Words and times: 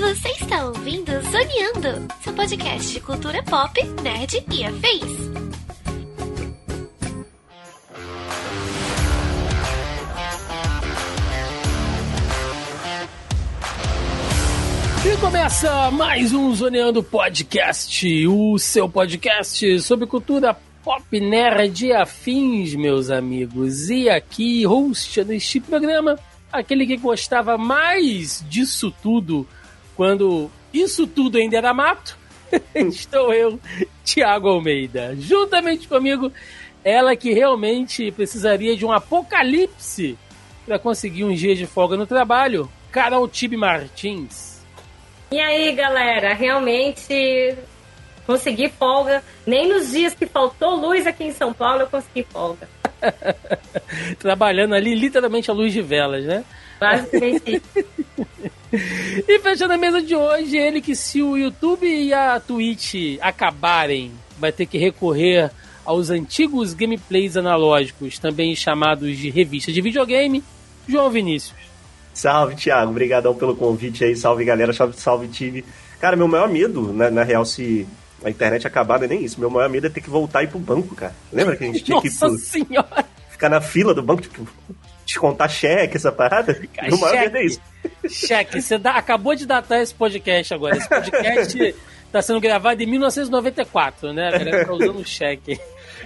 Você 0.00 0.28
está 0.28 0.66
ouvindo 0.66 1.10
Zoneando, 1.22 2.06
seu 2.22 2.32
podcast 2.34 2.92
de 2.92 3.00
cultura 3.00 3.42
pop, 3.42 3.82
nerd 4.00 4.44
e 4.48 4.64
afins. 4.64 5.32
E 15.04 15.16
começa 15.16 15.90
mais 15.90 16.32
um 16.32 16.54
Zoneando 16.54 17.02
Podcast, 17.02 18.28
o 18.28 18.56
seu 18.56 18.88
podcast 18.88 19.80
sobre 19.80 20.06
cultura 20.06 20.56
pop 20.84 21.20
nerd 21.20 21.92
afins, 21.92 22.74
meus 22.74 23.10
amigos. 23.10 23.88
E 23.88 24.08
aqui, 24.08 24.64
host 24.64 25.22
deste 25.24 25.60
programa, 25.60 26.18
aquele 26.52 26.86
que 26.86 26.96
gostava 26.96 27.56
mais 27.56 28.44
disso 28.48 28.92
tudo 29.02 29.46
quando 29.96 30.50
isso 30.72 31.06
tudo 31.06 31.38
ainda 31.38 31.56
era 31.56 31.74
mato, 31.74 32.18
estou 32.74 33.32
eu, 33.32 33.60
Tiago 34.04 34.48
Almeida. 34.48 35.14
Juntamente 35.16 35.86
comigo, 35.86 36.32
ela 36.82 37.14
que 37.14 37.32
realmente 37.32 38.10
precisaria 38.10 38.76
de 38.76 38.84
um 38.84 38.92
apocalipse 38.92 40.18
para 40.66 40.78
conseguir 40.78 41.24
um 41.24 41.34
dia 41.34 41.54
de 41.54 41.66
folga 41.66 41.96
no 41.96 42.06
trabalho, 42.06 42.70
Carol 42.90 43.28
Tibe 43.28 43.56
Martins. 43.56 44.62
E 45.30 45.40
aí, 45.40 45.72
galera, 45.72 46.34
realmente 46.34 47.56
consegui 48.32 48.68
folga. 48.70 49.22
Nem 49.46 49.68
nos 49.68 49.90
dias 49.90 50.14
que 50.14 50.26
faltou 50.26 50.74
luz 50.76 51.06
aqui 51.06 51.24
em 51.24 51.32
São 51.32 51.52
Paulo 51.52 51.82
eu 51.82 51.86
consegui 51.86 52.26
folga. 52.30 52.68
Trabalhando 54.18 54.74
ali 54.74 54.94
literalmente 54.94 55.50
a 55.50 55.54
luz 55.54 55.72
de 55.72 55.82
velas, 55.82 56.24
né? 56.24 56.44
Basicamente. 56.80 57.62
e 59.28 59.38
fechando 59.40 59.74
a 59.74 59.76
mesa 59.76 60.00
de 60.00 60.16
hoje, 60.16 60.56
ele 60.56 60.80
que 60.80 60.96
se 60.96 61.22
o 61.22 61.36
YouTube 61.36 61.86
e 61.86 62.12
a 62.14 62.40
Twitch 62.40 63.18
acabarem, 63.20 64.12
vai 64.38 64.50
ter 64.50 64.66
que 64.66 64.78
recorrer 64.78 65.50
aos 65.84 66.10
antigos 66.10 66.74
gameplays 66.74 67.36
analógicos, 67.36 68.18
também 68.18 68.54
chamados 68.54 69.18
de 69.18 69.28
revista 69.30 69.72
de 69.72 69.80
videogame, 69.80 70.42
João 70.88 71.10
Vinícius. 71.10 71.60
Salve, 72.14 72.54
Thiago. 72.54 72.90
Obrigadão 72.90 73.34
pelo 73.34 73.56
convite 73.56 74.04
aí. 74.04 74.14
Salve, 74.14 74.44
galera. 74.44 74.72
Salve, 74.72 74.94
salve, 74.96 75.28
time. 75.28 75.64
Cara, 75.98 76.14
meu 76.14 76.28
maior 76.28 76.48
medo, 76.48 76.92
na, 76.92 77.10
na 77.10 77.22
real, 77.22 77.44
se 77.44 77.86
a 78.24 78.30
internet 78.30 78.66
acabar, 78.66 78.98
não 78.98 79.04
é 79.06 79.08
nem 79.08 79.24
isso. 79.24 79.40
Meu 79.40 79.50
maior 79.50 79.68
medo 79.68 79.86
é 79.86 79.90
ter 79.90 80.00
que 80.00 80.10
voltar 80.10 80.42
e 80.42 80.44
ir 80.46 80.48
pro 80.48 80.58
banco, 80.58 80.94
cara. 80.94 81.14
Lembra 81.32 81.56
que 81.56 81.64
a 81.64 81.66
gente 81.66 81.82
tinha 81.82 82.00
que 82.00 82.08
ir 82.08 82.18
pro... 82.18 82.36
senhora! 82.38 83.04
Ficar 83.30 83.48
na 83.48 83.60
fila 83.60 83.92
do 83.94 84.02
banco, 84.02 84.22
tipo, 84.22 84.46
descontar 85.04 85.50
cheque, 85.50 85.96
essa 85.96 86.12
parada? 86.12 86.54
Cara, 86.74 86.88
meu 86.88 86.98
maior 86.98 87.20
medo 87.20 87.36
é 87.36 87.44
isso. 87.44 87.60
Cheque. 88.08 88.60
Você 88.60 88.78
dá, 88.78 88.92
acabou 88.92 89.34
de 89.34 89.46
datar 89.46 89.80
esse 89.80 89.94
podcast 89.94 90.54
agora. 90.54 90.76
Esse 90.76 90.88
podcast 90.88 91.74
tá 92.12 92.22
sendo 92.22 92.40
gravado 92.40 92.82
em 92.82 92.86
1994, 92.86 94.12
né? 94.12 94.28
A 94.28 94.38
galera 94.38 94.64
tá 94.66 94.72
usando 94.72 95.04
cheque. 95.06 95.58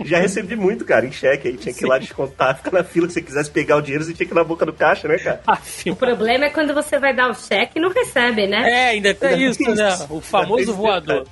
Já 0.05 0.19
recebi 0.19 0.57
muito, 0.57 0.85
cara, 0.85 1.07
em 1.07 1.13
cheque 1.13 1.49
aí. 1.49 1.57
Tinha 1.57 1.75
que 1.75 1.85
ir 1.85 1.89
lá 1.89 1.99
descontar, 1.99 2.57
ficar 2.57 2.71
na 2.71 2.85
fila. 2.85 3.09
Se 3.09 3.15
você 3.15 3.23
quisesse 3.23 3.51
pegar 3.51 3.77
o 3.77 3.81
dinheiro, 3.81 4.05
você 4.05 4.13
tinha 4.13 4.27
que 4.27 4.33
ir 4.33 4.37
na 4.37 4.45
boca 4.45 4.65
do 4.67 4.73
caixa, 4.73 5.09
né, 5.09 5.19
cara? 5.19 5.41
o 5.87 5.97
problema 5.97 6.47
é 6.47 6.51
quando 6.51 6.75
você 6.75 6.99
vai 6.99 7.15
dar 7.15 7.31
o 7.31 7.35
cheque 7.35 7.79
e 7.79 7.81
não 7.81 7.91
recebe, 7.91 8.47
né? 8.47 8.71
É, 8.71 8.89
ainda 8.91 9.15
tem 9.15 9.45
isso, 9.45 9.63
né? 9.75 9.97
O 10.11 10.21
famoso 10.21 10.75
voador. 10.75 11.27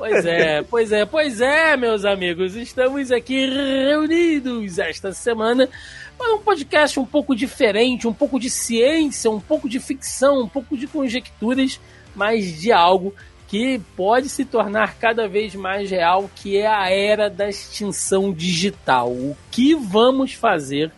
Pois 0.00 0.24
é, 0.24 0.62
pois 0.62 0.92
é, 0.92 1.04
pois 1.04 1.40
é, 1.42 1.76
meus 1.76 2.06
amigos. 2.06 2.56
Estamos 2.56 3.12
aqui 3.12 3.44
reunidos 3.44 4.78
esta 4.78 5.12
semana 5.12 5.68
para 6.16 6.34
um 6.36 6.38
podcast 6.38 6.98
um 6.98 7.04
pouco 7.04 7.36
diferente, 7.36 8.08
um 8.08 8.12
pouco 8.14 8.40
de 8.40 8.48
ciência, 8.48 9.30
um 9.30 9.38
pouco 9.38 9.68
de 9.68 9.78
ficção, 9.78 10.40
um 10.40 10.48
pouco 10.48 10.74
de 10.74 10.86
conjecturas, 10.86 11.78
mas 12.16 12.58
de 12.58 12.72
algo 12.72 13.14
que 13.46 13.78
pode 13.94 14.30
se 14.30 14.46
tornar 14.46 14.96
cada 14.96 15.28
vez 15.28 15.54
mais 15.54 15.90
real, 15.90 16.30
que 16.34 16.56
é 16.56 16.66
a 16.66 16.88
era 16.88 17.28
da 17.28 17.50
extinção 17.50 18.32
digital. 18.32 19.10
O 19.10 19.36
que 19.50 19.74
vamos 19.74 20.32
fazer 20.32 20.90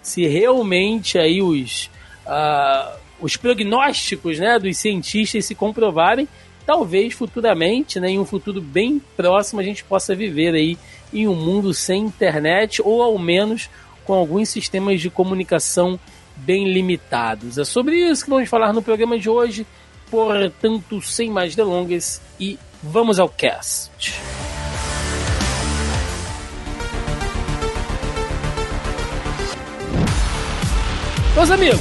se 0.00 0.28
realmente 0.28 1.18
aí 1.18 1.42
os, 1.42 1.90
uh, 2.24 2.96
os 3.20 3.36
prognósticos 3.36 4.38
né, 4.38 4.60
dos 4.60 4.76
cientistas 4.76 5.44
se 5.44 5.56
comprovarem? 5.56 6.28
Talvez 6.66 7.12
futuramente, 7.12 8.00
né, 8.00 8.10
em 8.10 8.18
um 8.18 8.24
futuro 8.24 8.60
bem 8.60 9.00
próximo, 9.16 9.60
a 9.60 9.64
gente 9.64 9.84
possa 9.84 10.14
viver 10.14 10.54
aí 10.54 10.78
em 11.12 11.28
um 11.28 11.34
mundo 11.34 11.74
sem 11.74 12.02
internet 12.02 12.80
ou 12.82 13.02
ao 13.02 13.18
menos 13.18 13.68
com 14.04 14.14
alguns 14.14 14.48
sistemas 14.48 15.00
de 15.00 15.10
comunicação 15.10 15.98
bem 16.36 16.72
limitados. 16.72 17.58
É 17.58 17.64
sobre 17.64 17.96
isso 17.96 18.24
que 18.24 18.30
vamos 18.30 18.48
falar 18.48 18.72
no 18.72 18.82
programa 18.82 19.18
de 19.18 19.28
hoje. 19.28 19.66
Portanto, 20.10 21.00
sem 21.02 21.30
mais 21.30 21.54
delongas 21.54 22.20
e 22.38 22.58
vamos 22.82 23.18
ao 23.18 23.28
cast. 23.28 24.14
Meus 31.34 31.50
amigos, 31.50 31.80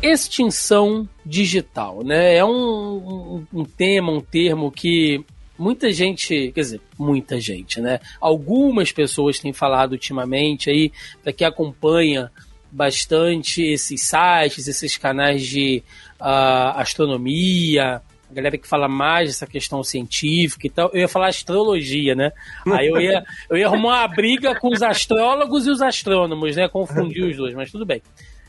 extinção 0.00 1.08
digital, 1.32 2.04
né? 2.04 2.36
É 2.36 2.44
um, 2.44 2.50
um, 2.50 3.46
um, 3.60 3.64
tema, 3.64 4.12
um 4.12 4.20
termo 4.20 4.70
que 4.70 5.24
muita 5.58 5.90
gente, 5.90 6.52
quer 6.52 6.60
dizer, 6.60 6.80
muita 6.98 7.40
gente, 7.40 7.80
né? 7.80 8.00
Algumas 8.20 8.92
pessoas 8.92 9.38
têm 9.38 9.50
falado 9.50 9.92
ultimamente 9.92 10.68
aí, 10.68 10.92
para 11.22 11.32
quem 11.32 11.46
acompanha 11.46 12.30
bastante 12.70 13.62
esses 13.62 14.02
sites, 14.02 14.68
esses 14.68 14.98
canais 14.98 15.46
de 15.46 15.82
uh, 16.20 16.76
astronomia, 16.76 18.02
a 18.30 18.34
galera 18.34 18.58
que 18.58 18.68
fala 18.68 18.86
mais 18.86 19.30
dessa 19.30 19.46
questão 19.46 19.82
científica 19.82 20.66
e 20.66 20.70
tal. 20.70 20.90
Eu 20.92 21.00
ia 21.00 21.08
falar 21.08 21.28
astrologia, 21.28 22.14
né? 22.14 22.30
Aí 22.66 22.88
eu 22.88 23.00
ia, 23.00 23.24
eu 23.48 23.56
ia 23.56 23.68
arrumar 23.68 24.00
uma 24.00 24.08
briga 24.08 24.54
com 24.54 24.68
os 24.68 24.82
astrólogos 24.82 25.66
e 25.66 25.70
os 25.70 25.80
astrônomos, 25.80 26.56
né? 26.56 26.68
Confundir 26.68 27.24
os 27.24 27.38
dois, 27.38 27.54
mas 27.54 27.72
tudo 27.72 27.86
bem. 27.86 28.02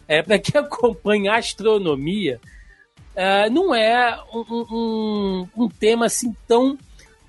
É, 0.05 0.21
para 0.21 0.37
quem 0.37 0.59
acompanha 0.59 1.35
astronomia, 1.35 2.41
uh, 3.15 3.51
não 3.51 3.73
é 3.73 4.19
um, 4.33 4.65
um, 4.71 5.47
um 5.55 5.69
tema 5.69 6.05
assim 6.05 6.35
tão 6.47 6.77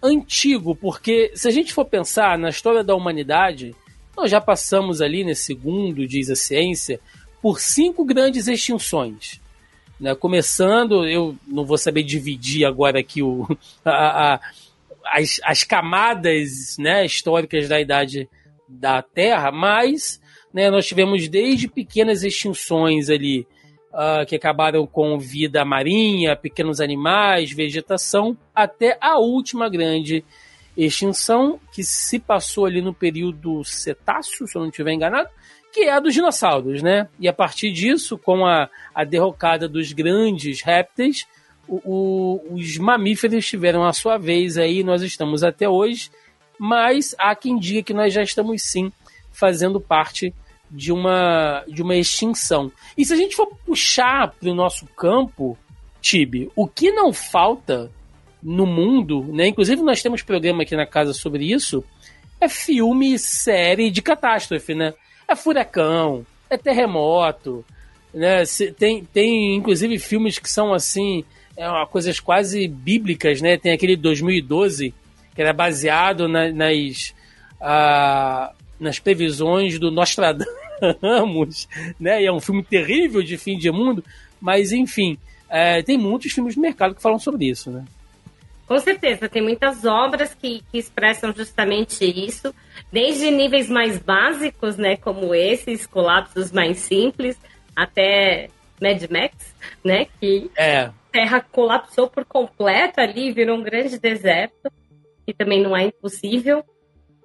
antigo, 0.02 0.76
porque 0.76 1.32
se 1.34 1.48
a 1.48 1.50
gente 1.50 1.72
for 1.72 1.84
pensar 1.84 2.38
na 2.38 2.50
história 2.50 2.84
da 2.84 2.94
humanidade, 2.94 3.74
nós 4.16 4.30
já 4.30 4.40
passamos 4.40 5.00
ali, 5.00 5.24
nesse 5.24 5.44
segundo, 5.44 6.06
diz 6.06 6.30
a 6.30 6.36
ciência, 6.36 7.00
por 7.40 7.60
cinco 7.60 8.04
grandes 8.04 8.46
extinções. 8.46 9.40
Né? 9.98 10.14
Começando, 10.14 11.06
eu 11.06 11.36
não 11.46 11.64
vou 11.64 11.78
saber 11.78 12.02
dividir 12.02 12.64
agora 12.64 13.00
aqui 13.00 13.22
o, 13.22 13.46
a, 13.84 14.34
a, 14.34 14.40
as, 15.06 15.40
as 15.42 15.64
camadas 15.64 16.76
né, 16.78 17.04
históricas 17.04 17.68
da 17.68 17.80
idade 17.80 18.28
da 18.68 19.02
Terra, 19.02 19.50
mas 19.50 20.20
né, 20.52 20.70
nós 20.70 20.86
tivemos 20.86 21.28
desde 21.28 21.68
pequenas 21.68 22.22
extinções 22.22 23.10
ali, 23.10 23.46
uh, 23.94 24.26
que 24.26 24.36
acabaram 24.36 24.86
com 24.86 25.18
vida 25.18 25.64
marinha, 25.64 26.36
pequenos 26.36 26.80
animais, 26.80 27.52
vegetação, 27.52 28.36
até 28.54 28.98
a 29.00 29.18
última 29.18 29.68
grande 29.70 30.24
extinção, 30.76 31.60
que 31.72 31.84
se 31.84 32.18
passou 32.18 32.66
ali 32.66 32.82
no 32.82 32.92
período 32.92 33.62
Cetáceo, 33.64 34.46
se 34.46 34.56
eu 34.56 34.62
não 34.62 34.68
estiver 34.68 34.92
enganado, 34.92 35.28
que 35.72 35.82
é 35.82 35.92
a 35.92 36.00
dos 36.00 36.14
dinossauros, 36.14 36.82
né? 36.82 37.08
E 37.18 37.28
a 37.28 37.32
partir 37.32 37.72
disso, 37.72 38.18
com 38.18 38.44
a, 38.44 38.68
a 38.94 39.04
derrocada 39.04 39.68
dos 39.68 39.92
grandes 39.92 40.62
répteis, 40.62 41.26
o, 41.66 41.80
o, 41.84 42.54
os 42.54 42.76
mamíferos 42.76 43.46
tiveram 43.46 43.84
a 43.84 43.92
sua 43.92 44.18
vez 44.18 44.58
aí, 44.58 44.82
nós 44.82 45.02
estamos 45.02 45.42
até 45.42 45.68
hoje, 45.68 46.10
mas 46.58 47.14
há 47.18 47.34
quem 47.34 47.58
diga 47.58 47.82
que 47.82 47.94
nós 47.94 48.12
já 48.12 48.22
estamos 48.22 48.62
sim 48.62 48.92
fazendo 49.32 49.80
parte 49.80 50.32
de 50.70 50.92
uma, 50.92 51.64
de 51.68 51.82
uma 51.82 51.96
extinção. 51.96 52.70
E 52.96 53.04
se 53.04 53.12
a 53.12 53.16
gente 53.16 53.36
for 53.36 53.46
puxar 53.64 54.32
para 54.32 54.50
o 54.50 54.54
nosso 54.54 54.86
campo, 54.86 55.56
Tibe, 56.00 56.50
o 56.54 56.66
que 56.66 56.92
não 56.92 57.12
falta 57.12 57.90
no 58.42 58.66
mundo, 58.66 59.24
né? 59.32 59.46
Inclusive 59.46 59.82
nós 59.82 60.02
temos 60.02 60.22
programa 60.22 60.62
aqui 60.62 60.76
na 60.76 60.86
casa 60.86 61.14
sobre 61.14 61.50
isso, 61.50 61.82
é 62.40 62.48
filme, 62.48 63.18
série 63.18 63.90
de 63.90 64.02
catástrofe, 64.02 64.74
né? 64.74 64.92
É 65.26 65.34
furacão, 65.34 66.26
é 66.50 66.58
terremoto, 66.58 67.64
né? 68.12 68.42
Tem, 68.78 69.04
tem 69.04 69.56
inclusive 69.56 69.98
filmes 69.98 70.38
que 70.38 70.50
são 70.50 70.74
assim, 70.74 71.24
é 71.56 71.66
coisas 71.86 72.20
quase 72.20 72.68
bíblicas, 72.68 73.40
né? 73.40 73.56
Tem 73.56 73.72
aquele 73.72 73.96
2012 73.96 74.92
que 75.34 75.40
era 75.40 75.52
baseado 75.52 76.28
na, 76.28 76.52
nas 76.52 77.14
uh, 77.60 78.54
nas 78.78 78.98
previsões 78.98 79.78
do 79.78 79.90
Nostradamus, 79.90 81.68
né? 81.98 82.22
E 82.22 82.26
é 82.26 82.32
um 82.32 82.40
filme 82.40 82.62
terrível 82.62 83.22
de 83.22 83.36
fim 83.36 83.56
de 83.56 83.70
mundo, 83.70 84.04
mas 84.40 84.72
enfim, 84.72 85.18
é, 85.48 85.82
tem 85.82 85.96
muitos 85.96 86.32
filmes 86.32 86.54
de 86.54 86.60
mercado 86.60 86.94
que 86.94 87.02
falam 87.02 87.18
sobre 87.18 87.46
isso, 87.46 87.70
né? 87.70 87.84
Com 88.66 88.78
certeza, 88.78 89.28
tem 89.28 89.42
muitas 89.42 89.84
obras 89.84 90.34
que, 90.34 90.62
que 90.72 90.78
expressam 90.78 91.34
justamente 91.34 92.04
isso, 92.04 92.54
desde 92.90 93.30
níveis 93.30 93.68
mais 93.68 93.98
básicos, 93.98 94.78
né, 94.78 94.96
como 94.96 95.34
esses, 95.34 95.86
colapsos 95.86 96.50
mais 96.50 96.78
simples, 96.78 97.38
até 97.76 98.48
Mad 98.80 99.02
Max, 99.10 99.54
né, 99.84 100.06
que 100.18 100.50
é. 100.56 100.78
a 100.78 100.94
Terra 101.12 101.44
colapsou 101.52 102.08
por 102.08 102.24
completo 102.24 103.00
ali, 103.00 103.32
virou 103.32 103.58
um 103.58 103.62
grande 103.62 103.98
deserto, 103.98 104.72
que 105.26 105.34
também 105.34 105.62
não 105.62 105.76
é 105.76 105.84
impossível. 105.84 106.64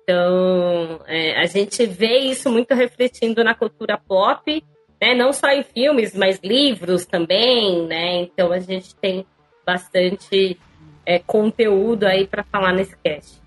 Então, 0.09 1.01
é, 1.05 1.39
a 1.39 1.45
gente 1.45 1.85
vê 1.85 2.17
isso 2.17 2.51
muito 2.51 2.73
refletindo 2.73 3.43
na 3.43 3.53
cultura 3.53 3.95
pop, 3.95 4.63
né, 4.99 5.13
não 5.13 5.31
só 5.31 5.49
em 5.49 5.61
filmes, 5.61 6.15
mas 6.15 6.39
livros 6.43 7.05
também, 7.05 7.85
né, 7.85 8.21
então 8.21 8.51
a 8.51 8.57
gente 8.57 8.95
tem 8.95 9.23
bastante 9.63 10.57
é, 11.05 11.19
conteúdo 11.19 12.05
aí 12.05 12.25
para 12.25 12.43
falar 12.43 12.73
nesse 12.73 12.97
cast. 13.03 13.39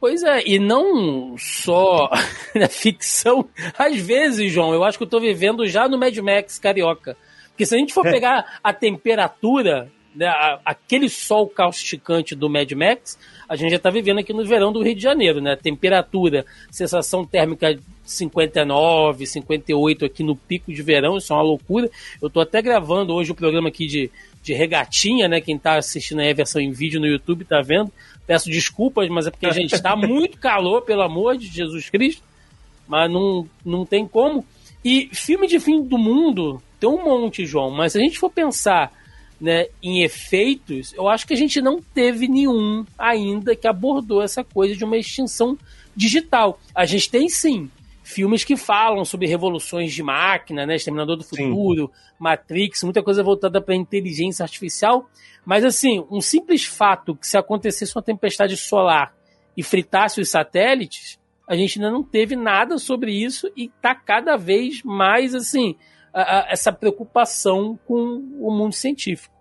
Pois 0.00 0.22
é, 0.22 0.46
e 0.46 0.60
não 0.60 1.34
só 1.36 2.08
na 2.54 2.68
ficção. 2.68 3.48
Às 3.76 3.96
vezes, 3.96 4.52
João, 4.52 4.72
eu 4.72 4.84
acho 4.84 4.98
que 4.98 5.02
eu 5.02 5.08
estou 5.08 5.20
vivendo 5.20 5.66
já 5.66 5.88
no 5.88 5.98
Mad 5.98 6.16
Max 6.18 6.60
carioca. 6.60 7.16
Porque 7.48 7.66
se 7.66 7.74
a 7.74 7.78
gente 7.78 7.92
for 7.92 8.06
é. 8.06 8.12
pegar 8.12 8.60
a 8.62 8.72
temperatura, 8.72 9.90
aquele 10.64 11.08
sol 11.08 11.48
causticante 11.48 12.34
do 12.34 12.48
Mad 12.50 12.70
Max, 12.72 13.18
a 13.48 13.56
gente 13.56 13.70
já 13.70 13.76
está 13.76 13.90
vivendo 13.90 14.18
aqui 14.18 14.32
no 14.32 14.44
verão 14.44 14.72
do 14.72 14.82
Rio 14.82 14.94
de 14.94 15.02
Janeiro, 15.02 15.40
né? 15.40 15.56
Temperatura, 15.56 16.44
sensação 16.70 17.24
térmica 17.24 17.78
59, 18.04 19.26
58 19.26 20.04
aqui 20.04 20.22
no 20.22 20.34
pico 20.34 20.72
de 20.72 20.82
verão, 20.82 21.16
isso 21.16 21.32
é 21.32 21.36
uma 21.36 21.42
loucura. 21.42 21.90
Eu 22.20 22.28
estou 22.28 22.42
até 22.42 22.60
gravando 22.60 23.14
hoje 23.14 23.32
o 23.32 23.34
programa 23.34 23.68
aqui 23.68 23.86
de 23.86 24.10
de 24.42 24.54
regatinha, 24.54 25.28
né? 25.28 25.40
Quem 25.40 25.56
está 25.56 25.76
assistindo 25.76 26.20
aí 26.20 26.30
a 26.30 26.34
versão 26.34 26.60
em 26.60 26.72
vídeo 26.72 27.00
no 27.00 27.06
YouTube 27.06 27.42
está 27.42 27.60
vendo. 27.60 27.92
Peço 28.26 28.50
desculpas, 28.50 29.08
mas 29.08 29.26
é 29.26 29.30
porque 29.30 29.46
a 29.46 29.52
gente 29.52 29.74
está 29.74 29.94
muito 29.96 30.38
calor, 30.38 30.82
pelo 30.82 31.02
amor 31.02 31.36
de 31.36 31.46
Jesus 31.46 31.90
Cristo. 31.90 32.22
Mas 32.86 33.10
não, 33.10 33.46
não 33.64 33.84
tem 33.84 34.06
como. 34.06 34.44
E 34.84 35.10
filme 35.12 35.46
de 35.46 35.60
fim 35.60 35.82
do 35.82 35.98
mundo 35.98 36.62
tem 36.80 36.88
um 36.88 37.04
monte, 37.04 37.44
João. 37.44 37.70
Mas 37.70 37.92
se 37.92 37.98
a 37.98 38.00
gente 38.00 38.18
for 38.18 38.30
pensar 38.30 38.92
né, 39.40 39.66
em 39.82 40.02
efeitos, 40.02 40.92
eu 40.94 41.08
acho 41.08 41.26
que 41.26 41.34
a 41.34 41.36
gente 41.36 41.60
não 41.60 41.80
teve 41.80 42.26
nenhum 42.26 42.84
ainda 42.98 43.54
que 43.54 43.68
abordou 43.68 44.22
essa 44.22 44.42
coisa 44.42 44.74
de 44.74 44.84
uma 44.84 44.96
extinção 44.96 45.56
digital. 45.94 46.60
A 46.74 46.84
gente 46.84 47.10
tem 47.10 47.28
sim 47.28 47.70
filmes 48.02 48.42
que 48.42 48.56
falam 48.56 49.04
sobre 49.04 49.26
revoluções 49.26 49.92
de 49.92 50.02
máquina, 50.02 50.64
né? 50.64 50.76
Exterminador 50.76 51.16
do 51.16 51.24
Futuro, 51.24 51.86
Sim. 51.86 52.14
Matrix, 52.18 52.82
muita 52.82 53.02
coisa 53.02 53.22
voltada 53.22 53.60
para 53.60 53.74
inteligência 53.74 54.42
artificial. 54.42 55.08
Mas 55.44 55.62
assim, 55.64 56.04
um 56.10 56.20
simples 56.20 56.64
fato 56.64 57.14
que 57.14 57.26
se 57.26 57.36
acontecesse 57.36 57.94
uma 57.94 58.02
tempestade 58.02 58.56
solar 58.56 59.14
e 59.56 59.62
fritasse 59.62 60.20
os 60.20 60.30
satélites, 60.30 61.18
a 61.46 61.54
gente 61.54 61.78
ainda 61.78 61.90
não 61.90 62.02
teve 62.02 62.34
nada 62.34 62.78
sobre 62.78 63.12
isso 63.12 63.50
e 63.56 63.66
está 63.66 63.94
cada 63.94 64.36
vez 64.36 64.82
mais 64.82 65.34
assim 65.34 65.76
a, 66.12 66.40
a, 66.40 66.50
essa 66.50 66.72
preocupação 66.72 67.78
com 67.86 67.96
o 68.40 68.50
mundo 68.50 68.74
científico. 68.74 69.34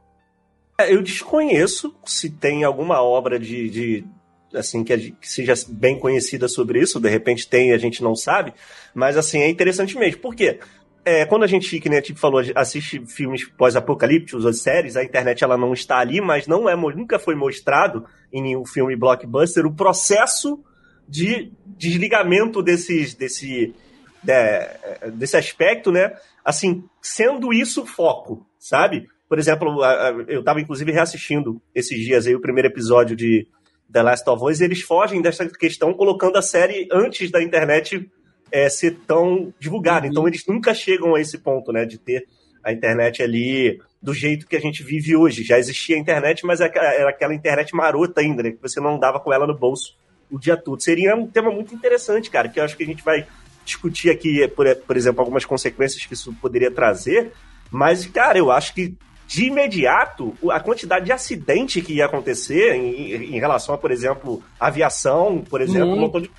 É, 0.79 0.93
eu 0.93 1.01
desconheço 1.01 1.95
se 2.05 2.29
tem 2.29 2.63
alguma 2.63 3.01
obra 3.01 3.39
de, 3.39 3.69
de 3.69 4.05
assim 4.53 4.83
que, 4.83 5.15
seja 5.21 5.53
bem 5.69 5.99
conhecida 5.99 6.47
sobre 6.47 6.79
isso, 6.79 6.99
de 6.99 7.09
repente 7.09 7.47
tem 7.47 7.73
a 7.73 7.77
gente 7.77 8.03
não 8.03 8.15
sabe, 8.15 8.53
mas 8.93 9.17
assim, 9.17 9.39
é 9.39 9.49
interessante 9.49 9.97
mesmo. 9.97 10.21
Por 10.21 10.35
quê? 10.35 10.59
É, 11.03 11.25
quando 11.25 11.43
a 11.43 11.47
gente, 11.47 11.79
que 11.79 11.89
nem 11.89 11.99
a 11.99 12.01
gente 12.01 12.19
falou, 12.19 12.41
assiste 12.53 13.01
filmes 13.05 13.45
pós-apocalípticos 13.45 14.43
ou 14.43 14.51
séries, 14.51 14.97
a 14.97 15.03
internet 15.03 15.41
ela 15.41 15.57
não 15.57 15.73
está 15.73 15.99
ali, 15.99 16.19
mas 16.19 16.47
não 16.47 16.67
é, 16.67 16.75
nunca 16.75 17.17
foi 17.17 17.33
mostrado 17.33 18.05
em 18.31 18.41
nenhum 18.41 18.65
filme 18.65 18.95
blockbuster 18.95 19.65
o 19.65 19.73
processo 19.73 20.61
de 21.07 21.51
desligamento 21.65 22.61
desses, 22.61 23.13
desse, 23.13 23.73
de, 24.21 25.11
desse 25.13 25.37
aspecto, 25.37 25.91
né? 25.91 26.13
Assim, 26.47 26.85
sendo 27.01 27.51
isso 27.51 27.85
foco, 27.85 28.47
sabe? 28.57 29.09
Por 29.27 29.37
exemplo, 29.37 29.83
eu 30.29 30.39
estava 30.39 30.61
inclusive 30.61 30.93
reassistindo 30.93 31.61
esses 31.75 31.99
dias 31.99 32.25
aí 32.25 32.33
o 32.33 32.39
primeiro 32.39 32.69
episódio 32.69 33.17
de 33.17 33.45
The 33.91 34.01
Last 34.01 34.29
of 34.29 34.45
Us, 34.45 34.61
eles 34.61 34.79
fogem 34.81 35.21
dessa 35.21 35.45
questão 35.49 35.93
colocando 35.93 36.37
a 36.37 36.41
série 36.41 36.87
antes 36.89 37.29
da 37.29 37.43
internet 37.43 38.09
é, 38.49 38.69
ser 38.69 38.97
tão 39.05 39.53
divulgada. 39.59 40.05
Uhum. 40.05 40.11
Então 40.11 40.25
eles 40.25 40.45
nunca 40.47 40.73
chegam 40.73 41.15
a 41.15 41.19
esse 41.19 41.37
ponto, 41.37 41.73
né, 41.73 41.83
de 41.83 41.97
ter 41.97 42.25
a 42.63 42.71
internet 42.71 43.21
ali 43.21 43.81
do 44.01 44.13
jeito 44.13 44.47
que 44.47 44.55
a 44.55 44.61
gente 44.61 44.81
vive 44.83 45.17
hoje. 45.17 45.43
Já 45.43 45.59
existia 45.59 45.97
a 45.97 45.99
internet, 45.99 46.45
mas 46.45 46.61
era 46.61 47.09
aquela 47.09 47.35
internet 47.35 47.75
marota 47.75 48.21
ainda, 48.21 48.41
né, 48.41 48.51
que 48.51 48.61
você 48.61 48.79
não 48.79 48.95
andava 48.95 49.19
com 49.19 49.33
ela 49.33 49.45
no 49.45 49.57
bolso 49.57 49.97
o 50.31 50.39
dia 50.39 50.55
todo. 50.55 50.81
Seria 50.81 51.13
um 51.13 51.27
tema 51.27 51.51
muito 51.51 51.75
interessante, 51.75 52.29
cara, 52.29 52.47
que 52.47 52.57
eu 52.57 52.63
acho 52.63 52.77
que 52.77 52.83
a 52.83 52.87
gente 52.87 53.03
vai 53.03 53.27
discutir 53.67 54.09
aqui, 54.09 54.47
por, 54.47 54.73
por 54.75 54.97
exemplo, 54.97 55.21
algumas 55.21 55.45
consequências 55.45 56.05
que 56.05 56.13
isso 56.13 56.33
poderia 56.41 56.71
trazer. 56.71 57.33
Mas, 57.69 58.05
cara, 58.05 58.37
eu 58.39 58.49
acho 58.49 58.73
que 58.73 58.97
de 59.27 59.45
imediato, 59.45 60.33
a 60.49 60.59
quantidade 60.59 61.05
de 61.05 61.11
acidente 61.11 61.81
que 61.81 61.95
ia 61.95 62.05
acontecer 62.05 62.73
em, 62.75 63.35
em 63.35 63.39
relação 63.39 63.75
a, 63.75 63.77
por 63.77 63.91
exemplo, 63.91 64.41
aviação, 64.57 65.43
por 65.49 65.59
exemplo, 65.59 66.05
uhum. 66.05 66.21
de, 66.21 66.31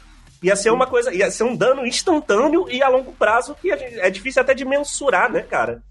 ia 0.42 0.56
ser 0.56 0.70
uma 0.70 0.86
coisa, 0.86 1.14
ia 1.14 1.30
ser 1.30 1.44
um 1.44 1.54
dano 1.54 1.86
instantâneo 1.86 2.66
e 2.70 2.82
a 2.82 2.88
longo 2.88 3.12
prazo 3.12 3.54
que 3.60 3.68
gente, 3.76 4.00
é 4.00 4.08
difícil 4.08 4.40
até 4.40 4.54
de 4.54 4.64
mensurar, 4.64 5.30
né, 5.30 5.42
cara? 5.42 5.82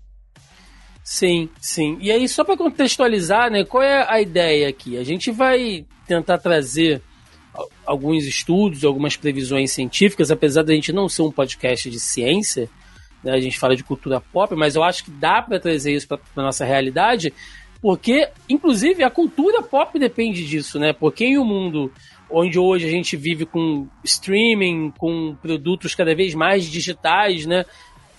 Sim, 1.04 1.50
sim. 1.62 1.98
E 2.01 2.12
aí, 2.12 2.28
só 2.28 2.44
para 2.44 2.57
contextualizar, 2.57 3.51
né, 3.51 3.63
qual 3.63 3.83
é 3.83 4.06
a 4.10 4.19
ideia 4.19 4.68
aqui? 4.68 4.98
A 4.98 5.04
gente 5.04 5.31
vai 5.31 5.86
tentar 6.07 6.40
trazer 6.40 7.01
alguns 7.86 8.25
estudos, 8.25 8.83
algumas 8.83 9.15
previsões 9.15 9.71
científicas, 9.71 10.31
apesar 10.31 10.63
da 10.63 10.74
gente 10.74 10.92
não 10.92 11.09
ser 11.09 11.21
um 11.24 11.31
podcast 11.31 11.89
de 11.89 12.00
ciência, 12.00 12.69
né? 13.24 13.31
A 13.33 13.39
gente 13.39 13.57
fala 13.57 13.75
de 13.75 13.83
cultura 13.83 14.21
pop, 14.21 14.56
mas 14.56 14.75
eu 14.75 14.83
acho 14.83 15.04
que 15.04 15.12
dá 15.12 15.42
para 15.42 15.59
trazer 15.59 15.94
isso 15.94 16.07
para 16.07 16.19
nossa 16.36 16.65
realidade, 16.65 17.33
porque, 17.81 18.30
inclusive, 18.50 19.04
a 19.04 19.09
cultura 19.09 19.62
pop 19.62 19.98
depende 20.00 20.45
disso, 20.45 20.80
né? 20.80 20.94
Porque 20.94 21.25
em 21.25 21.38
um 21.38 21.45
mundo 21.45 21.92
onde 22.30 22.59
hoje 22.59 22.86
a 22.86 22.89
gente 22.89 23.15
vive 23.15 23.45
com 23.45 23.88
streaming, 24.04 24.92
com 24.98 25.36
produtos 25.42 25.95
cada 25.95 26.13
vez 26.15 26.33
mais 26.33 26.65
digitais, 26.65 27.45
né? 27.45 27.65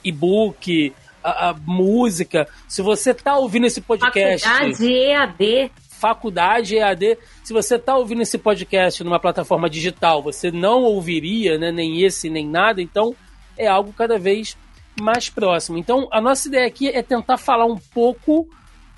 E-book, 0.02 0.92
a, 1.22 1.50
a, 1.50 1.54
música. 1.54 2.48
Se 2.66 2.80
você 2.80 3.12
tá 3.12 3.36
ouvindo 3.36 3.66
esse 3.66 3.80
podcast. 3.80 4.46
Faculdade 4.46 4.92
EAD. 4.92 5.70
Faculdade 5.98 6.76
EAD. 6.76 7.18
Se 7.42 7.52
você 7.52 7.78
tá 7.78 7.96
ouvindo 7.96 8.22
esse 8.22 8.38
podcast 8.38 9.02
numa 9.02 9.18
plataforma 9.18 9.68
digital, 9.68 10.22
você 10.22 10.50
não 10.50 10.82
ouviria, 10.82 11.58
né? 11.58 11.72
Nem 11.72 12.02
esse, 12.02 12.30
nem 12.30 12.46
nada. 12.46 12.80
Então, 12.80 13.14
é 13.56 13.66
algo 13.66 13.92
cada 13.92 14.18
vez 14.18 14.56
mais 15.00 15.28
próximo. 15.28 15.78
Então, 15.78 16.08
a 16.10 16.20
nossa 16.20 16.48
ideia 16.48 16.66
aqui 16.66 16.88
é 16.88 17.02
tentar 17.02 17.36
falar 17.36 17.66
um 17.66 17.76
pouco 17.76 18.48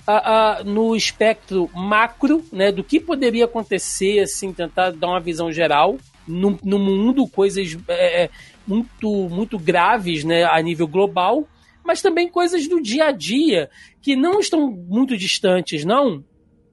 uh, 0.06 0.60
uh, 0.62 0.64
no 0.64 0.96
espectro 0.96 1.70
macro, 1.74 2.44
né, 2.52 2.72
do 2.72 2.82
que 2.82 3.00
poderia 3.00 3.44
acontecer, 3.44 4.20
assim, 4.20 4.52
tentar 4.52 4.92
dar 4.92 5.08
uma 5.08 5.20
visão 5.20 5.52
geral 5.52 5.96
no, 6.26 6.58
no 6.62 6.78
mundo, 6.78 7.26
coisas 7.26 7.76
é, 7.88 8.24
é, 8.24 8.30
muito, 8.66 9.28
muito 9.28 9.58
graves, 9.58 10.24
né, 10.24 10.44
a 10.44 10.60
nível 10.60 10.86
global, 10.86 11.46
mas 11.84 12.02
também 12.02 12.28
coisas 12.28 12.68
do 12.68 12.80
dia 12.80 13.06
a 13.06 13.12
dia 13.12 13.70
que 14.00 14.14
não 14.14 14.40
estão 14.40 14.70
muito 14.70 15.16
distantes, 15.16 15.84
não. 15.84 16.24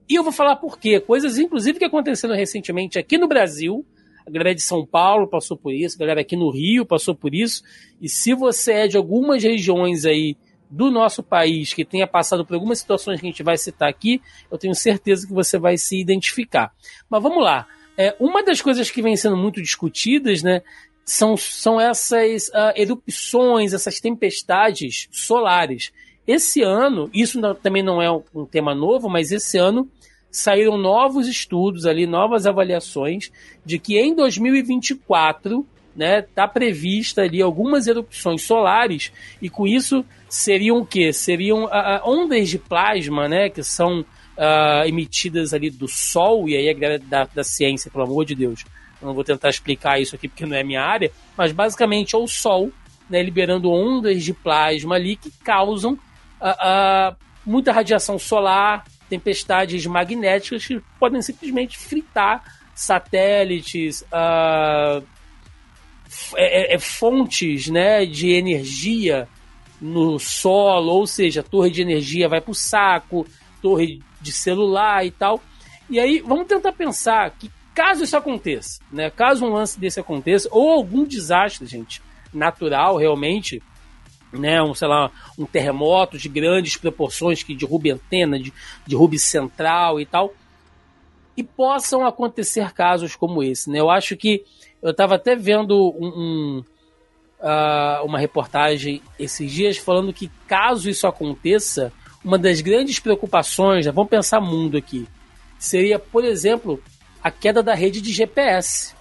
E 0.10 0.16
eu 0.16 0.24
vou 0.24 0.32
falar 0.32 0.56
por 0.56 0.80
quê. 0.80 1.00
Coisas, 1.00 1.38
inclusive, 1.38 1.80
que 1.80 1.86
aconteceram 1.86 2.36
recentemente 2.36 2.98
aqui 2.98 3.18
no 3.18 3.28
Brasil, 3.28 3.86
a 4.26 4.30
galera 4.30 4.56
de 4.56 4.62
São 4.62 4.86
Paulo 4.86 5.28
passou 5.28 5.56
por 5.56 5.74
isso, 5.74 5.96
a 5.96 6.00
galera 6.00 6.22
aqui 6.22 6.36
no 6.36 6.50
Rio 6.50 6.86
passou 6.86 7.16
por 7.16 7.34
isso. 7.34 7.64
E 8.02 8.10
se 8.10 8.34
você 8.34 8.74
é 8.74 8.88
de 8.88 8.98
algumas 8.98 9.44
regiões 9.44 10.06
aí 10.06 10.36
do 10.70 10.92
nosso 10.92 11.24
país 11.24 11.74
que 11.74 11.86
tenha 11.86 12.06
passado 12.06 12.46
por 12.46 12.54
algumas 12.54 12.80
situações 12.80 13.20
que 13.20 13.26
a 13.26 13.30
gente 13.30 13.44
vai 13.44 13.58
citar 13.58 13.90
aqui, 13.90 14.22
eu 14.52 14.58
tenho 14.58 14.76
certeza 14.76 15.26
que 15.26 15.34
você 15.34 15.58
vai 15.58 15.78
se 15.78 16.00
identificar. 16.00 16.74
Mas 17.10 17.24
vamos 17.24 17.44
lá. 17.44 17.68
É, 17.98 18.16
uma 18.20 18.44
das 18.44 18.62
coisas 18.62 18.92
que 18.92 19.02
vem 19.02 19.16
sendo 19.16 19.38
muito 19.38 19.62
discutidas, 19.62 20.44
né, 20.44 20.62
são, 21.06 21.38
são 21.38 21.80
essas 21.80 22.50
uh, 22.50 22.74
erupções, 22.76 23.74
essas 23.74 24.00
tempestades 24.00 25.08
solares. 25.10 25.92
Esse 26.28 26.62
ano, 26.62 27.10
isso 27.14 27.40
não, 27.40 27.56
também 27.56 27.82
não 27.82 28.02
é 28.02 28.12
um 28.12 28.46
tema 28.46 28.76
novo, 28.76 29.10
mas 29.10 29.32
esse 29.32 29.58
ano 29.58 29.90
saíram 30.32 30.78
novos 30.78 31.28
estudos 31.28 31.86
ali, 31.86 32.06
novas 32.06 32.46
avaliações 32.46 33.32
de 33.66 33.80
que 33.80 33.98
em 33.98 34.16
2024 34.16 35.66
né, 35.96 36.22
tá 36.22 36.48
prevista 36.48 37.24
ali 37.24 37.42
algumas 37.42 37.88
erupções 37.88 38.44
solares 38.44 39.12
e 39.42 39.50
com 39.50 39.66
isso 39.66 40.06
seriam 40.30 40.78
o 40.78 40.86
quê? 40.86 41.12
Seriam 41.12 41.66
uh, 41.66 41.70
ondas 42.06 42.50
de 42.50 42.60
plasma, 42.60 43.28
né, 43.28 43.50
que 43.50 43.64
são 43.64 44.02
uh, 44.02 44.86
emitidas 44.86 45.54
ali 45.54 45.72
do 45.72 45.88
Sol, 45.88 46.48
e 46.48 46.56
aí 46.56 46.70
a 46.70 46.74
galera 46.74 47.00
da, 47.00 47.24
da 47.26 47.44
ciência, 47.44 47.90
pelo 47.90 48.04
amor 48.04 48.26
de 48.26 48.36
Deus, 48.36 48.64
eu 49.02 49.08
não 49.08 49.16
vou 49.16 49.24
tentar 49.24 49.50
explicar 49.50 50.00
isso 50.00 50.16
aqui 50.16 50.28
porque 50.28 50.46
não 50.46 50.56
é 50.56 50.64
minha 50.64 50.84
área, 50.84 51.12
mas 51.36 51.52
basicamente 51.52 52.16
é 52.16 52.18
o 52.18 52.28
Sol 52.28 52.72
né, 53.10 53.24
liberando 53.24 53.72
ondas 53.72 54.24
de 54.24 54.34
plasma 54.34 54.96
ali 54.96 55.16
que 55.16 55.32
causam 55.44 55.94
uh, 55.94 57.16
muita 57.46 57.72
radiação 57.72 58.20
solar, 58.20 58.84
tempestades 59.10 59.86
magnéticas 59.86 60.66
que 60.66 60.82
podem 61.00 61.22
simplesmente 61.22 61.78
fritar 61.78 62.44
satélites, 62.76 64.02
uh, 64.04 65.04
é, 66.36 66.76
é, 66.76 66.80
fontes 66.80 67.68
né, 67.68 68.06
de 68.06 68.32
energia 68.32 69.28
no 69.82 70.20
solo, 70.20 70.92
ou 70.92 71.08
seja, 71.08 71.44
torre 71.44 71.70
de 71.70 71.82
energia 71.82 72.30
vai 72.30 72.40
para 72.40 72.52
o 72.52 72.56
saco, 72.56 73.26
torre 73.62 74.00
de 74.22 74.32
celular 74.32 75.06
e 75.06 75.12
tal. 75.12 75.42
E 75.90 76.00
aí 76.00 76.22
vamos 76.26 76.48
tentar 76.48 76.72
pensar 76.72 77.32
que 77.32 77.52
caso 77.74 78.04
isso 78.04 78.18
aconteça, 78.18 78.80
né, 78.92 79.10
caso 79.10 79.46
um 79.46 79.54
lance 79.54 79.80
desse 79.80 80.00
aconteça, 80.00 80.48
ou 80.52 80.72
algum 80.72 81.04
desastre, 81.04 81.66
gente, 81.68 82.02
natural 82.34 82.98
realmente, 82.98 83.62
né, 84.32 84.62
um, 84.62 84.74
sei 84.74 84.88
lá, 84.88 85.12
um 85.38 85.46
terremoto 85.46 86.18
de 86.18 86.30
grandes 86.30 86.78
proporções 86.78 87.44
que 87.44 87.56
derrube 87.56 87.92
antena, 87.92 88.40
de, 88.40 88.54
derrube 88.86 89.18
central 89.18 90.00
e 90.00 90.06
tal, 90.06 90.34
e 91.36 91.44
possam 91.44 92.06
acontecer 92.06 92.74
casos 92.74 93.16
como 93.16 93.44
esse, 93.44 93.70
né? 93.70 93.80
Eu 93.80 93.90
acho 93.90 94.18
que 94.18 94.44
eu 94.82 94.92
estava 94.92 95.16
até 95.16 95.36
vendo 95.36 95.94
um, 95.98 96.08
um, 96.08 96.64
uh, 97.40 98.06
uma 98.06 98.20
reportagem 98.20 99.02
esses 99.20 99.52
dias 99.52 99.78
falando 99.78 100.14
que 100.14 100.32
caso 100.48 100.90
isso 100.90 101.06
aconteça, 101.08 101.92
uma 102.24 102.38
das 102.38 102.62
grandes 102.62 103.00
preocupações, 103.00 103.86
né, 103.86 103.92
vamos 103.92 104.10
pensar 104.10 104.42
mundo 104.42 104.78
aqui, 104.78 105.08
seria, 105.58 106.00
por 106.00 106.26
exemplo, 106.26 106.82
a 107.24 107.32
queda 107.32 107.62
da 107.62 107.74
rede 107.74 108.02
de 108.02 108.12
GPS. 108.12 108.96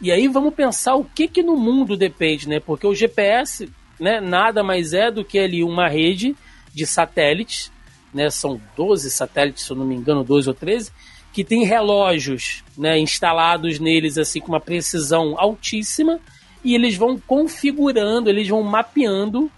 E 0.00 0.12
aí 0.12 0.28
vamos 0.28 0.54
pensar 0.54 0.94
o 0.94 1.04
que 1.04 1.26
que 1.26 1.42
no 1.42 1.56
mundo 1.56 1.96
depende, 1.96 2.48
né? 2.48 2.60
Porque 2.60 2.86
o 2.86 2.94
GPS, 2.94 3.68
né, 3.98 4.20
nada 4.20 4.62
mais 4.62 4.92
é 4.92 5.10
do 5.10 5.24
que 5.24 5.38
ali 5.38 5.62
uma 5.62 5.88
rede 5.88 6.36
de 6.72 6.86
satélites, 6.86 7.72
né? 8.12 8.30
São 8.30 8.60
12 8.76 9.10
satélites, 9.10 9.64
se 9.64 9.70
eu 9.70 9.76
não 9.76 9.84
me 9.84 9.94
engano, 9.94 10.24
12 10.24 10.48
ou 10.48 10.54
13, 10.54 10.92
que 11.32 11.44
tem 11.44 11.64
relógios, 11.64 12.64
né, 12.76 12.98
instalados 12.98 13.78
neles 13.78 14.18
assim 14.18 14.40
com 14.40 14.48
uma 14.48 14.60
precisão 14.60 15.38
altíssima 15.38 16.18
e 16.64 16.74
eles 16.74 16.96
vão 16.96 17.18
configurando, 17.18 18.28
eles 18.28 18.48
vão 18.48 18.62
mapeando 18.62 19.50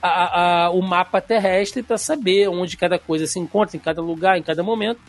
a, 0.00 0.66
a, 0.66 0.70
o 0.70 0.80
mapa 0.80 1.20
terrestre 1.20 1.82
para 1.82 1.98
saber 1.98 2.48
onde 2.48 2.76
cada 2.76 2.98
coisa 2.98 3.26
se 3.26 3.38
encontra, 3.38 3.76
em 3.76 3.80
cada 3.80 4.00
lugar, 4.00 4.38
em 4.38 4.42
cada 4.42 4.62
momento. 4.62 5.00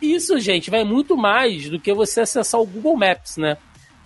Isso, 0.00 0.38
gente, 0.38 0.70
vai 0.70 0.84
muito 0.84 1.16
mais 1.16 1.68
do 1.68 1.80
que 1.80 1.92
você 1.92 2.20
acessar 2.20 2.60
o 2.60 2.66
Google 2.66 2.96
Maps, 2.96 3.36
né? 3.36 3.56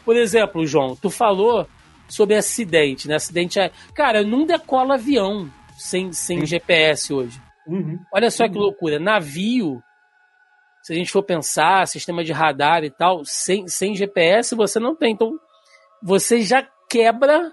Por 0.05 0.17
exemplo, 0.17 0.67
João, 0.67 0.97
tu 0.97 1.11
falou 1.11 1.67
sobre 2.11 2.37
acidente, 2.37 3.09
né? 3.09 3.15
Acidente 3.15 3.59
é. 3.59 3.71
Cara, 3.95 4.23
não 4.23 4.45
decola 4.45 4.95
avião 4.95 5.51
sem, 5.79 6.13
sem 6.13 6.45
GPS 6.45 7.13
hoje. 7.13 7.41
Uhum. 7.67 7.99
Olha 8.13 8.31
só 8.31 8.45
uhum. 8.45 8.53
que 8.53 8.59
loucura. 8.59 8.99
Navio, 8.99 9.83
se 10.83 10.93
a 10.93 10.97
gente 10.97 11.11
for 11.11 11.23
pensar, 11.23 11.87
sistema 11.87 12.25
de 12.25 12.33
radar 12.33 12.85
e 12.85 12.91
tal, 12.91 13.25
sem, 13.25 13.69
sem 13.69 13.95
GPS 13.95 14.55
você 14.55 14.79
não 14.79 14.95
tem. 14.95 15.13
Então, 15.13 15.39
você 16.03 16.41
já 16.43 16.67
quebra 16.89 17.53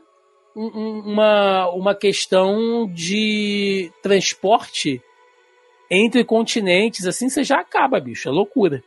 uma, 0.56 1.70
uma 1.70 1.96
questão 1.96 2.92
de 2.92 3.92
transporte 4.02 5.02
entre 5.90 6.24
continentes, 6.26 7.06
assim, 7.06 7.30
você 7.30 7.44
já 7.44 7.60
acaba, 7.60 8.00
bicho. 8.00 8.28
É 8.28 8.32
loucura. 8.32 8.84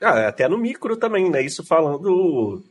Ah, 0.00 0.28
até 0.28 0.48
no 0.48 0.58
micro 0.58 0.96
também, 0.96 1.30
né? 1.30 1.42
Isso 1.42 1.64
falando 1.64 2.62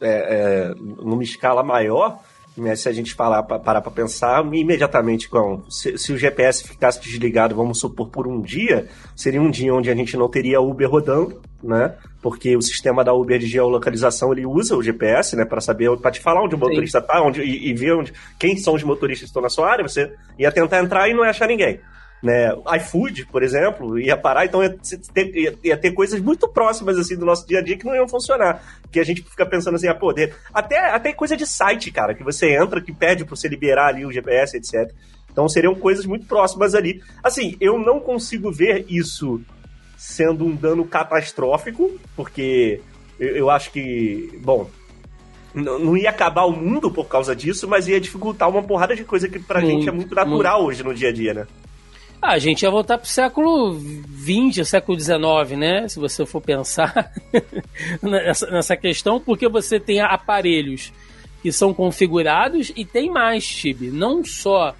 é, 0.00 0.08
é, 0.08 0.74
numa 0.76 1.22
escala 1.22 1.62
maior, 1.62 2.20
né? 2.56 2.76
se 2.76 2.88
a 2.88 2.92
gente 2.92 3.14
parar 3.14 3.42
para 3.42 3.80
pensar, 3.90 4.44
imediatamente, 4.54 5.28
com, 5.28 5.62
se, 5.68 5.96
se, 5.98 6.12
o 6.12 6.16
GPS 6.16 6.66
ficasse 6.66 7.00
desligado, 7.00 7.54
vamos 7.54 7.80
supor, 7.80 8.08
por 8.08 8.26
um 8.26 8.40
dia, 8.40 8.88
seria 9.16 9.40
um 9.40 9.50
dia 9.50 9.74
onde 9.74 9.90
a 9.90 9.94
gente 9.94 10.16
não 10.16 10.28
teria 10.28 10.60
Uber 10.60 10.90
rodando, 10.90 11.40
né? 11.62 11.94
Porque 12.22 12.56
o 12.56 12.62
sistema 12.62 13.02
da 13.04 13.12
Uber 13.12 13.38
de 13.38 13.46
geolocalização 13.46 14.32
ele 14.32 14.46
usa 14.46 14.76
o 14.76 14.82
GPS, 14.82 15.36
né, 15.36 15.44
para 15.44 15.60
saber, 15.60 15.94
para 15.98 16.10
te 16.10 16.20
falar 16.20 16.42
onde 16.42 16.54
o 16.54 16.58
motorista 16.58 17.00
Sim. 17.00 17.06
tá, 17.06 17.22
onde 17.22 17.42
e, 17.42 17.68
e, 17.68 17.74
ver 17.74 17.94
onde, 17.94 18.12
quem 18.38 18.56
são 18.56 18.74
os 18.74 18.82
motoristas 18.82 19.24
que 19.24 19.30
estão 19.30 19.42
na 19.42 19.48
sua 19.48 19.70
área. 19.70 19.86
Você 19.86 20.12
ia 20.38 20.50
tentar 20.50 20.80
entrar 20.80 21.08
e 21.08 21.14
não 21.14 21.24
ia 21.24 21.30
achar 21.30 21.48
ninguém 21.48 21.80
né? 22.24 22.48
iFood, 22.78 23.26
por 23.26 23.42
exemplo, 23.42 23.98
ia 23.98 24.16
parar, 24.16 24.46
então 24.46 24.62
ia 24.62 24.74
ter, 25.12 25.36
ia, 25.36 25.54
ia 25.62 25.76
ter, 25.76 25.92
coisas 25.92 26.18
muito 26.18 26.48
próximas 26.48 26.98
assim 26.98 27.18
do 27.18 27.26
nosso 27.26 27.46
dia 27.46 27.58
a 27.58 27.62
dia 27.62 27.76
que 27.76 27.84
não 27.84 27.94
iam 27.94 28.08
funcionar. 28.08 28.64
Que 28.90 28.98
a 28.98 29.04
gente 29.04 29.22
fica 29.22 29.44
pensando 29.44 29.74
assim, 29.74 29.88
a 29.88 29.92
ah, 29.92 29.94
poder. 29.94 30.34
Até, 30.52 30.78
até 30.78 31.12
coisa 31.12 31.36
de 31.36 31.46
site, 31.46 31.90
cara, 31.90 32.14
que 32.14 32.24
você 32.24 32.56
entra, 32.56 32.80
que 32.80 32.94
pede 32.94 33.26
para 33.26 33.36
você 33.36 33.46
liberar 33.46 33.88
ali 33.88 34.06
o 34.06 34.10
GPS, 34.10 34.56
etc. 34.56 34.90
Então 35.30 35.46
seriam 35.50 35.74
coisas 35.74 36.06
muito 36.06 36.26
próximas 36.26 36.74
ali. 36.74 37.02
Assim, 37.22 37.58
eu 37.60 37.78
não 37.78 38.00
consigo 38.00 38.50
ver 38.50 38.86
isso 38.88 39.42
sendo 39.98 40.46
um 40.46 40.56
dano 40.56 40.86
catastrófico, 40.86 41.92
porque 42.16 42.80
eu, 43.20 43.36
eu 43.36 43.50
acho 43.50 43.70
que, 43.70 44.30
bom, 44.42 44.70
não 45.54 45.94
ia 45.94 46.08
acabar 46.08 46.44
o 46.44 46.52
mundo 46.52 46.90
por 46.90 47.06
causa 47.06 47.36
disso, 47.36 47.68
mas 47.68 47.86
ia 47.86 48.00
dificultar 48.00 48.48
uma 48.48 48.62
porrada 48.62 48.96
de 48.96 49.04
coisa 49.04 49.28
que 49.28 49.38
pra 49.38 49.60
muito, 49.60 49.72
gente 49.74 49.88
é 49.90 49.92
muito 49.92 50.14
natural 50.14 50.62
muito. 50.62 50.68
hoje 50.70 50.82
no 50.82 50.94
dia 50.94 51.10
a 51.10 51.12
dia, 51.12 51.34
né? 51.34 51.46
Ah, 52.26 52.32
a 52.32 52.38
gente 52.38 52.62
ia 52.62 52.70
voltar 52.70 52.96
pro 52.96 53.06
século 53.06 53.78
XX, 53.78 54.66
século 54.66 54.98
XIX, 54.98 55.58
né? 55.58 55.86
Se 55.88 55.98
você 55.98 56.24
for 56.24 56.40
pensar 56.40 57.12
nessa, 58.00 58.46
nessa 58.46 58.76
questão, 58.78 59.20
porque 59.20 59.46
você 59.46 59.78
tem 59.78 60.00
aparelhos 60.00 60.90
que 61.42 61.52
são 61.52 61.74
configurados 61.74 62.72
e 62.74 62.82
tem 62.82 63.10
mais, 63.10 63.46
Tibi. 63.46 63.90
Não 63.90 64.24
só 64.24 64.74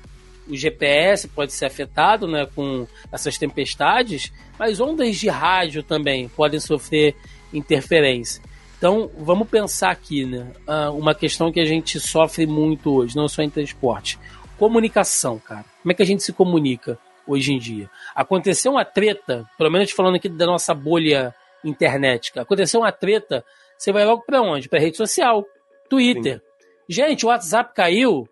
o 0.48 0.56
GPS 0.56 1.28
pode 1.28 1.52
ser 1.52 1.66
afetado 1.66 2.26
né, 2.26 2.48
com 2.54 2.86
essas 3.12 3.36
tempestades, 3.36 4.32
mas 4.58 4.80
ondas 4.80 5.14
de 5.14 5.28
rádio 5.28 5.82
também 5.82 6.28
podem 6.28 6.58
sofrer 6.58 7.14
interferência. 7.52 8.42
Então, 8.78 9.10
vamos 9.18 9.50
pensar 9.50 9.90
aqui, 9.90 10.24
né? 10.24 10.50
Ah, 10.66 10.90
uma 10.90 11.14
questão 11.14 11.52
que 11.52 11.60
a 11.60 11.66
gente 11.66 12.00
sofre 12.00 12.46
muito 12.46 12.90
hoje, 12.90 13.14
não 13.14 13.28
só 13.28 13.42
em 13.42 13.50
transporte. 13.50 14.18
Comunicação, 14.58 15.38
cara. 15.38 15.66
Como 15.82 15.92
é 15.92 15.94
que 15.94 16.02
a 16.02 16.06
gente 16.06 16.22
se 16.22 16.32
comunica? 16.32 16.98
Hoje 17.26 17.52
em 17.52 17.58
dia. 17.58 17.90
Aconteceu 18.14 18.72
uma 18.72 18.84
treta, 18.84 19.48
pelo 19.56 19.70
menos 19.70 19.90
falando 19.90 20.16
aqui 20.16 20.28
da 20.28 20.46
nossa 20.46 20.74
bolha 20.74 21.34
internet, 21.64 22.30
aconteceu 22.38 22.80
uma 22.80 22.92
treta, 22.92 23.44
você 23.78 23.92
vai 23.92 24.04
logo 24.04 24.22
para 24.22 24.42
onde? 24.42 24.68
Para 24.68 24.78
rede 24.78 24.96
social, 24.96 25.44
Twitter. 25.88 26.38
Sim. 26.38 26.44
Gente, 26.88 27.24
o 27.24 27.28
WhatsApp 27.28 27.74
caiu, 27.74 28.28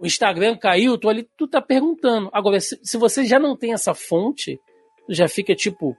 o 0.00 0.06
Instagram 0.06 0.56
caiu, 0.56 0.98
tu 0.98 1.08
ali, 1.08 1.28
tu 1.36 1.46
tá 1.46 1.62
perguntando. 1.62 2.28
Agora, 2.32 2.58
se, 2.60 2.78
se 2.82 2.96
você 2.98 3.24
já 3.24 3.38
não 3.38 3.56
tem 3.56 3.72
essa 3.72 3.94
fonte, 3.94 4.60
tu 5.06 5.14
já 5.14 5.28
fica 5.28 5.54
tipo, 5.54 5.96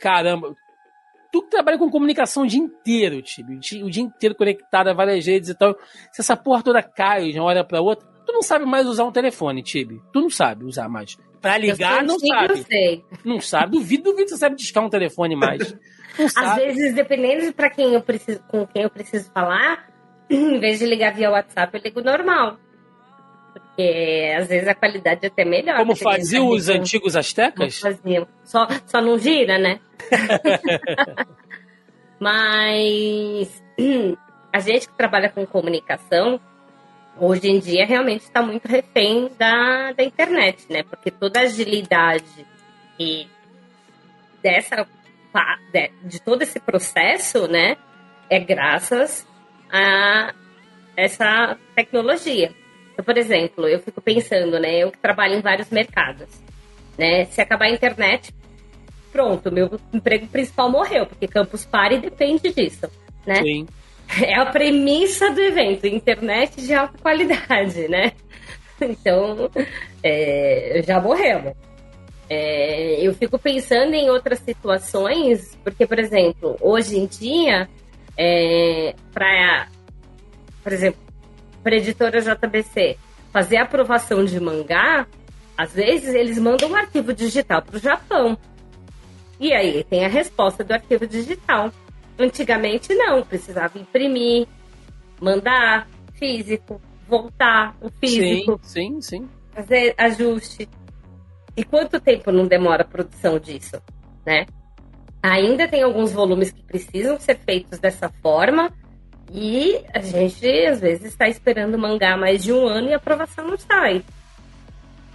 caramba, 0.00 0.56
tu 1.30 1.42
que 1.42 1.50
trabalha 1.50 1.78
com 1.78 1.90
comunicação 1.90 2.44
o 2.44 2.46
dia 2.46 2.60
inteiro, 2.60 3.22
o 3.82 3.90
dia 3.90 4.02
inteiro 4.02 4.34
conectado 4.34 4.88
a 4.88 4.94
várias 4.94 5.26
redes 5.26 5.50
e 5.50 5.54
tal. 5.54 5.76
Se 6.12 6.20
essa 6.20 6.36
porra 6.36 6.62
toda 6.62 6.82
cai 6.82 7.32
de 7.32 7.38
uma 7.38 7.46
hora 7.46 7.62
pra 7.62 7.80
outra, 7.80 8.08
Tu 8.28 8.32
não 8.34 8.42
sabe 8.42 8.66
mais 8.66 8.86
usar 8.86 9.04
um 9.04 9.10
telefone, 9.10 9.62
Tibi. 9.62 10.02
Tu 10.12 10.20
não 10.20 10.28
sabe 10.28 10.66
usar 10.66 10.86
mais. 10.86 11.16
Pra 11.40 11.56
ligar, 11.56 12.04
não 12.04 12.18
sabe. 12.18 12.62
Sei. 12.64 13.02
Não 13.24 13.40
sabe. 13.40 13.72
Duvido, 13.72 14.02
duvido 14.02 14.24
que 14.24 14.28
você 14.32 14.36
sabe 14.36 14.54
discar 14.54 14.84
um 14.84 14.90
telefone 14.90 15.34
mais. 15.34 15.74
Às 16.36 16.56
vezes, 16.56 16.94
dependendo 16.94 17.46
de 17.46 17.52
pra 17.52 17.70
quem 17.70 17.94
eu 17.94 18.02
preciso, 18.02 18.40
com 18.46 18.66
quem 18.66 18.82
eu 18.82 18.90
preciso 18.90 19.30
falar, 19.32 19.88
em 20.28 20.60
vez 20.60 20.78
de 20.78 20.84
ligar 20.84 21.14
via 21.14 21.30
WhatsApp, 21.30 21.74
eu 21.74 21.82
ligo 21.82 22.02
normal. 22.02 22.58
Porque 23.54 24.34
às 24.36 24.46
vezes 24.46 24.68
a 24.68 24.74
qualidade 24.74 25.20
é 25.22 25.28
até 25.28 25.46
melhor. 25.46 25.78
Como 25.78 25.96
faziam 25.96 26.48
os 26.48 26.68
antigos 26.68 27.16
astecas? 27.16 27.78
Faziam. 27.78 28.28
Só, 28.44 28.68
só 28.84 29.00
não 29.00 29.18
gira, 29.18 29.58
né? 29.58 29.80
Mas 32.20 33.64
a 34.52 34.60
gente 34.60 34.86
que 34.86 34.96
trabalha 34.98 35.30
com 35.30 35.46
comunicação, 35.46 36.38
hoje 37.20 37.48
em 37.48 37.58
dia 37.58 37.86
realmente 37.86 38.22
está 38.22 38.42
muito 38.42 38.66
refém 38.66 39.30
da, 39.38 39.92
da 39.92 40.02
internet, 40.02 40.64
né? 40.70 40.82
Porque 40.82 41.10
toda 41.10 41.40
a 41.40 41.42
agilidade 41.42 42.46
e 42.98 43.26
dessa 44.42 44.86
de, 45.72 45.90
de 46.02 46.20
todo 46.20 46.42
esse 46.42 46.58
processo, 46.58 47.46
né, 47.46 47.76
é 48.30 48.38
graças 48.38 49.26
a 49.70 50.34
essa 50.96 51.56
tecnologia. 51.74 52.52
Então, 52.92 53.04
por 53.04 53.16
exemplo, 53.16 53.68
eu 53.68 53.78
fico 53.80 54.00
pensando, 54.00 54.58
né, 54.58 54.78
eu 54.78 54.90
que 54.90 54.98
trabalho 54.98 55.34
em 55.34 55.40
vários 55.40 55.70
mercados, 55.70 56.28
né, 56.96 57.26
se 57.26 57.40
acabar 57.40 57.66
a 57.66 57.70
internet, 57.70 58.34
pronto, 59.12 59.52
meu 59.52 59.78
emprego 59.92 60.26
principal 60.26 60.70
morreu, 60.70 61.06
porque 61.06 61.28
Campus 61.28 61.64
Party 61.64 61.98
depende 61.98 62.52
disso, 62.52 62.90
né? 63.26 63.36
Sim. 63.36 63.66
É 64.22 64.34
a 64.34 64.46
premissa 64.46 65.30
do 65.30 65.40
evento, 65.40 65.86
internet 65.86 66.60
de 66.60 66.74
alta 66.74 66.96
qualidade, 66.98 67.88
né? 67.88 68.12
Então, 68.80 69.50
é, 70.02 70.82
já 70.86 71.00
morremos. 71.00 71.52
É, 72.30 73.00
eu 73.04 73.12
fico 73.14 73.38
pensando 73.38 73.94
em 73.94 74.08
outras 74.10 74.38
situações, 74.38 75.58
porque, 75.64 75.86
por 75.86 75.98
exemplo, 75.98 76.56
hoje 76.60 76.96
em 76.96 77.06
dia, 77.06 77.68
é, 78.16 78.94
para, 79.12 79.68
por 80.62 80.72
exemplo, 80.72 81.00
para 81.62 81.74
a 81.74 81.78
editora 81.78 82.20
JBC 82.20 82.98
fazer 83.32 83.56
aprovação 83.58 84.24
de 84.24 84.38
mangá, 84.40 85.06
Às 85.56 85.74
vezes 85.74 86.14
eles 86.14 86.38
mandam 86.38 86.70
um 86.70 86.76
arquivo 86.76 87.12
digital 87.12 87.62
para 87.62 87.76
o 87.76 87.80
Japão. 87.80 88.38
E 89.40 89.52
aí 89.52 89.82
tem 89.84 90.04
a 90.04 90.08
resposta 90.08 90.62
do 90.62 90.72
arquivo 90.72 91.06
digital. 91.06 91.72
Antigamente 92.18 92.94
não, 92.94 93.22
precisava 93.22 93.78
imprimir, 93.78 94.46
mandar 95.20 95.86
físico, 96.14 96.80
voltar 97.06 97.76
o 97.80 97.88
físico. 97.90 98.58
Sim, 98.62 99.00
sim, 99.00 99.00
sim. 99.00 99.28
Fazer 99.52 99.94
ajuste. 99.96 100.68
E 101.56 101.64
quanto 101.64 102.00
tempo 102.00 102.30
não 102.30 102.46
demora 102.46 102.82
a 102.82 102.86
produção 102.86 103.38
disso, 103.38 103.80
né? 104.24 104.46
Ainda 105.22 105.66
tem 105.66 105.82
alguns 105.82 106.12
volumes 106.12 106.52
que 106.52 106.62
precisam 106.62 107.18
ser 107.18 107.38
feitos 107.38 107.78
dessa 107.78 108.08
forma 108.22 108.72
e 109.32 109.80
a 109.92 110.00
gente 110.00 110.46
às 110.66 110.80
vezes 110.80 111.06
está 111.06 111.28
esperando 111.28 111.76
mangá 111.76 112.16
mais 112.16 112.42
de 112.42 112.52
um 112.52 112.66
ano 112.66 112.88
e 112.88 112.92
a 112.94 112.96
aprovação 112.96 113.46
não 113.46 113.58
sai. 113.58 114.04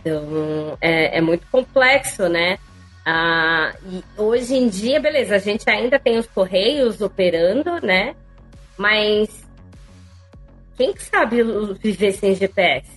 Então 0.02 0.78
é, 0.82 1.18
é 1.18 1.22
muito 1.22 1.48
complexo, 1.50 2.28
né? 2.28 2.58
Ah, 3.06 3.74
e 3.86 4.04
hoje 4.18 4.56
em 4.56 4.70
dia, 4.70 5.00
beleza, 5.00 5.36
a 5.36 5.40
gente 5.40 5.70
ainda 5.70 6.00
tem 6.00 6.18
os 6.18 6.28
correios 6.28 7.02
operando, 7.02 7.86
né? 7.86 8.16
Mas 8.78 9.46
quem 10.76 10.96
sabe 10.98 11.44
viver 11.82 12.14
sem 12.14 12.34
GPS, 12.34 12.90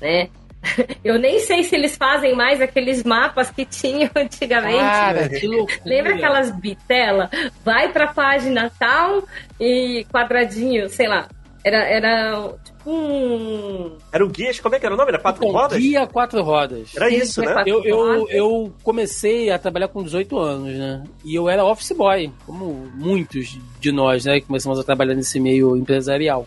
né? 0.00 0.28
Eu 1.02 1.18
nem 1.18 1.40
sei 1.40 1.62
se 1.62 1.74
eles 1.74 1.96
fazem 1.96 2.34
mais 2.34 2.60
aqueles 2.60 3.02
mapas 3.02 3.50
que 3.50 3.64
tinham 3.64 4.10
antigamente. 4.16 4.78
Cara, 4.78 5.28
que 5.28 5.46
loucura. 5.46 5.80
Lembra 5.84 6.14
aquelas 6.14 6.50
bitelas? 6.50 7.30
Vai 7.64 7.92
pra 7.92 8.08
página 8.08 8.70
tal 8.78 9.24
e 9.58 10.06
quadradinho, 10.10 10.88
sei 10.88 11.08
lá. 11.08 11.28
Era, 11.62 11.76
era 11.84 12.54
tipo 12.64 12.90
um. 12.90 13.96
Era 14.10 14.24
o 14.24 14.28
guia, 14.28 14.50
como 14.62 14.74
é 14.74 14.80
que 14.80 14.86
era 14.86 14.94
o 14.94 14.98
nome? 14.98 15.10
Era 15.10 15.18
quatro 15.18 15.44
Então, 15.44 15.60
rodas? 15.60 15.78
Guia 15.78 16.06
quatro 16.06 16.42
rodas. 16.42 16.96
Era 16.96 17.10
isso, 17.10 17.42
né? 17.42 17.52
Quatro 17.52 17.68
Eu, 17.70 17.84
eu, 17.84 18.28
eu 18.30 18.72
comecei 18.82 19.50
a 19.50 19.58
trabalhar 19.58 19.88
com 19.88 20.02
18 20.02 20.38
anos, 20.38 20.74
né? 20.74 21.04
E 21.22 21.34
eu 21.34 21.48
era 21.48 21.64
office 21.64 21.92
boy, 21.92 22.32
como 22.46 22.90
muitos 22.94 23.58
de 23.78 23.92
nós, 23.92 24.24
né? 24.24 24.40
Que 24.40 24.46
começamos 24.46 24.78
a 24.78 24.84
trabalhar 24.84 25.14
nesse 25.14 25.38
meio 25.38 25.76
empresarial. 25.76 26.46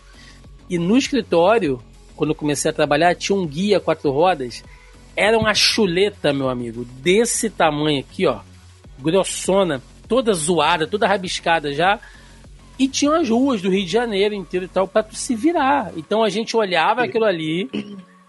E 0.68 0.78
no 0.78 0.96
escritório, 0.96 1.80
quando 2.16 2.30
eu 2.30 2.36
comecei 2.36 2.70
a 2.70 2.74
trabalhar, 2.74 3.14
tinha 3.14 3.36
um 3.38 3.46
guia 3.46 3.78
quatro 3.78 4.10
rodas. 4.10 4.64
Era 5.16 5.38
uma 5.38 5.54
chuleta, 5.54 6.32
meu 6.32 6.48
amigo, 6.48 6.84
desse 6.84 7.48
tamanho 7.48 8.00
aqui, 8.00 8.26
ó. 8.26 8.40
Grossona, 8.98 9.80
toda 10.08 10.32
zoada, 10.32 10.86
toda 10.88 11.06
rabiscada 11.06 11.72
já. 11.72 12.00
E 12.78 12.88
tinha 12.88 13.16
as 13.16 13.28
ruas 13.28 13.62
do 13.62 13.70
Rio 13.70 13.84
de 13.84 13.90
Janeiro 13.90 14.34
inteiro 14.34 14.66
e 14.66 14.68
tal, 14.68 14.88
pra 14.88 15.02
tu 15.02 15.14
se 15.14 15.34
virar. 15.34 15.92
Então 15.96 16.24
a 16.24 16.28
gente 16.28 16.56
olhava 16.56 17.04
aquilo 17.04 17.24
ali, 17.24 17.70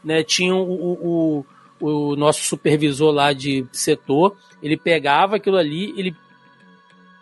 né? 0.04 0.24
Tinha 0.24 0.56
o, 0.56 0.62
o, 0.62 1.46
o, 1.80 2.12
o 2.12 2.16
nosso 2.16 2.44
supervisor 2.44 3.12
lá 3.12 3.34
de 3.34 3.66
setor, 3.72 4.36
ele 4.62 4.78
pegava 4.78 5.38
aquilo 5.38 5.58
ali, 5.58 5.94
ele 5.98 6.16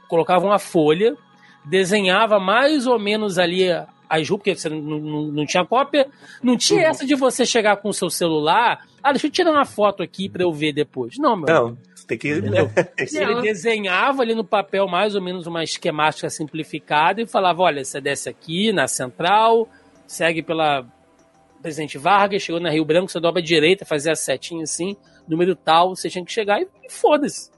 colocava 0.07 0.45
uma 0.45 0.59
folha, 0.59 1.15
desenhava 1.63 2.39
mais 2.39 2.85
ou 2.85 2.99
menos 2.99 3.39
ali 3.39 3.69
as 4.09 4.29
ruas, 4.29 4.39
porque 4.39 4.55
você 4.55 4.69
não, 4.69 4.79
não, 4.79 5.23
não 5.27 5.45
tinha 5.45 5.65
cópia, 5.65 6.07
não 6.41 6.55
tinha 6.57 6.83
essa 6.83 7.05
de 7.05 7.15
você 7.15 7.45
chegar 7.45 7.77
com 7.77 7.89
o 7.89 7.93
seu 7.93 8.09
celular, 8.09 8.85
ah, 9.01 9.11
deixa 9.11 9.27
eu 9.27 9.31
tirar 9.31 9.51
uma 9.51 9.65
foto 9.65 10.03
aqui 10.03 10.29
pra 10.29 10.43
eu 10.43 10.51
ver 10.51 10.71
depois. 10.71 11.17
Não, 11.17 11.35
meu 11.35 11.45
Não, 11.47 11.77
tem 12.17 12.17
que. 12.17 13.03
Isso 13.03 13.17
ele 13.21 13.35
Não. 13.35 13.41
desenhava 13.41 14.21
ali 14.21 14.35
no 14.35 14.43
papel 14.43 14.87
mais 14.87 15.15
ou 15.15 15.21
menos 15.21 15.47
uma 15.47 15.63
esquemática 15.63 16.29
simplificada 16.29 17.21
e 17.21 17.27
falava: 17.27 17.61
olha, 17.63 17.83
você 17.83 17.99
desce 18.01 18.29
aqui 18.29 18.71
na 18.71 18.87
central, 18.87 19.67
segue 20.07 20.41
pela 20.41 20.85
Presidente 21.61 21.97
Vargas, 21.97 22.41
chegou 22.41 22.59
na 22.61 22.69
Rio 22.69 22.85
Branco, 22.85 23.09
você 23.11 23.19
dobra 23.19 23.41
à 23.41 23.43
direita, 23.43 23.85
fazia 23.85 24.11
a 24.11 24.15
setinha 24.15 24.63
assim, 24.63 24.95
número 25.27 25.55
tal, 25.55 25.95
você 25.95 26.09
tinha 26.09 26.23
que 26.25 26.31
chegar 26.31 26.61
e, 26.61 26.67
e 26.83 26.91
foda-se. 26.91 27.49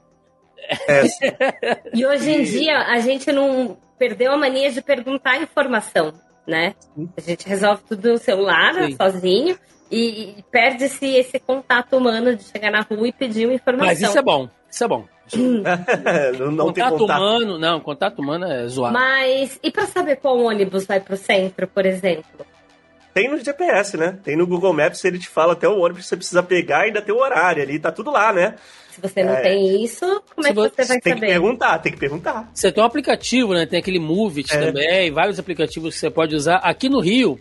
é, 0.58 1.80
E 1.92 2.06
hoje 2.06 2.30
em 2.30 2.42
dia 2.44 2.78
a 2.78 3.00
gente 3.00 3.30
não 3.32 3.76
perdeu 3.98 4.32
a 4.32 4.36
mania 4.36 4.70
de 4.70 4.80
perguntar 4.80 5.42
informação, 5.42 6.12
né? 6.46 6.74
A 7.16 7.20
gente 7.20 7.48
resolve 7.48 7.82
tudo 7.88 8.12
no 8.12 8.18
celular, 8.18 8.74
Sim. 8.74 8.96
sozinho, 8.96 9.58
e, 9.90 10.34
e 10.38 10.44
perde-se 10.50 11.06
esse 11.06 11.38
contato 11.38 11.96
humano 11.96 12.34
de 12.34 12.44
chegar 12.44 12.70
na 12.70 12.80
rua 12.80 13.08
e 13.08 13.12
pedir 13.12 13.46
uma 13.46 13.54
informação. 13.54 13.86
Mas 13.86 14.00
isso 14.00 14.18
é 14.18 14.22
bom, 14.22 14.48
isso 14.70 14.84
é 14.84 14.88
bom. 14.88 15.04
não, 16.38 16.52
não 16.52 16.72
tem 16.72 16.84
contato, 16.84 16.98
contato. 16.98 17.18
humano, 17.20 17.58
não, 17.58 17.80
contato 17.80 18.18
humano 18.20 18.44
é 18.46 18.66
zoado. 18.68 18.94
Mas 18.94 19.58
e 19.62 19.70
para 19.70 19.86
saber 19.86 20.16
qual 20.16 20.38
ônibus 20.38 20.86
vai 20.86 21.00
pro 21.00 21.16
centro, 21.16 21.66
por 21.66 21.84
exemplo? 21.84 22.46
Tem 23.12 23.30
no 23.30 23.38
GPS, 23.42 23.96
né? 23.96 24.18
Tem 24.22 24.36
no 24.36 24.46
Google 24.46 24.74
Maps, 24.74 25.02
ele 25.04 25.18
te 25.18 25.28
fala 25.28 25.54
até 25.54 25.66
o 25.66 25.78
ônibus 25.78 26.02
que 26.02 26.08
você 26.10 26.16
precisa 26.16 26.42
pegar 26.42 26.82
e 26.84 26.88
ainda 26.88 27.00
tem 27.00 27.14
o 27.14 27.18
horário 27.18 27.62
ali, 27.62 27.78
tá 27.78 27.90
tudo 27.90 28.10
lá, 28.10 28.30
né? 28.32 28.56
Se 28.90 29.00
você 29.00 29.22
não 29.24 29.32
É. 29.34 29.40
tem 29.40 29.82
isso, 29.82 30.22
como 30.34 30.46
é 30.46 30.50
que 30.50 30.54
você 30.56 30.84
vai 30.84 30.86
tem 30.86 31.00
que 31.00 31.08
saber? 31.10 31.26
perguntar, 31.26 31.78
tem 31.78 31.92
que 31.92 31.98
perguntar. 31.98 32.50
Você 32.54 32.70
tem 32.70 32.82
um 32.82 32.86
aplicativo, 32.86 33.54
né? 33.54 33.66
Tem 33.66 33.78
aquele 33.78 33.98
Movit 33.98 34.54
É. 34.54 34.66
também, 34.66 35.10
vários 35.10 35.38
aplicativos 35.38 35.94
que 35.94 36.00
você 36.00 36.10
pode 36.10 36.34
usar. 36.36 36.56
Aqui 36.56 36.88
no 36.88 37.00
Rio, 37.00 37.40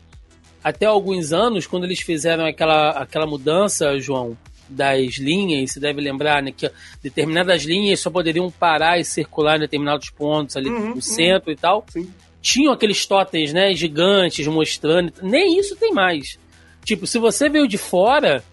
até 0.67 0.85
alguns 0.87 1.31
anos, 1.31 1.67
quando 1.67 1.83
eles 1.83 1.99
fizeram 1.99 2.43
aquela, 2.45 2.89
aquela 2.89 3.27
mudança, 3.27 3.99
João, 3.99 4.35
das 4.67 5.17
linhas, 5.19 5.71
você 5.73 5.79
deve 5.79 6.01
lembrar, 6.01 6.41
né? 6.41 6.51
Que 6.51 6.71
determinadas 7.03 7.63
linhas 7.63 7.99
só 7.99 8.09
poderiam 8.09 8.49
parar 8.49 8.99
e 8.99 9.05
circular 9.05 9.57
em 9.57 9.59
determinados 9.59 10.09
pontos 10.09 10.57
ali 10.57 10.67
Uhum, 10.69 10.79
no 10.89 10.95
uhum. 10.95 11.01
centro 11.01 11.51
e 11.51 11.55
tal. 11.55 11.85
Sim. 11.89 12.11
Tinham 12.41 12.73
aqueles 12.73 13.05
totens, 13.05 13.53
né, 13.53 13.73
gigantes 13.75 14.47
mostrando. 14.47 15.13
Nem 15.21 15.59
isso 15.59 15.75
tem 15.75 15.93
mais. 15.93 16.39
Tipo, 16.83 17.05
se 17.05 17.19
você 17.19 17.47
veio 17.47 17.67
de 17.67 17.77
fora, 17.77 18.43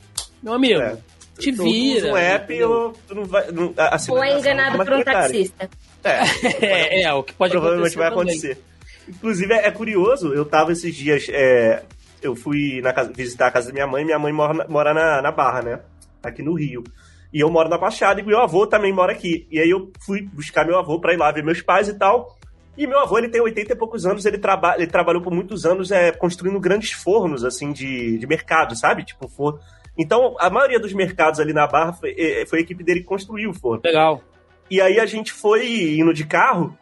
meu 0.42 0.53
amigo, 0.53 0.81
É. 0.81 0.96
te 1.38 1.51
Tu 1.53 1.62
vira. 1.64 1.98
usa 2.09 2.12
um 2.12 2.16
app 2.18 2.62
ou 2.64 2.92
tu 3.09 3.14
não 3.14 3.25
vai. 3.25 3.51
Não, 3.51 3.72
a, 3.77 3.96
a 3.96 3.98
Ou 4.11 4.22
é 4.22 4.38
enganado 4.38 4.72
tá 4.72 4.77
mais 4.79 4.88
por 4.90 4.98
um 4.98 5.03
taxista? 5.05 5.70
É, 6.05 6.20
É, 6.61 7.03
é, 7.05 7.12
o 7.14 7.22
que 7.22 7.33
pode 7.33 7.53
provavelmente 7.53 7.96
acontecer 7.96 7.98
vai 7.98 8.11
também. 8.11 8.35
acontecer. 8.37 8.59
Inclusive, 9.09 9.53
é 9.55 9.70
curioso, 9.70 10.33
eu 10.35 10.44
tava 10.44 10.72
esses 10.72 10.94
dias. 10.94 11.27
É, 12.23 12.27
eu 12.27 12.35
fui 12.37 12.81
na 12.83 12.93
casa- 12.93 13.13
visitar 13.13 13.49
a 13.49 13.51
casa 13.51 13.69
da 13.69 13.73
minha 13.73 13.87
mãe, 13.87 14.05
minha 14.05 14.19
mãe 14.19 14.33
mora, 14.33 14.55
na, 14.55 14.69
mora 14.69 14.95
na, 14.95 15.23
na 15.23 15.33
Barra, 15.33 15.63
né? 15.63 15.81
Aqui 16.23 16.43
no 16.43 16.55
Rio. 16.55 16.83
E 17.33 17.41
eu 17.41 17.51
moro 17.51 17.69
na 17.69 17.79
Baixada 17.79 18.21
e 18.21 18.25
meu 18.25 18.39
avô 18.41 18.67
também 18.67 18.93
mora 18.93 19.13
aqui. 19.13 19.47
E 19.51 19.59
aí 19.59 19.71
eu 19.71 19.91
fui 20.05 20.23
buscar 20.23 20.67
meu 20.67 20.79
avô 20.79 21.01
pra 21.01 21.15
ir 21.15 21.17
lá 21.17 21.31
ver 21.33 21.43
meus 21.43 21.63
pais 21.63 21.89
e 21.89 21.95
tal. 21.95 22.37
E 22.77 22.87
meu 22.87 22.99
avô, 22.99 23.19
ele 23.19 23.29
tem 23.29 23.41
80 23.41 23.73
e 23.73 23.77
poucos 23.77 24.07
anos, 24.07 24.25
ele, 24.25 24.39
traba 24.39 24.75
ele 24.77 24.87
trabalhou 24.87 25.23
por 25.23 25.33
muitos 25.33 25.67
anos 25.67 25.91
é, 25.91 26.11
construindo 26.13 26.59
grandes 26.61 26.93
fornos, 26.93 27.45
assim, 27.45 27.73
de, 27.73 28.19
de 28.19 28.27
mercado, 28.27 28.75
sabe? 28.77 29.05
Tipo, 29.05 29.29
forno. 29.29 29.59
Então, 29.97 30.35
a 30.39 30.49
maioria 30.49 30.81
dos 30.81 30.93
mercados 30.95 31.39
ali 31.39 31.53
na 31.53 31.67
Barra 31.67 31.93
foi, 31.93 32.15
eh, 32.17 32.47
foi 32.47 32.61
a 32.61 32.63
equipe 32.63 32.83
dele 32.83 33.01
que 33.01 33.07
construiu 33.07 33.51
o 33.51 33.55
forno. 33.55 33.83
Legal. 33.85 34.23
E 34.71 34.81
aí 34.81 34.99
a 34.99 35.05
gente 35.05 35.33
foi 35.33 35.99
indo 35.99 36.15
de 36.15 36.25
carro. 36.25 36.77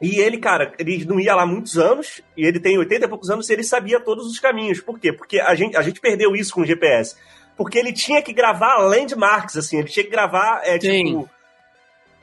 E 0.00 0.18
ele, 0.18 0.38
cara, 0.38 0.72
ele 0.78 1.04
não 1.04 1.20
ia 1.20 1.34
lá 1.34 1.42
há 1.42 1.46
muitos 1.46 1.78
anos, 1.78 2.20
e 2.36 2.44
ele 2.44 2.60
tem 2.60 2.76
80 2.76 3.04
e 3.04 3.08
poucos 3.08 3.30
anos, 3.30 3.48
e 3.48 3.52
ele 3.52 3.62
sabia 3.62 4.00
todos 4.00 4.26
os 4.26 4.38
caminhos. 4.38 4.80
Por 4.80 4.98
quê? 4.98 5.12
Porque 5.12 5.40
a 5.40 5.54
gente, 5.54 5.76
a 5.76 5.82
gente 5.82 6.00
perdeu 6.00 6.34
isso 6.34 6.52
com 6.52 6.62
o 6.62 6.66
GPS. 6.66 7.16
Porque 7.56 7.78
ele 7.78 7.92
tinha 7.92 8.20
que 8.20 8.32
gravar 8.32 8.78
landmarks, 8.78 9.56
assim, 9.56 9.78
ele 9.78 9.88
tinha 9.88 10.04
que 10.04 10.10
gravar, 10.10 10.62
é, 10.64 10.76
tipo, 10.76 11.30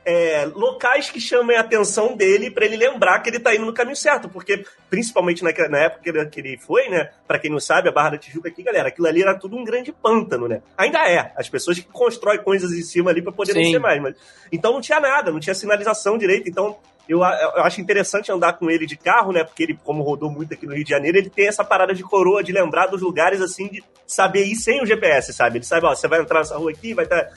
é, 0.04 0.46
locais 0.46 1.10
que 1.10 1.20
chamem 1.20 1.56
a 1.56 1.62
atenção 1.62 2.16
dele 2.16 2.50
pra 2.50 2.66
ele 2.66 2.76
lembrar 2.76 3.20
que 3.20 3.30
ele 3.30 3.40
tá 3.40 3.56
indo 3.56 3.66
no 3.66 3.74
caminho 3.74 3.96
certo. 3.96 4.28
Porque, 4.28 4.66
principalmente 4.90 5.44
naquela, 5.44 5.70
na 5.70 5.78
época 5.80 6.02
que 6.04 6.10
ele, 6.10 6.26
que 6.26 6.40
ele 6.40 6.58
foi, 6.58 6.90
né? 6.90 7.12
Pra 7.28 7.40
quem 7.40 7.52
não 7.52 7.60
sabe, 7.60 7.90
a 7.90 7.92
Barra 7.92 8.12
da 8.12 8.18
Tijuca 8.18 8.50
aqui, 8.50 8.64
galera, 8.64 8.90
aquilo 8.90 9.08
ali 9.08 9.22
era 9.22 9.38
tudo 9.38 9.56
um 9.56 9.64
grande 9.64 9.92
pântano, 9.92 10.48
né? 10.48 10.62
Ainda 10.78 11.00
é. 11.10 11.32
As 11.36 11.48
pessoas 11.48 11.80
que 11.80 11.86
constroem 11.86 12.44
coisas 12.44 12.72
em 12.72 12.82
cima 12.82 13.12
ali 13.12 13.22
pra 13.22 13.32
poder 13.32 13.54
não 13.54 13.64
Sim. 13.64 13.72
ser 13.72 13.80
mais. 13.80 14.02
Mas, 14.02 14.16
então 14.52 14.74
não 14.74 14.82
tinha 14.82 15.00
nada, 15.00 15.32
não 15.32 15.40
tinha 15.40 15.54
sinalização 15.54 16.18
direito. 16.18 16.50
Então 16.50 16.78
eu, 17.12 17.20
eu 17.20 17.64
acho 17.64 17.82
interessante 17.82 18.32
andar 18.32 18.54
com 18.54 18.70
ele 18.70 18.86
de 18.86 18.96
carro, 18.96 19.32
né? 19.32 19.44
Porque 19.44 19.64
ele, 19.64 19.80
como 19.84 20.02
rodou 20.02 20.32
muito 20.32 20.54
aqui 20.54 20.66
no 20.66 20.74
Rio 20.74 20.84
de 20.84 20.90
Janeiro, 20.90 21.18
ele 21.18 21.30
tem 21.30 21.48
essa 21.48 21.64
parada 21.64 21.94
de 21.94 22.04
coroa, 22.04 22.44
de 22.44 22.52
lembrar 22.52 22.88
dos 22.88 23.02
lugares, 23.02 23.42
assim, 23.42 23.68
de 23.68 23.84
saber 24.08 24.46
ir 24.46 24.56
sem 24.56 24.82
o 24.82 24.86
GPS, 24.86 25.34
sabe? 25.34 25.58
Ele 25.58 25.66
sabe, 25.66 25.86
ó, 25.86 25.94
você 25.94 26.08
vai 26.08 26.22
entrar 26.22 26.40
nessa 26.40 26.58
rua 26.58 26.72
aqui, 26.72 26.94
vai 26.94 27.06
estar. 27.06 27.30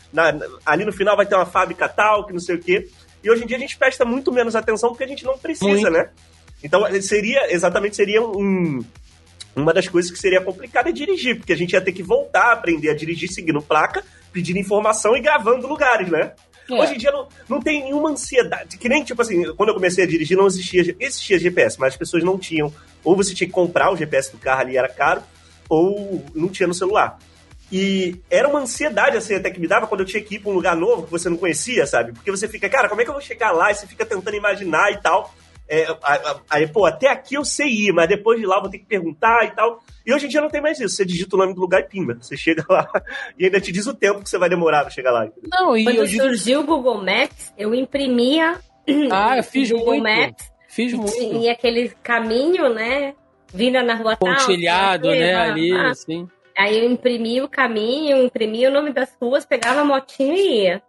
ali 0.64 0.84
no 0.84 0.92
final 0.92 1.16
vai 1.16 1.26
ter 1.26 1.34
uma 1.34 1.46
fábrica 1.46 1.88
tal, 1.88 2.24
que 2.24 2.32
não 2.32 2.40
sei 2.40 2.54
o 2.54 2.60
quê. 2.60 2.88
E 3.22 3.30
hoje 3.30 3.42
em 3.42 3.46
dia 3.46 3.56
a 3.56 3.60
gente 3.60 3.76
presta 3.76 4.04
muito 4.04 4.30
menos 4.30 4.54
atenção 4.54 4.90
porque 4.90 5.04
a 5.04 5.08
gente 5.08 5.24
não 5.24 5.38
precisa, 5.38 5.68
Muito. 5.68 5.90
né? 5.90 6.10
Então 6.62 6.82
seria, 7.02 7.52
exatamente, 7.52 7.96
seria 7.96 8.22
um. 8.22 8.84
Uma 9.56 9.72
das 9.72 9.86
coisas 9.86 10.10
que 10.10 10.18
seria 10.18 10.40
complicada 10.40 10.88
é 10.88 10.92
dirigir, 10.92 11.36
porque 11.36 11.52
a 11.52 11.56
gente 11.56 11.72
ia 11.72 11.80
ter 11.80 11.92
que 11.92 12.02
voltar 12.02 12.48
a 12.48 12.52
aprender 12.52 12.90
a 12.90 12.94
dirigir 12.94 13.28
seguindo 13.28 13.62
placa, 13.62 14.02
pedindo 14.32 14.58
informação 14.58 15.16
e 15.16 15.20
gravando 15.20 15.68
lugares, 15.68 16.08
né? 16.08 16.32
É. 16.70 16.74
Hoje 16.74 16.94
em 16.94 16.98
dia 16.98 17.10
não, 17.10 17.28
não 17.48 17.60
tem 17.60 17.84
nenhuma 17.84 18.10
ansiedade. 18.10 18.78
Que 18.78 18.88
nem, 18.88 19.04
tipo 19.04 19.20
assim, 19.20 19.52
quando 19.54 19.68
eu 19.68 19.74
comecei 19.74 20.04
a 20.04 20.06
dirigir, 20.06 20.36
não 20.36 20.46
existia, 20.46 20.96
existia 20.98 21.38
GPS, 21.38 21.78
mas 21.78 21.94
as 21.94 21.98
pessoas 21.98 22.22
não 22.22 22.38
tinham. 22.38 22.72
Ou 23.02 23.16
você 23.16 23.34
tinha 23.34 23.46
que 23.46 23.52
comprar 23.52 23.92
o 23.92 23.96
GPS 23.96 24.32
do 24.32 24.38
carro 24.38 24.62
ali, 24.62 24.76
era 24.76 24.88
caro, 24.88 25.22
ou 25.68 26.24
não 26.34 26.48
tinha 26.48 26.66
no 26.66 26.74
celular. 26.74 27.18
E 27.70 28.16
era 28.30 28.48
uma 28.48 28.60
ansiedade, 28.60 29.16
assim, 29.16 29.34
até 29.34 29.50
que 29.50 29.60
me 29.60 29.66
dava 29.66 29.86
quando 29.86 30.00
eu 30.00 30.06
tinha 30.06 30.22
que 30.22 30.36
ir 30.36 30.38
pra 30.38 30.50
um 30.50 30.54
lugar 30.54 30.76
novo 30.76 31.04
que 31.04 31.10
você 31.10 31.28
não 31.28 31.36
conhecia, 31.36 31.86
sabe? 31.86 32.12
Porque 32.12 32.30
você 32.30 32.46
fica, 32.46 32.68
cara, 32.68 32.88
como 32.88 33.00
é 33.00 33.04
que 33.04 33.10
eu 33.10 33.14
vou 33.14 33.22
chegar 33.22 33.52
lá? 33.52 33.70
E 33.70 33.74
você 33.74 33.86
fica 33.86 34.06
tentando 34.06 34.36
imaginar 34.36 34.92
e 34.92 34.98
tal. 34.98 35.34
É, 35.68 35.86
aí, 36.50 36.68
pô, 36.68 36.84
até 36.84 37.08
aqui 37.08 37.34
eu 37.36 37.44
sei 37.44 37.68
ir, 37.68 37.92
mas 37.92 38.08
depois 38.08 38.38
de 38.38 38.46
lá 38.46 38.56
eu 38.56 38.62
vou 38.62 38.70
ter 38.70 38.78
que 38.78 38.84
perguntar 38.84 39.44
e 39.46 39.50
tal. 39.52 39.82
E 40.06 40.12
hoje 40.12 40.26
em 40.26 40.28
dia 40.28 40.40
não 40.40 40.50
tem 40.50 40.60
mais 40.60 40.78
isso. 40.78 40.94
Você 40.94 41.04
digita 41.04 41.36
o 41.36 41.38
nome 41.38 41.54
do 41.54 41.60
lugar 41.60 41.80
e 41.80 41.88
pimba. 41.88 42.18
Você 42.20 42.36
chega 42.36 42.64
lá 42.68 42.86
e 43.38 43.46
ainda 43.46 43.60
te 43.60 43.72
diz 43.72 43.86
o 43.86 43.94
tempo 43.94 44.22
que 44.22 44.28
você 44.28 44.36
vai 44.36 44.48
demorar 44.48 44.82
pra 44.82 44.90
chegar 44.90 45.10
lá. 45.10 45.26
Não, 45.50 45.76
e 45.76 45.84
Quando 45.84 46.06
surgiu 46.06 46.60
o 46.60 46.64
Google 46.64 47.02
Maps, 47.02 47.52
eu 47.56 47.74
imprimia. 47.74 48.58
Ah, 49.10 49.38
eu 49.38 49.42
fiz 49.42 49.70
Google 49.70 49.98
muito. 49.98 50.02
Maps. 50.02 50.52
Fiz 50.68 50.92
muito. 50.92 51.16
E 51.18 51.48
aquele 51.48 51.88
caminho, 52.02 52.68
né? 52.68 53.14
Vinda 53.54 53.82
na 53.82 53.94
rua 53.94 54.14
Pontilhado, 54.16 55.04
tal, 55.04 55.12
né? 55.12 55.34
ali, 55.34 55.72
ah, 55.72 55.90
assim. 55.90 56.28
Aí 56.58 56.78
eu 56.78 56.90
imprimia 56.90 57.44
o 57.44 57.48
caminho, 57.48 58.22
imprimia 58.22 58.68
o 58.68 58.72
nome 58.72 58.92
das 58.92 59.16
ruas, 59.18 59.46
pegava 59.46 59.80
a 59.80 59.84
motinha 59.84 60.34
e 60.34 60.64
ia. 60.64 60.82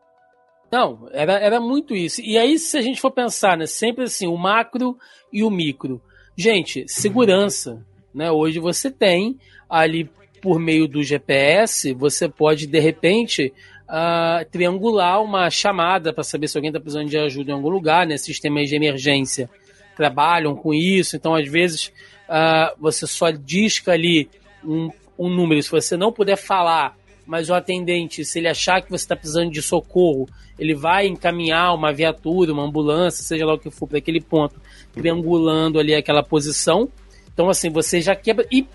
Não, 0.75 1.07
era, 1.13 1.39
era 1.39 1.61
muito 1.61 1.95
isso. 1.95 2.19
E 2.19 2.37
aí, 2.37 2.59
se 2.59 2.77
a 2.77 2.81
gente 2.81 2.99
for 2.99 3.09
pensar, 3.09 3.55
né? 3.55 3.65
Sempre 3.65 4.03
assim, 4.03 4.27
o 4.27 4.35
macro 4.35 4.97
e 5.31 5.41
o 5.41 5.49
micro. 5.49 6.01
Gente, 6.35 6.83
segurança. 6.85 7.81
Né? 8.13 8.29
Hoje 8.29 8.59
você 8.59 8.91
tem 8.91 9.39
ali 9.69 10.09
por 10.41 10.59
meio 10.59 10.85
do 10.85 11.01
GPS, 11.01 11.93
você 11.93 12.27
pode 12.27 12.67
de 12.67 12.77
repente 12.77 13.53
uh, 13.87 14.43
triangular 14.51 15.23
uma 15.23 15.49
chamada 15.49 16.11
para 16.11 16.25
saber 16.25 16.49
se 16.49 16.57
alguém 16.57 16.71
está 16.71 16.79
precisando 16.81 17.07
de 17.07 17.17
ajuda 17.17 17.51
em 17.51 17.53
algum 17.53 17.69
lugar, 17.69 18.05
né? 18.05 18.17
Sistemas 18.17 18.67
de 18.67 18.75
emergência 18.75 19.49
trabalham 19.95 20.57
com 20.57 20.73
isso, 20.73 21.15
então 21.15 21.33
às 21.33 21.47
vezes 21.47 21.87
uh, 22.27 22.75
você 22.77 23.07
só 23.07 23.31
disca 23.31 23.93
ali 23.93 24.29
um, 24.61 24.91
um 25.17 25.29
número. 25.29 25.63
Se 25.63 25.71
você 25.71 25.95
não 25.95 26.11
puder 26.11 26.35
falar, 26.35 26.97
mas 27.25 27.49
o 27.49 27.53
atendente, 27.53 28.23
se 28.23 28.39
ele 28.39 28.47
achar 28.47 28.81
que 28.81 28.89
você 28.89 29.03
está 29.03 29.15
precisando 29.15 29.51
de 29.51 29.61
socorro, 29.61 30.27
ele 30.59 30.75
vai 30.75 31.07
encaminhar 31.07 31.73
uma 31.73 31.91
viatura, 31.91 32.53
uma 32.53 32.63
ambulância, 32.63 33.23
seja 33.23 33.45
lá 33.45 33.53
o 33.53 33.59
que 33.59 33.71
for, 33.71 33.87
para 33.87 33.97
aquele 33.97 34.21
ponto, 34.21 34.61
triangulando 34.93 35.79
ali 35.79 35.95
aquela 35.95 36.23
posição. 36.23 36.89
Então, 37.33 37.49
assim, 37.49 37.69
você 37.69 37.99
já 37.99 38.15
quebra. 38.15 38.45
E 38.51 38.65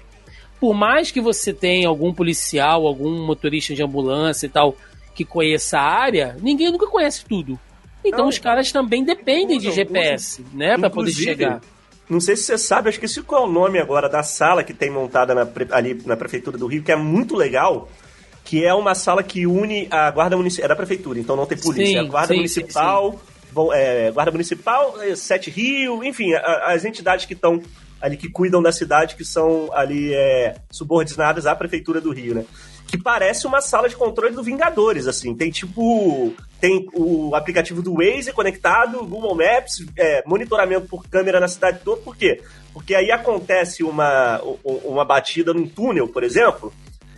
por 0.58 0.74
mais 0.74 1.10
que 1.10 1.20
você 1.20 1.54
tenha 1.54 1.88
algum 1.88 2.12
policial, 2.12 2.86
algum 2.86 3.24
motorista 3.24 3.74
de 3.74 3.82
ambulância 3.82 4.46
e 4.46 4.50
tal, 4.50 4.76
que 5.14 5.24
conheça 5.24 5.78
a 5.78 5.82
área, 5.82 6.36
ninguém 6.40 6.70
nunca 6.70 6.86
conhece 6.86 7.24
tudo. 7.24 7.58
Então, 8.04 8.20
não, 8.20 8.28
os 8.28 8.38
caras 8.38 8.70
também 8.72 9.04
dependem 9.04 9.58
usam, 9.58 9.70
de 9.70 9.76
GPS, 9.76 10.42
usam. 10.42 10.58
né, 10.58 10.76
para 10.76 10.90
poder 10.90 11.12
chegar. 11.12 11.60
Não 12.08 12.20
sei 12.20 12.36
se 12.36 12.44
você 12.44 12.58
sabe, 12.58 12.88
acho 12.88 12.98
que 12.98 13.04
esse 13.04 13.22
qual 13.22 13.44
é 13.44 13.46
o 13.46 13.50
nome 13.50 13.78
agora 13.78 14.08
da 14.08 14.22
sala 14.22 14.64
que 14.64 14.74
tem 14.74 14.90
montada 14.90 15.34
na, 15.34 15.48
ali 15.70 16.02
na 16.04 16.16
Prefeitura 16.16 16.58
do 16.58 16.66
Rio, 16.66 16.82
que 16.82 16.90
é 16.90 16.96
muito 16.96 17.36
legal, 17.36 17.88
que 18.44 18.64
é 18.64 18.72
uma 18.74 18.94
sala 18.94 19.22
que 19.22 19.46
une 19.46 19.87
a 19.90 20.11
Guarda 20.11 20.37
Municipal. 20.37 20.64
É 20.64 20.68
da 20.68 20.76
Prefeitura, 20.76 21.18
então 21.18 21.37
não 21.37 21.46
tem 21.46 21.59
polícia. 21.59 21.87
Sim, 21.87 21.98
a 21.98 22.11
Guarda 22.11 22.29
sim, 22.29 22.37
Municipal, 22.37 23.12
sim, 23.12 23.18
bom, 23.53 23.72
é, 23.72 24.11
Guarda 24.11 24.33
Municipal, 24.33 25.00
é, 25.03 25.14
Sete 25.14 25.50
Rio, 25.50 26.03
enfim, 26.05 26.33
a, 26.35 26.72
as 26.72 26.85
entidades 26.85 27.26
que 27.26 27.35
estão 27.35 27.62
ali 28.00 28.16
que 28.16 28.31
cuidam 28.31 28.62
da 28.62 28.72
cidade, 28.72 29.14
que 29.14 29.24
são 29.24 29.68
ali 29.72 30.14
é, 30.14 30.57
subordinadas 30.70 31.46
à 31.46 31.55
Prefeitura 31.55 32.00
do 32.00 32.12
Rio, 32.12 32.35
né? 32.35 32.44
que 32.90 32.98
parece 32.98 33.46
uma 33.46 33.61
sala 33.61 33.88
de 33.88 33.94
controle 33.94 34.35
do 34.35 34.42
Vingadores, 34.42 35.07
assim. 35.07 35.33
Tem 35.35 35.48
tipo. 35.48 36.35
Tem 36.61 36.87
o 36.92 37.35
aplicativo 37.35 37.81
do 37.81 37.94
Waze 37.94 38.33
conectado, 38.33 38.98
Google 39.07 39.35
Maps, 39.35 39.87
é, 39.96 40.22
monitoramento 40.26 40.88
por 40.88 41.07
câmera 41.07 41.38
na 41.38 41.48
cidade 41.48 41.81
toda. 41.85 42.03
Por 42.03 42.16
quê? 42.16 42.42
Porque 42.74 42.94
aí 42.94 43.11
acontece 43.11 43.83
uma, 43.83 44.40
uma 44.62 45.05
batida 45.05 45.55
num 45.55 45.66
túnel, 45.66 46.09
por 46.09 46.22
exemplo, 46.22 46.72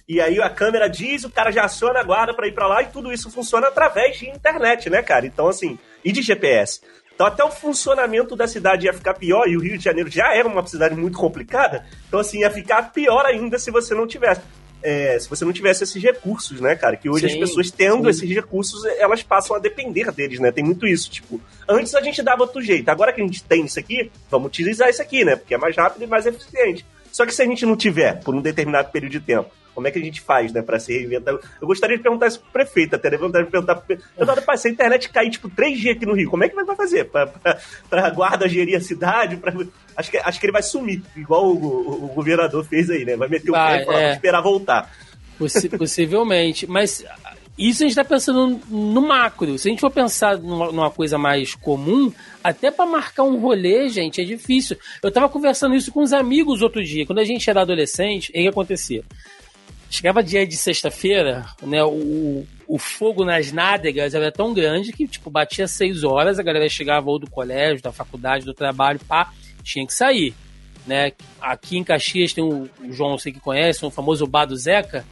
e 0.09 0.21
aí 0.21 0.41
a 0.41 0.51
câmera 0.51 0.88
diz, 0.88 1.25
o 1.25 1.31
cara 1.31 1.51
já 1.51 1.65
aciona 1.65 2.01
a 2.01 2.05
guarda 2.05 2.35
para 2.35 2.49
ir 2.49 2.53
para 2.53 2.67
lá 2.67 2.83
e 2.83 2.87
tudo 2.87 3.12
isso 3.12 3.31
funciona 3.31 3.69
através 3.69 4.19
de 4.19 4.29
internet, 4.29 4.91
né, 4.91 5.03
cara? 5.03 5.27
Então, 5.27 5.49
assim, 5.49 5.79
e 6.05 6.12
de 6.12 6.23
GPS. 6.23 6.81
Então, 7.15 7.27
até 7.27 7.45
o 7.45 7.51
funcionamento 7.51 8.35
da 8.35 8.49
cidade 8.49 8.87
ia 8.87 8.93
ficar 8.93 9.15
pior, 9.15 9.47
e 9.47 9.57
o 9.57 9.61
Rio 9.61 9.79
de 9.79 9.85
Janeiro 9.85 10.11
já 10.11 10.35
era 10.35 10.49
uma 10.49 10.67
cidade 10.67 10.95
muito 10.95 11.19
complicada, 11.19 11.87
então, 12.09 12.19
assim, 12.19 12.41
ia 12.41 12.51
ficar 12.51 12.93
pior 12.93 13.25
ainda 13.27 13.59
se 13.59 13.71
você 13.71 13.95
não 13.95 14.07
tivesse 14.07 14.41
é, 14.83 15.17
se 15.19 15.31
você 15.31 15.45
não 15.45 15.53
tivesse 15.53 15.85
esses 15.85 16.03
recursos, 16.03 16.61
né, 16.61 16.75
cara? 16.75 16.97
Que 16.97 17.09
hoje 17.09 17.29
sim, 17.29 17.35
as 17.35 17.38
pessoas 17.38 17.71
tendo 17.71 18.05
sim. 18.05 18.11
esses 18.11 18.35
recursos, 18.35 18.85
elas 18.85 19.23
passam 19.23 19.55
a 19.55 19.59
depender 19.59 20.11
deles, 20.11 20.41
né? 20.41 20.51
Tem 20.51 20.65
muito 20.65 20.87
isso. 20.87 21.09
Tipo, 21.09 21.41
antes 21.69 21.95
a 21.95 22.01
gente 22.01 22.21
dava 22.23 22.43
outro 22.43 22.61
jeito, 22.61 22.88
agora 22.88 23.12
que 23.12 23.21
a 23.21 23.25
gente 23.25 23.45
tem 23.45 23.65
isso 23.65 23.79
aqui, 23.79 24.11
vamos 24.29 24.49
utilizar 24.49 24.91
isso 24.91 25.01
aqui, 25.01 25.25
né? 25.25 25.37
Porque 25.37 25.55
é 25.55 25.59
mais 25.59 25.77
rápido 25.77 26.03
e 26.03 26.07
mais 26.07 26.27
eficiente. 26.27 26.85
Só 27.12 27.27
que 27.27 27.35
se 27.35 27.42
a 27.42 27.46
gente 27.46 27.64
não 27.66 27.77
tiver 27.77 28.20
por 28.25 28.35
um 28.35 28.40
determinado 28.40 28.90
período 28.90 29.12
de 29.12 29.20
tempo, 29.20 29.51
como 29.75 29.87
é 29.87 29.90
que 29.90 29.98
a 29.98 30.03
gente 30.03 30.20
faz, 30.20 30.53
né, 30.53 30.61
pra 30.62 30.79
se 30.79 30.92
reinventar? 30.92 31.35
Eu 31.61 31.66
gostaria 31.66 31.96
de 31.96 32.03
perguntar 32.03 32.27
isso 32.27 32.40
pro 32.40 32.53
prefeito, 32.53 32.96
até, 32.96 33.11
né? 33.11 33.16
Eu 33.20 33.31
perguntar 33.31 33.77
pro 33.77 33.87
prefeito. 33.87 34.59
se 34.59 34.68
a 34.68 34.70
internet 34.70 35.09
cair, 35.09 35.31
tipo, 35.31 35.48
3G 35.48 35.92
aqui 35.92 36.07
no 36.07 36.14
Rio, 36.14 36.31
como 36.31 36.44
é 36.44 36.48
que 36.48 36.55
vai 36.55 36.77
fazer? 36.77 37.05
Pra, 37.05 37.27
pra, 37.27 37.59
pra 37.88 38.11
guarda 38.11 38.48
gerir 38.48 38.77
a 38.77 38.81
cidade? 38.81 39.37
Pra... 39.37 39.53
Acho, 39.96 40.11
que, 40.11 40.18
acho 40.18 40.40
que 40.40 40.46
ele 40.46 40.53
vai 40.53 40.62
sumir, 40.62 41.03
igual 41.16 41.46
o, 41.46 41.57
o, 41.57 42.05
o 42.05 42.09
governador 42.09 42.64
fez 42.64 42.90
aí, 42.90 43.05
né? 43.05 43.16
Vai 43.16 43.29
meter 43.29 43.51
o 43.51 43.55
pé 43.55 43.83
e 43.83 43.85
falar, 43.85 44.03
é. 44.03 44.12
esperar 44.12 44.40
voltar. 44.40 44.90
Possi 45.38 45.68
possivelmente. 45.70 46.66
Mas 46.66 47.05
isso 47.57 47.83
a 47.83 47.87
gente 47.87 47.99
está 47.99 48.05
pensando 48.05 48.61
no 48.69 49.01
macro. 49.03 49.59
Se 49.59 49.69
a 49.69 49.71
gente 49.71 49.81
for 49.81 49.91
pensar 49.91 50.38
numa, 50.38 50.73
numa 50.73 50.91
coisa 50.91 51.19
mais 51.19 51.55
comum, 51.55 52.12
até 52.43 52.71
para 52.71 52.87
marcar 52.87 53.25
um 53.25 53.38
rolê, 53.38 53.88
gente, 53.88 54.21
é 54.21 54.25
difícil. 54.25 54.77
Eu 55.03 55.09
estava 55.09 55.29
conversando 55.29 55.75
isso 55.75 55.93
com 55.93 56.03
uns 56.03 56.12
amigos 56.12 56.62
outro 56.62 56.83
dia. 56.83 57.05
Quando 57.05 57.19
a 57.19 57.25
gente 57.25 57.49
era 57.49 57.61
adolescente, 57.61 58.31
o 58.31 58.33
que 58.33 58.49
acontecia? 58.49 59.05
Chegava 59.91 60.23
dia 60.23 60.47
de 60.47 60.57
sexta-feira, 60.57 61.45
né? 61.62 61.85
O, 61.85 62.47
o 62.67 62.79
fogo 62.79 63.23
nas 63.23 63.53
nádegas 63.53 64.15
era 64.15 64.33
tão 64.33 64.55
grande 64.55 64.91
que, 64.91 65.07
tipo, 65.07 65.29
batia 65.29 65.69
seis 65.69 66.03
horas, 66.03 66.38
a 66.38 66.43
galera 66.43 66.67
chegava 66.71 67.11
ou 67.11 67.19
do 67.19 67.31
colégio, 67.31 67.83
da 67.83 67.93
faculdade, 67.93 68.47
do 68.47 68.55
trabalho, 68.55 68.99
pá, 69.07 69.31
tinha 69.62 69.87
que 69.87 69.93
sair. 69.93 70.35
Né? 70.87 71.12
Aqui 71.38 71.77
em 71.77 71.85
Caxias 71.85 72.33
tem 72.33 72.43
o, 72.43 72.69
o 72.81 72.93
João, 72.93 73.19
você 73.19 73.31
que 73.31 73.38
conhece, 73.38 73.85
o 73.85 73.91
famoso 73.91 74.27
Bar 74.27 74.47
do 74.47 74.57
Zeca, 74.57 75.05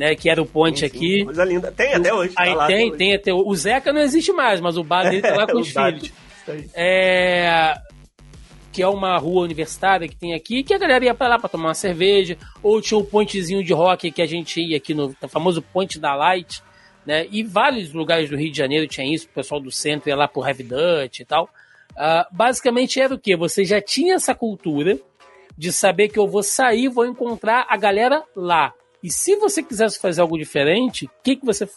né? 0.00 0.14
Que 0.14 0.30
era 0.30 0.40
o 0.40 0.46
ponte 0.46 0.80
sim, 0.80 0.88
sim, 0.88 0.96
aqui. 0.96 1.24
Coisa 1.26 1.44
linda. 1.44 1.70
Tem 1.70 1.92
até 1.92 2.12
hoje. 2.12 2.32
Tá 2.32 2.42
aí 2.42 2.54
tá 2.54 2.66
tem, 2.66 2.96
tem 2.96 3.14
até 3.14 3.34
O 3.34 3.54
Zeca 3.54 3.92
não 3.92 4.00
existe 4.00 4.32
mais, 4.32 4.58
mas 4.58 4.78
o 4.78 4.82
bar 4.82 5.02
dele 5.02 5.20
tá 5.20 5.36
lá 5.36 5.44
com 5.52 5.60
os 5.60 5.68
filhos. 5.68 6.10
É, 6.74 7.74
que 8.72 8.82
é 8.82 8.88
uma 8.88 9.18
rua 9.18 9.42
universitária 9.42 10.08
que 10.08 10.16
tem 10.16 10.32
aqui, 10.32 10.62
que 10.62 10.72
a 10.72 10.78
galera 10.78 11.04
ia 11.04 11.14
pra 11.14 11.28
lá 11.28 11.38
pra 11.38 11.50
tomar 11.50 11.68
uma 11.68 11.74
cerveja, 11.74 12.38
ou 12.62 12.80
tinha 12.80 12.96
o 12.96 13.02
um 13.02 13.04
pontezinho 13.04 13.62
de 13.62 13.74
rock 13.74 14.10
que 14.10 14.22
a 14.22 14.26
gente 14.26 14.58
ia 14.58 14.78
aqui 14.78 14.94
no 14.94 15.14
famoso 15.28 15.60
Ponte 15.60 16.00
da 16.00 16.14
Light, 16.14 16.62
né? 17.04 17.26
E 17.30 17.42
vários 17.42 17.92
lugares 17.92 18.30
do 18.30 18.36
Rio 18.38 18.50
de 18.50 18.56
Janeiro 18.56 18.86
tinha 18.86 19.06
isso, 19.06 19.26
o 19.26 19.34
pessoal 19.34 19.60
do 19.60 19.70
centro 19.70 20.08
ia 20.08 20.16
lá 20.16 20.26
pro 20.26 20.42
Heavy 20.42 20.62
Dutch 20.62 21.20
e 21.20 21.24
tal. 21.26 21.44
Uh, 21.90 22.24
basicamente 22.34 22.98
era 22.98 23.14
o 23.14 23.18
que? 23.18 23.36
Você 23.36 23.66
já 23.66 23.82
tinha 23.82 24.14
essa 24.14 24.34
cultura 24.34 24.98
de 25.58 25.70
saber 25.70 26.08
que 26.08 26.18
eu 26.18 26.26
vou 26.26 26.42
sair, 26.42 26.88
vou 26.88 27.04
encontrar 27.04 27.66
a 27.68 27.76
galera 27.76 28.24
lá. 28.34 28.72
E 29.02 29.10
se 29.10 29.36
você 29.36 29.62
quisesse 29.62 29.98
fazer 29.98 30.20
algo 30.20 30.38
diferente, 30.38 31.06
o 31.06 31.10
que, 31.22 31.36
que 31.36 31.46
você 31.46 31.68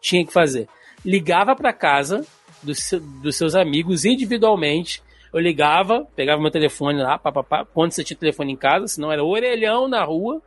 tinha 0.00 0.24
que 0.24 0.32
fazer? 0.32 0.68
Ligava 1.04 1.56
para 1.56 1.72
casa 1.72 2.26
dos, 2.62 2.78
dos 3.22 3.36
seus 3.36 3.54
amigos 3.54 4.04
individualmente 4.04 5.02
eu 5.32 5.40
ligava, 5.40 6.06
pegava 6.16 6.40
meu 6.40 6.50
telefone 6.50 7.02
lá, 7.02 7.18
papapá, 7.18 7.64
quando 7.64 7.92
você 7.92 8.02
tinha 8.02 8.16
telefone 8.16 8.52
em 8.52 8.56
casa, 8.56 8.86
senão 8.86 9.12
era 9.12 9.22
orelhão 9.22 9.86
na 9.86 10.02
rua, 10.02 10.40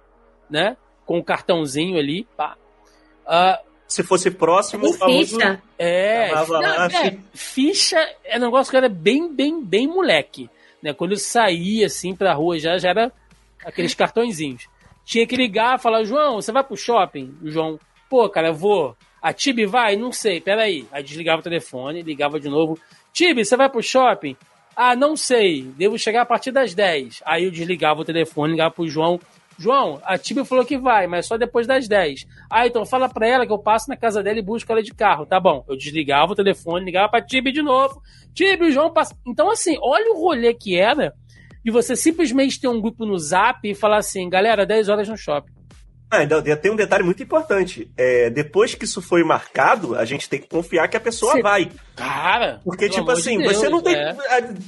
né? 0.49 0.75
Com 1.05 1.15
o 1.15 1.19
um 1.19 1.23
cartãozinho 1.23 1.97
ali, 1.97 2.27
pá. 2.35 2.57
Uh, 3.25 3.63
Se 3.87 4.03
fosse 4.03 4.31
próximo, 4.31 4.89
o 4.89 4.93
famoso... 4.93 5.35
Ficha. 5.35 5.61
É, 5.77 6.33
não, 6.33 6.65
é, 6.65 7.17
ficha 7.33 7.97
é 8.23 8.37
um 8.37 8.41
negócio 8.41 8.71
que 8.71 8.77
era 8.77 8.89
bem, 8.89 9.33
bem, 9.33 9.63
bem 9.63 9.87
moleque. 9.87 10.49
Né? 10.81 10.93
Quando 10.93 11.11
eu 11.11 11.17
saía 11.17 11.85
assim 11.85 12.15
pra 12.15 12.33
rua 12.33 12.57
já, 12.57 12.77
já 12.77 12.89
era 12.89 13.11
aqueles 13.63 13.93
cartõezinhos. 13.93 14.67
Tinha 15.05 15.25
que 15.27 15.35
ligar, 15.35 15.79
falar, 15.79 16.03
João, 16.03 16.35
você 16.35 16.51
vai 16.51 16.63
pro 16.63 16.77
shopping? 16.77 17.35
O 17.41 17.49
João, 17.49 17.79
pô, 18.09 18.29
cara, 18.29 18.49
eu 18.49 18.53
vou. 18.53 18.95
A 19.21 19.33
Tibi 19.33 19.65
vai? 19.65 19.95
Não 19.95 20.11
sei, 20.11 20.41
peraí. 20.41 20.87
Aí 20.91 21.03
desligava 21.03 21.41
o 21.41 21.43
telefone, 21.43 22.01
ligava 22.01 22.39
de 22.39 22.49
novo. 22.49 22.79
Tibi, 23.13 23.45
você 23.45 23.55
vai 23.55 23.69
pro 23.69 23.83
shopping? 23.83 24.35
Ah, 24.75 24.95
não 24.95 25.15
sei, 25.15 25.63
devo 25.63 25.97
chegar 25.97 26.21
a 26.21 26.25
partir 26.25 26.51
das 26.51 26.73
10. 26.73 27.21
Aí 27.25 27.43
eu 27.43 27.51
desligava 27.51 28.01
o 28.01 28.05
telefone, 28.05 28.53
ligava 28.53 28.73
pro 28.73 28.87
João. 28.87 29.19
João, 29.59 30.01
a 30.03 30.17
Tibi 30.17 30.43
falou 30.43 30.65
que 30.65 30.77
vai, 30.77 31.05
mas 31.05 31.27
só 31.27 31.37
depois 31.37 31.67
das 31.67 31.87
10. 31.87 32.25
Ah, 32.49 32.65
então 32.65 32.85
fala 32.85 33.07
pra 33.07 33.27
ela 33.27 33.45
que 33.45 33.51
eu 33.51 33.59
passo 33.59 33.89
na 33.89 33.97
casa 33.97 34.23
dela 34.23 34.39
e 34.39 34.41
busco 34.41 34.71
ela 34.71 34.81
de 34.81 34.93
carro. 34.93 35.25
Tá 35.25 35.39
bom. 35.39 35.63
Eu 35.67 35.77
desligava 35.77 36.31
o 36.31 36.35
telefone, 36.35 36.85
ligava 36.85 37.09
pra 37.09 37.21
Tibi 37.21 37.51
de 37.51 37.61
novo. 37.61 38.01
Tibi, 38.33 38.65
o 38.65 38.71
João 38.71 38.91
passa. 38.91 39.15
Então, 39.27 39.51
assim, 39.51 39.77
olha 39.79 40.11
o 40.13 40.19
rolê 40.19 40.53
que 40.53 40.75
era 40.75 41.13
de 41.63 41.71
você 41.71 41.95
simplesmente 41.95 42.59
ter 42.59 42.67
um 42.67 42.81
grupo 42.81 43.05
no 43.05 43.17
zap 43.17 43.59
e 43.69 43.75
falar 43.75 43.97
assim, 43.97 44.29
galera, 44.29 44.65
10 44.65 44.89
horas 44.89 45.07
no 45.07 45.17
shopping. 45.17 45.61
Ah, 46.13 46.27
tem 46.57 46.69
um 46.69 46.75
detalhe 46.75 47.05
muito 47.05 47.23
importante. 47.23 47.89
É, 47.95 48.29
depois 48.29 48.75
que 48.75 48.83
isso 48.83 49.01
foi 49.01 49.23
marcado, 49.23 49.95
a 49.95 50.03
gente 50.03 50.27
tem 50.27 50.41
que 50.41 50.47
confiar 50.49 50.89
que 50.89 50.97
a 50.97 50.99
pessoa 50.99 51.33
Cê... 51.33 51.41
vai. 51.41 51.71
Cara! 51.95 52.59
Porque, 52.65 52.89
tipo 52.89 53.09
assim, 53.09 53.37
de 53.37 53.43
Deus, 53.45 53.55
você 53.55 53.69
não 53.69 53.81
tem. 53.81 53.95
É. 53.95 54.17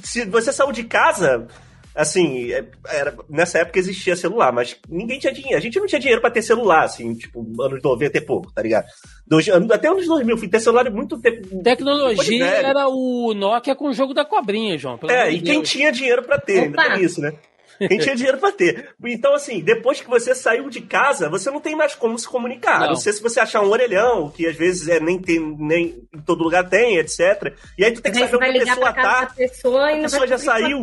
Se 0.02 0.24
você 0.24 0.50
saiu 0.50 0.72
de 0.72 0.84
casa, 0.84 1.46
assim, 1.94 2.52
é, 2.52 2.64
era, 2.88 3.14
nessa 3.28 3.58
época 3.58 3.78
existia 3.78 4.16
celular, 4.16 4.52
mas 4.52 4.76
ninguém 4.88 5.18
tinha 5.18 5.32
dinheiro. 5.32 5.56
A 5.56 5.60
gente 5.60 5.78
não 5.78 5.86
tinha 5.86 6.00
dinheiro 6.00 6.20
pra 6.20 6.30
ter 6.30 6.42
celular, 6.42 6.84
assim, 6.84 7.14
tipo, 7.14 7.46
anos 7.62 7.80
90 7.82 8.18
e 8.18 8.20
pouco, 8.20 8.52
tá 8.52 8.62
ligado? 8.62 8.86
Dois, 9.26 9.48
até 9.48 9.88
anos 9.88 10.06
2000, 10.06 10.36
fui 10.36 10.48
ter 10.48 10.60
celular 10.60 10.90
muito 10.90 11.20
tempo. 11.20 11.62
Tecnologia 11.62 12.46
era 12.46 12.88
o 12.88 13.32
Nokia 13.34 13.74
com 13.74 13.88
o 13.88 13.94
jogo 13.94 14.12
da 14.12 14.24
cobrinha, 14.24 14.76
João. 14.76 14.98
É, 15.08 15.30
e 15.30 15.40
quem 15.40 15.62
tinha 15.62 15.92
dinheiro 15.92 16.22
pra 16.22 16.38
ter, 16.38 16.64
ainda 16.64 16.82
tem 16.82 17.04
isso, 17.04 17.20
né? 17.20 17.32
Quem 17.78 17.98
tinha 17.98 18.14
dinheiro 18.14 18.38
pra 18.38 18.52
ter. 18.52 18.94
Então, 19.04 19.34
assim, 19.34 19.60
depois 19.60 20.00
que 20.00 20.08
você 20.08 20.34
saiu 20.34 20.68
de 20.70 20.80
casa, 20.80 21.28
você 21.28 21.50
não 21.50 21.60
tem 21.60 21.74
mais 21.74 21.94
como 21.94 22.18
se 22.18 22.28
comunicar. 22.28 22.80
Não, 22.80 22.88
não 22.90 22.96
sei 22.96 23.12
se 23.12 23.22
você 23.22 23.40
achar 23.40 23.62
um 23.62 23.70
orelhão, 23.70 24.30
que 24.30 24.46
às 24.46 24.56
vezes 24.56 24.88
é, 24.88 25.00
nem 25.00 25.18
tem, 25.18 25.40
nem 25.58 26.06
em 26.14 26.20
todo 26.20 26.44
lugar 26.44 26.68
tem, 26.68 26.98
etc. 26.98 27.52
E 27.76 27.84
aí 27.84 27.92
tu 27.92 28.00
tem 28.00 28.12
que 28.12 28.18
saber 28.18 28.36
onde 28.36 28.58
a 28.58 28.64
pessoa 28.64 28.92
tá. 28.92 29.26
Pessoa 29.36 29.90
a 29.90 30.00
pessoa 30.00 30.26
já 30.26 30.38
saiu. 30.38 30.82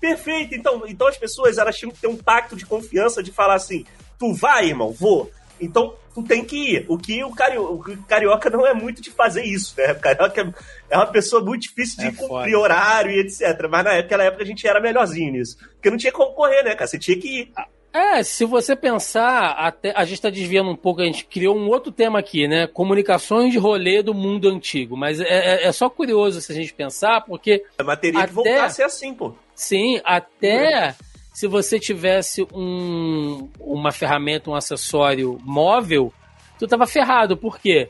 Perfeito. 0.00 0.54
Então, 0.54 0.82
então 0.86 1.06
as 1.06 1.18
pessoas 1.18 1.58
elas 1.58 1.76
tinham 1.76 1.92
que 1.92 2.00
ter 2.00 2.06
um 2.06 2.16
pacto 2.16 2.56
de 2.56 2.64
confiança 2.64 3.22
de 3.22 3.30
falar 3.30 3.54
assim: 3.54 3.84
tu 4.18 4.32
vai, 4.32 4.66
irmão, 4.66 4.90
vou. 4.90 5.30
Então, 5.60 5.94
tu 6.14 6.22
tem 6.22 6.44
que 6.44 6.56
ir. 6.56 6.86
O 6.88 6.96
que 6.96 7.22
o, 7.22 7.30
cario, 7.32 7.62
o 7.74 8.02
carioca 8.04 8.48
não 8.48 8.66
é 8.66 8.72
muito 8.72 9.02
de 9.02 9.10
fazer 9.10 9.44
isso, 9.44 9.74
né? 9.76 9.92
O 9.92 10.00
carioca 10.00 10.54
é 10.88 10.96
uma 10.96 11.06
pessoa 11.06 11.44
muito 11.44 11.62
difícil 11.62 11.98
de 11.98 12.06
é 12.06 12.12
cumprir 12.12 12.56
horário 12.56 13.10
e 13.10 13.20
etc. 13.20 13.68
Mas 13.70 13.84
naquela 13.84 14.24
época 14.24 14.42
a 14.42 14.46
gente 14.46 14.66
era 14.66 14.80
melhorzinho 14.80 15.32
nisso. 15.32 15.58
Porque 15.74 15.90
não 15.90 15.98
tinha 15.98 16.12
como 16.12 16.34
correr, 16.34 16.62
né, 16.62 16.74
cara? 16.74 16.86
Você 16.86 16.98
tinha 16.98 17.18
que 17.18 17.42
ir. 17.42 17.52
É, 17.92 18.22
se 18.22 18.44
você 18.44 18.76
pensar, 18.76 19.50
até, 19.52 19.92
a 19.96 20.04
gente 20.04 20.14
está 20.14 20.30
desviando 20.30 20.70
um 20.70 20.76
pouco, 20.76 21.00
a 21.00 21.04
gente 21.04 21.24
criou 21.24 21.56
um 21.56 21.68
outro 21.68 21.90
tema 21.90 22.20
aqui, 22.20 22.46
né? 22.46 22.68
Comunicações 22.68 23.50
de 23.52 23.58
rolê 23.58 24.00
do 24.00 24.14
mundo 24.14 24.48
antigo. 24.48 24.96
Mas 24.96 25.20
é, 25.20 25.24
é, 25.24 25.66
é 25.66 25.72
só 25.72 25.90
curioso 25.90 26.40
se 26.40 26.52
a 26.52 26.54
gente 26.54 26.72
pensar, 26.72 27.22
porque. 27.22 27.64
Mas 27.84 27.98
teria 27.98 28.20
até, 28.20 28.28
que 28.28 28.34
voltar 28.34 28.64
a 28.64 28.70
ser 28.70 28.84
assim, 28.84 29.12
pô. 29.12 29.34
Sim, 29.54 30.00
até 30.04 30.94
se 31.32 31.48
você 31.48 31.80
tivesse 31.80 32.46
um, 32.52 33.48
uma 33.58 33.90
ferramenta, 33.90 34.50
um 34.50 34.54
acessório 34.54 35.38
móvel, 35.42 36.12
tu 36.58 36.68
tava 36.68 36.86
ferrado. 36.86 37.36
Por 37.36 37.58
quê? 37.58 37.88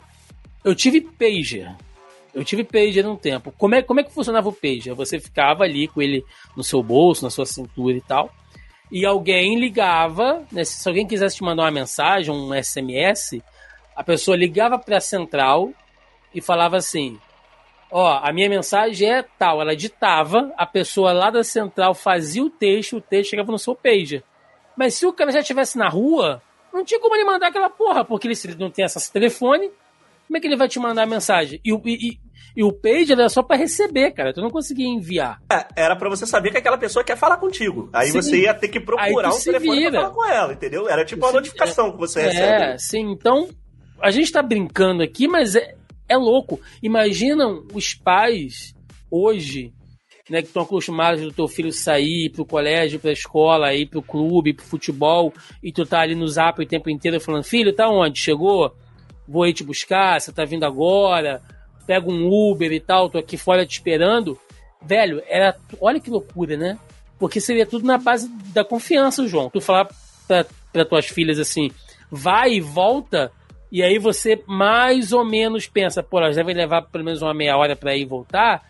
Eu 0.64 0.74
tive 0.74 1.00
pager. 1.00 1.74
Eu 2.32 2.44
tive 2.44 2.64
pager 2.64 3.06
um 3.06 3.16
tempo. 3.16 3.52
Como 3.58 3.74
é, 3.74 3.82
como 3.82 4.00
é 4.00 4.04
que 4.04 4.12
funcionava 4.12 4.48
o 4.48 4.52
pager? 4.52 4.94
Você 4.94 5.18
ficava 5.18 5.64
ali 5.64 5.88
com 5.88 6.00
ele 6.00 6.24
no 6.56 6.62
seu 6.62 6.82
bolso, 6.82 7.24
na 7.24 7.30
sua 7.30 7.44
cintura 7.44 7.96
e 7.96 8.00
tal. 8.00 8.32
E 8.90 9.06
alguém 9.06 9.58
ligava, 9.58 10.44
né, 10.50 10.64
se 10.64 10.88
alguém 10.88 11.06
quisesse 11.06 11.36
te 11.36 11.44
mandar 11.44 11.62
uma 11.64 11.70
mensagem, 11.70 12.34
um 12.34 12.50
SMS, 12.52 13.40
a 13.94 14.02
pessoa 14.02 14.36
ligava 14.36 14.78
para 14.78 14.96
a 14.96 15.00
central 15.00 15.70
e 16.34 16.40
falava 16.40 16.76
assim: 16.76 17.18
ó, 17.90 18.20
a 18.22 18.32
minha 18.32 18.48
mensagem 18.48 19.10
é 19.10 19.22
tal. 19.22 19.60
Ela 19.60 19.76
ditava, 19.76 20.52
a 20.56 20.66
pessoa 20.66 21.12
lá 21.12 21.30
da 21.30 21.42
central 21.42 21.94
fazia 21.94 22.42
o 22.42 22.50
texto, 22.50 22.96
o 22.96 23.00
texto 23.00 23.30
chegava 23.30 23.52
no 23.52 23.58
seu 23.58 23.74
pager. 23.74 24.22
Mas 24.76 24.94
se 24.94 25.06
o 25.06 25.12
cara 25.12 25.32
já 25.32 25.40
estivesse 25.40 25.76
na 25.76 25.88
rua, 25.88 26.40
não 26.72 26.84
tinha 26.84 27.00
como 27.00 27.14
ele 27.14 27.24
mandar 27.24 27.48
aquela 27.48 27.68
porra, 27.68 28.04
porque 28.04 28.26
ele, 28.26 28.36
se 28.36 28.48
ele 28.48 28.56
não 28.58 28.70
tem 28.70 28.84
acesso 28.84 29.08
ao 29.08 29.12
telefone, 29.12 29.70
como 30.26 30.36
é 30.36 30.40
que 30.40 30.46
ele 30.46 30.56
vai 30.56 30.68
te 30.68 30.78
mandar 30.78 31.02
a 31.02 31.06
mensagem? 31.06 31.60
E, 31.64 31.72
e, 31.86 32.18
e 32.56 32.64
o 32.64 32.72
pager 32.72 33.18
era 33.18 33.28
só 33.28 33.42
para 33.42 33.56
receber, 33.56 34.12
cara. 34.12 34.32
Tu 34.32 34.40
não 34.40 34.50
conseguia 34.50 34.88
enviar. 34.88 35.40
É, 35.50 35.66
era 35.76 35.96
para 35.96 36.08
você 36.08 36.26
saber 36.26 36.50
que 36.50 36.58
aquela 36.58 36.78
pessoa 36.78 37.04
quer 37.04 37.16
falar 37.16 37.36
contigo. 37.36 37.88
Aí 37.92 38.08
sim. 38.08 38.20
você 38.20 38.40
ia 38.42 38.54
ter 38.54 38.68
que 38.68 38.80
procurar 38.80 39.32
um 39.32 39.38
telefone 39.38 39.78
vira. 39.78 39.90
pra 39.90 40.00
falar 40.00 40.14
com 40.14 40.24
ela, 40.24 40.52
entendeu? 40.52 40.88
Era 40.88 41.04
tipo 41.04 41.24
uma 41.24 41.32
notificação 41.32 41.88
é, 41.88 41.92
que 41.92 41.98
você 41.98 42.22
recebe. 42.22 42.62
É, 42.64 42.78
sim. 42.78 43.10
Então, 43.10 43.48
a 44.00 44.10
gente 44.10 44.32
tá 44.32 44.42
brincando 44.42 45.02
aqui, 45.02 45.28
mas 45.28 45.54
é, 45.54 45.74
é 46.08 46.16
louco. 46.16 46.60
Imaginam 46.82 47.66
os 47.72 47.94
pais 47.94 48.74
hoje, 49.10 49.72
né, 50.28 50.40
que 50.40 50.48
estão 50.48 50.62
acostumados 50.62 51.20
do 51.20 51.32
teu 51.32 51.48
filho 51.48 51.72
sair, 51.72 52.26
ir 52.26 52.30
pro 52.30 52.44
colégio, 52.44 53.00
pra 53.00 53.12
escola, 53.12 53.74
ir 53.74 53.86
pro 53.86 54.02
clube, 54.02 54.54
pro 54.54 54.64
futebol, 54.64 55.32
e 55.62 55.72
tu 55.72 55.84
tá 55.84 56.00
ali 56.00 56.14
no 56.14 56.28
zap 56.28 56.60
o 56.60 56.66
tempo 56.66 56.88
inteiro 56.88 57.20
falando, 57.20 57.44
filho, 57.44 57.74
tá 57.74 57.88
onde? 57.88 58.18
Chegou? 58.18 58.74
Vou 59.26 59.46
ir 59.46 59.52
te 59.52 59.64
buscar, 59.64 60.20
você 60.20 60.32
tá 60.32 60.44
vindo 60.44 60.64
agora, 60.64 61.42
pega 61.90 62.08
um 62.08 62.28
Uber 62.28 62.70
e 62.70 62.78
tal, 62.78 63.10
tô 63.10 63.18
aqui 63.18 63.36
fora 63.36 63.66
te 63.66 63.72
esperando. 63.72 64.38
Velho, 64.80 65.20
era. 65.26 65.56
Olha 65.80 65.98
que 65.98 66.08
loucura, 66.08 66.56
né? 66.56 66.78
Porque 67.18 67.40
seria 67.40 67.66
tudo 67.66 67.84
na 67.84 67.98
base 67.98 68.28
da 68.54 68.64
confiança, 68.64 69.26
João. 69.26 69.50
Tu 69.50 69.60
falar 69.60 69.88
pra, 70.28 70.46
pra 70.72 70.84
tuas 70.84 71.06
filhas 71.06 71.40
assim, 71.40 71.68
vai 72.08 72.52
e 72.52 72.60
volta, 72.60 73.32
e 73.72 73.82
aí 73.82 73.98
você 73.98 74.40
mais 74.46 75.12
ou 75.12 75.24
menos 75.24 75.66
pensa, 75.66 76.00
pô, 76.00 76.18
elas 76.18 76.36
devem 76.36 76.54
levar 76.54 76.82
pelo 76.82 77.04
menos 77.04 77.22
uma 77.22 77.34
meia 77.34 77.56
hora 77.56 77.74
para 77.74 77.96
ir 77.96 78.02
e 78.02 78.06
voltar. 78.06 78.62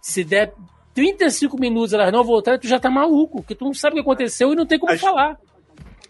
Se 0.00 0.22
der 0.22 0.54
35 0.94 1.58
minutos 1.58 1.92
elas 1.92 2.12
não 2.12 2.22
voltarem, 2.22 2.60
tu 2.60 2.68
já 2.68 2.78
tá 2.78 2.88
maluco, 2.88 3.38
porque 3.38 3.56
tu 3.56 3.64
não 3.64 3.74
sabe 3.74 3.94
o 3.94 3.96
que 3.96 4.02
aconteceu 4.02 4.52
e 4.52 4.56
não 4.56 4.64
tem 4.64 4.78
como 4.78 4.92
acho, 4.92 5.04
falar. 5.04 5.36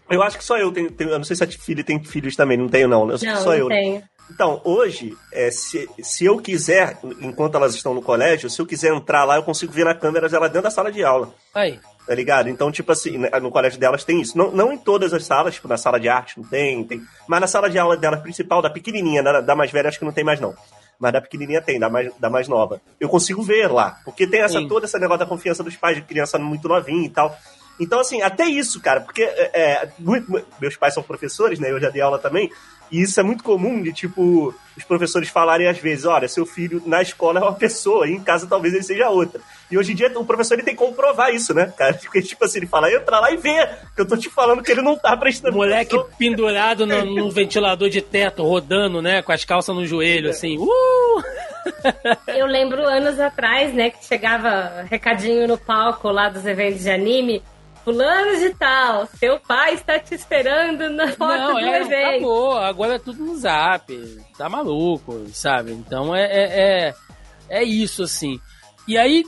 Eu 0.07 0.21
acho 0.21 0.37
que 0.37 0.43
só 0.43 0.55
eu 0.55 0.71
tenho, 0.71 0.91
tenho, 0.91 1.09
Eu 1.09 1.17
não 1.17 1.25
sei 1.25 1.35
se 1.35 1.43
a 1.43 1.47
filha 1.47 1.83
tem 1.83 2.03
filhos 2.03 2.35
também, 2.35 2.59
não 2.59 2.69
tenho, 2.69 2.87
não. 2.87 3.09
Eu 3.09 3.17
não, 3.19 3.37
só 3.37 3.55
eu. 3.55 3.67
Tenho. 3.69 4.03
Então, 4.29 4.61
hoje, 4.63 5.17
é, 5.31 5.49
se, 5.51 5.89
se 6.01 6.25
eu 6.25 6.37
quiser, 6.37 6.99
enquanto 7.21 7.55
elas 7.55 7.73
estão 7.73 7.93
no 7.93 8.01
colégio, 8.01 8.49
se 8.49 8.61
eu 8.61 8.65
quiser 8.65 8.93
entrar 8.93 9.25
lá, 9.25 9.35
eu 9.35 9.43
consigo 9.43 9.73
ver 9.73 9.85
na 9.85 9.95
câmera 9.95 10.29
dela 10.29 10.47
dentro 10.47 10.63
da 10.63 10.71
sala 10.71 10.91
de 10.91 11.03
aula. 11.03 11.33
Aí 11.53 11.79
tá 12.09 12.15
ligado? 12.15 12.49
Então, 12.49 12.71
tipo 12.71 12.91
assim, 12.91 13.19
né, 13.19 13.29
no 13.39 13.51
colégio 13.51 13.79
delas 13.79 14.03
tem 14.03 14.19
isso. 14.19 14.35
Não, 14.35 14.49
não 14.49 14.73
em 14.73 14.77
todas 14.79 15.13
as 15.13 15.23
salas, 15.23 15.53
tipo, 15.53 15.67
na 15.67 15.77
sala 15.77 15.99
de 15.99 16.09
arte 16.09 16.39
não 16.39 16.43
tem, 16.43 16.83
tem. 16.83 17.03
Mas 17.27 17.39
na 17.39 17.45
sala 17.45 17.69
de 17.69 17.77
aula 17.77 17.95
dela 17.95 18.17
principal, 18.17 18.63
da 18.63 18.69
pequenininha, 18.69 19.21
da, 19.21 19.41
da 19.41 19.55
mais 19.55 19.69
velha, 19.69 19.89
acho 19.89 19.99
que 19.99 20.05
não 20.05 20.11
tem 20.11 20.23
mais 20.23 20.39
não. 20.39 20.55
Mas 20.99 21.13
da 21.13 21.21
pequenininha 21.21 21.61
tem, 21.61 21.79
da 21.79 21.87
mais, 21.87 22.11
da 22.17 22.27
mais 22.27 22.47
nova. 22.47 22.81
Eu 22.99 23.07
consigo 23.07 23.43
ver 23.43 23.71
lá. 23.71 23.99
Porque 24.03 24.25
tem 24.25 24.41
essa, 24.41 24.59
toda 24.67 24.87
essa 24.87 24.97
negócio 24.97 25.19
da 25.19 25.27
confiança 25.27 25.63
dos 25.63 25.75
pais 25.75 25.97
de 25.97 26.01
criança 26.01 26.39
muito 26.39 26.67
novinha 26.67 27.05
e 27.05 27.09
tal. 27.11 27.37
Então, 27.79 27.99
assim, 27.99 28.23
até 28.23 28.45
isso, 28.45 28.81
cara, 28.81 29.01
porque 29.01 29.21
é, 29.21 29.51
é 29.53 29.91
muito, 29.99 30.43
meus 30.59 30.75
pais 30.75 30.95
são 30.95 31.03
professores, 31.03 31.59
né? 31.59 31.69
Eu 31.69 31.79
já 31.79 31.91
dei 31.91 32.01
aula 32.01 32.17
também. 32.17 32.51
E 32.91 33.01
isso 33.01 33.19
é 33.19 33.23
muito 33.23 33.43
comum 33.43 33.81
de, 33.81 33.93
tipo, 33.93 34.53
os 34.75 34.83
professores 34.83 35.29
falarem 35.29 35.67
às 35.67 35.77
vezes, 35.77 36.05
olha, 36.05 36.27
seu 36.27 36.45
filho 36.45 36.81
na 36.85 37.01
escola 37.01 37.39
é 37.39 37.43
uma 37.43 37.53
pessoa, 37.53 38.07
e 38.07 38.13
em 38.13 38.23
casa 38.23 38.47
talvez 38.47 38.73
ele 38.73 38.83
seja 38.83 39.09
outra. 39.09 39.41
E 39.69 39.77
hoje 39.77 39.91
em 39.91 39.95
dia 39.95 40.11
o 40.17 40.25
professor 40.25 40.55
ele 40.55 40.63
tem 40.63 40.75
que 40.75 40.83
comprovar 40.83 41.33
isso, 41.33 41.53
né, 41.53 41.71
cara? 41.77 41.93
Porque, 42.01 42.21
tipo 42.21 42.43
assim, 42.43 42.59
ele 42.59 42.67
fala, 42.67 42.91
entra 42.91 43.19
lá 43.19 43.31
e 43.31 43.37
vê, 43.37 43.67
que 43.95 44.01
eu 44.01 44.07
tô 44.07 44.17
te 44.17 44.29
falando 44.29 44.63
que 44.63 44.71
ele 44.71 44.81
não 44.81 44.97
tá 44.97 45.15
prestando 45.15 45.55
Moleque 45.55 45.95
atenção. 45.95 46.17
pendurado 46.17 46.85
no, 46.85 47.05
no, 47.05 47.29
ventilador 47.31 47.89
de 47.89 48.01
teto, 48.01 48.43
rodando, 48.43 49.01
né, 49.01 49.21
com 49.21 49.31
as 49.31 49.43
calças 49.45 49.75
no 49.75 49.85
joelho, 49.85 50.27
é. 50.27 50.31
assim, 50.31 50.57
uh! 50.57 51.23
Eu 52.27 52.47
lembro 52.47 52.81
anos 52.83 53.19
atrás, 53.19 53.73
né, 53.73 53.89
que 53.91 54.03
chegava 54.03 54.85
recadinho 54.89 55.47
no 55.47 55.57
palco 55.57 56.09
lá 56.09 56.29
dos 56.29 56.45
eventos 56.45 56.81
de 56.81 56.89
anime, 56.89 57.43
fulano 57.83 58.39
de 58.39 58.53
tal, 58.55 59.07
seu 59.07 59.39
pai 59.39 59.73
está 59.73 59.99
te 59.99 60.15
esperando 60.15 60.89
na 60.89 61.07
porta 61.07 61.37
Não, 61.37 61.53
do 61.53 61.59
é, 61.59 61.81
evento. 61.81 62.15
Acabou, 62.15 62.57
agora 62.57 62.95
é 62.95 62.99
tudo 62.99 63.23
no 63.23 63.37
zap, 63.37 63.93
tá 64.37 64.49
maluco, 64.49 65.25
sabe? 65.33 65.71
Então 65.71 66.15
é, 66.15 66.23
é, 66.23 66.61
é, 66.61 66.93
é 67.49 67.63
isso, 67.63 68.03
assim. 68.03 68.39
E 68.87 68.97
aí, 68.97 69.23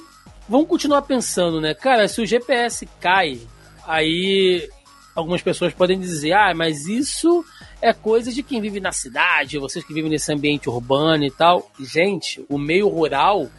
vamos 0.47 0.67
continuar 0.67 1.03
pensando, 1.03 1.61
né? 1.61 1.73
Cara, 1.73 2.07
se 2.07 2.21
o 2.21 2.25
GPS 2.25 2.87
cai, 2.99 3.39
aí 3.85 4.69
algumas 5.15 5.41
pessoas 5.41 5.73
podem 5.73 5.99
dizer, 5.99 6.33
ah, 6.33 6.53
mas 6.55 6.87
isso 6.87 7.43
é 7.81 7.93
coisa 7.93 8.31
de 8.31 8.43
quem 8.43 8.61
vive 8.61 8.79
na 8.79 8.91
cidade, 8.91 9.57
vocês 9.57 9.83
que 9.83 9.93
vivem 9.93 10.09
nesse 10.09 10.31
ambiente 10.31 10.69
urbano 10.69 11.23
e 11.23 11.31
tal. 11.31 11.69
Gente, 11.79 12.45
o 12.49 12.57
meio 12.57 12.87
rural 12.87 13.49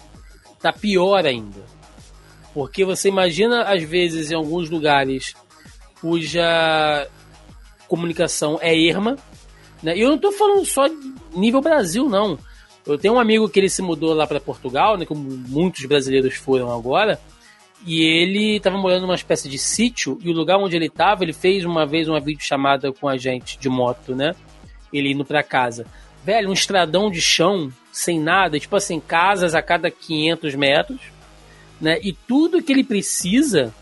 tá 0.61 0.73
pior 0.73 1.27
ainda. 1.27 1.61
Porque 2.55 2.85
você 2.85 3.09
imagina, 3.09 3.63
às 3.63 3.83
vezes, 3.83 4.31
em 4.31 4.35
alguns 4.35 4.69
lugares 4.69 5.35
cuja 6.01 7.09
comunicação 7.89 8.59
é 8.61 8.77
erma, 8.77 9.17
né? 9.83 9.97
E 9.97 10.01
eu 10.01 10.09
não 10.09 10.17
estou 10.17 10.33
falando 10.33 10.65
só 10.65 10.89
nível 11.35 11.61
Brasil, 11.61 12.09
não. 12.09 12.39
Eu 12.85 12.99
tenho 12.99 13.15
um 13.15 13.21
amigo 13.21 13.49
que 13.49 13.61
ele 13.61 13.69
se 13.69 13.81
mudou 13.83 14.13
lá 14.13 14.27
para 14.27 14.41
Portugal, 14.41 14.97
né, 14.97 15.07
como 15.07 15.21
muitos 15.21 15.85
brasileiros 15.85 16.35
foram 16.35 16.73
agora, 16.73 17.21
e 17.87 18.03
ele 18.03 18.57
estava 18.57 18.77
morando 18.77 19.03
numa 19.03 19.15
espécie 19.15 19.49
de 19.49 19.59
sítio, 19.59 20.19
e 20.21 20.31
o 20.31 20.33
lugar 20.33 20.59
onde 20.59 20.75
ele 20.75 20.87
estava, 20.87 21.23
ele 21.23 21.33
fez 21.33 21.65
uma 21.65 21.87
vez 21.87 22.09
uma 22.09 22.19
videochamada 22.19 22.93
com 22.93 23.09
a 23.09 23.17
gente 23.17 23.57
de 23.59 23.69
moto, 23.69 24.15
né? 24.17 24.35
Ele 24.93 25.13
indo 25.13 25.25
para 25.25 25.43
casa. 25.43 25.87
Velho, 26.25 26.51
um 26.51 26.53
estradão 26.53 27.11
de 27.11 27.21
chão, 27.21 27.73
sem 27.93 28.21
nada, 28.21 28.59
tipo 28.59 28.75
assim, 28.75 28.99
casas 28.99 29.55
a 29.55 29.63
cada 29.63 29.91
500 29.91 30.55
metros, 30.57 31.01
né? 31.83 31.99
E 32.01 32.13
tudo 32.13 32.63
que 32.63 32.73
ele 32.73 32.85
precisa, 32.85 33.75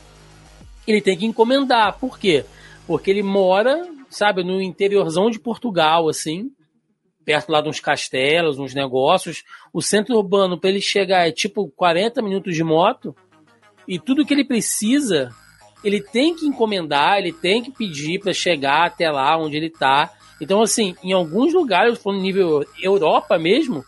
ele 0.87 1.03
tem 1.03 1.19
que 1.19 1.27
encomendar. 1.27 1.99
Por 1.99 2.19
quê? 2.19 2.47
Porque 2.87 3.11
ele 3.11 3.23
mora, 3.23 3.87
sabe, 4.09 4.43
no 4.43 4.61
interiorzão 4.61 5.31
de 5.31 5.39
Portugal, 5.39 6.09
assim, 6.09 6.51
perto 7.27 7.53
lá 7.53 7.61
de 7.61 7.69
uns 7.69 7.79
castelos, 7.79 8.59
uns 8.59 8.75
negócios. 8.75 9.45
O 9.71 9.83
centro 9.83 10.17
urbano, 10.17 10.59
para 10.59 10.71
ele 10.71 10.81
chegar, 10.81 11.29
é 11.29 11.31
tipo 11.31 11.69
40 11.77 12.23
minutos 12.23 12.57
de 12.57 12.65
moto. 12.65 13.15
E 13.87 13.99
tudo 13.99 14.25
que 14.25 14.33
ele 14.33 14.47
precisa, 14.47 15.31
ele 15.85 16.01
tem 16.01 16.35
que 16.35 16.47
encomendar, 16.47 17.19
ele 17.19 17.33
tem 17.33 17.63
que 17.63 17.71
pedir 17.71 18.19
para 18.19 18.33
chegar 18.33 18.87
até 18.87 19.11
lá 19.11 19.37
onde 19.37 19.59
ele 19.59 19.67
está. 19.67 20.11
Então, 20.41 20.63
assim, 20.63 20.97
em 21.05 21.13
alguns 21.13 21.53
lugares, 21.53 22.03
no 22.03 22.15
nível 22.15 22.65
Europa 22.83 23.39
mesmo, 23.39 23.85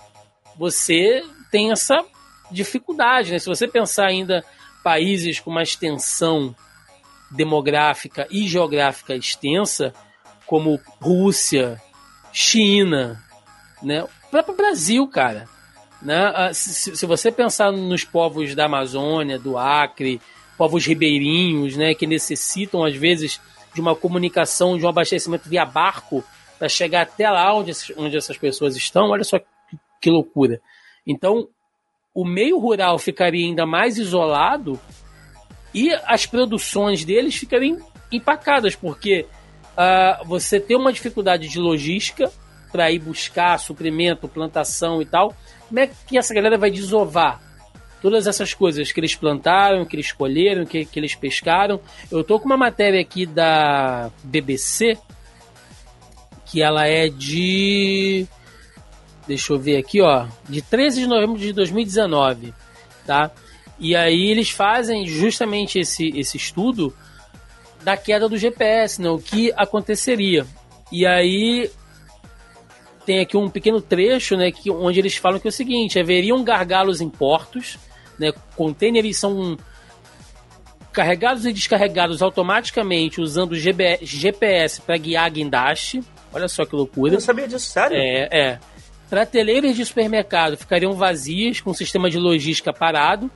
você 0.59 1.25
tem 1.51 1.72
essa 1.72 2.05
dificuldade, 2.52 3.32
né? 3.32 3.38
Se 3.38 3.46
você 3.46 3.66
pensar 3.66 4.06
ainda 4.06 4.44
países 4.82 5.40
com 5.40 5.50
uma 5.50 5.62
extensão 5.62 6.54
demográfica 7.30 8.26
e 8.30 8.46
geográfica 8.46 9.14
extensa, 9.14 9.94
como 10.46 10.80
Rússia, 11.00 11.80
China, 12.32 13.22
né? 13.82 14.02
O 14.02 14.30
próprio 14.30 14.56
Brasil, 14.56 15.06
cara. 15.08 15.48
Né? 16.00 16.32
Ah, 16.34 16.52
se, 16.52 16.96
se, 16.96 17.06
você 17.06 17.30
pensar 17.30 17.70
nos 17.70 18.04
povos 18.04 18.54
da 18.54 18.64
Amazônia, 18.64 19.38
do 19.38 19.56
Acre, 19.56 20.20
povos 20.58 20.84
ribeirinhos, 20.84 21.76
né, 21.76 21.94
que 21.94 22.06
necessitam 22.06 22.84
às 22.84 22.94
vezes 22.94 23.40
de 23.72 23.80
uma 23.80 23.94
comunicação, 23.94 24.76
de 24.76 24.84
um 24.84 24.88
abastecimento 24.88 25.48
via 25.48 25.64
barco 25.64 26.24
para 26.58 26.68
chegar 26.68 27.02
até 27.02 27.30
lá 27.30 27.54
onde, 27.54 27.72
onde 27.96 28.16
essas 28.16 28.36
pessoas 28.36 28.76
estão, 28.76 29.10
olha 29.10 29.24
só 29.24 29.38
que, 29.38 29.46
que 30.00 30.10
loucura. 30.10 30.60
Então, 31.06 31.48
o 32.14 32.25
meio 32.25 32.59
rural 32.59 32.98
ficaria 32.98 33.46
ainda 33.46 33.66
mais 33.66 33.98
isolado 33.98 34.79
e 35.75 35.92
as 36.05 36.27
produções 36.27 37.05
deles 37.05 37.35
ficariam 37.37 37.79
empacadas, 38.11 38.77
porque 38.77 39.27
uh, 39.72 40.25
você 40.27 40.61
tem 40.61 40.77
uma 40.77 40.92
dificuldade 40.92 41.48
de 41.48 41.59
logística 41.59 42.31
para 42.70 42.90
ir 42.90 42.98
buscar 42.98 43.59
suprimento, 43.59 44.29
plantação 44.29 45.01
e 45.01 45.07
tal. 45.07 45.35
Como 45.68 45.81
é 45.81 45.87
que 45.87 46.18
essa 46.18 46.35
galera 46.35 46.59
vai 46.59 46.70
desovar 46.70 47.40
todas 48.03 48.27
essas 48.27 48.53
coisas 48.53 48.92
que 48.92 49.01
eles 49.01 49.14
plantaram, 49.14 49.85
que 49.85 49.96
eles 49.96 50.12
colheram, 50.12 50.66
que, 50.66 50.85
que 50.85 50.98
eles 50.98 51.14
pescaram? 51.14 51.81
Eu 52.11 52.22
tô 52.22 52.38
com 52.38 52.46
uma 52.46 52.57
matéria 52.57 53.01
aqui 53.01 53.25
da 53.25 54.11
BBC 54.25 54.98
que 56.44 56.61
ela 56.61 56.87
é 56.87 57.09
de 57.09 58.27
deixa 59.26 59.52
eu 59.52 59.58
ver 59.58 59.76
aqui, 59.76 60.00
ó, 60.00 60.26
de 60.48 60.62
13 60.62 61.00
de 61.00 61.06
novembro 61.06 61.38
de 61.38 61.52
2019, 61.52 62.52
tá? 63.06 63.30
E 63.78 63.96
aí 63.96 64.30
eles 64.30 64.50
fazem 64.50 65.06
justamente 65.06 65.78
esse, 65.78 66.08
esse 66.16 66.37
estudo 66.37 66.94
da 67.82 67.96
queda 67.96 68.28
do 68.28 68.37
GPS, 68.37 69.00
né? 69.00 69.11
O 69.11 69.18
que 69.18 69.52
aconteceria. 69.56 70.46
E 70.90 71.06
aí 71.06 71.70
tem 73.04 73.20
aqui 73.20 73.37
um 73.37 73.48
pequeno 73.48 73.80
trecho, 73.80 74.37
né, 74.37 74.52
que, 74.52 74.70
onde 74.70 74.98
eles 74.98 75.16
falam 75.16 75.40
que 75.40 75.48
é 75.48 75.50
o 75.50 75.52
seguinte: 75.52 75.98
haveriam 75.98 76.44
gargalos 76.44 77.00
em 77.00 77.08
portos, 77.08 77.78
né, 78.18 78.32
containers 78.56 79.16
são 79.16 79.56
carregados 80.92 81.46
e 81.46 81.52
descarregados 81.52 82.20
automaticamente 82.20 83.20
usando 83.20 83.56
GPS 83.56 84.80
para 84.82 84.96
guiar 84.98 85.30
guindaste. 85.30 86.02
Olha 86.32 86.48
só 86.48 86.64
que 86.64 86.76
loucura. 86.76 87.11
Eu 87.11 87.14
não 87.14 87.20
sabia 87.20 87.48
disso, 87.48 87.66
sério? 87.66 87.96
É, 87.96 88.28
é. 88.30 88.58
Prateleiras 89.12 89.77
de 89.77 89.85
supermercado 89.85 90.57
ficariam 90.57 90.94
vazias, 90.94 91.61
com 91.61 91.72
o 91.72 91.75
sistema 91.75 92.09
de 92.09 92.18
logística 92.18 92.72
parado. 92.72 93.31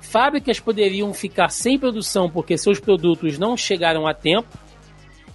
Fábricas 0.00 0.58
poderiam 0.58 1.14
ficar 1.14 1.48
sem 1.48 1.78
produção 1.78 2.28
porque 2.28 2.58
seus 2.58 2.80
produtos 2.80 3.38
não 3.38 3.56
chegaram 3.56 4.08
a 4.08 4.12
tempo. 4.12 4.48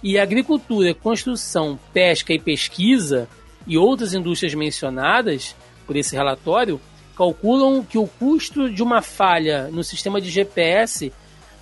E 0.02 0.18
agricultura, 0.18 0.92
construção, 0.92 1.80
pesca 1.90 2.34
e 2.34 2.38
pesquisa 2.38 3.26
e 3.66 3.78
outras 3.78 4.12
indústrias 4.12 4.52
mencionadas 4.52 5.56
por 5.86 5.96
esse 5.96 6.14
relatório 6.14 6.78
calculam 7.16 7.82
que 7.82 7.96
o 7.96 8.06
custo 8.06 8.70
de 8.70 8.82
uma 8.82 9.00
falha 9.00 9.68
no 9.68 9.82
sistema 9.82 10.20
de 10.20 10.28
GPS 10.28 11.10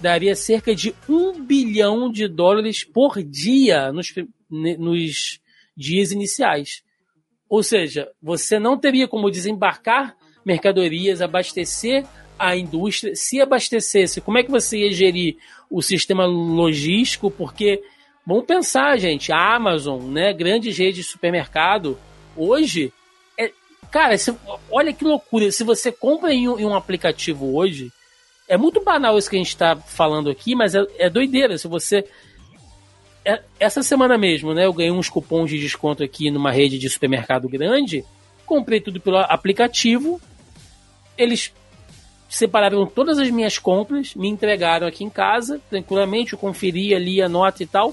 daria 0.01 0.35
cerca 0.35 0.75
de 0.75 0.93
um 1.09 1.41
bilhão 1.41 2.11
de 2.11 2.27
dólares 2.27 2.83
por 2.83 3.23
dia 3.23 3.93
nos, 3.93 4.12
nos 4.51 5.39
dias 5.77 6.11
iniciais. 6.11 6.85
Ou 7.49 7.63
seja, 7.63 8.09
você 8.23 8.59
não 8.59 8.79
teria 8.79 9.07
como 9.07 9.31
desembarcar 9.31 10.17
mercadorias, 10.45 11.21
abastecer 11.21 12.05
a 12.39 12.57
indústria. 12.57 13.15
Se 13.15 13.41
abastecesse, 13.41 14.21
como 14.21 14.39
é 14.39 14.43
que 14.43 14.51
você 14.51 14.79
ia 14.79 14.93
gerir 14.93 15.37
o 15.71 15.83
sistema 15.83 16.25
logístico? 16.25 17.31
Porque 17.31 17.83
Vamos 18.27 18.45
pensar, 18.45 18.99
gente, 18.99 19.31
a 19.31 19.55
Amazon, 19.55 20.03
né, 20.03 20.33
grandes 20.33 20.77
redes 20.77 20.97
de 20.97 21.05
supermercado, 21.05 21.97
hoje, 22.37 22.93
é, 23.39 23.53
cara, 23.89 24.17
olha 24.69 24.93
que 24.93 25.05
loucura, 25.05 25.53
se 25.53 25.63
você 25.63 25.93
compra 25.93 26.35
em 26.35 26.49
um, 26.49 26.59
em 26.59 26.65
um, 26.67 26.75
aplicativo 26.75 27.55
hoje, 27.55 27.93
é 28.49 28.57
muito 28.57 28.83
banal 28.83 29.17
isso 29.17 29.31
que 29.31 29.37
a 29.37 29.39
gente 29.39 29.51
está 29.51 29.77
falando 29.77 30.29
aqui, 30.29 30.57
mas 30.57 30.75
é, 30.75 30.85
é, 30.99 31.09
doideira, 31.09 31.57
se 31.57 31.69
você... 31.69 32.05
É, 33.27 33.43
essa 33.59 33.83
semana 33.83 34.17
mesmo, 34.17 34.55
né, 34.55 34.67
eu 34.67 34.73
ganhei 34.73 34.93
uns 34.93 35.09
cupons 35.09 35.51
de 35.51 35.59
desconto 35.59 36.05
aqui 36.05 36.31
numa 36.31 36.53
rede 36.53 36.79
de 36.79 36.89
supermercado 36.89 37.49
grande, 37.49 38.05
comprei 38.47 38.81
tudo 38.81 39.01
pelo 39.01 39.19
aplicativo, 39.19 40.21
eles 41.19 41.53
separaram 42.29 42.87
todas 42.87 43.19
as 43.19 43.29
minhas 43.29 43.59
compras, 43.59 44.15
me 44.15 44.29
entregaram 44.29 44.87
aqui 44.87 45.03
em 45.03 45.11
casa, 45.11 45.61
tranquilamente, 45.69 46.35
eu 46.35 46.39
conferi 46.39 46.95
ali 46.95 47.21
a 47.21 47.29
nota 47.29 47.65
e 47.65 47.67
tal, 47.67 47.93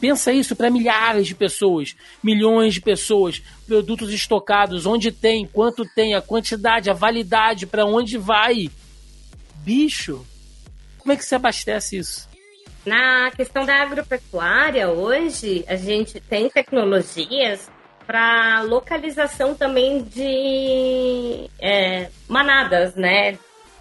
Pensa 0.00 0.32
isso 0.32 0.56
para 0.56 0.70
milhares 0.70 1.26
de 1.26 1.34
pessoas, 1.34 1.94
milhões 2.22 2.72
de 2.72 2.80
pessoas, 2.80 3.42
produtos 3.66 4.10
estocados, 4.10 4.86
onde 4.86 5.12
tem, 5.12 5.46
quanto 5.46 5.84
tem, 5.84 6.14
a 6.14 6.22
quantidade, 6.22 6.88
a 6.88 6.94
validade, 6.94 7.66
para 7.66 7.84
onde 7.84 8.16
vai. 8.16 8.70
Bicho, 9.56 10.24
como 10.96 11.12
é 11.12 11.16
que 11.16 11.24
se 11.24 11.34
abastece 11.34 11.98
isso? 11.98 12.29
Na 12.84 13.30
questão 13.32 13.64
da 13.66 13.82
agropecuária, 13.82 14.88
hoje 14.88 15.64
a 15.68 15.76
gente 15.76 16.18
tem 16.20 16.48
tecnologias 16.48 17.70
para 18.06 18.62
localização 18.62 19.54
também 19.54 20.02
de 20.02 21.48
é, 21.60 22.08
manadas, 22.26 22.94
né? 22.94 23.38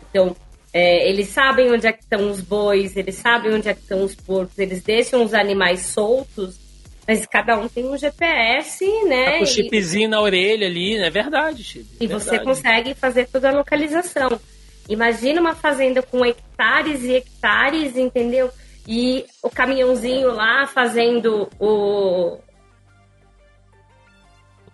Então, 0.09 0.35
é, 0.73 1.09
eles 1.09 1.29
sabem 1.29 1.71
onde 1.71 1.87
é 1.87 1.91
que 1.91 2.03
estão 2.03 2.29
os 2.29 2.41
bois, 2.41 2.95
eles 2.95 3.15
sabem 3.15 3.53
onde 3.53 3.69
é 3.69 3.73
que 3.73 3.81
estão 3.81 4.03
os 4.03 4.13
porcos, 4.13 4.59
eles 4.59 4.83
deixam 4.83 5.23
os 5.23 5.33
animais 5.33 5.81
soltos, 5.81 6.59
mas 7.07 7.25
cada 7.25 7.57
um 7.57 7.67
tem 7.67 7.85
um 7.85 7.97
GPS, 7.97 8.85
né? 9.05 9.31
Tá 9.31 9.37
com 9.39 9.43
o 9.45 9.47
chipzinho 9.47 10.05
e... 10.05 10.07
na 10.09 10.21
orelha 10.21 10.67
ali, 10.67 10.95
é 10.97 11.09
verdade, 11.09 11.63
chip. 11.63 11.87
E 11.99 12.05
verdade. 12.05 12.23
você 12.23 12.39
consegue 12.39 12.93
fazer 12.93 13.27
toda 13.27 13.49
a 13.49 13.53
localização. 13.53 14.39
Imagina 14.87 15.41
uma 15.41 15.55
fazenda 15.55 16.03
com 16.03 16.23
hectares 16.23 17.03
e 17.03 17.15
hectares, 17.15 17.97
entendeu? 17.97 18.51
E 18.91 19.27
o 19.43 19.51
caminhãozinho 19.51 20.33
lá 20.33 20.65
fazendo 20.65 21.47
o, 21.59 22.39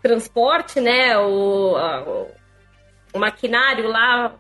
transporte, 0.02 0.80
né? 0.80 1.18
O, 1.18 1.74
o, 1.76 2.28
o 3.14 3.20
maquinário 3.20 3.90
lá 3.90 4.34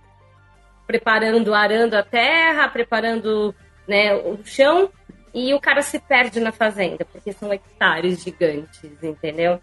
preparando, 0.87 1.53
arando 1.53 1.95
a 1.95 2.03
terra, 2.03 2.69
preparando 2.69 3.53
né, 3.85 4.15
o 4.15 4.39
chão, 4.45 4.89
e 5.33 5.53
o 5.53 5.59
cara 5.59 5.81
se 5.81 5.99
perde 5.99 6.39
na 6.39 6.53
fazenda, 6.53 7.03
porque 7.03 7.33
são 7.33 7.51
hectares 7.51 8.23
gigantes, 8.23 9.03
entendeu? 9.03 9.59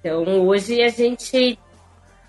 Então, 0.00 0.24
hoje 0.44 0.82
a 0.82 0.88
gente, 0.88 1.56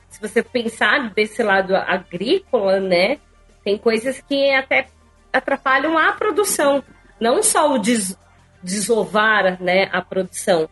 se 0.10 0.22
você 0.22 0.44
pensar 0.44 1.10
desse 1.16 1.42
lado 1.42 1.76
agrícola, 1.76 2.80
né, 2.80 3.18
tem 3.64 3.76
coisas 3.76 4.22
que 4.22 4.52
até 4.52 4.88
atrapalham 5.34 5.98
a 5.98 6.12
produção, 6.12 6.84
não 7.20 7.42
só 7.42 7.74
o 7.74 7.78
des 7.78 8.18
desovar, 8.64 9.62
né, 9.62 9.88
a 9.92 10.02
produção, 10.02 10.68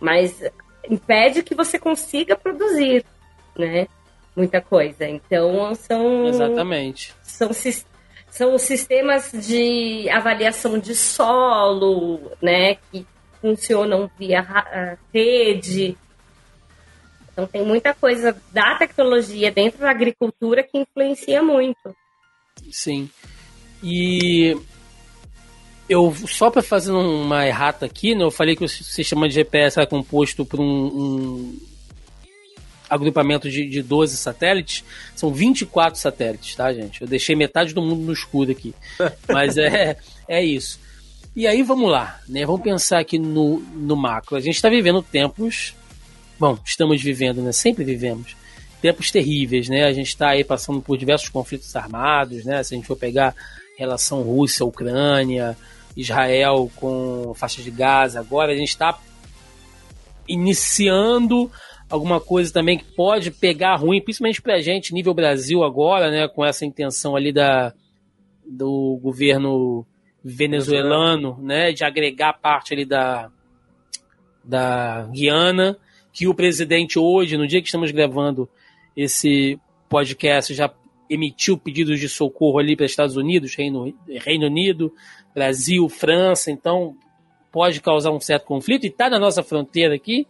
mas 0.00 0.42
impede 0.88 1.42
que 1.42 1.54
você 1.54 1.78
consiga 1.78 2.36
produzir, 2.36 3.04
né? 3.58 3.86
muita 4.36 4.60
coisa. 4.60 5.06
Então 5.08 5.74
são 5.74 6.26
exatamente 6.26 7.14
são 7.22 7.50
são 8.30 8.58
sistemas 8.58 9.30
de 9.32 10.08
avaliação 10.10 10.76
de 10.78 10.94
solo, 10.94 12.32
né, 12.42 12.74
que 12.90 13.06
funcionam 13.40 14.10
via 14.18 14.96
rede. 15.12 15.96
Então 17.32 17.46
tem 17.46 17.64
muita 17.64 17.94
coisa 17.94 18.36
da 18.52 18.74
tecnologia 18.76 19.52
dentro 19.52 19.80
da 19.80 19.90
agricultura 19.90 20.64
que 20.64 20.78
influencia 20.78 21.42
muito. 21.42 21.94
Sim. 22.70 23.08
E 23.82 24.56
eu 25.88 26.14
só 26.26 26.50
para 26.50 26.62
fazer 26.62 26.92
uma 26.92 27.46
errata 27.46 27.86
aqui, 27.86 28.14
né, 28.14 28.24
eu 28.24 28.30
falei 28.30 28.56
que 28.56 28.64
o 28.64 28.68
sistema 28.68 29.28
de 29.28 29.34
GPS 29.34 29.78
era 29.78 29.86
composto 29.86 30.44
por 30.44 30.60
um, 30.60 30.64
um 30.64 31.58
agrupamento 32.88 33.50
de, 33.50 33.66
de 33.66 33.82
12 33.82 34.16
satélites, 34.16 34.84
são 35.14 35.32
24 35.32 35.98
satélites, 35.98 36.54
tá, 36.54 36.72
gente? 36.72 37.02
Eu 37.02 37.08
deixei 37.08 37.34
metade 37.34 37.74
do 37.74 37.82
mundo 37.82 38.02
no 38.02 38.12
escuro 38.12 38.50
aqui. 38.50 38.74
Mas 39.28 39.56
é, 39.58 39.96
é 40.28 40.42
isso. 40.42 40.78
E 41.36 41.46
aí 41.46 41.62
vamos 41.62 41.90
lá, 41.90 42.20
né? 42.28 42.46
Vamos 42.46 42.62
pensar 42.62 43.00
aqui 43.00 43.18
no, 43.18 43.58
no 43.58 43.96
macro. 43.96 44.36
A 44.36 44.40
gente 44.40 44.54
está 44.54 44.68
vivendo 44.68 45.02
tempos. 45.02 45.74
Bom, 46.38 46.58
estamos 46.64 47.02
vivendo, 47.02 47.42
né? 47.42 47.52
Sempre 47.52 47.84
vivemos. 47.84 48.36
Tempos 48.84 49.10
terríveis, 49.10 49.66
né? 49.66 49.86
A 49.86 49.94
gente 49.94 50.08
está 50.08 50.28
aí 50.28 50.44
passando 50.44 50.78
por 50.82 50.98
diversos 50.98 51.30
conflitos 51.30 51.74
armados, 51.74 52.44
né? 52.44 52.62
Se 52.62 52.74
a 52.74 52.76
gente 52.76 52.86
for 52.86 52.98
pegar 52.98 53.34
relação 53.78 54.20
Rússia-Ucrânia, 54.20 55.56
Israel 55.96 56.70
com 56.76 57.32
faixa 57.34 57.62
de 57.62 57.70
Gaza, 57.70 58.20
agora 58.20 58.52
a 58.52 58.54
gente 58.54 58.68
está 58.68 59.00
iniciando 60.28 61.50
alguma 61.88 62.20
coisa 62.20 62.52
também 62.52 62.76
que 62.76 62.84
pode 62.84 63.30
pegar 63.30 63.76
ruim, 63.76 64.02
principalmente 64.02 64.42
pra 64.42 64.60
gente, 64.60 64.92
nível 64.92 65.14
Brasil 65.14 65.64
agora, 65.64 66.10
né, 66.10 66.28
com 66.28 66.44
essa 66.44 66.66
intenção 66.66 67.16
ali 67.16 67.32
da, 67.32 67.72
do 68.46 69.00
governo 69.02 69.86
venezuelano, 70.22 71.38
né, 71.40 71.72
de 71.72 71.84
agregar 71.84 72.34
parte 72.34 72.74
ali 72.74 72.84
da, 72.84 73.30
da 74.44 75.08
Guiana, 75.10 75.74
que 76.12 76.28
o 76.28 76.34
presidente 76.34 76.98
hoje, 76.98 77.38
no 77.38 77.46
dia 77.46 77.62
que 77.62 77.68
estamos 77.68 77.90
gravando 77.90 78.46
esse 78.96 79.58
podcast, 79.88 80.54
já 80.54 80.72
emitiu 81.08 81.58
pedidos 81.58 82.00
de 82.00 82.08
socorro 82.08 82.58
ali 82.58 82.76
para 82.76 82.86
Estados 82.86 83.16
Unidos, 83.16 83.54
Reino, 83.54 83.94
Reino 84.08 84.46
Unido, 84.46 84.92
Brasil, 85.34 85.88
França, 85.88 86.50
então 86.50 86.96
pode 87.52 87.80
causar 87.80 88.10
um 88.10 88.20
certo 88.20 88.46
conflito 88.46 88.84
e 88.84 88.88
está 88.88 89.08
na 89.08 89.18
nossa 89.18 89.42
fronteira 89.42 89.94
aqui, 89.94 90.26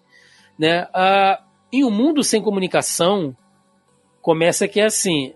né? 0.58 0.86
Ah, 0.92 1.42
em 1.72 1.84
um 1.84 1.90
mundo 1.90 2.22
sem 2.22 2.42
comunicação, 2.42 3.36
começa 4.20 4.68
que 4.68 4.80
é 4.80 4.84
assim, 4.84 5.34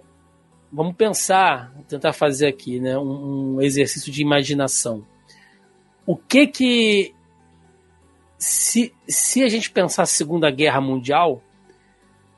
vamos 0.72 0.94
pensar, 0.94 1.72
tentar 1.88 2.12
fazer 2.12 2.46
aqui, 2.46 2.78
né, 2.78 2.98
um, 2.98 3.60
exercício 3.60 4.12
de 4.12 4.22
imaginação. 4.22 5.04
O 6.06 6.16
que 6.16 6.46
que 6.46 7.14
se, 8.38 8.94
se 9.06 9.42
a 9.42 9.48
gente 9.48 9.70
pensar 9.70 10.04
a 10.04 10.06
Segunda 10.06 10.50
Guerra 10.50 10.80
Mundial, 10.80 11.42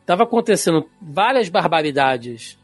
estava 0.01 0.25
acontecendo 0.25 0.89
várias 1.01 1.49
barbaridades. 1.49 2.59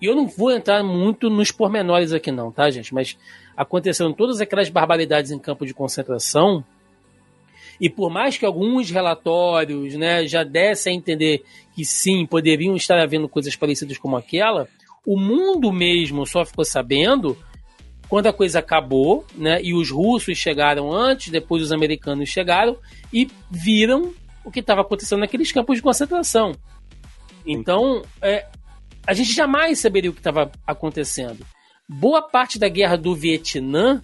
E 0.00 0.06
eu 0.06 0.14
não 0.14 0.26
vou 0.26 0.50
entrar 0.50 0.82
muito 0.82 1.28
nos 1.28 1.50
pormenores 1.50 2.12
aqui 2.12 2.30
não, 2.30 2.50
tá, 2.50 2.70
gente? 2.70 2.94
Mas 2.94 3.18
aconteceram 3.56 4.12
todas 4.12 4.40
aquelas 4.40 4.68
barbaridades 4.68 5.30
em 5.30 5.38
campo 5.38 5.66
de 5.66 5.74
concentração. 5.74 6.64
E 7.80 7.88
por 7.88 8.10
mais 8.10 8.36
que 8.36 8.46
alguns 8.46 8.90
relatórios 8.90 9.94
né, 9.94 10.26
já 10.26 10.42
dessem 10.42 10.94
a 10.94 10.96
entender 10.96 11.44
que 11.74 11.84
sim, 11.84 12.26
poderiam 12.26 12.76
estar 12.76 12.98
havendo 12.98 13.28
coisas 13.28 13.56
parecidas 13.56 13.98
como 13.98 14.16
aquela, 14.16 14.68
o 15.06 15.18
mundo 15.18 15.72
mesmo 15.72 16.26
só 16.26 16.44
ficou 16.44 16.64
sabendo 16.64 17.36
quando 18.08 18.26
a 18.26 18.32
coisa 18.32 18.58
acabou, 18.58 19.24
né? 19.36 19.62
E 19.62 19.72
os 19.72 19.90
russos 19.90 20.36
chegaram 20.36 20.92
antes, 20.92 21.30
depois 21.30 21.62
os 21.62 21.72
americanos 21.72 22.28
chegaram 22.28 22.76
e 23.12 23.28
viram 23.48 24.12
o 24.44 24.50
que 24.50 24.60
estava 24.60 24.80
acontecendo 24.80 25.20
naqueles 25.20 25.52
campos 25.52 25.76
de 25.76 25.82
concentração. 25.82 26.52
Então, 27.46 28.02
é, 28.20 28.46
a 29.06 29.12
gente 29.12 29.32
jamais 29.32 29.78
saberia 29.78 30.10
o 30.10 30.12
que 30.12 30.20
estava 30.20 30.50
acontecendo. 30.66 31.44
Boa 31.88 32.22
parte 32.22 32.58
da 32.58 32.68
guerra 32.68 32.96
do 32.96 33.14
Vietnã, 33.14 34.00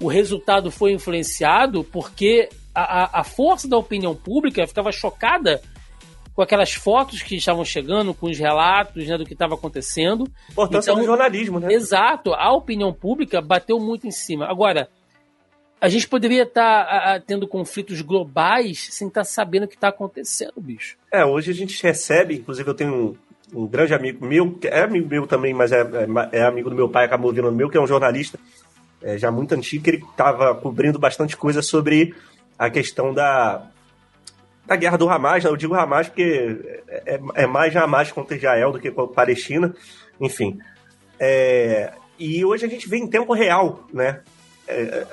o 0.00 0.08
resultado 0.08 0.70
foi 0.70 0.92
influenciado 0.92 1.82
porque 1.84 2.48
a, 2.74 3.20
a 3.20 3.24
força 3.24 3.68
da 3.68 3.76
opinião 3.76 4.14
pública 4.14 4.66
ficava 4.66 4.90
chocada 4.92 5.60
com 6.34 6.42
aquelas 6.42 6.72
fotos 6.72 7.22
que 7.22 7.36
estavam 7.36 7.64
chegando, 7.64 8.14
com 8.14 8.30
os 8.30 8.38
relatos 8.38 9.06
né, 9.06 9.18
do 9.18 9.24
que 9.24 9.34
estava 9.34 9.54
acontecendo. 9.54 10.26
Importância 10.50 10.90
então, 10.90 11.02
do 11.02 11.06
jornalismo, 11.06 11.60
né? 11.60 11.72
Exato, 11.72 12.32
a 12.32 12.52
opinião 12.52 12.92
pública 12.92 13.40
bateu 13.40 13.78
muito 13.78 14.06
em 14.06 14.10
cima. 14.10 14.46
Agora, 14.46 14.88
a 15.82 15.88
gente 15.88 16.06
poderia 16.06 16.44
estar 16.44 16.84
tá, 16.84 17.20
tendo 17.26 17.48
conflitos 17.48 18.00
globais 18.02 18.86
sem 18.92 19.08
estar 19.08 19.22
tá 19.22 19.24
sabendo 19.24 19.64
o 19.64 19.68
que 19.68 19.74
está 19.74 19.88
acontecendo, 19.88 20.52
bicho. 20.56 20.96
É, 21.10 21.24
hoje 21.24 21.50
a 21.50 21.54
gente 21.54 21.82
recebe, 21.82 22.36
inclusive 22.36 22.70
eu 22.70 22.74
tenho 22.74 23.16
um, 23.52 23.62
um 23.62 23.66
grande 23.66 23.92
amigo 23.92 24.24
meu, 24.24 24.52
que 24.52 24.68
é 24.68 24.84
amigo 24.84 25.08
meu 25.08 25.26
também, 25.26 25.52
mas 25.52 25.72
é, 25.72 25.80
é, 25.80 26.38
é 26.38 26.42
amigo 26.44 26.70
do 26.70 26.76
meu 26.76 26.88
pai, 26.88 27.04
acabou 27.04 27.32
virando 27.32 27.56
meu, 27.56 27.68
que 27.68 27.76
é 27.76 27.80
um 27.80 27.86
jornalista 27.86 28.38
é, 29.02 29.18
já 29.18 29.32
muito 29.32 29.56
antigo, 29.56 29.82
que 29.82 29.90
ele 29.90 30.04
estava 30.08 30.54
cobrindo 30.54 31.00
bastante 31.00 31.36
coisa 31.36 31.60
sobre 31.60 32.14
a 32.56 32.70
questão 32.70 33.12
da, 33.12 33.66
da 34.64 34.76
guerra 34.76 34.96
do 34.96 35.10
Hamas, 35.10 35.42
né? 35.42 35.50
eu 35.50 35.56
digo 35.56 35.74
Hamas 35.74 36.06
porque 36.06 36.60
é, 36.88 37.20
é 37.34 37.46
mais 37.48 37.74
Hamas 37.74 38.12
contra 38.12 38.36
Israel 38.36 38.70
do 38.70 38.78
que 38.78 38.92
contra 38.92 39.16
Palestina, 39.16 39.74
enfim. 40.20 40.60
É, 41.18 41.92
e 42.16 42.44
hoje 42.44 42.66
a 42.66 42.68
gente 42.68 42.88
vê 42.88 42.98
em 42.98 43.08
tempo 43.08 43.32
real, 43.32 43.84
né, 43.92 44.20
é, 44.20 44.22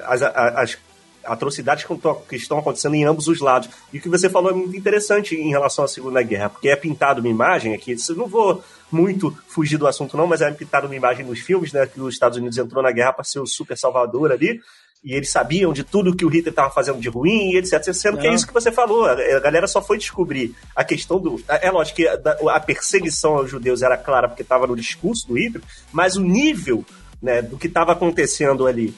as, 0.05 0.21
as 0.21 0.77
atrocidades 1.25 1.85
que 2.27 2.35
estão 2.35 2.59
acontecendo 2.59 2.95
em 2.95 3.05
ambos 3.05 3.27
os 3.27 3.39
lados. 3.39 3.69
E 3.93 3.97
o 3.97 4.01
que 4.01 4.09
você 4.09 4.29
falou 4.29 4.51
é 4.51 4.53
muito 4.53 4.75
interessante 4.75 5.35
em 5.35 5.49
relação 5.49 5.85
à 5.85 5.87
Segunda 5.87 6.21
Guerra, 6.21 6.49
porque 6.49 6.69
é 6.69 6.75
pintado 6.75 7.21
uma 7.21 7.29
imagem 7.29 7.73
aqui, 7.73 7.95
não 8.15 8.27
vou 8.27 8.63
muito 8.91 9.35
fugir 9.47 9.77
do 9.77 9.87
assunto 9.87 10.17
não, 10.17 10.25
mas 10.25 10.41
é 10.41 10.51
pintado 10.51 10.87
uma 10.87 10.95
imagem 10.95 11.25
nos 11.25 11.39
filmes, 11.39 11.71
né, 11.71 11.85
que 11.85 12.01
os 12.01 12.13
Estados 12.13 12.37
Unidos 12.37 12.57
entrou 12.57 12.81
na 12.81 12.91
guerra 12.91 13.13
para 13.13 13.23
ser 13.23 13.39
o 13.39 13.45
super 13.45 13.77
salvador 13.77 14.31
ali, 14.31 14.59
e 15.03 15.13
eles 15.13 15.31
sabiam 15.31 15.71
de 15.71 15.83
tudo 15.83 16.15
que 16.15 16.25
o 16.25 16.27
Hitler 16.27 16.51
estava 16.51 16.69
fazendo 16.69 16.99
de 16.99 17.07
ruim, 17.07 17.51
e 17.51 17.57
etc. 17.57 17.93
Sendo 17.93 18.15
Não. 18.15 18.21
que 18.21 18.27
é 18.27 18.33
isso 18.33 18.45
que 18.45 18.53
você 18.53 18.69
falou. 18.69 19.05
A 19.05 19.39
galera 19.39 19.65
só 19.65 19.81
foi 19.81 19.97
descobrir 19.97 20.53
a 20.75 20.83
questão 20.83 21.19
do. 21.19 21.41
É 21.47 21.71
lógico 21.71 21.97
que 21.97 22.07
a, 22.07 22.59
perseguição 22.59 23.37
aos 23.37 23.49
judeus 23.49 23.81
era 23.81 23.95
clara 23.95 24.27
porque 24.27 24.41
estava 24.41 24.67
no 24.67 24.75
discurso 24.75 25.25
do 25.25 25.37
Hitler, 25.37 25.63
mas 25.93 26.17
o 26.17 26.21
nível 26.21 26.83
né, 27.21 27.41
do 27.41 27.57
que 27.57 27.67
estava 27.67 27.93
acontecendo 27.93 28.67
ali 28.67 28.93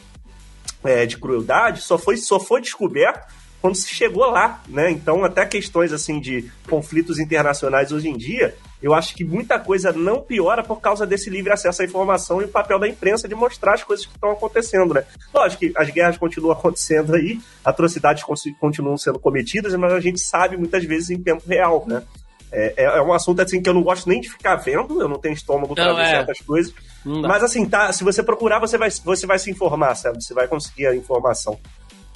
é, 0.83 1.05
de 1.05 1.17
crueldade 1.17 1.81
só 1.81 1.97
foi, 1.97 2.17
só 2.17 2.39
foi 2.39 2.61
descoberto 2.61 3.31
quando 3.61 3.75
se 3.75 3.89
chegou 3.89 4.25
lá, 4.25 4.61
né? 4.67 4.89
Então, 4.89 5.23
até 5.23 5.45
questões 5.45 5.93
assim 5.93 6.19
de 6.19 6.49
conflitos 6.67 7.19
internacionais 7.19 7.91
hoje 7.91 8.09
em 8.09 8.17
dia, 8.17 8.55
eu 8.81 8.93
acho 8.93 9.13
que 9.13 9.23
muita 9.23 9.59
coisa 9.59 9.93
não 9.93 10.19
piora 10.19 10.63
por 10.63 10.81
causa 10.81 11.05
desse 11.05 11.29
livre 11.29 11.53
acesso 11.53 11.83
à 11.83 11.85
informação 11.85 12.41
e 12.41 12.45
o 12.45 12.47
papel 12.47 12.79
da 12.79 12.87
imprensa 12.87 13.27
de 13.27 13.35
mostrar 13.35 13.75
as 13.75 13.83
coisas 13.83 14.05
que 14.07 14.13
estão 14.13 14.31
acontecendo, 14.31 14.95
né? 14.95 15.03
Lógico 15.31 15.59
que 15.59 15.73
as 15.77 15.89
guerras 15.91 16.17
continuam 16.17 16.53
acontecendo 16.57 17.13
aí, 17.13 17.39
atrocidades 17.63 18.23
continuam 18.59 18.97
sendo 18.97 19.19
cometidas, 19.19 19.75
mas 19.75 19.93
a 19.93 19.99
gente 19.99 20.19
sabe 20.19 20.57
muitas 20.57 20.83
vezes 20.83 21.11
em 21.11 21.21
tempo 21.21 21.43
real, 21.47 21.85
né? 21.87 22.01
É, 22.51 22.73
é, 22.77 22.83
é 22.83 23.01
um 23.01 23.13
assunto 23.13 23.41
assim 23.41 23.61
que 23.61 23.69
eu 23.69 23.73
não 23.73 23.83
gosto 23.83 24.09
nem 24.09 24.19
de 24.19 24.29
ficar 24.29 24.57
vendo, 24.57 25.01
eu 25.01 25.07
não 25.07 25.17
tenho 25.17 25.33
estômago 25.33 25.73
para 25.73 25.93
ver 25.93 26.01
é. 26.01 26.09
certas 26.09 26.39
coisas. 26.39 26.73
Mas 27.03 27.43
assim, 27.43 27.67
tá, 27.67 27.91
se 27.91 28.03
você 28.03 28.21
procurar, 28.21 28.59
você 28.59 28.77
vai, 28.77 28.89
você 28.91 29.25
vai 29.25 29.39
se 29.39 29.49
informar, 29.49 29.95
sabe? 29.95 30.21
Você 30.21 30.33
vai 30.33 30.47
conseguir 30.47 30.87
a 30.87 30.95
informação 30.95 31.57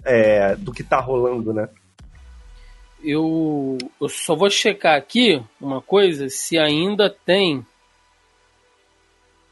é, 0.03 0.55
do 0.55 0.71
que 0.71 0.83
tá 0.83 0.99
rolando, 0.99 1.53
né? 1.53 1.67
Eu, 3.03 3.77
eu 4.01 4.09
só 4.09 4.35
vou 4.35 4.49
checar 4.49 4.97
aqui 4.97 5.41
uma 5.61 5.81
coisa, 5.81 6.27
se 6.29 6.57
ainda 6.57 7.09
tem. 7.09 7.65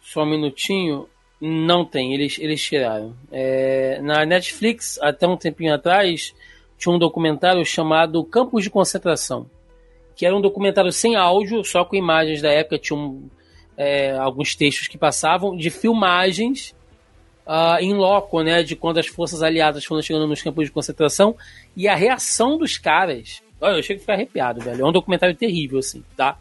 Só 0.01 0.23
um 0.23 0.29
minutinho. 0.29 1.07
Não 1.39 1.83
tem, 1.83 2.13
eles, 2.13 2.37
eles 2.39 2.61
tiraram. 2.61 3.13
É, 3.29 3.99
na 4.01 4.25
Netflix, 4.25 4.97
até 5.01 5.27
um 5.27 5.35
tempinho 5.35 5.73
atrás, 5.73 6.33
tinha 6.77 6.95
um 6.95 6.97
documentário 6.99 7.65
chamado 7.65 8.23
Campos 8.23 8.63
de 8.63 8.69
Concentração, 8.69 9.45
que 10.15 10.25
era 10.25 10.35
um 10.35 10.41
documentário 10.41 10.91
sem 10.91 11.15
áudio, 11.15 11.63
só 11.63 11.83
com 11.83 11.95
imagens 11.95 12.41
da 12.41 12.51
época, 12.51 12.77
tinha 12.77 12.97
um, 12.97 13.29
é, 13.77 14.11
alguns 14.11 14.55
textos 14.55 14.87
que 14.87 14.97
passavam 14.97 15.55
de 15.55 15.69
filmagens 15.69 16.73
uh, 17.45 17.79
em 17.81 17.93
loco, 17.93 18.41
né, 18.41 18.63
de 18.63 18.75
quando 18.75 18.99
as 18.99 19.07
forças 19.07 19.41
aliadas 19.41 19.85
foram 19.85 20.01
chegando 20.01 20.27
nos 20.27 20.41
campos 20.41 20.65
de 20.65 20.71
concentração 20.71 21.35
e 21.75 21.87
a 21.87 21.95
reação 21.95 22.57
dos 22.57 22.77
caras. 22.77 23.41
Olha, 23.59 23.77
eu 23.77 23.83
chego 23.83 23.99
a 23.99 24.01
ficar 24.01 24.13
arrepiado, 24.13 24.61
velho. 24.61 24.81
É 24.81 24.87
um 24.87 24.91
documentário 24.91 25.35
terrível, 25.35 25.79
assim, 25.79 26.03
tá? 26.17 26.37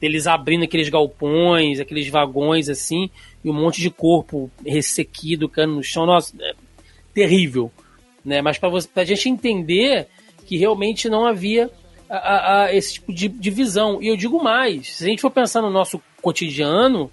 Deles 0.00 0.26
abrindo 0.26 0.64
aqueles 0.64 0.88
galpões, 0.88 1.78
aqueles 1.78 2.08
vagões, 2.08 2.68
assim, 2.68 3.10
e 3.44 3.50
um 3.50 3.52
monte 3.52 3.80
de 3.80 3.90
corpo 3.90 4.50
ressequido, 4.66 5.48
cano 5.48 5.76
no 5.76 5.82
chão. 5.82 6.06
Nossa, 6.06 6.34
é 6.40 6.54
terrível. 7.14 7.70
Né? 8.24 8.40
Mas 8.40 8.58
para 8.58 8.70
a 8.96 9.04
gente 9.04 9.28
entender 9.28 10.08
que 10.46 10.56
realmente 10.56 11.08
não 11.08 11.26
havia 11.26 11.70
a, 12.14 12.64
a, 12.64 12.74
esse 12.74 12.94
tipo 12.94 13.12
de, 13.12 13.28
de, 13.28 13.50
visão. 13.50 14.02
E 14.02 14.08
eu 14.08 14.16
digo 14.16 14.42
mais: 14.42 14.96
se 14.96 15.04
a 15.04 15.08
gente 15.08 15.22
for 15.22 15.30
pensar 15.30 15.62
no 15.62 15.70
nosso 15.70 16.00
cotidiano, 16.20 17.10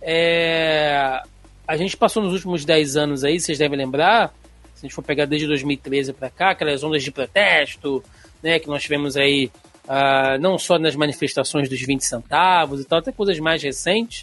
é, 0.00 1.20
a 1.66 1.76
gente 1.76 1.96
passou 1.96 2.22
nos 2.22 2.32
últimos 2.32 2.64
10 2.64 2.96
anos 2.96 3.24
aí, 3.24 3.40
vocês 3.40 3.58
devem 3.58 3.76
lembrar, 3.76 4.32
se 4.74 4.78
a 4.78 4.86
gente 4.86 4.94
for 4.94 5.02
pegar 5.02 5.24
desde 5.24 5.48
2013 5.48 6.12
para 6.12 6.30
cá, 6.30 6.50
aquelas 6.50 6.84
ondas 6.84 7.02
de 7.02 7.10
protesto, 7.10 8.02
né, 8.40 8.60
que 8.60 8.68
nós 8.68 8.82
tivemos 8.82 9.16
aí, 9.16 9.50
uh, 9.86 10.40
não 10.40 10.56
só 10.56 10.78
nas 10.78 10.94
manifestações 10.94 11.68
dos 11.68 11.80
20 11.80 12.04
centavos 12.04 12.80
e 12.80 12.84
tal, 12.84 13.00
até 13.00 13.10
coisas 13.10 13.38
mais 13.40 13.60
recentes, 13.60 14.22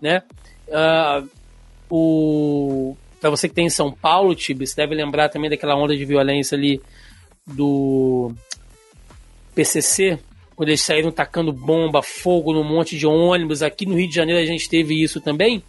né? 0.00 0.22
Uh, 0.68 1.28
o 1.88 2.96
para 3.18 3.30
você 3.30 3.48
que 3.48 3.54
tem 3.54 3.64
em 3.64 3.70
São 3.70 3.90
Paulo, 3.90 4.34
Tibi, 4.34 4.66
você 4.66 4.76
deve 4.76 4.94
lembrar 4.94 5.30
também 5.30 5.48
daquela 5.48 5.74
onda 5.74 5.96
de 5.96 6.04
violência 6.04 6.58
ali 6.58 6.78
do 7.46 8.34
PCC, 9.54 10.18
quando 10.56 10.68
eles 10.68 10.82
saíram 10.82 11.10
tacando 11.10 11.52
bomba, 11.52 12.02
fogo 12.02 12.52
num 12.52 12.64
monte 12.64 12.96
de 12.96 13.06
ônibus. 13.06 13.62
Aqui 13.62 13.86
no 13.86 13.96
Rio 13.96 14.08
de 14.08 14.14
Janeiro 14.14 14.40
a 14.40 14.46
gente 14.46 14.68
teve 14.68 15.02
isso 15.02 15.20
também. 15.20 15.62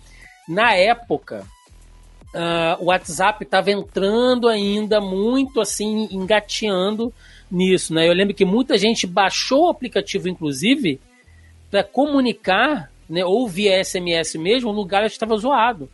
Na 0.47 0.75
época, 0.75 1.45
uh, 2.33 2.83
o 2.83 2.85
WhatsApp 2.85 3.43
estava 3.43 3.71
entrando 3.71 4.47
ainda 4.47 5.01
muito 5.01 5.59
assim, 5.59 6.07
engateando 6.11 7.13
nisso. 7.49 7.93
Né? 7.93 8.07
Eu 8.07 8.13
lembro 8.13 8.33
que 8.33 8.45
muita 8.45 8.77
gente 8.77 9.07
baixou 9.07 9.65
o 9.65 9.69
aplicativo, 9.69 10.29
inclusive, 10.29 10.99
para 11.71 11.83
comunicar, 11.83 12.91
né, 13.09 13.25
ou 13.25 13.47
via 13.47 13.83
SMS 13.83 14.35
mesmo, 14.35 14.69
o 14.69 14.73
lugar 14.73 15.05
estava 15.05 15.35
zoado. 15.37 15.89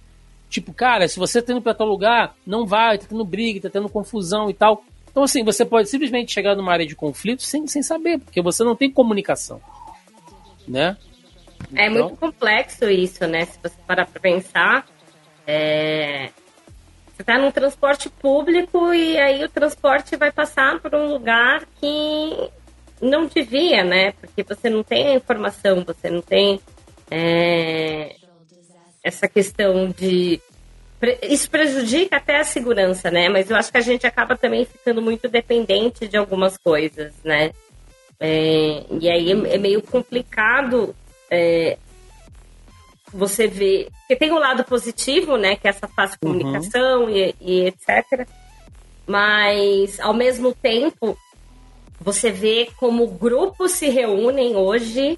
Tipo, 0.49 0.73
cara, 0.73 1.07
se 1.07 1.17
você 1.17 1.39
está 1.39 1.53
indo 1.53 1.61
para 1.61 1.73
tal 1.73 1.87
lugar, 1.87 2.35
não 2.45 2.65
vai, 2.65 2.97
tá 2.97 3.05
tendo 3.07 3.23
briga, 3.23 3.61
tá 3.61 3.69
tendo 3.69 3.87
confusão 3.87 4.49
e 4.49 4.53
tal. 4.53 4.83
Então, 5.11 5.23
assim, 5.23 5.43
você 5.43 5.65
pode 5.65 5.89
simplesmente 5.89 6.31
chegar 6.31 6.55
numa 6.55 6.71
área 6.71 6.85
de 6.85 6.95
conflito 6.95 7.43
sem, 7.43 7.67
sem 7.67 7.83
saber, 7.83 8.19
porque 8.19 8.41
você 8.41 8.63
não 8.63 8.75
tem 8.75 8.89
comunicação. 8.89 9.61
Né? 10.67 10.97
É 11.75 11.87
então... 11.87 12.07
muito 12.07 12.17
complexo 12.17 12.89
isso, 12.89 13.27
né? 13.27 13.45
Se 13.45 13.59
você 13.61 13.75
parar 13.85 14.05
para 14.05 14.19
pensar, 14.19 14.87
é... 15.45 16.29
Você 17.13 17.23
está 17.23 17.37
num 17.37 17.51
transporte 17.51 18.09
público 18.09 18.93
e 18.93 19.17
aí 19.19 19.43
o 19.43 19.49
transporte 19.49 20.15
vai 20.15 20.31
passar 20.31 20.79
por 20.79 20.95
um 20.95 21.11
lugar 21.11 21.67
que 21.79 22.49
não 23.01 23.27
devia, 23.27 23.83
né? 23.83 24.13
Porque 24.13 24.43
você 24.43 24.69
não 24.69 24.83
tem 24.83 25.07
a 25.07 25.13
informação, 25.15 25.83
você 25.83 26.09
não 26.09 26.21
tem 26.21 26.59
é, 27.11 28.15
essa 29.03 29.27
questão 29.27 29.89
de. 29.89 30.41
Isso 31.23 31.49
prejudica 31.49 32.17
até 32.17 32.39
a 32.39 32.43
segurança, 32.43 33.09
né? 33.09 33.27
Mas 33.27 33.49
eu 33.49 33.57
acho 33.57 33.71
que 33.71 33.77
a 33.77 33.81
gente 33.81 34.05
acaba 34.05 34.37
também 34.37 34.65
ficando 34.65 35.01
muito 35.01 35.27
dependente 35.27 36.07
de 36.07 36.15
algumas 36.15 36.57
coisas, 36.57 37.13
né? 37.23 37.51
É, 38.19 38.83
e 38.99 39.09
aí 39.09 39.31
é, 39.31 39.55
é 39.55 39.57
meio 39.57 39.81
complicado 39.81 40.95
é, 41.29 41.77
você 43.11 43.47
ver. 43.47 43.87
Porque 44.01 44.15
tem 44.15 44.31
o 44.31 44.35
um 44.35 44.39
lado 44.39 44.63
positivo, 44.63 45.37
né? 45.37 45.55
Que 45.55 45.67
é 45.67 45.71
essa 45.71 45.87
fácil 45.87 46.19
uhum. 46.23 46.33
comunicação 46.33 47.03
uhum. 47.05 47.09
e, 47.09 47.35
e 47.41 47.65
etc. 47.65 48.27
Mas, 49.07 49.99
ao 49.99 50.13
mesmo 50.13 50.53
tempo, 50.53 51.17
você 51.99 52.31
vê 52.31 52.69
como 52.77 53.07
grupos 53.07 53.71
se 53.71 53.89
reúnem 53.89 54.55
hoje 54.55 55.17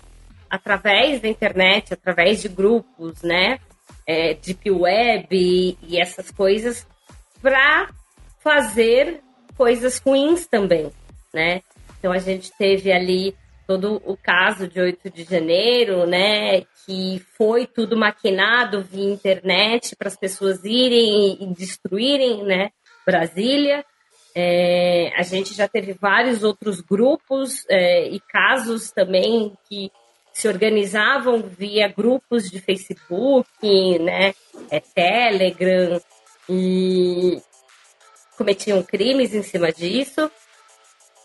através 0.49 1.21
da 1.21 1.27
internet, 1.27 1.93
através 1.93 2.41
de 2.41 2.47
grupos, 2.47 3.21
né? 3.21 3.59
É, 4.05 4.33
Deep 4.33 4.69
Web 4.69 5.27
e, 5.31 5.77
e 5.87 5.99
essas 5.99 6.29
coisas, 6.31 6.85
para 7.41 7.89
fazer 8.39 9.21
coisas 9.55 9.99
ruins 9.99 10.45
também, 10.47 10.91
né? 11.33 11.61
Então 11.97 12.11
a 12.11 12.17
gente 12.17 12.51
teve 12.57 12.91
ali 12.91 13.35
todo 13.65 14.01
o 14.05 14.17
caso 14.17 14.67
de 14.67 14.79
8 14.79 15.09
de 15.09 15.23
janeiro, 15.23 16.05
né? 16.05 16.61
Que 16.85 17.21
foi 17.37 17.65
tudo 17.65 17.95
maquinado 17.95 18.83
via 18.83 19.13
internet 19.13 19.95
para 19.95 20.09
as 20.09 20.17
pessoas 20.17 20.63
irem 20.65 21.41
e 21.41 21.53
destruírem, 21.53 22.43
né? 22.43 22.71
Brasília. 23.05 23.85
É, 24.35 25.11
a 25.15 25.21
gente 25.21 25.53
já 25.53 25.67
teve 25.67 25.93
vários 25.93 26.43
outros 26.43 26.81
grupos 26.81 27.63
é, 27.69 28.09
e 28.09 28.19
casos 28.19 28.91
também 28.91 29.53
que 29.69 29.91
se 30.33 30.47
organizavam 30.47 31.43
via 31.43 31.87
grupos 31.87 32.49
de 32.49 32.59
Facebook, 32.59 33.47
né, 33.99 34.33
é, 34.71 34.79
Telegram, 34.79 36.01
e 36.49 37.41
cometiam 38.37 38.81
crimes 38.83 39.33
em 39.33 39.43
cima 39.43 39.71
disso. 39.71 40.29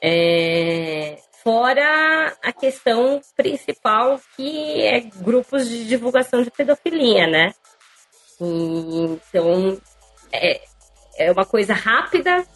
É, 0.02 1.18
fora 1.42 2.36
a 2.42 2.52
questão 2.52 3.20
principal 3.36 4.20
que 4.36 4.82
é 4.82 5.00
grupos 5.00 5.68
de 5.68 5.86
divulgação 5.86 6.42
de 6.42 6.50
pedofilia, 6.50 7.26
né? 7.26 7.54
E, 8.40 9.04
então 9.04 9.80
é, 10.30 10.60
é 11.18 11.32
uma 11.32 11.44
coisa 11.44 11.72
rápida 11.72 12.46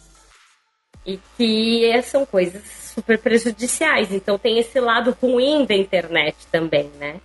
e 1.05 1.19
que 1.37 2.01
são 2.03 2.25
coisas 2.25 2.61
super 2.93 3.17
prejudiciais. 3.19 4.11
Então 4.11 4.37
tem 4.37 4.59
esse 4.59 4.79
lado 4.79 5.15
ruim 5.21 5.65
da 5.65 5.75
internet 5.75 6.35
também, 6.51 6.89
né? 6.99 7.19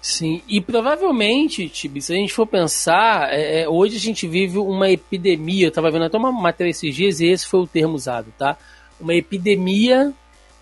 Sim, 0.00 0.40
e 0.46 0.60
provavelmente, 0.60 1.68
Tibi, 1.68 2.00
se 2.00 2.12
a 2.12 2.16
gente 2.16 2.32
for 2.32 2.46
pensar, 2.46 3.32
é, 3.32 3.62
é, 3.62 3.68
hoje 3.68 3.96
a 3.96 4.00
gente 4.00 4.26
vive 4.28 4.56
uma 4.56 4.88
epidemia, 4.88 5.66
eu 5.66 5.72
tava 5.72 5.90
vendo 5.90 6.04
até 6.04 6.16
uma 6.16 6.30
matéria 6.30 6.70
esses 6.70 6.94
dias 6.94 7.18
e 7.18 7.26
esse 7.26 7.44
foi 7.46 7.60
o 7.60 7.66
termo 7.66 7.94
usado, 7.94 8.32
tá? 8.38 8.56
Uma 9.00 9.14
epidemia 9.14 10.12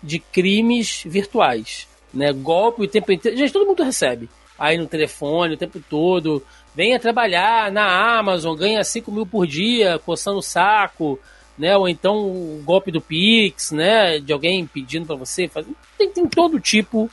de 0.01 0.17
crimes 0.17 1.03
virtuais, 1.05 1.87
né? 2.11 2.33
Golpe 2.33 2.83
o 2.83 2.87
tempo 2.87 3.11
inteiro, 3.11 3.37
gente, 3.37 3.53
todo 3.53 3.67
mundo 3.67 3.83
recebe 3.83 4.27
aí 4.57 4.77
no 4.77 4.87
telefone 4.87 5.53
o 5.53 5.57
tempo 5.57 5.79
todo, 5.89 6.43
venha 6.73 6.99
trabalhar 6.99 7.71
na 7.71 8.17
Amazon, 8.17 8.55
ganha 8.55 8.83
5 8.83 9.11
mil 9.11 9.25
por 9.25 9.45
dia, 9.45 9.99
coçando 9.99 10.39
o 10.39 10.43
saco, 10.43 11.19
né? 11.57 11.75
Ou 11.77 11.87
então 11.87 12.15
o 12.17 12.61
golpe 12.63 12.91
do 12.91 13.01
Pix, 13.01 13.71
né? 13.71 14.19
De 14.19 14.33
alguém 14.33 14.65
pedindo 14.65 15.05
para 15.05 15.15
você. 15.15 15.49
Tem, 15.97 16.09
tem 16.09 16.27
todo 16.27 16.59
tipo 16.59 17.09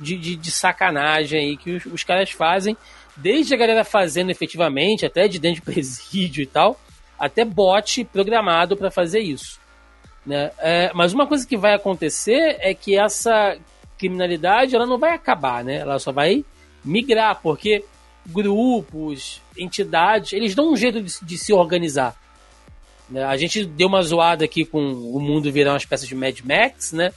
de, 0.00 0.16
de, 0.16 0.36
de, 0.36 0.50
sacanagem 0.50 1.40
aí 1.40 1.56
que 1.56 1.72
os, 1.72 1.86
os 1.86 2.04
caras 2.04 2.30
fazem, 2.30 2.76
desde 3.16 3.54
a 3.54 3.56
galera 3.56 3.84
fazendo 3.84 4.30
efetivamente, 4.30 5.06
até 5.06 5.28
de 5.28 5.38
dentro 5.38 5.60
de 5.60 5.62
presídio 5.72 6.42
e 6.42 6.46
tal, 6.46 6.78
até 7.18 7.44
bot 7.44 8.04
programado 8.04 8.76
para 8.76 8.90
fazer 8.90 9.20
isso. 9.20 9.58
Né? 10.24 10.50
É, 10.58 10.90
mas 10.92 11.12
uma 11.12 11.26
coisa 11.26 11.46
que 11.46 11.56
vai 11.56 11.74
acontecer 11.74 12.56
é 12.60 12.74
que 12.74 12.98
essa 12.98 13.56
criminalidade 13.96 14.74
ela 14.74 14.86
não 14.86 14.98
vai 14.98 15.12
acabar, 15.12 15.64
né? 15.64 15.76
Ela 15.76 15.98
só 15.98 16.12
vai 16.12 16.44
migrar, 16.84 17.40
porque 17.40 17.84
grupos, 18.26 19.40
entidades, 19.56 20.32
eles 20.32 20.54
dão 20.54 20.72
um 20.72 20.76
jeito 20.76 21.00
de, 21.00 21.12
de 21.22 21.38
se 21.38 21.52
organizar. 21.52 22.16
Né? 23.08 23.24
A 23.24 23.36
gente 23.36 23.64
deu 23.64 23.88
uma 23.88 24.02
zoada 24.02 24.44
aqui 24.44 24.64
com 24.64 24.80
o 24.80 25.20
mundo 25.20 25.52
virar 25.52 25.72
uma 25.72 25.78
espécie 25.78 26.06
de 26.06 26.14
Mad 26.14 26.40
Max, 26.40 26.92
né? 26.92 27.12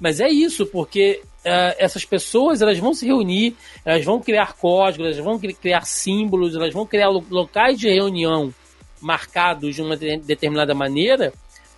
Mas 0.00 0.18
é 0.18 0.28
isso, 0.28 0.66
porque 0.66 1.20
uh, 1.44 1.76
essas 1.78 2.04
pessoas 2.04 2.62
elas 2.62 2.78
vão 2.78 2.94
se 2.94 3.06
reunir, 3.06 3.54
elas 3.84 4.04
vão 4.04 4.20
criar 4.20 4.54
códigos, 4.54 5.06
elas 5.06 5.18
vão 5.18 5.38
criar 5.38 5.82
símbolos, 5.82 6.54
elas 6.54 6.72
vão 6.72 6.86
criar 6.86 7.08
locais 7.08 7.78
de 7.78 7.88
reunião 7.88 8.52
marcados 9.00 9.74
de 9.74 9.82
uma 9.82 9.96
determinada 9.96 10.74
maneira 10.74 11.32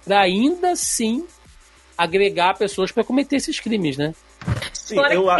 para 0.04 0.20
ainda 0.20 0.74
sim 0.74 1.26
agregar 1.96 2.56
pessoas 2.56 2.90
para 2.90 3.04
cometer 3.04 3.36
esses 3.36 3.60
crimes, 3.60 3.96
né? 3.96 4.14
Sim, 4.72 4.96
eu, 5.10 5.30
a... 5.30 5.38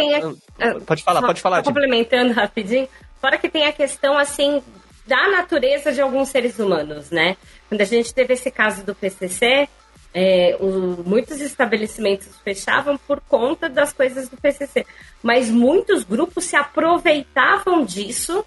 pode 0.85 1.03
falar, 1.03 1.21
pode 1.21 1.41
falar. 1.41 1.63
Complementando 1.63 2.33
rapidinho, 2.33 2.87
fora 3.19 3.37
que 3.37 3.49
tem 3.49 3.65
a 3.65 3.73
questão 3.73 4.17
assim 4.17 4.61
da 5.05 5.29
natureza 5.29 5.91
de 5.91 5.99
alguns 5.99 6.29
seres 6.29 6.57
humanos, 6.59 7.11
né? 7.11 7.35
Quando 7.73 7.81
a 7.81 7.85
gente 7.85 8.13
teve 8.13 8.35
esse 8.35 8.51
caso 8.51 8.85
do 8.85 8.93
PCC, 8.93 9.67
é, 10.13 10.55
o, 10.59 11.03
muitos 11.03 11.41
estabelecimentos 11.41 12.37
fechavam 12.43 12.99
por 12.99 13.19
conta 13.19 13.67
das 13.67 13.91
coisas 13.91 14.29
do 14.29 14.37
PCC, 14.37 14.85
mas 15.23 15.49
muitos 15.49 16.03
grupos 16.03 16.43
se 16.43 16.55
aproveitavam 16.55 17.83
disso 17.83 18.45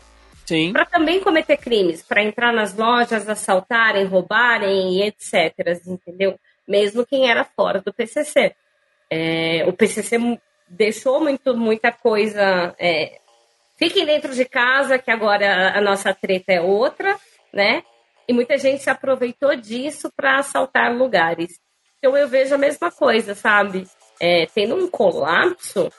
para 0.72 0.87
também 0.87 1.18
cometer 1.18 1.57
crimes, 1.57 2.05
para 2.05 2.22
entrar 2.22 2.53
nas 2.53 2.72
lojas, 2.72 3.29
assaltarem, 3.29 4.05
roubarem 4.05 4.99
e 4.99 5.03
etc. 5.03 5.83
Entendeu? 5.85 6.39
Mesmo 6.68 7.05
quem 7.05 7.29
era 7.29 7.43
fora 7.45 7.83
do 7.85 7.93
PCC. 7.93 8.55
É, 9.11 9.64
o 9.66 9.72
PCC 9.72 10.18
deixou 10.68 11.20
muito, 11.20 11.57
muita 11.57 11.91
coisa 11.91 12.77
é, 12.79 13.18
Fiquem 13.77 14.07
dentro 14.07 14.33
de 14.33 14.45
casa, 14.45 14.99
que 14.99 15.11
agora 15.11 15.77
a 15.77 15.81
nossa 15.81 16.14
treta 16.14 16.53
é 16.53 16.61
outra, 16.61 17.18
né? 17.53 17.83
E 18.29 18.33
muita 18.33 18.59
gente 18.59 18.83
se 18.83 18.91
aproveitou 18.91 19.55
disso 19.57 20.11
para 20.16 20.39
assaltar 20.39 20.95
lugares. 20.95 21.61
Então 21.99 22.16
eu 22.16 22.29
vejo 22.29 22.55
a 22.55 22.59
mesma 22.59 22.91
coisa, 22.91 23.35
sabe? 23.35 23.87
É, 24.20 24.47
tendo 24.47 24.74
um 24.74 24.89
colapso, 24.89 25.91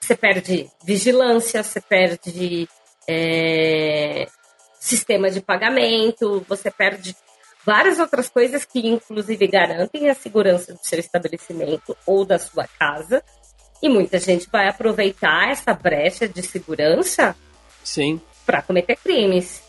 você 0.00 0.16
perde 0.16 0.70
vigilância, 0.84 1.62
você 1.62 1.80
perde 1.80 2.68
é, 3.08 4.26
sistema 4.78 5.30
de 5.30 5.40
pagamento, 5.40 6.44
você 6.48 6.70
perde 6.70 7.16
várias 7.64 7.98
outras 7.98 8.28
coisas 8.28 8.64
que, 8.64 8.86
inclusive, 8.86 9.46
garantem 9.46 10.10
a 10.10 10.14
segurança 10.14 10.72
do 10.74 10.80
seu 10.82 10.98
estabelecimento 10.98 11.96
ou 12.06 12.24
da 12.24 12.38
sua 12.38 12.66
casa. 12.66 13.22
E 13.82 13.88
muita 13.88 14.18
gente 14.18 14.48
vai 14.50 14.68
aproveitar 14.68 15.50
essa 15.50 15.72
brecha 15.72 16.28
de 16.28 16.42
segurança 16.42 17.34
sim 17.82 18.20
para 18.46 18.62
cometer 18.62 18.96
crimes. 18.96 19.62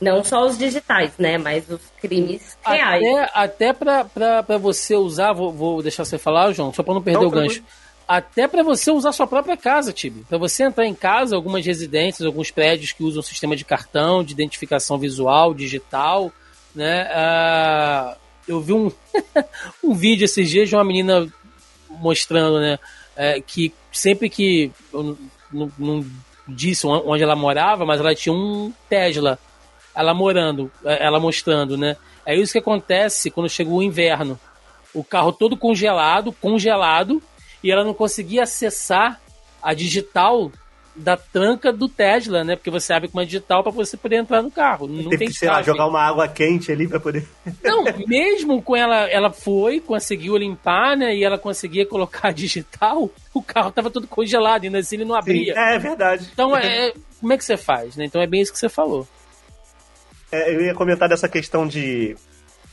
Não 0.00 0.22
só 0.22 0.46
os 0.46 0.56
digitais, 0.56 1.12
né? 1.18 1.38
Mas 1.38 1.68
os 1.68 1.80
crimes 2.00 2.56
reais. 2.64 3.02
Até, 3.32 3.72
até 3.72 3.72
para 3.72 4.58
você 4.58 4.94
usar, 4.94 5.32
vou, 5.32 5.52
vou, 5.52 5.82
deixar 5.82 6.04
você 6.04 6.18
falar, 6.18 6.52
João, 6.52 6.72
só 6.72 6.82
para 6.82 6.94
não 6.94 7.02
perder 7.02 7.20
não, 7.20 7.28
o 7.28 7.30
gancho. 7.30 7.62
Até 8.06 8.48
para 8.48 8.62
você 8.62 8.90
usar 8.90 9.12
sua 9.12 9.26
própria 9.26 9.56
casa, 9.56 9.92
Tibi. 9.92 10.24
Para 10.28 10.38
você 10.38 10.64
entrar 10.64 10.86
em 10.86 10.94
casa, 10.94 11.36
algumas 11.36 11.66
residências, 11.66 12.24
alguns 12.26 12.50
prédios 12.50 12.92
que 12.92 13.02
usam 13.02 13.22
sistema 13.22 13.54
de 13.54 13.64
cartão, 13.64 14.24
de 14.24 14.32
identificação 14.32 14.98
visual, 14.98 15.52
digital, 15.52 16.32
né? 16.74 17.06
Uh, 17.10 18.16
eu 18.46 18.60
vi 18.60 18.72
um, 18.72 18.90
um 19.84 19.94
vídeo 19.94 20.24
esses 20.24 20.48
dias 20.48 20.68
de 20.68 20.76
uma 20.76 20.84
menina 20.84 21.26
mostrando, 21.90 22.60
né? 22.60 22.78
é, 23.18 23.40
que 23.40 23.74
sempre 23.90 24.30
que. 24.30 24.70
Eu 24.92 25.18
não, 25.52 25.72
não 25.76 26.06
disse 26.46 26.86
onde 26.86 27.22
ela 27.22 27.34
morava, 27.34 27.84
mas 27.84 27.98
ela 27.98 28.14
tinha 28.14 28.32
um 28.32 28.72
Tesla. 28.88 29.38
Ela 29.98 30.14
morando, 30.14 30.70
é, 30.84 31.04
ela 31.04 31.18
mostrando, 31.18 31.76
né? 31.76 31.96
É 32.24 32.36
isso 32.36 32.52
que 32.52 32.58
acontece 32.60 33.32
quando 33.32 33.48
chega 33.48 33.68
o 33.68 33.82
inverno. 33.82 34.38
O 34.94 35.02
carro 35.02 35.32
todo 35.32 35.56
congelado, 35.56 36.32
congelado, 36.32 37.20
e 37.64 37.72
ela 37.72 37.82
não 37.82 37.92
conseguia 37.92 38.44
acessar 38.44 39.20
a 39.60 39.74
digital 39.74 40.52
da 40.94 41.16
tranca 41.16 41.72
do 41.72 41.88
Tesla, 41.88 42.44
né? 42.44 42.54
Porque 42.54 42.70
você 42.70 42.92
abre 42.92 43.08
com 43.08 43.18
uma 43.18 43.26
digital 43.26 43.62
para 43.64 43.72
você 43.72 43.96
poder 43.96 44.16
entrar 44.16 44.40
no 44.40 44.52
carro. 44.52 44.86
Não 44.86 45.10
Teve 45.10 45.18
tem 45.18 45.28
que, 45.28 45.34
sei 45.34 45.48
lá, 45.48 45.62
jogar 45.62 45.86
uma 45.86 46.00
água 46.00 46.28
quente 46.28 46.70
ali 46.70 46.86
para 46.86 47.00
poder. 47.00 47.26
Não, 47.62 47.84
mesmo 48.06 48.62
com 48.62 48.76
ela, 48.76 49.08
ela 49.08 49.32
foi, 49.32 49.80
conseguiu 49.80 50.36
limpar, 50.36 50.96
né? 50.96 51.16
E 51.16 51.24
ela 51.24 51.38
conseguia 51.38 51.86
colocar 51.86 52.28
a 52.28 52.32
digital, 52.32 53.10
o 53.34 53.42
carro 53.42 53.72
tava 53.72 53.90
todo 53.90 54.06
congelado, 54.06 54.64
ainda 54.64 54.78
assim 54.78 54.96
ele 54.96 55.04
não 55.04 55.14
abria. 55.16 55.54
Sim, 55.54 55.60
é 55.60 55.78
verdade. 55.78 56.28
Então, 56.32 56.56
é, 56.56 56.92
como 57.20 57.32
é 57.32 57.38
que 57.38 57.44
você 57.44 57.56
faz, 57.56 57.96
né? 57.96 58.04
Então 58.04 58.20
é 58.20 58.26
bem 58.26 58.42
isso 58.42 58.52
que 58.52 58.58
você 58.58 58.68
falou. 58.68 59.06
É, 60.30 60.54
eu 60.54 60.60
ia 60.62 60.74
comentar 60.74 61.08
dessa 61.08 61.28
questão 61.28 61.66
de, 61.66 62.16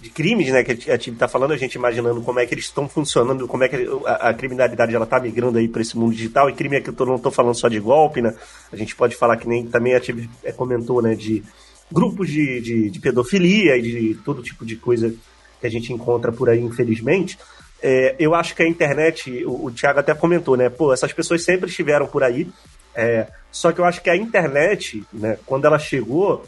de 0.02 0.10
crimes, 0.10 0.52
né, 0.52 0.64
que 0.64 0.92
a 0.92 0.98
Tim 0.98 1.14
tá 1.16 1.28
falando, 1.28 1.54
a 1.54 1.58
gente 1.58 1.76
imaginando 1.76 2.22
como 2.22 2.40
é 2.40 2.46
que 2.46 2.54
eles 2.54 2.66
estão 2.66 2.88
funcionando, 2.88 3.48
como 3.48 3.64
é 3.64 3.70
que 3.70 3.88
a, 4.06 4.30
a 4.30 4.34
criminalidade 4.34 4.94
ela 4.94 5.06
tá 5.06 5.20
migrando 5.20 5.58
aí 5.58 5.68
para 5.68 5.82
esse 5.82 5.98
mundo 5.98 6.14
digital, 6.14 6.50
e 6.50 6.54
crime 6.54 6.78
aqui 6.78 6.90
eu 6.90 7.06
não 7.06 7.18
tô 7.18 7.32
falando 7.32 7.56
só 7.56 7.68
de 7.68 7.80
golpe, 7.80 8.22
né, 8.22 8.36
a 8.72 8.76
gente 8.76 8.96
pode 8.96 9.16
falar 9.16 9.38
que 9.38 9.48
nem 9.48 9.66
também 9.66 9.96
a 9.96 10.00
Tim 10.00 10.30
é, 10.44 10.52
comentou, 10.52 11.02
né, 11.02 11.16
de 11.16 11.44
grupos 11.92 12.30
de, 12.30 12.62
de, 12.62 12.90
de, 12.90 13.00
pedofilia 13.00 13.78
e 13.78 13.82
de 13.82 14.16
todo 14.24 14.44
tipo 14.44 14.66
de 14.66 14.76
coisa 14.76 15.14
que 15.62 15.68
a 15.68 15.70
gente 15.70 15.94
encontra 15.94 16.32
por 16.32 16.50
aí, 16.50 16.60
infelizmente. 16.60 17.38
É, 17.82 18.16
eu 18.18 18.34
acho 18.34 18.56
que 18.56 18.64
a 18.64 18.68
internet, 18.68 19.46
o, 19.46 19.66
o 19.66 19.72
Thiago 19.72 20.00
até 20.00 20.14
comentou, 20.14 20.58
né, 20.58 20.70
pô, 20.70 20.94
essas 20.94 21.14
pessoas 21.14 21.44
sempre 21.44 21.70
estiveram 21.70 22.06
por 22.06 22.24
aí, 22.24 22.48
é, 22.94 23.28
só 23.52 23.72
que 23.72 23.80
eu 23.80 23.86
acho 23.86 24.02
que 24.02 24.10
a 24.10 24.16
internet, 24.16 25.04
né, 25.14 25.38
quando 25.46 25.66
ela 25.66 25.80
chegou, 25.80 26.46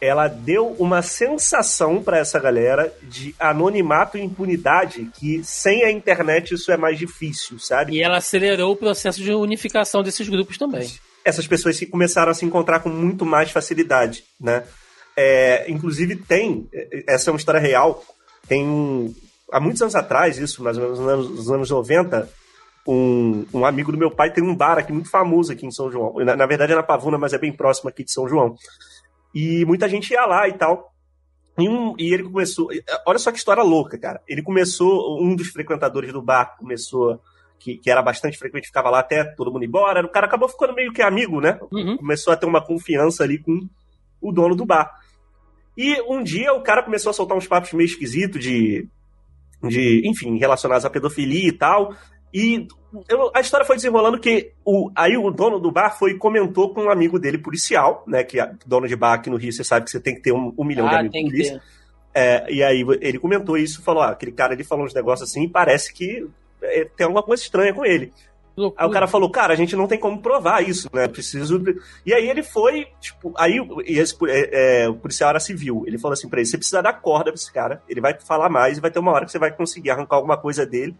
ela 0.00 0.28
deu 0.28 0.74
uma 0.78 1.02
sensação 1.02 2.02
para 2.02 2.18
essa 2.18 2.38
galera 2.38 2.92
de 3.02 3.34
anonimato 3.38 4.16
e 4.16 4.22
impunidade 4.22 5.10
que 5.18 5.44
sem 5.44 5.84
a 5.84 5.90
internet 5.90 6.54
isso 6.54 6.72
é 6.72 6.76
mais 6.76 6.98
difícil, 6.98 7.58
sabe? 7.58 7.94
E 7.94 8.02
ela 8.02 8.16
acelerou 8.16 8.72
o 8.72 8.76
processo 8.76 9.22
de 9.22 9.32
unificação 9.32 10.02
desses 10.02 10.28
grupos 10.28 10.56
também. 10.56 10.90
Essas 11.24 11.46
pessoas 11.46 11.76
se 11.76 11.86
começaram 11.86 12.30
a 12.30 12.34
se 12.34 12.46
encontrar 12.46 12.80
com 12.80 12.88
muito 12.88 13.26
mais 13.26 13.50
facilidade, 13.50 14.24
né? 14.40 14.64
É, 15.14 15.70
inclusive 15.70 16.16
tem, 16.16 16.66
essa 17.06 17.28
é 17.28 17.32
uma 17.32 17.38
história 17.38 17.60
real, 17.60 18.02
tem 18.48 18.66
um, 18.66 19.14
há 19.52 19.60
muitos 19.60 19.82
anos 19.82 19.94
atrás, 19.94 20.38
isso 20.38 20.62
mais 20.62 20.78
ou 20.78 20.84
menos 20.84 20.98
nos 20.98 21.08
anos, 21.08 21.30
nos 21.30 21.50
anos 21.50 21.70
90, 21.70 22.28
um, 22.86 23.44
um, 23.52 23.66
amigo 23.66 23.92
do 23.92 23.98
meu 23.98 24.10
pai 24.10 24.32
tem 24.32 24.42
um 24.42 24.54
bar 24.54 24.78
aqui 24.78 24.92
muito 24.92 25.10
famoso 25.10 25.52
aqui 25.52 25.66
em 25.66 25.70
São 25.70 25.90
João. 25.90 26.14
Na, 26.24 26.34
na, 26.34 26.46
verdade 26.46 26.72
é 26.72 26.74
na 26.74 26.82
Pavuna, 26.82 27.18
mas 27.18 27.32
é 27.32 27.38
bem 27.38 27.52
próximo 27.52 27.90
aqui 27.90 28.02
de 28.02 28.12
São 28.12 28.28
João. 28.28 28.56
E 29.34 29.64
muita 29.64 29.88
gente 29.88 30.12
ia 30.12 30.26
lá 30.26 30.48
e 30.48 30.52
tal. 30.52 30.92
E, 31.58 31.68
um, 31.68 31.94
e 31.98 32.12
ele 32.12 32.24
começou. 32.24 32.68
Olha 33.06 33.18
só 33.18 33.30
que 33.30 33.38
história 33.38 33.62
louca, 33.62 33.98
cara. 33.98 34.20
Ele 34.26 34.42
começou, 34.42 35.22
um 35.22 35.34
dos 35.34 35.48
frequentadores 35.48 36.12
do 36.12 36.22
bar 36.22 36.56
começou, 36.58 37.20
que, 37.58 37.76
que 37.76 37.90
era 37.90 38.02
bastante 38.02 38.38
frequente, 38.38 38.66
ficava 38.66 38.90
lá 38.90 39.00
até 39.00 39.24
todo 39.24 39.52
mundo 39.52 39.64
embora. 39.64 40.04
O 40.04 40.08
cara 40.08 40.26
acabou 40.26 40.48
ficando 40.48 40.74
meio 40.74 40.92
que 40.92 41.02
amigo, 41.02 41.40
né? 41.40 41.58
Uhum. 41.70 41.96
Começou 41.98 42.32
a 42.32 42.36
ter 42.36 42.46
uma 42.46 42.64
confiança 42.64 43.22
ali 43.22 43.38
com 43.38 43.68
o 44.20 44.32
dono 44.32 44.56
do 44.56 44.64
bar. 44.64 44.90
E 45.76 46.00
um 46.02 46.22
dia 46.22 46.52
o 46.52 46.62
cara 46.62 46.82
começou 46.82 47.10
a 47.10 47.12
soltar 47.12 47.36
uns 47.36 47.46
papos 47.46 47.72
meio 47.72 47.86
esquisitos 47.86 48.42
de, 48.42 48.88
de, 49.62 50.02
enfim, 50.08 50.36
relacionados 50.38 50.84
à 50.84 50.90
pedofilia 50.90 51.48
e 51.48 51.52
tal. 51.52 51.94
E 52.32 52.68
eu, 53.08 53.30
a 53.34 53.40
história 53.40 53.66
foi 53.66 53.76
desenrolando 53.76 54.18
que 54.18 54.52
o, 54.64 54.90
aí 54.94 55.16
o 55.16 55.30
dono 55.30 55.58
do 55.58 55.70
bar 55.70 55.96
foi 55.98 56.16
comentou 56.16 56.72
com 56.72 56.84
um 56.84 56.90
amigo 56.90 57.18
dele 57.18 57.38
policial, 57.38 58.04
né? 58.06 58.24
Que 58.24 58.40
é 58.40 58.52
dono 58.66 58.88
de 58.88 58.96
bar 58.96 59.14
aqui 59.14 59.30
no 59.30 59.36
Rio, 59.36 59.52
você 59.52 59.64
sabe 59.64 59.84
que 59.84 59.90
você 59.90 60.00
tem 60.00 60.14
que 60.14 60.20
ter 60.20 60.32
um, 60.32 60.52
um 60.56 60.64
milhão 60.64 60.86
ah, 60.86 60.90
de 60.90 60.96
amigos 60.96 61.30
polícia. 61.30 61.62
É, 62.14 62.52
e 62.52 62.62
aí 62.62 62.84
ele 63.00 63.18
comentou 63.18 63.56
isso, 63.56 63.82
falou: 63.82 64.02
ah, 64.02 64.10
aquele 64.10 64.32
cara 64.32 64.54
ele 64.54 64.64
falou 64.64 64.84
uns 64.84 64.94
negócios 64.94 65.28
assim, 65.28 65.44
e 65.44 65.48
parece 65.48 65.92
que 65.92 66.26
é, 66.62 66.84
tem 66.84 67.04
alguma 67.04 67.22
coisa 67.22 67.42
estranha 67.42 67.72
com 67.72 67.84
ele. 67.84 68.12
Aí 68.76 68.86
o 68.86 68.90
cara 68.90 69.06
falou, 69.06 69.30
cara, 69.30 69.54
a 69.54 69.56
gente 69.56 69.74
não 69.74 69.86
tem 69.86 69.98
como 69.98 70.20
provar 70.20 70.62
isso, 70.62 70.90
né? 70.92 71.08
Preciso. 71.08 71.62
E 72.04 72.12
aí 72.12 72.28
ele 72.28 72.42
foi, 72.42 72.88
tipo, 73.00 73.32
aí 73.38 73.58
esse, 73.86 74.14
é, 74.26 74.82
é, 74.82 74.88
o 74.88 74.94
policial 74.94 75.30
era 75.30 75.40
civil. 75.40 75.84
Ele 75.86 75.96
falou 75.98 76.12
assim 76.12 76.28
pra 76.28 76.40
ele: 76.40 76.46
você 76.46 76.58
precisa 76.58 76.82
dar 76.82 76.92
corda 76.94 77.30
pra 77.30 77.34
esse 77.34 77.50
cara, 77.52 77.82
ele 77.88 78.00
vai 78.00 78.18
falar 78.20 78.48
mais 78.48 78.76
e 78.76 78.80
vai 78.80 78.90
ter 78.90 78.98
uma 78.98 79.12
hora 79.12 79.24
que 79.24 79.32
você 79.32 79.38
vai 79.38 79.52
conseguir 79.52 79.90
arrancar 79.90 80.16
alguma 80.16 80.36
coisa 80.36 80.66
dele 80.66 80.94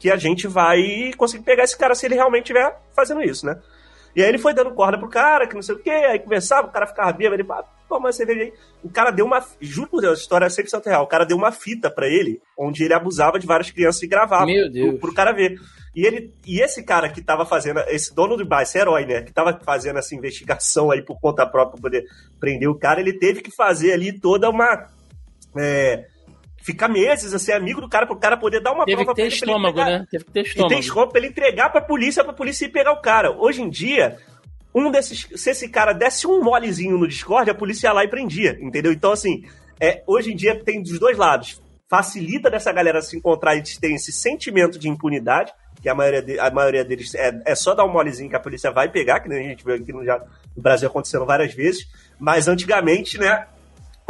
que 0.00 0.10
a 0.10 0.16
gente 0.16 0.48
vai 0.48 1.12
conseguir 1.16 1.44
pegar 1.44 1.62
esse 1.62 1.76
cara 1.76 1.94
se 1.94 2.06
ele 2.06 2.14
realmente 2.14 2.44
estiver 2.44 2.74
fazendo 2.96 3.22
isso, 3.22 3.44
né? 3.44 3.60
E 4.16 4.22
aí 4.22 4.28
ele 4.28 4.38
foi 4.38 4.52
dando 4.52 4.72
corda 4.72 4.98
pro 4.98 5.08
cara, 5.08 5.46
que 5.46 5.54
não 5.54 5.62
sei 5.62 5.74
o 5.74 5.78
quê, 5.78 5.90
aí 5.90 6.18
conversava, 6.18 6.66
o 6.66 6.72
cara 6.72 6.86
ficava 6.86 7.12
bêbado, 7.12 7.36
ele 7.36 7.46
falava, 7.46 7.68
toma 7.88 8.06
uma 8.06 8.12
cerveja 8.12 8.40
aí. 8.40 8.52
O 8.82 8.90
cara 8.90 9.10
deu 9.10 9.24
uma, 9.24 9.44
juro 9.60 9.88
por 9.88 10.00
Deus, 10.00 10.18
a 10.18 10.22
história 10.22 10.46
é 10.46 10.48
100% 10.48 10.86
real, 10.86 11.04
o 11.04 11.06
cara 11.06 11.24
deu 11.24 11.36
uma 11.36 11.52
fita 11.52 11.90
para 11.90 12.08
ele, 12.08 12.40
onde 12.58 12.82
ele 12.82 12.94
abusava 12.94 13.38
de 13.38 13.46
várias 13.46 13.70
crianças 13.70 14.02
e 14.02 14.08
gravava. 14.08 14.46
Meu 14.46 14.70
Deus. 14.70 14.90
Pro, 14.92 15.00
pro 15.00 15.14
cara 15.14 15.32
ver. 15.32 15.60
E, 15.94 16.06
ele, 16.06 16.32
e 16.46 16.60
esse 16.60 16.82
cara 16.82 17.08
que 17.08 17.20
tava 17.20 17.44
fazendo, 17.44 17.80
esse 17.88 18.14
dono 18.14 18.36
do 18.36 18.44
bar, 18.44 18.62
esse 18.62 18.78
herói, 18.78 19.04
né, 19.04 19.22
que 19.22 19.32
tava 19.32 19.60
fazendo 19.62 19.98
essa 19.98 20.14
investigação 20.14 20.90
aí 20.90 21.02
por 21.02 21.20
conta 21.20 21.46
própria 21.46 21.72
pra 21.72 21.82
poder 21.82 22.04
prender 22.40 22.68
o 22.68 22.78
cara, 22.78 23.00
ele 23.00 23.12
teve 23.12 23.42
que 23.42 23.54
fazer 23.54 23.92
ali 23.92 24.18
toda 24.18 24.48
uma... 24.48 24.88
É, 25.56 26.06
ficar 26.62 26.88
meses, 26.88 27.32
assim, 27.32 27.52
amigo 27.52 27.80
do 27.80 27.88
cara, 27.88 28.06
pro 28.06 28.16
cara 28.16 28.36
poder 28.36 28.60
dar 28.60 28.72
uma 28.72 28.84
Teve 28.84 28.96
prova 28.96 29.12
que 29.12 29.22
ter 29.22 29.28
pra 29.28 29.34
estômago, 29.34 29.74
pra 29.74 29.88
ele 29.88 29.98
né? 29.98 30.06
Teve 30.10 30.24
que 30.24 30.32
ter 30.32 30.40
estômago. 30.42 30.72
E 30.72 30.74
tem 30.74 30.80
estômago 30.80 31.12
pra 31.12 31.20
ele 31.20 31.28
entregar 31.28 31.70
pra 31.70 31.80
polícia, 31.80 32.24
pra 32.24 32.32
polícia 32.32 32.66
ir 32.66 32.68
pegar 32.70 32.92
o 32.92 33.00
cara. 33.00 33.30
Hoje 33.30 33.62
em 33.62 33.68
dia, 33.68 34.18
um 34.74 34.90
desses. 34.90 35.26
Se 35.34 35.50
esse 35.50 35.68
cara 35.68 35.92
desse 35.92 36.26
um 36.26 36.42
molezinho 36.42 36.96
no 36.98 37.08
Discord, 37.08 37.50
a 37.50 37.54
polícia 37.54 37.88
ia 37.88 37.92
lá 37.92 38.04
e 38.04 38.08
prendia, 38.08 38.56
entendeu? 38.60 38.92
Então, 38.92 39.12
assim, 39.12 39.44
é, 39.80 40.02
hoje 40.06 40.32
em 40.32 40.36
dia 40.36 40.62
tem 40.62 40.82
dos 40.82 40.98
dois 40.98 41.16
lados. 41.16 41.60
Facilita 41.88 42.48
dessa 42.48 42.72
galera 42.72 43.02
se 43.02 43.16
encontrar 43.16 43.56
e 43.56 43.62
ter 43.62 43.92
esse 43.92 44.12
sentimento 44.12 44.78
de 44.78 44.88
impunidade, 44.88 45.52
que 45.82 45.88
a 45.88 45.94
maioria, 45.94 46.22
de, 46.22 46.38
a 46.38 46.50
maioria 46.50 46.84
deles 46.84 47.14
é, 47.14 47.42
é 47.44 47.54
só 47.54 47.74
dar 47.74 47.84
um 47.84 47.92
molezinho 47.92 48.30
que 48.30 48.36
a 48.36 48.40
polícia 48.40 48.70
vai 48.70 48.88
pegar, 48.88 49.20
que 49.20 49.28
nem 49.28 49.46
a 49.46 49.48
gente 49.48 49.64
viu 49.64 49.74
aqui 49.74 49.92
no, 49.92 50.04
já, 50.04 50.18
no 50.54 50.62
Brasil 50.62 50.88
acontecendo 50.88 51.26
várias 51.26 51.52
vezes. 51.52 51.88
Mas 52.18 52.46
antigamente, 52.46 53.18
né, 53.18 53.46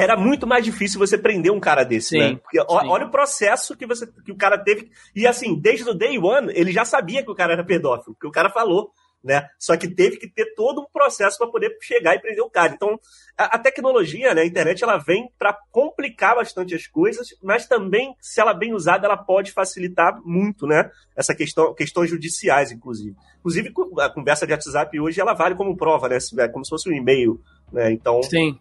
era 0.01 0.17
muito 0.17 0.47
mais 0.47 0.65
difícil 0.65 0.99
você 0.99 1.19
prender 1.19 1.53
um 1.53 1.61
cara 1.61 1.85
desse, 1.85 2.17
né? 2.17 2.29
sim, 2.29 2.33
né? 2.35 2.41
Porque 2.43 2.59
sim. 2.59 2.67
olha 2.69 3.07
o 3.07 3.11
processo 3.11 3.77
que, 3.77 3.87
você, 3.87 4.07
que 4.25 4.33
o 4.33 4.37
cara 4.37 4.57
teve. 4.57 4.91
E 5.15 5.27
assim, 5.27 5.55
desde 5.55 5.89
o 5.89 5.95
day 5.95 6.19
one, 6.19 6.51
ele 6.55 6.73
já 6.73 6.85
sabia 6.85 7.23
que 7.23 7.31
o 7.31 7.35
cara 7.35 7.53
era 7.53 7.65
pedófilo, 7.65 8.17
que 8.19 8.27
o 8.27 8.31
cara 8.31 8.49
falou, 8.49 8.91
né? 9.23 9.47
Só 9.59 9.77
que 9.77 9.87
teve 9.87 10.17
que 10.17 10.27
ter 10.27 10.55
todo 10.55 10.81
um 10.81 10.87
processo 10.91 11.37
para 11.37 11.49
poder 11.49 11.77
chegar 11.83 12.15
e 12.15 12.19
prender 12.19 12.43
o 12.43 12.49
cara. 12.49 12.73
Então, 12.73 12.99
a, 13.37 13.57
a 13.57 13.59
tecnologia, 13.59 14.35
né, 14.35 14.41
a 14.41 14.47
internet, 14.47 14.83
ela 14.83 14.97
vem 14.97 15.31
para 15.39 15.57
complicar 15.71 16.37
bastante 16.37 16.75
as 16.75 16.87
coisas, 16.87 17.29
mas 17.43 17.67
também, 17.67 18.17
se 18.21 18.41
ela 18.41 18.55
bem 18.55 18.73
usada, 18.73 19.07
ela 19.07 19.19
pode 19.19 19.53
facilitar 19.53 20.19
muito, 20.25 20.67
né? 20.67 20.91
Essa 21.15 21.35
questão, 21.35 21.75
questões 21.75 22.09
judiciais, 22.09 22.73
inclusive. 22.73 23.15
Inclusive, 23.41 23.73
a 23.99 24.09
conversa 24.09 24.47
de 24.47 24.53
WhatsApp 24.53 24.99
hoje, 24.99 25.21
ela 25.21 25.35
vale 25.35 25.55
como 25.55 25.77
prova, 25.77 26.09
né? 26.09 26.17
É 26.39 26.49
como 26.49 26.65
se 26.65 26.71
fosse 26.71 26.89
um 26.89 26.95
e-mail, 26.95 27.39
né? 27.71 27.93
Então. 27.93 28.23
Sim. 28.23 28.59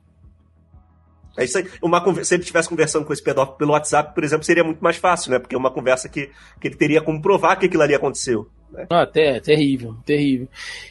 É 1.40 1.60
aí. 1.60 1.70
Uma, 1.82 2.24
se 2.24 2.34
ele 2.34 2.42
estivesse 2.42 2.70
conversando 2.70 3.06
com 3.06 3.14
esse 3.14 3.24
pedófilo 3.24 3.58
pelo 3.58 3.72
WhatsApp, 3.72 4.14
por 4.14 4.24
exemplo, 4.24 4.44
seria 4.44 4.64
muito 4.64 4.80
mais 4.80 4.98
fácil, 4.98 5.32
né? 5.32 5.40
Porque 5.40 5.56
é 5.56 5.58
uma 5.58 5.72
conversa 5.72 6.10
que, 6.10 6.30
que 6.60 6.68
ele 6.68 6.76
teria 6.76 7.02
como 7.02 7.22
provar 7.22 7.56
que 7.56 7.66
aquilo 7.66 7.84
ali 7.84 7.96
aconteceu. 7.96 8.50
Né? 8.72 8.86
Ah, 8.90 9.02
até, 9.02 9.40
terrível, 9.40 9.96
terrível. 10.06 10.48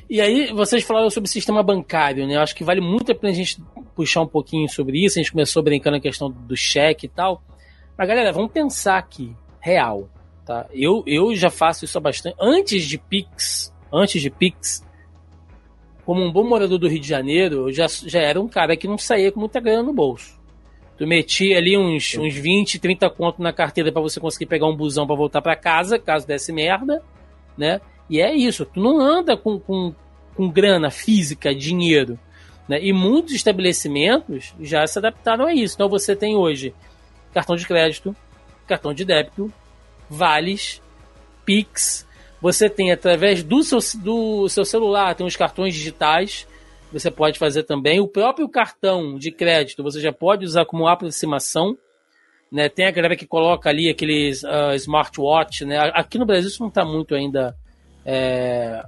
E 0.08 0.20
aí, 0.20 0.52
vocês 0.52 0.82
falaram 0.84 1.10
sobre 1.10 1.28
o 1.28 1.32
sistema 1.32 1.62
bancário, 1.62 2.26
né? 2.26 2.36
Eu 2.36 2.40
acho 2.40 2.54
que 2.54 2.64
vale 2.64 2.80
muito 2.80 3.12
a 3.12 3.14
pena 3.14 3.32
a 3.32 3.36
gente 3.36 3.62
puxar 3.94 4.22
um 4.22 4.26
pouquinho 4.26 4.68
sobre 4.68 5.04
isso. 5.04 5.18
A 5.18 5.22
gente 5.22 5.32
começou 5.32 5.62
brincando 5.62 5.96
a 5.96 6.00
questão 6.00 6.30
do 6.30 6.56
cheque 6.56 7.06
e 7.06 7.08
tal. 7.08 7.42
Mas, 7.96 8.08
galera, 8.08 8.32
vamos 8.32 8.52
pensar 8.52 8.98
aqui, 8.98 9.34
real, 9.60 10.08
tá? 10.44 10.66
Eu, 10.72 11.02
eu 11.06 11.34
já 11.34 11.50
faço 11.50 11.84
isso 11.84 11.98
há 11.98 12.00
bastante. 12.00 12.36
Antes 12.40 12.84
de 12.84 12.98
Pix, 12.98 13.72
antes 13.92 14.22
de 14.22 14.30
Pix, 14.30 14.86
como 16.04 16.24
um 16.24 16.32
bom 16.32 16.48
morador 16.48 16.78
do 16.78 16.88
Rio 16.88 17.00
de 17.00 17.08
Janeiro, 17.08 17.68
eu 17.68 17.72
já, 17.72 17.86
já 17.86 18.20
era 18.20 18.40
um 18.40 18.48
cara 18.48 18.76
que 18.76 18.88
não 18.88 18.96
saía 18.96 19.30
com 19.30 19.40
muita 19.40 19.60
grana 19.60 19.82
no 19.82 19.92
bolso. 19.92 20.37
Tu 20.98 21.06
metia 21.06 21.56
ali 21.56 21.78
uns, 21.78 22.16
uns 22.18 22.34
20, 22.34 22.80
30 22.80 23.08
conto 23.10 23.40
na 23.40 23.52
carteira 23.52 23.92
para 23.92 24.02
você 24.02 24.18
conseguir 24.18 24.46
pegar 24.46 24.66
um 24.66 24.74
busão 24.74 25.06
para 25.06 25.14
voltar 25.14 25.40
para 25.40 25.54
casa, 25.54 25.96
caso 25.96 26.26
desse 26.26 26.52
merda, 26.52 27.00
né? 27.56 27.80
E 28.10 28.20
é 28.20 28.34
isso, 28.34 28.64
tu 28.64 28.80
não 28.80 29.00
anda 29.00 29.36
com, 29.36 29.60
com, 29.60 29.94
com 30.34 30.50
grana 30.50 30.90
física, 30.90 31.54
dinheiro. 31.54 32.18
Né? 32.68 32.82
E 32.82 32.92
muitos 32.92 33.32
estabelecimentos 33.32 34.54
já 34.60 34.84
se 34.86 34.98
adaptaram 34.98 35.46
a 35.46 35.54
isso. 35.54 35.74
Então 35.74 35.88
você 35.88 36.16
tem 36.16 36.34
hoje 36.34 36.74
cartão 37.32 37.54
de 37.54 37.64
crédito, 37.64 38.16
cartão 38.66 38.92
de 38.92 39.04
débito, 39.04 39.52
vales, 40.10 40.82
Pix. 41.44 42.06
Você 42.40 42.68
tem 42.68 42.90
através 42.90 43.44
do 43.44 43.62
seu, 43.62 43.78
do 44.00 44.48
seu 44.48 44.64
celular, 44.64 45.14
tem 45.14 45.26
os 45.26 45.36
cartões 45.36 45.74
digitais 45.74 46.46
você 46.92 47.10
pode 47.10 47.38
fazer 47.38 47.64
também. 47.64 48.00
O 48.00 48.08
próprio 48.08 48.48
cartão 48.48 49.16
de 49.18 49.30
crédito 49.30 49.82
você 49.82 50.00
já 50.00 50.12
pode 50.12 50.44
usar 50.44 50.64
como 50.64 50.86
aproximação. 50.86 51.76
Né? 52.50 52.68
Tem 52.68 52.86
a 52.86 52.90
galera 52.90 53.16
que 53.16 53.26
coloca 53.26 53.68
ali 53.68 53.90
aqueles 53.90 54.42
uh, 54.42 54.74
smartwatch. 54.74 55.64
Né? 55.64 55.78
Aqui 55.94 56.18
no 56.18 56.26
Brasil 56.26 56.48
isso 56.48 56.62
não 56.62 56.68
está 56.68 56.84
muito 56.84 57.14
ainda 57.14 57.54
é, 58.06 58.82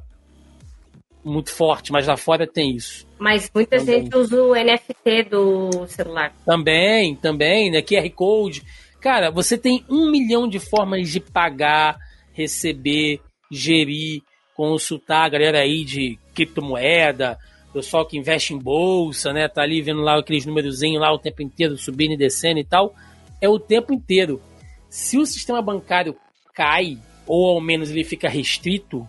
muito 1.24 1.52
forte, 1.52 1.92
mas 1.92 2.06
lá 2.06 2.16
fora 2.16 2.46
tem 2.46 2.74
isso. 2.74 3.06
Mas 3.18 3.50
muita 3.54 3.78
também. 3.78 4.02
gente 4.02 4.16
usa 4.16 4.42
o 4.42 4.54
NFT 4.54 5.24
do 5.30 5.86
celular. 5.86 6.34
Também, 6.44 7.14
também, 7.14 7.70
né? 7.70 7.82
QR 7.82 8.08
Code. 8.14 8.62
Cara, 9.00 9.30
você 9.30 9.58
tem 9.58 9.84
um 9.88 10.10
milhão 10.10 10.48
de 10.48 10.58
formas 10.58 11.10
de 11.10 11.20
pagar, 11.20 11.98
receber, 12.32 13.20
gerir, 13.50 14.22
consultar 14.54 15.24
a 15.24 15.28
galera 15.28 15.58
aí 15.60 15.84
de 15.84 16.18
criptomoeda, 16.34 17.38
pessoal 17.72 18.06
que 18.06 18.18
investe 18.18 18.54
em 18.54 18.58
bolsa, 18.58 19.32
né? 19.32 19.48
Tá 19.48 19.62
ali 19.62 19.80
vendo 19.80 20.00
lá 20.00 20.18
aqueles 20.18 20.44
númerozinhos 20.44 21.00
lá 21.00 21.12
o 21.12 21.18
tempo 21.18 21.42
inteiro, 21.42 21.76
subindo 21.76 22.12
e 22.12 22.16
descendo 22.16 22.58
e 22.58 22.64
tal. 22.64 22.94
É 23.40 23.48
o 23.48 23.58
tempo 23.58 23.92
inteiro. 23.92 24.40
Se 24.88 25.18
o 25.18 25.26
sistema 25.26 25.62
bancário 25.62 26.16
cai, 26.52 26.98
ou 27.26 27.54
ao 27.54 27.60
menos 27.60 27.90
ele 27.90 28.04
fica 28.04 28.28
restrito, 28.28 29.06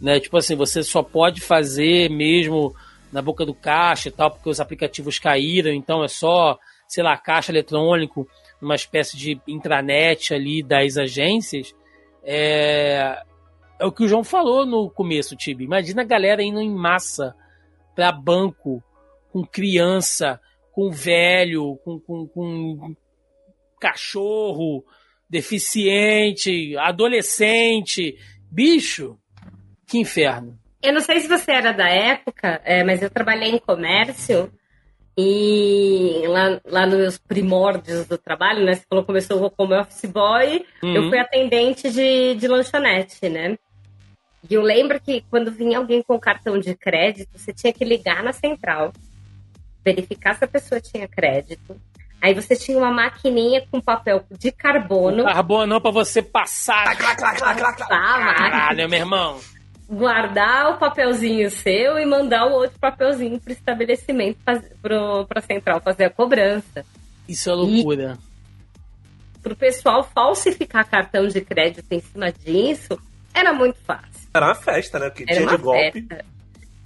né? 0.00 0.20
Tipo 0.20 0.36
assim, 0.36 0.54
você 0.54 0.82
só 0.82 1.02
pode 1.02 1.40
fazer 1.40 2.10
mesmo 2.10 2.74
na 3.10 3.22
boca 3.22 3.44
do 3.44 3.54
caixa 3.54 4.08
e 4.08 4.12
tal, 4.12 4.30
porque 4.30 4.48
os 4.48 4.60
aplicativos 4.60 5.18
caíram, 5.18 5.72
então 5.72 6.02
é 6.02 6.08
só, 6.08 6.58
sei 6.88 7.02
lá, 7.02 7.16
caixa 7.16 7.52
eletrônico, 7.52 8.26
uma 8.60 8.74
espécie 8.74 9.16
de 9.16 9.40
intranet 9.46 10.34
ali 10.34 10.62
das 10.62 10.96
agências. 10.96 11.74
É, 12.22 13.22
é 13.78 13.84
o 13.84 13.92
que 13.92 14.04
o 14.04 14.08
João 14.08 14.24
falou 14.24 14.64
no 14.64 14.90
começo, 14.90 15.36
Tibi. 15.36 15.64
Imagina 15.64 16.02
a 16.02 16.06
galera 16.06 16.42
indo 16.42 16.60
em 16.60 16.70
massa 16.70 17.34
para 17.94 18.12
banco, 18.12 18.82
com 19.32 19.44
criança, 19.44 20.40
com 20.72 20.90
velho, 20.90 21.76
com, 21.84 21.98
com, 22.00 22.26
com 22.26 22.94
cachorro, 23.80 24.84
deficiente, 25.28 26.76
adolescente. 26.76 28.16
Bicho, 28.50 29.18
que 29.86 29.98
inferno. 29.98 30.58
Eu 30.82 30.92
não 30.92 31.00
sei 31.00 31.20
se 31.20 31.28
você 31.28 31.52
era 31.52 31.72
da 31.72 31.88
época, 31.88 32.60
é, 32.64 32.82
mas 32.82 33.02
eu 33.02 33.10
trabalhei 33.10 33.50
em 33.50 33.58
comércio 33.58 34.52
e 35.16 36.22
lá, 36.26 36.60
lá 36.64 36.86
nos 36.86 37.18
primórdios 37.18 38.06
do 38.06 38.16
trabalho, 38.16 38.64
né? 38.64 38.74
Você 38.74 38.84
falou 38.88 39.04
começou 39.04 39.50
como 39.50 39.78
office 39.78 40.10
boy, 40.10 40.64
uhum. 40.82 40.94
eu 40.94 41.08
fui 41.08 41.18
atendente 41.18 41.90
de, 41.90 42.34
de 42.34 42.48
lanchonete, 42.48 43.28
né? 43.28 43.56
E 44.48 44.54
eu 44.54 44.62
lembro 44.62 45.00
que 45.00 45.24
quando 45.30 45.50
vinha 45.52 45.78
alguém 45.78 46.02
com 46.02 46.18
cartão 46.18 46.58
de 46.58 46.74
crédito, 46.74 47.38
você 47.38 47.52
tinha 47.52 47.72
que 47.72 47.84
ligar 47.84 48.22
na 48.22 48.32
central, 48.32 48.92
verificar 49.84 50.34
se 50.34 50.44
a 50.44 50.48
pessoa 50.48 50.80
tinha 50.80 51.06
crédito. 51.06 51.76
Aí 52.20 52.34
você 52.34 52.54
tinha 52.54 52.78
uma 52.78 52.92
maquininha 52.92 53.66
com 53.70 53.80
papel 53.80 54.24
de 54.38 54.52
carbono. 54.52 55.24
Carbono 55.24 55.80
para 55.80 55.90
você 55.90 56.22
passar. 56.22 56.96
Clac, 56.96 57.16
clac, 57.16 57.38
clac, 57.38 57.58
clac, 57.58 57.76
clac. 57.76 57.88
Caralho, 57.88 58.88
meu 58.88 58.98
irmão. 58.98 59.40
Guardar 59.90 60.70
o 60.70 60.78
papelzinho 60.78 61.50
seu 61.50 61.98
e 61.98 62.06
mandar 62.06 62.46
o 62.46 62.52
outro 62.52 62.78
papelzinho 62.78 63.40
para 63.40 63.50
o 63.50 63.52
estabelecimento, 63.52 64.38
para 64.44 65.26
a 65.34 65.40
central 65.40 65.80
fazer 65.80 66.04
a 66.04 66.10
cobrança. 66.10 66.84
Isso 67.28 67.50
é 67.50 67.54
loucura. 67.54 68.16
Para 69.42 69.52
o 69.52 69.56
pessoal 69.56 70.04
falsificar 70.04 70.88
cartão 70.88 71.26
de 71.26 71.40
crédito 71.40 71.90
em 71.90 72.00
cima 72.00 72.30
disso, 72.30 72.98
era 73.34 73.52
muito 73.52 73.78
fácil. 73.84 74.21
Era 74.34 74.46
uma 74.46 74.54
festa, 74.54 74.98
né? 74.98 75.10
Porque 75.10 75.26
tinha 75.26 75.46
de 75.46 75.56
golpe. 75.56 76.02
Festa, 76.02 76.24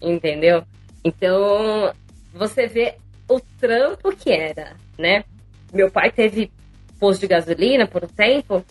entendeu? 0.01 0.65
Então, 1.05 1.93
você 2.33 2.67
vê 2.67 2.97
o 3.29 3.41
trampo 3.61 4.15
que 4.15 4.31
era, 4.31 4.77
né? 4.99 5.25
Meu 5.73 5.91
pai 5.91 6.11
teve 6.11 6.51
posto 6.99 7.21
de 7.21 7.27
gasolina 7.27 7.87
por 7.87 8.05
um 8.05 8.09
tempo 8.09 8.65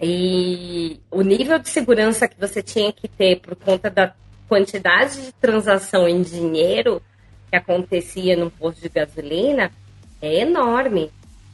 e 0.00 0.98
o 1.10 1.20
nível 1.20 1.58
de 1.58 1.68
segurança 1.68 2.26
que 2.26 2.40
você 2.40 2.62
tinha 2.62 2.92
que 2.92 3.06
ter 3.06 3.40
por 3.40 3.54
conta 3.54 3.90
da 3.90 4.14
quantidade 4.48 5.26
de 5.26 5.32
transação 5.32 6.08
em 6.08 6.22
dinheiro 6.22 7.02
que 7.50 7.56
acontecia 7.56 8.36
no 8.36 8.50
posto 8.50 8.80
de 8.80 8.88
gasolina 8.88 9.70
é 10.22 10.40
enorme, 10.40 11.10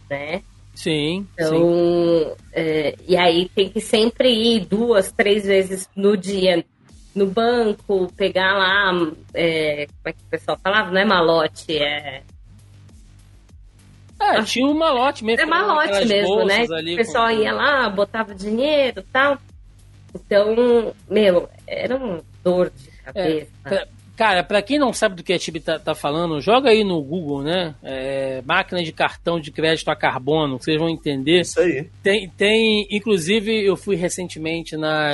né? 0.08 0.42
Sim. 0.76 1.26
Então, 1.34 1.50
sim. 1.50 2.34
É, 2.52 2.94
e 3.08 3.16
aí 3.16 3.48
tem 3.48 3.68
que 3.68 3.80
sempre 3.80 4.30
ir 4.30 4.66
duas, 4.66 5.10
três 5.10 5.44
vezes 5.44 5.88
no 5.96 6.16
dia 6.16 6.64
no 7.14 7.26
banco, 7.26 8.12
pegar 8.14 8.52
lá, 8.52 8.92
é, 9.32 9.86
como 9.86 10.00
é 10.04 10.12
que 10.12 10.22
o 10.22 10.30
pessoal 10.30 10.60
falava? 10.62 10.90
Não 10.90 11.00
é 11.00 11.04
malote, 11.04 11.78
é. 11.78 12.22
É, 14.20 14.42
tinha 14.42 14.66
um 14.66 14.74
malote 14.74 15.24
mesmo. 15.24 15.42
É 15.42 15.46
malote 15.46 16.04
mesmo, 16.04 16.44
né? 16.44 16.64
O 16.64 16.96
pessoal 16.96 17.28
com... 17.28 17.40
ia 17.40 17.52
lá, 17.52 17.88
botava 17.88 18.34
dinheiro 18.34 19.00
e 19.00 19.12
tal. 19.12 19.38
Então, 20.14 20.94
meu, 21.08 21.48
era 21.66 21.96
um 21.96 22.20
dor 22.44 22.70
de 22.70 22.90
cabeça. 23.02 23.48
É, 23.64 23.88
Cara, 24.16 24.42
para 24.42 24.62
quem 24.62 24.78
não 24.78 24.94
sabe 24.94 25.16
do 25.16 25.22
que 25.22 25.32
a 25.32 25.38
Tibi 25.38 25.60
tá, 25.60 25.78
tá, 25.78 25.94
falando, 25.94 26.40
joga 26.40 26.70
aí 26.70 26.82
no 26.82 27.02
Google, 27.02 27.42
né? 27.42 27.74
É, 27.82 28.42
máquina 28.46 28.82
de 28.82 28.90
cartão 28.90 29.38
de 29.38 29.50
crédito 29.50 29.90
a 29.90 29.94
carbono, 29.94 30.58
vocês 30.58 30.78
vão 30.78 30.88
entender. 30.88 31.42
Isso 31.42 31.60
aí. 31.60 31.86
Tem, 32.02 32.26
tem, 32.30 32.88
inclusive, 32.90 33.52
eu 33.62 33.76
fui 33.76 33.94
recentemente 33.94 34.74
na 34.74 35.10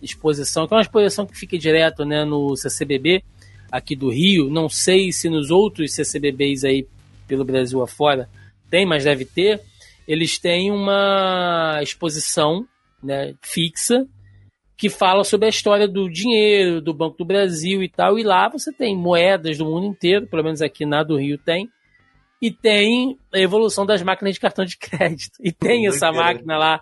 exposição, 0.00 0.66
que 0.66 0.72
é 0.72 0.76
uma 0.76 0.82
exposição 0.82 1.26
que 1.26 1.36
fica 1.36 1.58
direto 1.58 2.02
né, 2.06 2.24
no 2.24 2.56
CCBB, 2.56 3.22
aqui 3.70 3.94
do 3.94 4.08
Rio. 4.08 4.48
Não 4.48 4.70
sei 4.70 5.12
se 5.12 5.28
nos 5.28 5.50
outros 5.50 5.92
CCBBs 5.92 6.64
aí 6.64 6.86
pelo 7.28 7.44
Brasil 7.44 7.82
afora 7.82 8.26
tem, 8.70 8.86
mas 8.86 9.04
deve 9.04 9.24
ter. 9.24 9.60
Eles 10.08 10.38
têm 10.38 10.70
uma 10.70 11.78
exposição 11.82 12.66
né, 13.02 13.34
fixa 13.42 14.06
que 14.76 14.90
fala 14.90 15.24
sobre 15.24 15.46
a 15.46 15.48
história 15.48 15.88
do 15.88 16.08
dinheiro, 16.10 16.82
do 16.82 16.92
Banco 16.92 17.16
do 17.16 17.24
Brasil 17.24 17.82
e 17.82 17.88
tal. 17.88 18.18
E 18.18 18.22
lá 18.22 18.48
você 18.48 18.72
tem 18.72 18.96
moedas 18.96 19.56
do 19.56 19.64
mundo 19.64 19.86
inteiro, 19.86 20.26
pelo 20.26 20.44
menos 20.44 20.60
aqui 20.60 20.84
na 20.84 21.02
do 21.02 21.16
Rio 21.16 21.38
tem. 21.38 21.70
E 22.40 22.50
tem 22.50 23.18
a 23.32 23.38
evolução 23.38 23.86
das 23.86 24.02
máquinas 24.02 24.34
de 24.34 24.40
cartão 24.40 24.64
de 24.64 24.76
crédito. 24.76 25.38
E 25.40 25.50
tem 25.50 25.86
essa 25.86 26.12
máquina 26.12 26.58
lá, 26.58 26.80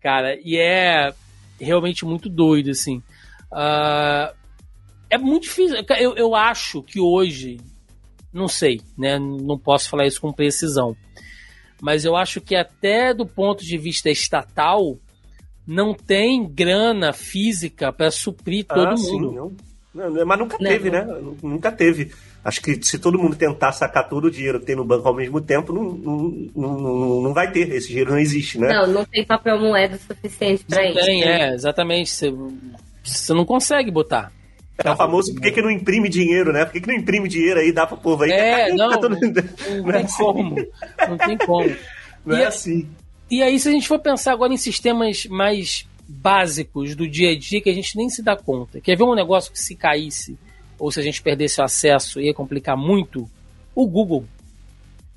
cara. 0.00 0.36
E 0.42 0.56
é 0.56 1.14
realmente 1.60 2.04
muito 2.04 2.28
doido, 2.28 2.70
assim. 2.70 2.98
Uh, 3.52 4.34
é 5.08 5.16
muito 5.16 5.44
difícil. 5.44 5.76
Eu, 6.00 6.16
eu 6.16 6.34
acho 6.34 6.82
que 6.82 6.98
hoje, 6.98 7.58
não 8.32 8.48
sei, 8.48 8.80
né? 8.98 9.18
Não 9.20 9.56
posso 9.56 9.88
falar 9.88 10.06
isso 10.06 10.20
com 10.20 10.32
precisão. 10.32 10.96
Mas 11.80 12.04
eu 12.04 12.16
acho 12.16 12.40
que 12.40 12.56
até 12.56 13.14
do 13.14 13.24
ponto 13.24 13.64
de 13.64 13.78
vista 13.78 14.10
estatal, 14.10 14.98
não 15.66 15.94
tem 15.94 16.46
grana 16.48 17.12
física 17.12 17.92
para 17.92 18.10
suprir 18.10 18.64
todo 18.64 18.86
ah, 18.86 18.94
mundo. 18.94 19.28
Sim, 19.30 19.34
não. 19.34 19.52
Não, 19.96 20.26
mas 20.26 20.38
nunca 20.38 20.58
não, 20.60 20.70
teve, 20.70 20.90
não. 20.90 21.06
né? 21.06 21.34
Nunca 21.42 21.72
teve. 21.72 22.12
Acho 22.44 22.60
que 22.60 22.80
se 22.84 22.98
todo 22.98 23.18
mundo 23.18 23.34
tentar 23.34 23.72
sacar 23.72 24.08
todo 24.08 24.26
o 24.26 24.30
dinheiro 24.30 24.60
que 24.60 24.66
tem 24.66 24.76
no 24.76 24.84
banco 24.84 25.08
ao 25.08 25.14
mesmo 25.14 25.40
tempo, 25.40 25.72
não, 25.72 25.82
não, 25.84 26.32
não, 26.54 27.22
não 27.22 27.34
vai 27.34 27.50
ter. 27.50 27.72
Esse 27.72 27.88
dinheiro 27.88 28.10
não 28.10 28.18
existe, 28.18 28.58
né? 28.58 28.68
Não, 28.68 28.86
não 28.86 29.04
tem 29.04 29.24
papel 29.24 29.58
moeda 29.58 29.98
suficiente 29.98 30.64
para 30.64 30.86
isso. 30.86 31.00
Tem, 31.00 31.20
né? 31.22 31.48
é, 31.48 31.54
exatamente. 31.54 32.10
Você, 32.10 32.32
você 33.02 33.32
não 33.32 33.44
consegue 33.44 33.90
botar. 33.90 34.30
É 34.84 34.90
o 34.90 34.96
famoso 34.96 35.32
por 35.32 35.40
que, 35.40 35.50
que 35.50 35.62
não 35.62 35.70
imprime 35.70 36.08
dinheiro, 36.08 36.52
né? 36.52 36.66
Por 36.66 36.72
que, 36.74 36.82
que 36.82 36.86
não 36.86 36.94
imprime 36.94 37.28
dinheiro 37.28 37.58
aí, 37.58 37.72
dá 37.72 37.86
pro 37.86 37.96
povo 37.96 38.24
aí? 38.24 38.30
É, 38.30 38.68
não, 38.76 38.90
não, 38.90 39.00
não, 39.00 39.08
não, 39.08 39.92
tem 39.92 40.06
como. 40.06 40.56
Não 41.08 41.16
tem 41.16 41.38
como. 41.38 41.76
Não 42.26 42.36
é 42.36 42.44
assim. 42.44 42.86
E 43.28 43.42
aí, 43.42 43.58
se 43.58 43.68
a 43.68 43.72
gente 43.72 43.88
for 43.88 43.98
pensar 43.98 44.32
agora 44.32 44.52
em 44.52 44.56
sistemas 44.56 45.26
mais 45.26 45.84
básicos 46.08 46.94
do 46.94 47.08
dia 47.08 47.32
a 47.32 47.38
dia 47.38 47.60
que 47.60 47.68
a 47.68 47.74
gente 47.74 47.96
nem 47.96 48.08
se 48.08 48.22
dá 48.22 48.36
conta, 48.36 48.80
quer 48.80 48.96
ver 48.96 49.02
um 49.02 49.16
negócio 49.16 49.50
que 49.50 49.58
se 49.58 49.74
caísse 49.74 50.38
ou 50.78 50.92
se 50.92 51.00
a 51.00 51.02
gente 51.02 51.20
perdesse 51.20 51.60
o 51.60 51.64
acesso 51.64 52.20
ia 52.20 52.32
complicar 52.32 52.76
muito? 52.76 53.28
O 53.74 53.86
Google. 53.86 54.24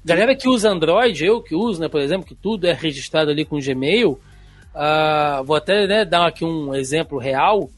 Galera 0.04 0.36
que 0.36 0.50
usa 0.50 0.72
Android, 0.72 1.24
eu 1.24 1.42
que 1.42 1.54
uso, 1.54 1.80
né, 1.80 1.88
por 1.88 2.02
exemplo, 2.02 2.26
que 2.26 2.34
tudo 2.34 2.66
é 2.66 2.74
registrado 2.74 3.30
ali 3.30 3.46
com 3.46 3.60
Gmail, 3.60 4.12
uh, 4.12 5.44
vou 5.44 5.56
até 5.56 5.86
né, 5.86 6.04
dar 6.04 6.26
aqui 6.26 6.44
um 6.44 6.74
exemplo 6.74 7.20
real. 7.20 7.70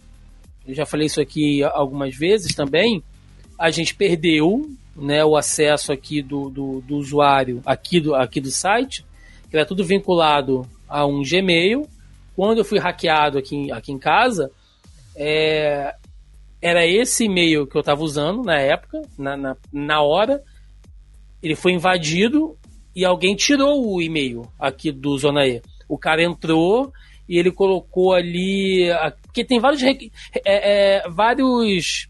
Eu 0.65 0.73
já 0.73 0.86
falei 0.86 1.07
isso 1.07 1.19
aqui 1.19 1.61
algumas 1.63 2.15
vezes 2.15 2.55
também. 2.55 3.03
A 3.59 3.69
gente 3.69 3.93
perdeu 3.93 4.69
né, 4.95 5.25
o 5.25 5.36
acesso 5.36 5.91
aqui 5.91 6.21
do, 6.21 6.49
do, 6.49 6.82
do 6.82 6.95
usuário 6.95 7.61
aqui 7.65 7.99
do, 7.99 8.15
aqui 8.15 8.39
do 8.39 8.49
site 8.49 9.03
era 9.52 9.66
tudo 9.66 9.84
vinculado 9.84 10.66
a 10.88 11.06
um 11.06 11.22
Gmail. 11.22 11.88
Quando 12.36 12.60
eu 12.60 12.66
fui 12.66 12.80
hackeado 12.80 13.38
aqui, 13.38 13.72
aqui 13.72 13.91
em 13.91 13.99
casa, 13.99 14.52
é, 15.16 15.93
era 16.62 16.86
esse 16.86 17.26
e-mail 17.26 17.68
que 17.68 17.76
eu 17.76 17.82
estava 17.82 18.02
usando 18.02 18.43
na 18.43 18.60
época, 18.60 19.02
na, 19.18 19.36
na, 19.36 19.58
na, 19.72 20.02
hora. 20.02 20.41
Ele 21.41 21.56
foi 21.56 21.74
invadido 21.74 22.56
e 22.95 23.04
alguém 23.04 23.36
tirou 23.36 23.86
o 23.86 24.02
e-mail 24.02 24.43
aqui 24.60 24.91
do 24.91 25.18
Zona 25.18 25.45
E. 25.45 25.62
O 25.89 25.97
cara 25.97 26.24
entrou 26.24 26.91
e 27.28 27.38
ele 27.38 27.52
colocou 27.52 28.14
ali. 28.14 28.88
Porque 29.24 29.43
tem 29.43 29.60
vários, 29.60 29.82
é, 29.84 29.99
é, 30.45 31.10
vários 31.10 32.08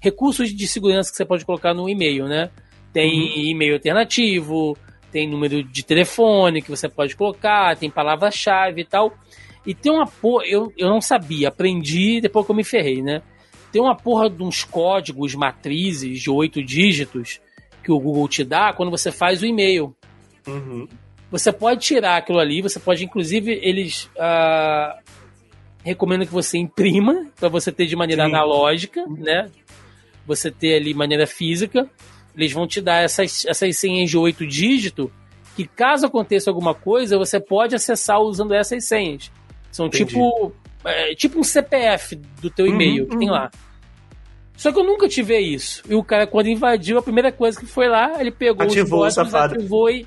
recursos 0.00 0.54
de 0.54 0.66
segurança 0.66 1.10
que 1.10 1.16
você 1.16 1.24
pode 1.24 1.44
colocar 1.44 1.72
no 1.72 1.88
e-mail, 1.88 2.26
né? 2.26 2.50
Tem 2.92 3.08
uhum. 3.08 3.50
e-mail 3.50 3.74
alternativo, 3.74 4.76
tem 5.12 5.28
número 5.28 5.62
de 5.62 5.84
telefone 5.84 6.62
que 6.62 6.70
você 6.70 6.88
pode 6.88 7.14
colocar, 7.14 7.76
tem 7.76 7.90
palavra-chave 7.90 8.80
e 8.80 8.84
tal. 8.84 9.12
E 9.64 9.74
tem 9.74 9.92
uma 9.92 10.06
porra, 10.06 10.44
eu, 10.46 10.72
eu 10.76 10.88
não 10.88 11.00
sabia, 11.00 11.48
aprendi 11.48 12.20
depois 12.20 12.44
que 12.46 12.50
eu 12.50 12.56
me 12.56 12.64
ferrei, 12.64 13.02
né? 13.02 13.22
Tem 13.70 13.80
uma 13.80 13.94
porra 13.94 14.28
de 14.28 14.42
uns 14.42 14.64
códigos, 14.64 15.34
matrizes 15.34 16.20
de 16.20 16.30
oito 16.30 16.62
dígitos 16.62 17.40
que 17.82 17.92
o 17.92 18.00
Google 18.00 18.28
te 18.28 18.42
dá 18.42 18.72
quando 18.72 18.90
você 18.90 19.12
faz 19.12 19.42
o 19.42 19.46
e-mail. 19.46 19.94
Uhum. 20.46 20.88
Você 21.30 21.52
pode 21.52 21.80
tirar 21.80 22.16
aquilo 22.16 22.38
ali, 22.38 22.60
você 22.60 22.78
pode, 22.78 23.04
inclusive, 23.04 23.58
eles 23.62 24.10
uh, 24.16 25.00
recomendam 25.84 26.26
que 26.26 26.32
você 26.32 26.58
imprima 26.58 27.26
para 27.38 27.48
você 27.48 27.72
ter 27.72 27.86
de 27.86 27.96
maneira 27.96 28.24
Sim. 28.24 28.34
analógica, 28.34 29.06
né? 29.06 29.50
Você 30.26 30.50
ter 30.50 30.74
ali 30.74 30.92
maneira 30.92 31.26
física. 31.26 31.88
Eles 32.36 32.52
vão 32.52 32.66
te 32.66 32.80
dar 32.80 33.02
essas, 33.02 33.44
essas 33.46 33.78
senhas 33.78 34.10
de 34.10 34.16
oito 34.16 34.46
dígitos 34.46 35.10
que 35.54 35.66
caso 35.66 36.06
aconteça 36.06 36.50
alguma 36.50 36.74
coisa, 36.74 37.18
você 37.18 37.38
pode 37.38 37.74
acessar 37.74 38.20
usando 38.20 38.54
essas 38.54 38.84
senhas. 38.84 39.30
São 39.70 39.88
tipo, 39.88 40.52
é, 40.84 41.14
tipo 41.14 41.38
um 41.38 41.44
CPF 41.44 42.16
do 42.40 42.50
teu 42.50 42.66
uhum, 42.66 42.72
e-mail 42.72 43.04
uhum, 43.04 43.10
que 43.10 43.18
tem 43.18 43.30
lá. 43.30 43.50
Só 44.56 44.72
que 44.72 44.78
eu 44.78 44.84
nunca 44.84 45.08
tive 45.08 45.38
isso. 45.38 45.82
E 45.88 45.94
o 45.94 46.02
cara, 46.02 46.26
quando 46.26 46.46
invadiu, 46.46 46.98
a 46.98 47.02
primeira 47.02 47.32
coisa 47.32 47.58
que 47.58 47.66
foi 47.66 47.88
lá, 47.88 48.20
ele 48.20 48.30
pegou 48.30 48.66
ativou 48.66 49.06
os 49.06 49.14
códigos, 49.14 49.34
ativou 49.34 49.90
e, 49.90 50.06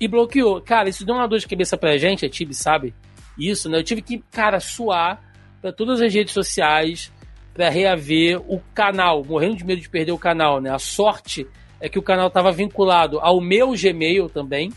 e 0.00 0.06
bloqueou. 0.06 0.60
Cara, 0.60 0.88
isso 0.88 1.04
deu 1.04 1.14
uma 1.14 1.26
dor 1.26 1.38
de 1.38 1.48
cabeça 1.48 1.76
pra 1.76 1.96
gente, 1.96 2.24
a 2.24 2.28
Tibi 2.28 2.54
sabe 2.54 2.94
isso, 3.38 3.68
né? 3.68 3.78
Eu 3.78 3.84
tive 3.84 4.02
que, 4.02 4.22
cara, 4.30 4.60
suar 4.60 5.22
pra 5.60 5.72
todas 5.72 6.00
as 6.00 6.12
redes 6.12 6.32
sociais 6.32 7.12
pra 7.58 7.70
reaver 7.70 8.40
o 8.46 8.60
canal, 8.72 9.24
morrendo 9.24 9.56
de 9.56 9.64
medo 9.64 9.80
de 9.80 9.88
perder 9.88 10.12
o 10.12 10.18
canal, 10.18 10.60
né? 10.60 10.70
A 10.72 10.78
sorte 10.78 11.44
é 11.80 11.88
que 11.88 11.98
o 11.98 12.02
canal 12.02 12.28
estava 12.28 12.52
vinculado 12.52 13.18
ao 13.18 13.40
meu 13.40 13.72
Gmail 13.72 14.28
também. 14.28 14.72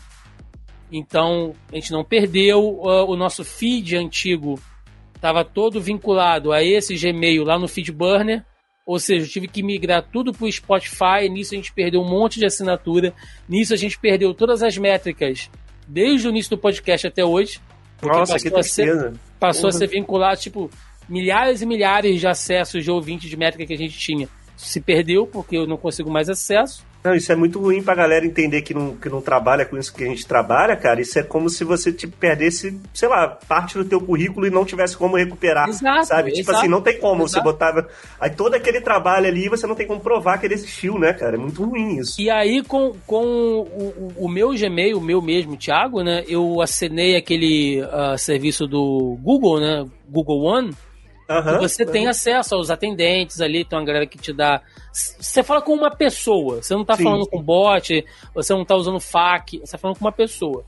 Então, 0.90 1.54
a 1.70 1.76
gente 1.76 1.92
não 1.92 2.02
perdeu. 2.02 2.58
Uh, 2.58 3.08
o 3.08 3.14
nosso 3.14 3.44
feed 3.44 3.96
antigo 3.96 4.58
estava 5.14 5.44
todo 5.44 5.80
vinculado 5.80 6.50
a 6.50 6.60
esse 6.60 6.96
Gmail 6.96 7.44
lá 7.44 7.56
no 7.56 7.68
FeedBurner. 7.68 8.44
Ou 8.84 8.98
seja, 8.98 9.26
eu 9.26 9.30
tive 9.30 9.46
que 9.46 9.62
migrar 9.62 10.02
tudo 10.02 10.32
para 10.32 10.44
o 10.44 10.50
Spotify. 10.50 11.28
Nisso 11.30 11.54
a 11.54 11.58
gente 11.58 11.72
perdeu 11.72 12.00
um 12.00 12.10
monte 12.10 12.40
de 12.40 12.46
assinatura. 12.46 13.14
Nisso 13.48 13.72
a 13.72 13.76
gente 13.76 13.96
perdeu 13.96 14.34
todas 14.34 14.60
as 14.60 14.76
métricas 14.76 15.48
desde 15.86 16.26
o 16.26 16.30
início 16.30 16.50
do 16.50 16.58
podcast 16.58 17.06
até 17.06 17.24
hoje. 17.24 17.60
Nossa, 18.02 18.40
que 18.40 18.50
tristeza. 18.50 19.12
Passou 19.38 19.70
uhum. 19.70 19.76
a 19.76 19.78
ser 19.78 19.86
vinculado, 19.86 20.40
tipo, 20.40 20.68
milhares 21.08 21.62
e 21.62 21.66
milhares 21.66 22.20
de 22.20 22.26
acessos 22.26 22.82
de 22.84 22.90
ouvintes 22.90 23.28
de 23.28 23.36
métrica 23.36 23.66
que 23.66 23.74
a 23.74 23.78
gente 23.78 23.98
tinha. 23.98 24.28
Se 24.56 24.80
perdeu 24.80 25.26
porque 25.26 25.56
eu 25.56 25.66
não 25.66 25.76
consigo 25.76 26.10
mais 26.10 26.28
acesso. 26.28 26.84
Não, 27.04 27.16
isso 27.16 27.32
é 27.32 27.36
muito 27.36 27.58
ruim 27.58 27.82
pra 27.82 27.96
galera 27.96 28.24
entender 28.24 28.62
que 28.62 28.72
não, 28.72 28.94
que 28.94 29.08
não 29.08 29.20
trabalha 29.20 29.66
com 29.66 29.76
isso 29.76 29.92
que 29.92 30.04
a 30.04 30.06
gente 30.06 30.24
trabalha, 30.24 30.76
cara. 30.76 31.00
Isso 31.00 31.18
é 31.18 31.22
como 31.22 31.50
se 31.50 31.64
você 31.64 31.92
tipo, 31.92 32.16
perdesse, 32.16 32.80
sei 32.94 33.08
lá, 33.08 33.26
parte 33.26 33.76
do 33.76 33.84
teu 33.84 34.00
currículo 34.00 34.46
e 34.46 34.50
não 34.50 34.64
tivesse 34.64 34.96
como 34.96 35.16
recuperar. 35.16 35.68
Exato, 35.68 36.06
sabe? 36.06 36.30
Tipo 36.30 36.50
exato, 36.50 36.58
assim, 36.58 36.68
não 36.68 36.80
tem 36.80 36.98
como. 37.00 37.24
exato. 37.24 37.32
Você 37.32 37.40
botava. 37.40 37.88
Aí 38.20 38.30
todo 38.30 38.54
aquele 38.54 38.80
trabalho 38.80 39.26
ali, 39.26 39.48
você 39.48 39.66
não 39.66 39.74
tem 39.74 39.86
como 39.86 40.00
provar 40.00 40.38
que 40.38 40.46
ele 40.46 40.54
existiu, 40.54 40.96
né, 40.96 41.12
cara? 41.12 41.34
É 41.34 41.38
muito 41.38 41.64
ruim 41.64 41.98
isso. 41.98 42.20
E 42.20 42.30
aí, 42.30 42.62
com, 42.62 42.92
com 43.04 43.24
o, 43.24 44.12
o 44.16 44.28
meu 44.28 44.50
Gmail, 44.50 44.96
o 44.96 45.02
meu 45.02 45.20
mesmo, 45.20 45.56
Thiago, 45.56 46.04
né? 46.04 46.22
Eu 46.28 46.60
assinei 46.60 47.16
aquele 47.16 47.82
uh, 47.82 48.16
serviço 48.16 48.68
do 48.68 49.18
Google, 49.20 49.58
né? 49.58 49.84
Google 50.08 50.44
One. 50.44 50.72
Uhum, 51.40 51.58
você 51.60 51.84
tem 51.86 52.06
acesso 52.08 52.54
aos 52.54 52.70
atendentes 52.70 53.40
ali, 53.40 53.64
tem 53.64 53.78
uma 53.78 53.84
galera 53.84 54.06
que 54.06 54.18
te 54.18 54.32
dá. 54.32 54.60
Você 54.92 55.42
fala 55.42 55.62
com 55.62 55.72
uma 55.72 55.90
pessoa, 55.90 56.62
você 56.62 56.74
não 56.74 56.84
tá 56.84 56.96
Sim, 56.96 57.04
falando 57.04 57.24
sim. 57.24 57.30
com 57.30 57.42
bot, 57.42 58.04
você 58.34 58.52
não 58.52 58.64
tá 58.64 58.74
usando 58.76 59.00
FAQ, 59.00 59.60
você 59.60 59.72
tá 59.72 59.78
falando 59.78 59.98
com 59.98 60.04
uma 60.04 60.12
pessoa. 60.12 60.64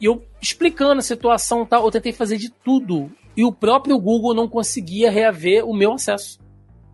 E 0.00 0.04
eu 0.06 0.22
explicando 0.40 1.00
a 1.00 1.02
situação 1.02 1.66
tal, 1.66 1.84
eu 1.84 1.90
tentei 1.90 2.12
fazer 2.12 2.36
de 2.36 2.50
tudo. 2.50 3.10
E 3.36 3.44
o 3.44 3.52
próprio 3.52 3.98
Google 3.98 4.34
não 4.34 4.48
conseguia 4.48 5.10
reaver 5.10 5.64
o 5.64 5.74
meu 5.74 5.92
acesso. 5.92 6.38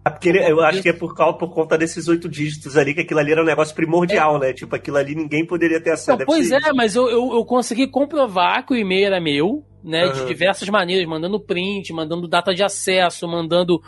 É 0.06 0.10
porque 0.10 0.28
ele- 0.28 0.50
eu 0.50 0.60
acho 0.60 0.82
que 0.82 0.90
é 0.90 0.92
por, 0.92 1.14
causa, 1.14 1.38
por 1.38 1.48
conta 1.50 1.78
desses 1.78 2.08
oito 2.08 2.28
dígitos 2.28 2.76
ali, 2.76 2.92
que 2.92 3.00
aquilo 3.00 3.20
ali 3.20 3.32
era 3.32 3.40
um 3.42 3.46
negócio 3.46 3.74
primordial, 3.74 4.38
né? 4.38 4.52
Tipo, 4.52 4.76
aquilo 4.76 4.98
ali 4.98 5.14
ninguém 5.14 5.46
poderia 5.46 5.80
ter 5.80 5.92
acesso. 5.92 6.18
Não, 6.18 6.26
pois 6.26 6.50
é, 6.50 6.60
mas 6.74 6.94
eu, 6.94 7.08
eu, 7.08 7.32
eu 7.34 7.44
consegui 7.46 7.86
comprovar 7.86 8.66
que 8.66 8.74
o 8.74 8.76
e-mail 8.76 9.06
era 9.06 9.20
meu, 9.20 9.64
né? 9.84 10.08
De 10.08 10.20
Aham. 10.20 10.26
diversas 10.26 10.68
maneiras, 10.68 11.06
mandando 11.06 11.38
print, 11.38 11.92
mandando 11.92 12.26
data 12.26 12.54
de 12.54 12.62
acesso, 12.62 13.28
mandando 13.28 13.82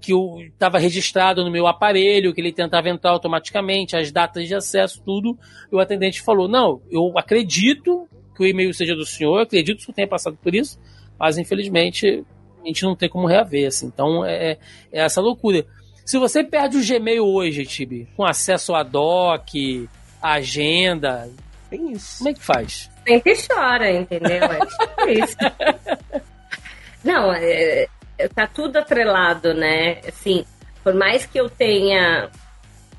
que 0.00 0.12
estava 0.52 0.78
registrado 0.78 1.44
no 1.44 1.50
meu 1.50 1.66
aparelho, 1.66 2.34
que 2.34 2.40
ele 2.40 2.52
tentava 2.52 2.88
entrar 2.88 3.10
automaticamente, 3.10 3.96
as 3.96 4.10
datas 4.10 4.46
de 4.48 4.54
acesso, 4.54 5.02
tudo. 5.04 5.38
E 5.70 5.74
o 5.74 5.80
atendente 5.80 6.22
falou: 6.22 6.48
Não, 6.48 6.80
eu 6.90 7.12
acredito 7.16 8.08
que 8.34 8.42
o 8.42 8.46
e-mail 8.46 8.72
seja 8.72 8.94
do 8.94 9.04
senhor, 9.04 9.40
acredito 9.40 9.76
que 9.76 9.82
o 9.82 9.86
senhor 9.86 9.94
tenha 9.94 10.08
passado 10.08 10.38
por 10.42 10.54
isso, 10.54 10.80
mas 11.18 11.38
infelizmente 11.38 12.24
a 12.62 12.66
gente 12.66 12.82
não 12.84 12.96
tem 12.96 13.08
como 13.08 13.26
reaver, 13.26 13.68
assim. 13.68 13.86
Então 13.86 14.24
é, 14.24 14.52
é 14.52 14.58
essa 14.92 15.20
loucura. 15.20 15.66
Se 16.04 16.18
você 16.18 16.42
perde 16.42 16.76
o 16.76 16.84
Gmail 16.84 17.24
hoje, 17.24 17.64
Tibi, 17.64 18.08
com 18.16 18.24
acesso 18.24 18.74
a 18.74 18.82
doc, 18.82 19.48
a 20.20 20.32
agenda, 20.32 21.30
Tem 21.72 21.92
isso. 21.92 22.18
como 22.18 22.28
é 22.30 22.34
que 22.34 22.42
faz? 22.44 22.90
sempre 23.06 23.34
chora, 23.48 23.90
entendeu? 23.90 24.30
É 24.44 24.58
tipo 24.66 25.08
isso. 25.24 25.36
Não, 27.02 27.32
é, 27.32 27.88
é, 28.18 28.28
tá 28.28 28.46
tudo 28.46 28.76
atrelado, 28.76 29.54
né? 29.54 30.00
Assim, 30.06 30.44
por 30.84 30.94
mais 30.94 31.26
que 31.26 31.38
eu 31.40 31.48
tenha 31.50 32.30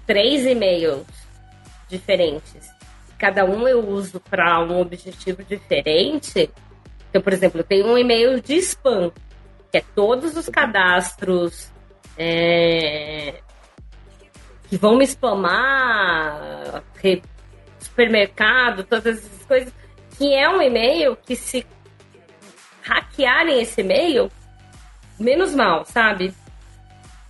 três 0.05 0.45
e-mails 0.45 1.05
diferentes, 1.87 2.69
cada 3.17 3.45
um 3.45 3.67
eu 3.67 3.87
uso 3.87 4.19
para 4.19 4.59
um 4.61 4.79
objetivo 4.81 5.43
diferente. 5.43 6.49
Então, 7.09 7.21
por 7.21 7.31
exemplo, 7.31 7.59
eu 7.61 7.63
tenho 7.63 7.85
um 7.87 7.97
e-mail 7.97 8.41
de 8.41 8.55
spam, 8.55 9.11
que 9.71 9.77
é 9.77 9.83
todos 9.95 10.35
os 10.35 10.49
cadastros 10.49 11.71
é, 12.17 13.35
que 14.67 14.75
vão 14.77 14.97
me 14.97 15.05
spamar, 15.05 16.83
re- 16.95 17.21
supermercado, 17.93 18.83
todas 18.83 19.19
essas 19.19 19.45
coisas, 19.45 19.73
que 20.17 20.33
é 20.33 20.49
um 20.49 20.61
e-mail 20.61 21.15
que 21.15 21.35
se 21.35 21.65
hackearem 22.81 23.61
esse 23.61 23.81
e-mail, 23.81 24.31
menos 25.19 25.53
mal, 25.53 25.85
sabe? 25.85 26.33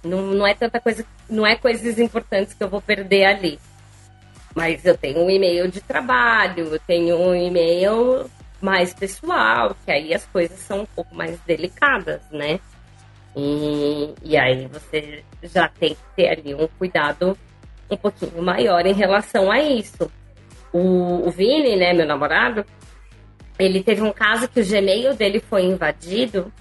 Não, 0.03 0.22
não 0.22 0.47
é 0.47 0.53
tanta 0.53 0.80
coisa, 0.80 1.05
não 1.30 1.45
é 1.45 1.55
coisas 1.55 1.99
importantes 1.99 2.53
que 2.53 2.64
eu 2.64 2.70
vou 2.70 2.82
perder 2.82 3.26
ali. 3.26 3.59
Mas 4.55 4.86
eu 4.86 4.97
tenho 4.97 5.20
um 5.20 5.30
e-mail 5.30 5.70
de 5.70 5.82
trabalho, 5.82 6.74
eu 6.74 6.80
tenho 6.80 7.18
um 7.18 7.36
e-mail 7.36 8.30
mais 8.61 8.93
pessoal, 8.93 9.76
que 9.86 9.91
aí 9.91 10.14
as 10.14 10.26
coisas 10.26 10.57
são 10.59 10.82
um 10.82 10.86
pouco 10.86 11.14
mais 11.14 11.39
delicadas, 11.41 12.22
né? 12.32 12.59
E, 13.36 14.14
e 14.24 14.38
aí 14.38 14.68
você 14.68 15.24
já 15.41 15.68
tem 15.68 15.95
que 15.95 16.01
ter 16.16 16.30
ali 16.30 16.53
um 16.53 16.68
cuidado 16.78 17.38
um 17.89 17.97
pouquinho 17.97 18.41
maior 18.41 18.86
em 18.86 18.93
relação 18.93 19.51
a 19.51 19.59
isso. 19.59 20.09
O, 20.74 21.28
o 21.28 21.32
Vini, 21.32 21.76
né, 21.76 21.93
meu 21.93 22.05
namorado, 22.05 22.65
ele 23.57 23.84
teve 23.84 24.01
um 24.01 24.11
caso 24.11 24.49
que 24.49 24.59
o 24.59 24.67
Gmail 24.67 25.15
dele 25.15 25.39
foi 25.39 25.63
invadido 25.63 26.51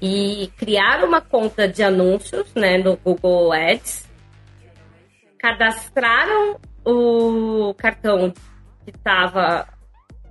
e 0.00 0.50
criaram 0.56 1.08
uma 1.08 1.20
conta 1.20 1.66
de 1.66 1.82
anúncios, 1.82 2.54
né, 2.54 2.78
no 2.78 2.96
Google 2.96 3.52
Ads, 3.52 4.08
cadastraram 5.38 6.58
o 6.84 7.74
cartão 7.74 8.32
que 8.84 8.90
estava 8.90 9.66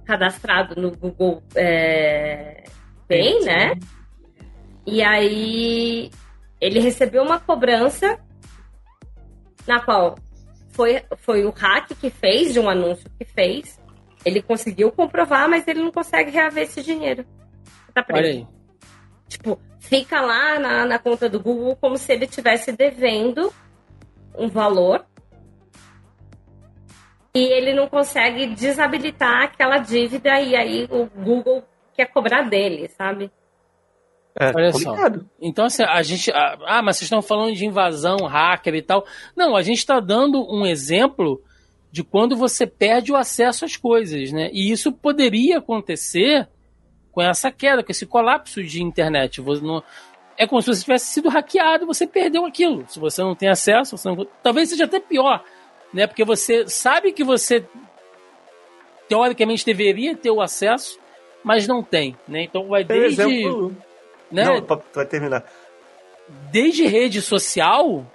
cadastrado 0.06 0.80
no 0.80 0.92
Google 0.92 1.44
é, 1.54 2.64
Pay, 3.08 3.44
né? 3.44 3.74
E 4.86 5.04
aí 5.04 6.10
ele 6.62 6.80
recebeu 6.80 7.22
uma 7.24 7.40
cobrança 7.40 8.18
na 9.68 9.82
qual 9.82 10.16
foi, 10.78 11.02
foi 11.18 11.44
o 11.44 11.50
hack 11.50 11.90
que 12.00 12.12
fez, 12.12 12.54
de 12.54 12.60
um 12.60 12.70
anúncio 12.70 13.10
que 13.18 13.26
fez. 13.26 13.82
Ele 14.24 14.44
conseguiu 14.44 14.92
comprovar, 14.92 15.50
mas 15.50 15.68
ele 15.68 15.82
não 15.82 15.92
consegue 15.92 16.30
reaver 16.30 16.64
esse 16.64 16.84
dinheiro. 16.84 17.26
Tá 17.96 18.04
preso. 18.04 18.22
Olha 18.22 18.32
aí. 18.32 18.48
Tipo, 19.28 19.60
fica 19.80 20.22
lá 20.22 20.60
na, 20.60 20.86
na 20.86 21.00
conta 21.00 21.28
do 21.28 21.40
Google 21.40 21.76
como 21.76 21.98
se 21.98 22.14
ele 22.14 22.26
estivesse 22.26 22.72
devendo 22.72 23.52
um 24.38 24.48
valor. 24.48 25.04
E 27.34 27.40
ele 27.40 27.74
não 27.74 27.88
consegue 27.88 28.46
desabilitar 28.48 29.46
aquela 29.46 29.80
dívida 29.80 30.40
e 30.40 30.56
aí 30.56 30.88
o 30.92 31.06
Google 31.06 31.64
quer 31.94 32.06
cobrar 32.06 32.44
dele, 32.44 32.88
sabe? 32.90 33.32
É 34.40 34.52
Olha 34.56 34.72
só. 34.72 34.94
Então, 35.42 35.66
assim, 35.66 35.84
a 35.84 36.02
gente. 36.04 36.32
Ah, 36.32 36.82
mas 36.84 36.98
vocês 36.98 37.04
estão 37.08 37.22
falando 37.22 37.56
de 37.56 37.66
invasão, 37.66 38.18
hacker 38.28 38.76
e 38.76 38.82
tal. 38.82 39.06
Não, 39.36 39.56
a 39.56 39.62
gente 39.62 39.80
está 39.80 40.00
dando 40.00 40.46
um 40.54 40.66
exemplo 40.66 41.42
de 41.92 42.04
quando 42.04 42.36
você 42.36 42.68
perde 42.68 43.12
o 43.12 43.16
acesso 43.16 43.66
às 43.66 43.76
coisas, 43.76 44.32
né? 44.32 44.50
E 44.54 44.72
isso 44.72 44.92
poderia 44.92 45.58
acontecer 45.58 46.48
com 47.12 47.22
essa 47.22 47.52
queda, 47.52 47.84
com 47.84 47.92
esse 47.92 48.06
colapso 48.06 48.62
de 48.64 48.84
internet. 48.84 49.42
Não- 49.42 49.84
É 50.38 50.46
como 50.46 50.62
se 50.62 50.68
você 50.68 50.82
tivesse 50.84 51.08
sido 51.08 51.30
hackeado 51.30 51.86
e 51.86 51.88
você 51.88 52.06
perdeu 52.06 52.46
aquilo. 52.46 52.86
Se 52.88 53.00
você 53.00 53.24
não 53.24 53.34
tem 53.34 53.50
acesso, 53.50 53.98
você 53.98 54.08
não... 54.08 54.28
talvez 54.44 54.70
seja 54.70 54.86
até 54.86 55.00
pior, 55.00 55.44
né? 55.92 56.06
Porque 56.06 56.24
você 56.24 56.68
sabe 56.68 57.12
que 57.12 57.24
você 57.24 57.66
teoricamente 59.08 59.66
deveria 59.66 60.16
ter 60.16 60.30
o 60.30 60.42
acesso, 60.42 61.00
mas 61.44 61.68
não 61.68 61.82
tem, 61.82 62.16
né? 62.28 62.44
Então 62.44 62.68
vai 62.68 62.84
desde, 62.84 63.22
exemplo. 63.22 63.76
Né? 64.32 64.46
Não, 64.46 64.62
pra 64.62 65.06
terminar. 65.06 65.44
desde 66.52 66.86
rede 66.86 67.22
social, 67.22 68.06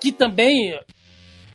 que 0.00 0.10
também 0.12 0.78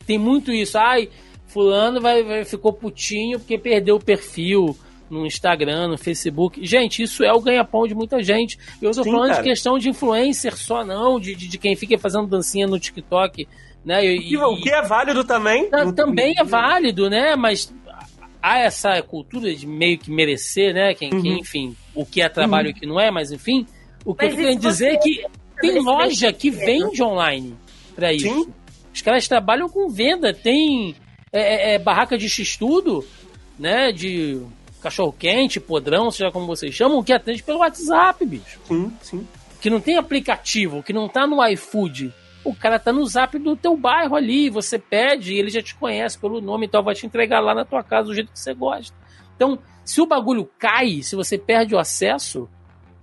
tem 0.06 0.18
muito 0.18 0.52
isso. 0.52 0.78
Ai, 0.78 1.08
fulano 1.46 2.00
vai, 2.00 2.22
vai- 2.22 2.44
ficou 2.44 2.72
putinho 2.72 3.38
porque 3.38 3.58
perdeu 3.58 3.96
o 3.96 4.00
perfil 4.04 4.76
no 5.10 5.26
Instagram, 5.26 5.88
no 5.88 5.98
Facebook. 5.98 6.64
Gente, 6.66 7.02
isso 7.02 7.22
é 7.24 7.32
o 7.32 7.40
ganha-pão 7.40 7.86
de 7.86 7.94
muita 7.94 8.22
gente. 8.22 8.58
Eu 8.80 8.90
tô 8.92 9.02
Sim, 9.04 9.10
falando 9.12 9.30
cara. 9.30 9.42
de 9.42 9.48
questão 9.48 9.78
de 9.78 9.88
influencer 9.88 10.56
só, 10.56 10.84
não, 10.84 11.20
de, 11.20 11.34
de, 11.34 11.46
de 11.48 11.58
quem 11.58 11.76
fica 11.76 11.96
fazendo 11.98 12.26
dancinha 12.26 12.66
no 12.66 12.78
TikTok, 12.78 13.46
né? 13.84 14.04
E, 14.04 14.32
E, 14.32 14.36
o 14.36 14.56
que 14.56 14.70
é 14.70 14.82
válido 14.82 15.22
também. 15.24 15.68
Tá- 15.68 15.92
também 15.92 16.34
é 16.38 16.42
válido, 16.44 17.08
né? 17.10 17.36
Mas 17.36 17.72
há 18.42 18.58
essa 18.58 19.00
cultura 19.02 19.54
de 19.54 19.66
meio 19.66 19.98
que 19.98 20.10
merecer, 20.10 20.74
né? 20.74 20.94
Quem, 20.94 21.10
quem, 21.10 21.32
Uhum. 21.32 21.38
enfim, 21.38 21.76
o 21.94 22.04
que 22.04 22.20
é 22.20 22.28
trabalho 22.28 22.68
e 22.68 22.72
o 22.72 22.74
que 22.74 22.86
não 22.86 22.98
é, 22.98 23.10
mas 23.10 23.30
enfim. 23.30 23.66
O 24.04 24.14
que 24.14 24.24
Mas 24.24 24.32
eu 24.32 24.36
tô 24.36 24.42
querendo 24.42 24.58
isso 24.60 24.68
dizer 24.68 24.88
é 24.92 24.96
que 24.96 25.26
tem 25.60 25.80
loja 25.80 26.32
que 26.32 26.50
vende 26.50 27.02
online. 27.02 27.56
para 27.94 28.12
isso. 28.12 28.28
Sim. 28.28 28.52
Os 28.92 29.02
caras 29.02 29.26
trabalham 29.26 29.68
com 29.68 29.88
venda, 29.88 30.32
tem 30.32 30.94
é, 31.32 31.72
é, 31.72 31.74
é 31.74 31.78
barraca 31.78 32.16
de 32.16 32.28
x-tudo, 32.28 33.04
né? 33.58 33.90
De 33.90 34.40
cachorro-quente, 34.80 35.58
podrão, 35.58 36.10
seja 36.10 36.30
como 36.30 36.46
vocês 36.46 36.74
chamam, 36.74 37.02
que 37.02 37.12
atende 37.12 37.42
pelo 37.42 37.60
WhatsApp, 37.60 38.24
bicho. 38.24 38.60
Sim, 38.68 38.92
sim. 39.00 39.26
Que 39.60 39.70
não 39.70 39.80
tem 39.80 39.96
aplicativo, 39.96 40.82
que 40.82 40.92
não 40.92 41.08
tá 41.08 41.26
no 41.26 41.44
iFood. 41.48 42.12
O 42.44 42.54
cara 42.54 42.78
tá 42.78 42.92
no 42.92 43.06
zap 43.06 43.38
do 43.38 43.56
teu 43.56 43.74
bairro 43.74 44.14
ali, 44.14 44.50
você 44.50 44.78
pede 44.78 45.32
e 45.32 45.38
ele 45.38 45.48
já 45.48 45.62
te 45.62 45.74
conhece 45.74 46.18
pelo 46.18 46.42
nome, 46.42 46.66
então 46.66 46.82
vai 46.82 46.94
te 46.94 47.06
entregar 47.06 47.40
lá 47.40 47.54
na 47.54 47.64
tua 47.64 47.82
casa 47.82 48.08
do 48.08 48.14
jeito 48.14 48.30
que 48.30 48.38
você 48.38 48.52
gosta. 48.52 48.94
Então, 49.34 49.58
se 49.82 50.02
o 50.02 50.06
bagulho 50.06 50.48
cai, 50.58 51.02
se 51.02 51.16
você 51.16 51.38
perde 51.38 51.74
o 51.74 51.78
acesso, 51.78 52.46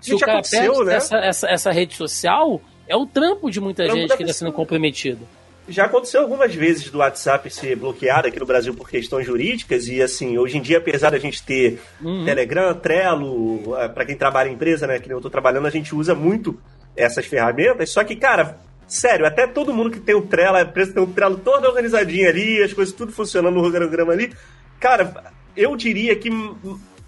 se 0.02 0.16
o 0.16 0.20
cara 0.20 0.42
perde 0.42 0.84
né? 0.84 0.96
essa, 0.96 1.18
essa, 1.18 1.48
essa, 1.48 1.72
rede 1.72 1.96
social, 1.96 2.60
é 2.88 2.96
o 2.96 3.06
trampo 3.06 3.50
de 3.50 3.62
muita 3.62 3.84
trampo 3.84 4.00
gente 4.00 4.18
que 4.18 4.24
está 4.24 4.34
sendo 4.34 4.52
comprometido. 4.52 5.28
Já 5.70 5.86
aconteceu 5.86 6.22
algumas 6.22 6.54
vezes 6.54 6.90
do 6.90 6.98
WhatsApp 6.98 7.50
ser 7.50 7.76
bloqueado 7.76 8.28
aqui 8.28 8.40
no 8.40 8.46
Brasil 8.46 8.74
por 8.74 8.90
questões 8.90 9.26
jurídicas 9.26 9.88
e 9.88 10.02
assim, 10.02 10.38
hoje 10.38 10.58
em 10.58 10.62
dia, 10.62 10.80
apesar 10.80 11.12
da 11.12 11.20
gente 11.20 11.44
ter 11.44 11.80
uhum. 12.02 12.26
Telegram, 12.26 12.74
Trello, 12.74 13.78
eh, 13.78 13.88
para 13.88 14.06
quem 14.06 14.18
trabalha 14.18 14.50
em 14.50 14.54
empresa, 14.54 14.88
né, 14.88 15.00
que 15.00 15.12
eu 15.12 15.22
tô 15.22 15.30
trabalhando, 15.30 15.68
a 15.68 15.72
gente 15.72 15.94
usa 15.94 16.16
muito 16.16 16.60
essas 16.96 17.26
ferramentas, 17.26 17.92
só 17.92 18.04
que, 18.04 18.16
cara, 18.16 18.58
sério, 18.88 19.26
até 19.26 19.48
todo 19.48 19.74
mundo 19.74 19.92
que 19.92 20.00
tem 20.00 20.16
o 20.16 20.24
Trello, 20.24 20.58
a 20.58 20.64
empresa 20.64 20.94
tem 20.94 21.04
o 21.04 21.08
Trello 21.08 21.38
todo 21.38 21.66
organizadinho 21.66 22.28
ali, 22.28 22.62
as 22.62 22.74
coisas 22.74 22.94
tudo 22.94 23.12
funcionando 23.12 23.54
no 23.54 23.64
organograma 23.64 24.12
ali, 24.12 24.34
cara, 24.80 25.32
eu 25.56 25.76
diria 25.76 26.16
que 26.16 26.30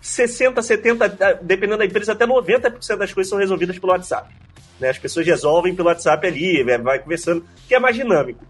60, 0.03 0.61
70, 0.61 1.39
dependendo 1.41 1.77
da 1.77 1.85
empresa, 1.85 2.11
até 2.11 2.27
90% 2.27 2.97
das 2.97 3.13
coisas 3.13 3.29
são 3.29 3.39
resolvidas 3.39 3.79
pelo 3.79 3.93
WhatsApp. 3.93 4.35
Né? 4.77 4.89
As 4.89 4.97
pessoas 4.97 5.25
resolvem 5.25 5.73
pelo 5.73 5.87
WhatsApp 5.87 6.27
ali, 6.27 6.61
vai 6.79 6.99
conversando, 6.99 7.45
que 7.69 7.73
é 7.73 7.79
mais 7.79 7.95
dinâmico. 7.95 8.45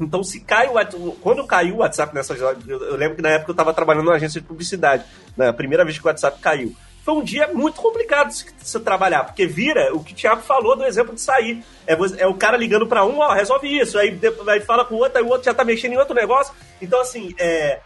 Então, 0.00 0.24
se 0.24 0.40
cai 0.40 0.66
o 0.66 0.72
WhatsApp, 0.72 1.16
quando 1.20 1.46
caiu 1.46 1.76
o 1.76 1.78
WhatsApp 1.78 2.12
nessas 2.12 2.40
eu, 2.40 2.96
lembro 2.96 3.14
que 3.14 3.22
na 3.22 3.30
época 3.30 3.52
eu 3.52 3.52
estava 3.52 3.72
trabalhando 3.72 4.06
numa 4.06 4.16
agência 4.16 4.40
de 4.40 4.46
publicidade, 4.48 5.04
na 5.36 5.52
primeira 5.52 5.84
vez 5.84 5.96
que 5.96 6.04
o 6.04 6.08
WhatsApp 6.08 6.40
caiu. 6.40 6.74
Foi 7.04 7.14
um 7.14 7.22
dia 7.22 7.46
muito 7.54 7.80
complicado 7.80 8.30
de 8.30 8.44
se 8.58 8.80
trabalhar, 8.80 9.22
porque 9.22 9.46
vira 9.46 9.94
o 9.94 10.02
que 10.02 10.12
o 10.12 10.16
Thiago 10.16 10.42
falou 10.42 10.74
do 10.74 10.84
exemplo 10.84 11.14
de 11.14 11.20
sair. 11.20 11.62
É, 11.86 11.96
é 12.18 12.26
o 12.26 12.34
cara 12.34 12.56
ligando 12.56 12.88
para 12.88 13.04
um, 13.04 13.20
ó, 13.20 13.32
resolve 13.32 13.68
isso, 13.68 13.96
aí, 13.96 14.18
aí 14.48 14.60
fala 14.62 14.84
com 14.84 14.96
o 14.96 14.98
outro, 14.98 15.18
aí 15.18 15.24
o 15.24 15.28
outro 15.28 15.44
já 15.44 15.54
tá 15.54 15.64
mexendo 15.64 15.92
em 15.92 15.98
outro 15.98 16.16
negócio. 16.16 16.52
Então, 16.82 17.00
assim, 17.00 17.32
é, 17.38 17.78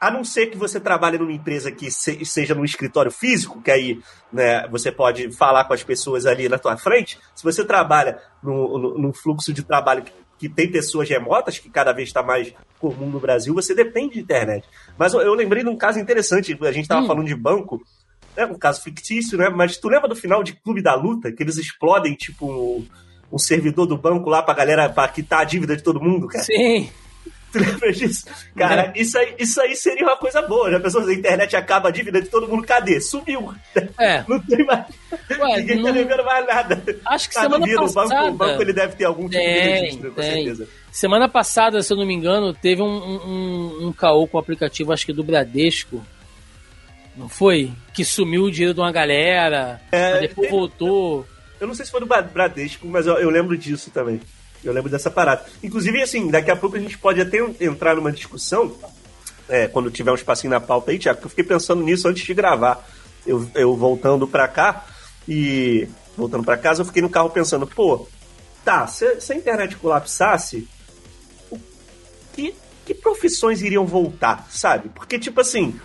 a 0.00 0.10
não 0.10 0.22
ser 0.24 0.46
que 0.46 0.56
você 0.56 0.78
trabalhe 0.78 1.18
numa 1.18 1.32
empresa 1.32 1.72
que 1.72 1.90
se, 1.90 2.24
seja 2.24 2.54
num 2.54 2.64
escritório 2.64 3.10
físico, 3.10 3.60
que 3.60 3.70
aí 3.70 4.00
né, 4.32 4.66
você 4.68 4.92
pode 4.92 5.30
falar 5.32 5.64
com 5.64 5.74
as 5.74 5.82
pessoas 5.82 6.26
ali 6.26 6.48
na 6.48 6.58
tua 6.58 6.76
frente. 6.76 7.18
Se 7.34 7.42
você 7.42 7.64
trabalha 7.64 8.18
num 8.42 9.12
fluxo 9.12 9.52
de 9.52 9.62
trabalho 9.62 10.02
que, 10.02 10.12
que, 10.38 10.48
tem 10.48 10.70
pessoas 10.70 11.08
remotas, 11.08 11.58
que 11.58 11.68
cada 11.68 11.92
vez 11.92 12.08
está 12.08 12.22
mais 12.22 12.52
comum 12.78 13.08
no 13.10 13.18
Brasil, 13.18 13.52
você 13.54 13.74
depende 13.74 14.14
de 14.14 14.20
internet. 14.20 14.66
Mas 14.96 15.12
eu, 15.12 15.20
eu 15.20 15.34
lembrei 15.34 15.64
de 15.64 15.68
um 15.68 15.76
caso 15.76 15.98
interessante, 15.98 16.56
a 16.60 16.72
gente 16.72 16.84
estava 16.84 17.02
hum. 17.02 17.06
falando 17.06 17.26
de 17.26 17.34
banco, 17.34 17.82
né, 18.36 18.46
um 18.46 18.58
caso 18.58 18.82
fictício, 18.82 19.36
né? 19.36 19.48
Mas 19.48 19.78
tu 19.78 19.88
lembra 19.88 20.08
do 20.08 20.14
final 20.14 20.44
de 20.44 20.52
Clube 20.52 20.80
da 20.80 20.94
Luta, 20.94 21.32
que 21.32 21.42
eles 21.42 21.56
explodem, 21.56 22.14
tipo, 22.14 22.46
um, 22.46 22.86
um 23.32 23.38
servidor 23.38 23.86
do 23.86 23.98
banco 23.98 24.30
lá 24.30 24.42
pra 24.42 24.54
galera, 24.54 24.88
pra 24.88 25.08
quitar 25.08 25.40
a 25.40 25.44
dívida 25.44 25.76
de 25.76 25.82
todo 25.82 26.00
mundo, 26.00 26.28
cara? 26.28 26.44
Sim. 26.44 26.88
Tu 27.52 27.58
lembra 27.58 27.92
disso? 27.92 28.26
Cara, 28.56 28.92
é. 28.94 29.00
isso, 29.00 29.16
aí, 29.18 29.34
isso 29.38 29.60
aí 29.60 29.74
seria 29.74 30.04
uma 30.04 30.16
coisa 30.16 30.42
boa. 30.42 30.70
Já 30.70 30.80
pensou, 30.80 31.02
a 31.02 31.12
internet 31.12 31.56
acaba 31.56 31.88
a 31.88 31.92
dívida 31.92 32.20
de 32.20 32.28
todo 32.28 32.48
mundo, 32.48 32.66
cadê? 32.66 33.00
Sumiu. 33.00 33.54
É. 33.98 34.22
Não 34.28 34.38
tem 34.40 34.64
mais. 34.66 34.86
Ué, 35.30 35.60
Ninguém 35.60 35.76
tá 35.76 35.82
não... 35.82 35.84
tá 35.84 35.92
devendo 35.92 36.24
mais 36.24 36.46
nada. 36.46 36.84
Acho 37.06 37.28
que 37.28 37.34
tá 37.34 37.42
semana 37.42 37.66
passada... 37.66 38.04
O 38.04 38.08
banco, 38.08 38.30
o 38.30 38.36
banco 38.36 38.62
ele 38.62 38.72
deve 38.72 38.96
ter 38.96 39.04
algum 39.04 39.28
tipo 39.28 39.42
tem, 39.42 39.54
de 39.54 39.70
registro, 39.80 40.12
com 40.12 40.22
certeza. 40.22 40.68
Semana 40.90 41.28
passada, 41.28 41.82
se 41.82 41.92
eu 41.92 41.96
não 41.96 42.06
me 42.06 42.14
engano, 42.14 42.52
teve 42.52 42.82
um, 42.82 42.86
um, 42.86 43.86
um 43.88 43.92
caô 43.92 44.26
com 44.26 44.36
o 44.36 44.40
aplicativo, 44.40 44.92
acho 44.92 45.06
que 45.06 45.12
do 45.12 45.24
Bradesco. 45.24 46.04
Não 47.16 47.28
foi? 47.28 47.72
Que 47.92 48.04
sumiu 48.04 48.44
o 48.44 48.50
dinheiro 48.50 48.74
de 48.74 48.80
uma 48.80 48.92
galera, 48.92 49.80
é, 49.90 50.20
depois 50.20 50.48
tem... 50.48 50.58
voltou. 50.58 51.26
Eu 51.60 51.66
não 51.66 51.74
sei 51.74 51.84
se 51.84 51.90
foi 51.90 52.00
do 52.00 52.06
Bradesco, 52.06 52.86
mas 52.86 53.06
eu, 53.06 53.14
eu 53.16 53.30
lembro 53.30 53.56
disso 53.56 53.90
também. 53.90 54.20
Eu 54.64 54.72
lembro 54.72 54.90
dessa 54.90 55.10
parada. 55.10 55.44
Inclusive, 55.62 56.02
assim, 56.02 56.28
daqui 56.28 56.50
a 56.50 56.56
pouco 56.56 56.76
a 56.76 56.80
gente 56.80 56.98
pode 56.98 57.20
até 57.20 57.38
entrar 57.60 57.94
numa 57.94 58.12
discussão, 58.12 58.76
é, 59.48 59.66
quando 59.66 59.90
tiver 59.90 60.10
um 60.10 60.16
espacinho 60.16 60.50
na 60.50 60.60
pauta 60.60 60.90
aí, 60.90 60.98
Tiago, 60.98 61.20
que 61.20 61.26
eu 61.26 61.30
fiquei 61.30 61.44
pensando 61.44 61.82
nisso 61.82 62.08
antes 62.08 62.24
de 62.24 62.34
gravar. 62.34 62.86
Eu, 63.26 63.48
eu 63.54 63.76
voltando 63.76 64.26
pra 64.26 64.48
cá 64.48 64.86
e. 65.28 65.88
Voltando 66.16 66.44
pra 66.44 66.56
casa, 66.56 66.82
eu 66.82 66.86
fiquei 66.86 67.00
no 67.00 67.08
carro 67.08 67.30
pensando, 67.30 67.64
pô, 67.64 68.08
tá, 68.64 68.86
se, 68.88 69.20
se 69.20 69.32
a 69.32 69.36
internet 69.36 69.76
colapsasse, 69.76 70.66
que, 72.32 72.52
que 72.84 72.92
profissões 72.92 73.62
iriam 73.62 73.86
voltar, 73.86 74.48
sabe? 74.50 74.88
Porque, 74.88 75.16
tipo 75.16 75.40
assim, 75.40 75.78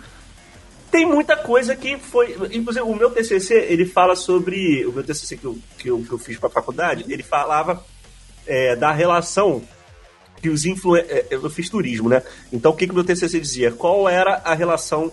tem 0.90 1.06
muita 1.06 1.36
coisa 1.36 1.74
que 1.74 1.98
foi. 1.98 2.36
Inclusive, 2.52 2.82
o 2.82 2.94
meu 2.94 3.10
TCC, 3.10 3.66
ele 3.68 3.84
fala 3.86 4.16
sobre. 4.16 4.84
O 4.86 4.92
meu 4.92 5.04
TCC 5.04 5.36
que 5.36 5.44
eu, 5.44 5.58
que 5.78 5.90
eu, 5.90 6.02
que 6.02 6.12
eu 6.12 6.18
fiz 6.18 6.36
pra 6.36 6.50
faculdade, 6.50 7.04
ele 7.08 7.22
falava 7.22 7.84
é, 8.46 8.76
da 8.76 8.92
relação 8.92 9.62
que 10.44 10.50
os 10.50 10.66
influencers. 10.66 11.10
É, 11.10 11.26
eu 11.30 11.48
fiz 11.48 11.70
turismo, 11.70 12.08
né? 12.08 12.22
Então 12.52 12.72
o 12.72 12.76
que, 12.76 12.86
que 12.86 12.92
meu 12.92 13.02
TCC 13.02 13.40
dizia? 13.40 13.72
Qual 13.72 14.06
era 14.08 14.42
a 14.44 14.54
relação, 14.54 15.10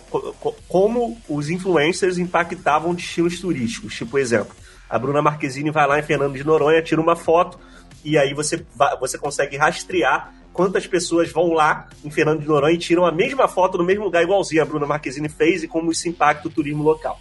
como 0.67 1.17
os 1.29 1.49
influencers 1.49 2.17
impactavam 2.17 2.93
destinos 2.93 3.39
turísticos? 3.39 3.95
Tipo, 3.95 4.17
exemplo, 4.17 4.53
a 4.89 4.99
Bruna 4.99 5.21
Marquezine 5.21 5.71
vai 5.71 5.88
lá 5.88 5.99
em 5.99 6.03
Fernando 6.03 6.34
de 6.34 6.43
Noronha, 6.43 6.82
tira 6.82 6.99
uma 6.99 7.15
foto 7.15 7.57
e 8.03 8.17
aí 8.17 8.34
você, 8.34 8.65
você 8.99 9.17
consegue 9.17 9.55
rastrear 9.55 10.34
quantas 10.51 10.86
pessoas 10.86 11.32
vão 11.32 11.53
lá 11.53 11.88
em 12.03 12.11
Fernando 12.11 12.41
de 12.41 12.47
Noronha 12.47 12.75
e 12.75 12.77
tiram 12.77 13.05
a 13.05 13.11
mesma 13.11 13.47
foto 13.47 13.77
no 13.77 13.86
mesmo 13.86 14.03
lugar, 14.03 14.23
igualzinho 14.23 14.61
a 14.61 14.65
Bruna 14.65 14.86
Marquezine 14.86 15.29
fez 15.29 15.63
e 15.63 15.67
como 15.67 15.91
isso 15.93 16.09
impacta 16.09 16.47
o 16.47 16.51
turismo 16.51 16.84
local. 16.84 17.19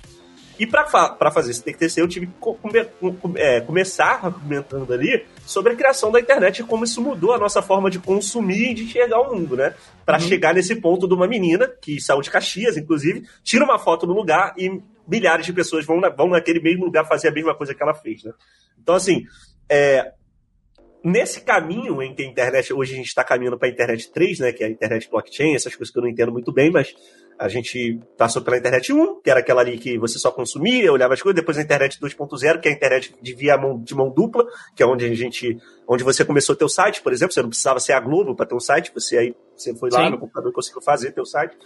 E 0.61 0.67
para 0.67 1.31
fazer 1.31 1.53
esse 1.53 1.63
TCC, 1.65 2.03
eu 2.03 2.07
tive 2.07 2.27
que 2.27 2.35
come, 2.39 2.87
é, 3.37 3.63
começar 3.63 4.21
argumentando 4.23 4.93
ali 4.93 5.25
sobre 5.47 5.73
a 5.73 5.75
criação 5.75 6.13
da 6.13 6.21
internet 6.21 6.59
e 6.59 6.65
como 6.65 6.85
isso 6.85 7.01
mudou 7.01 7.33
a 7.33 7.39
nossa 7.39 7.63
forma 7.63 7.89
de 7.91 7.99
consumir 7.99 8.73
e 8.73 8.75
de 8.75 8.85
enxergar 8.85 9.23
o 9.23 9.35
mundo, 9.35 9.57
né? 9.57 9.75
Para 10.05 10.19
uhum. 10.19 10.29
chegar 10.29 10.53
nesse 10.53 10.77
ponto 10.77 11.09
de 11.09 11.15
uma 11.15 11.27
menina, 11.27 11.67
que 11.67 11.99
saiu 11.99 12.21
de 12.21 12.31
Caxias, 12.31 12.77
inclusive, 12.77 13.27
tira 13.43 13.65
uma 13.65 13.79
foto 13.79 14.07
no 14.07 14.13
lugar 14.13 14.53
e 14.59 14.83
milhares 15.09 15.47
de 15.47 15.53
pessoas 15.55 15.87
vão, 15.87 15.99
na, 15.99 16.11
vão 16.11 16.29
naquele 16.29 16.61
mesmo 16.61 16.85
lugar 16.85 17.09
fazer 17.09 17.29
a 17.29 17.33
mesma 17.33 17.55
coisa 17.55 17.75
que 17.75 17.83
ela 17.83 17.95
fez, 17.95 18.23
né? 18.23 18.33
Então, 18.79 18.95
assim, 18.95 19.25
é, 19.67 20.13
nesse 21.03 21.41
caminho 21.41 22.03
em 22.03 22.15
que 22.15 22.23
a 22.23 22.27
internet, 22.27 22.71
hoje 22.71 22.93
a 22.93 22.97
gente 22.97 23.09
está 23.09 23.25
caminhando 23.25 23.59
para 23.59 23.67
a 23.67 23.71
internet 23.71 24.13
3, 24.13 24.41
né, 24.41 24.53
que 24.53 24.63
é 24.63 24.67
a 24.67 24.71
internet 24.71 25.09
blockchain, 25.09 25.55
essas 25.55 25.75
coisas 25.75 25.91
que 25.91 25.99
eu 25.99 26.03
não 26.03 26.11
entendo 26.11 26.31
muito 26.31 26.53
bem, 26.53 26.71
mas 26.71 26.95
a 27.41 27.49
gente 27.49 27.99
passou 28.19 28.43
pela 28.43 28.59
internet 28.59 28.93
1, 28.93 29.23
que 29.23 29.31
era 29.31 29.41
aquela 29.41 29.63
ali 29.63 29.79
que 29.79 29.97
você 29.99 30.19
só 30.19 30.31
consumia, 30.31 30.93
olhava 30.93 31.15
as 31.15 31.23
coisas, 31.23 31.41
depois 31.41 31.57
a 31.57 31.63
internet 31.63 31.99
2.0, 31.99 32.61
que 32.61 32.69
é 32.69 32.71
a 32.71 32.75
internet 32.75 33.15
de 33.21 33.35
via 33.35 33.57
mão, 33.57 33.83
de 33.83 33.95
mão 33.95 34.11
dupla, 34.11 34.45
que 34.77 34.83
é 34.83 34.87
onde 34.87 35.07
a 35.07 35.15
gente, 35.15 35.57
onde 35.89 36.05
você 36.05 36.23
começou 36.23 36.55
teu 36.55 36.69
site, 36.69 37.01
por 37.01 37.15
exemplo, 37.15 37.33
você 37.33 37.41
não 37.41 37.49
precisava 37.49 37.81
ser 37.81 37.95
a 37.95 38.01
Globo 38.01 38.37
para 38.37 38.45
ter 38.45 38.55
um 38.55 38.61
site, 38.61 38.93
você 38.95 39.17
aí 39.17 39.35
você 39.57 39.75
foi 39.75 39.89
lá 39.91 40.05
Sim. 40.05 40.11
no 40.11 40.19
computador 40.19 40.51
e 40.51 40.55
conseguiu 40.55 40.83
fazer 40.83 41.13
teu 41.13 41.25
site. 41.25 41.57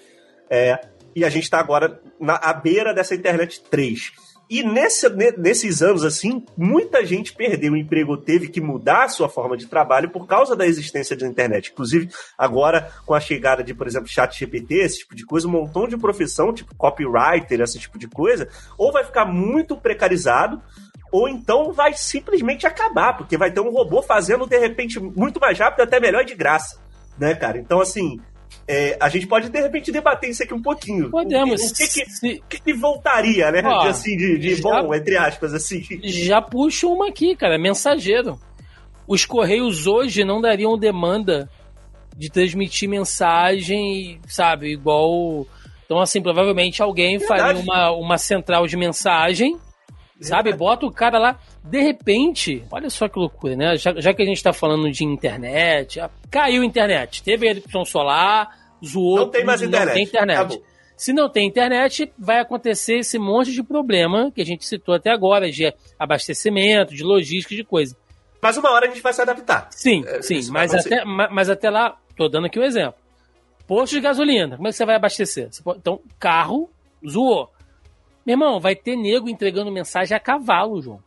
É, 0.49 0.79
e 1.13 1.25
a 1.25 1.29
gente 1.29 1.43
está 1.43 1.59
agora 1.59 2.01
na 2.21 2.37
à 2.37 2.53
beira 2.53 2.95
dessa 2.95 3.17
internet 3.17 3.61
3. 3.69 4.13
E 4.55 4.63
nesse, 4.63 5.09
nesses 5.37 5.83
anos, 5.83 6.05
assim, 6.05 6.47
muita 6.57 7.05
gente 7.05 7.35
perdeu 7.35 7.73
o 7.73 7.77
emprego, 7.77 8.17
teve 8.17 8.47
que 8.47 8.61
mudar 8.61 9.03
a 9.03 9.09
sua 9.09 9.29
forma 9.29 9.57
de 9.57 9.67
trabalho 9.67 10.11
por 10.11 10.29
causa 10.29 10.55
da 10.55 10.65
existência 10.65 11.17
da 11.17 11.27
internet. 11.27 11.73
Inclusive, 11.73 12.09
agora, 12.39 12.89
com 13.05 13.15
a 13.15 13.19
chegada 13.19 13.65
de, 13.65 13.75
por 13.75 13.85
exemplo, 13.85 14.07
chat 14.07 14.39
GPT, 14.39 14.75
esse 14.77 14.99
tipo 15.01 15.17
de 15.17 15.27
coisa, 15.27 15.49
um 15.49 15.51
montão 15.51 15.89
de 15.89 15.97
profissão, 15.97 16.55
tipo 16.55 16.73
copywriter, 16.77 17.61
esse 17.63 17.81
tipo 17.81 17.99
de 17.99 18.07
coisa, 18.07 18.49
ou 18.79 18.93
vai 18.93 19.03
ficar 19.03 19.25
muito 19.25 19.77
precarizado, 19.77 20.63
ou 21.11 21.29
então 21.29 21.73
vai 21.73 21.93
simplesmente 21.95 22.65
acabar, 22.65 23.17
porque 23.17 23.37
vai 23.37 23.51
ter 23.51 23.59
um 23.59 23.73
robô 23.73 24.03
fazendo, 24.03 24.47
de 24.47 24.57
repente, 24.57 25.01
muito 25.01 25.41
mais 25.41 25.59
rápido, 25.59 25.81
até 25.81 25.99
melhor 25.99 26.25
de 26.25 26.37
graça. 26.37 26.79
Né, 27.19 27.35
cara? 27.35 27.59
Então, 27.59 27.81
assim, 27.81 28.21
é, 28.67 28.97
a 29.01 29.09
gente 29.09 29.27
pode, 29.27 29.49
de 29.49 29.61
repente, 29.61 29.93
debater 29.93 30.31
isso 30.31 30.43
aqui 30.43 30.55
um 30.55 30.63
pouquinho. 30.63 31.11
Podemos. 31.11 31.61
O 31.61 31.75
que, 31.75 31.87
que, 31.87 32.07
se... 32.11 32.43
que, 32.49 32.61
que 32.61 32.73
voltaria, 32.73 33.51
né? 33.51 33.63
Ó, 33.65 33.83
assim, 33.83 34.17
de, 34.17 34.39
de 34.39 34.55
já, 34.55 34.83
bom, 34.83 34.95
entre 34.95 35.17
aspas, 35.17 35.53
assim. 35.53 35.83
Já 36.03 36.41
puxo 36.41 36.91
uma 36.91 37.09
aqui, 37.09 37.37
cara. 37.37 37.59
Mensageiro. 37.59 38.39
Os 39.07 39.27
Correios 39.27 39.87
hoje 39.87 40.25
não 40.25 40.41
dariam 40.41 40.79
demanda 40.79 41.49
de 42.17 42.31
transmitir 42.31 42.89
mensagem, 42.89 44.19
sabe, 44.27 44.73
igual. 44.73 45.47
Então, 45.85 46.01
assim, 46.01 46.23
provavelmente 46.23 46.81
alguém 46.81 47.19
Verdade. 47.19 47.43
faria 47.43 47.61
uma, 47.61 47.91
uma 47.91 48.19
central 48.19 48.67
de 48.67 48.77
mensagem 48.77 49.59
Sabe? 50.21 50.53
Bota 50.53 50.87
o 50.87 50.93
cara 50.93 51.19
lá. 51.19 51.39
De 51.63 51.81
repente, 51.83 52.65
olha 52.71 52.89
só 52.89 53.09
que 53.09 53.19
loucura, 53.19 53.57
né? 53.57 53.77
Já, 53.77 53.93
já 54.01 54.15
que 54.15 54.23
a 54.23 54.27
gente 54.27 54.43
tá 54.43 54.53
falando 54.53 54.91
de 54.91 55.05
internet, 55.05 56.01
caiu 56.31 56.63
a 56.63 56.65
internet. 56.65 57.23
Teve 57.23 57.49
a 57.49 57.51
erupção 57.51 57.85
solar, 57.85 58.49
zoou. 58.85 59.17
Não 59.19 59.29
tem 59.31 59.45
mais 59.45 59.61
não 59.61 59.69
internet. 59.69 59.95
Tem 59.95 60.03
internet. 60.05 60.63
Se 60.97 61.13
não 61.13 61.29
tem 61.29 61.47
internet, 61.49 62.13
vai 62.17 62.39
acontecer 62.39 62.99
esse 62.99 63.19
monte 63.19 63.53
de 63.53 63.63
problema 63.63 64.31
que 64.31 64.41
a 64.41 64.45
gente 64.47 64.65
citou 64.65 64.95
até 64.95 65.11
agora, 65.11 65.51
de 65.51 65.73
abastecimento, 65.99 66.95
de 66.95 67.03
logística, 67.03 67.55
de 67.55 67.65
coisa. 67.65 67.97
Mas 68.41 68.57
uma 68.57 68.71
hora 68.71 68.87
a 68.87 68.89
gente 68.89 69.03
vai 69.03 69.13
se 69.13 69.21
adaptar. 69.21 69.67
Sim, 69.73 70.05
É, 70.07 70.23
sim, 70.23 70.41
mas 70.53 70.73
até, 70.73 71.05
ma- 71.05 71.29
mas 71.31 71.51
até 71.51 71.69
lá, 71.71 71.97
tô 72.17 72.29
dando 72.29 72.47
aqui 72.47 72.61
um 72.61 72.63
exemplo. 72.63 72.95
Posto 73.67 73.95
de 73.95 74.01
gasolina, 74.01 74.57
como 74.57 74.69
é 74.69 74.71
que 74.71 74.77
você 74.77 74.85
vai 74.85 74.95
abastecer? 74.95 75.49
Então, 75.77 75.99
carro, 76.19 76.71
zoou. 77.09 77.51
Meu 78.27 78.35
irmão, 78.35 78.59
vai 78.61 78.75
ter 78.75 78.97
nego 78.97 79.29
entregando 79.29 79.71
mensagem 79.71 80.17
a 80.17 80.21
cavalo, 80.21 80.81
João. 80.81 81.01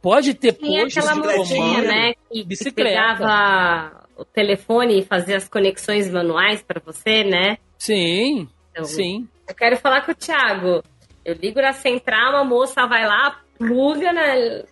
Pode 0.00 0.34
ter 0.34 0.52
posto 0.52 0.98
aquela 1.00 1.14
comando. 1.36 1.82
né, 1.86 2.12
que, 2.14 2.20
que 2.40 2.44
bicicleta. 2.44 2.90
pegava 2.90 4.06
o 4.16 4.24
telefone 4.24 5.00
e 5.00 5.02
fazia 5.02 5.36
as 5.36 5.48
conexões 5.48 6.10
manuais 6.10 6.62
para 6.62 6.80
você, 6.84 7.24
né? 7.24 7.56
Sim, 7.78 8.46
Então, 8.70 8.84
sim. 8.84 9.26
Eu 9.48 9.54
quero 9.54 9.76
falar 9.78 10.02
com 10.02 10.12
o 10.12 10.14
Thiago. 10.14 10.82
Eu 11.24 11.34
ligo 11.34 11.60
na 11.60 11.72
central, 11.72 12.36
a 12.36 12.44
moça 12.44 12.86
vai 12.86 13.06
lá, 13.06 13.40
pluga 13.58 14.12
na. 14.12 14.62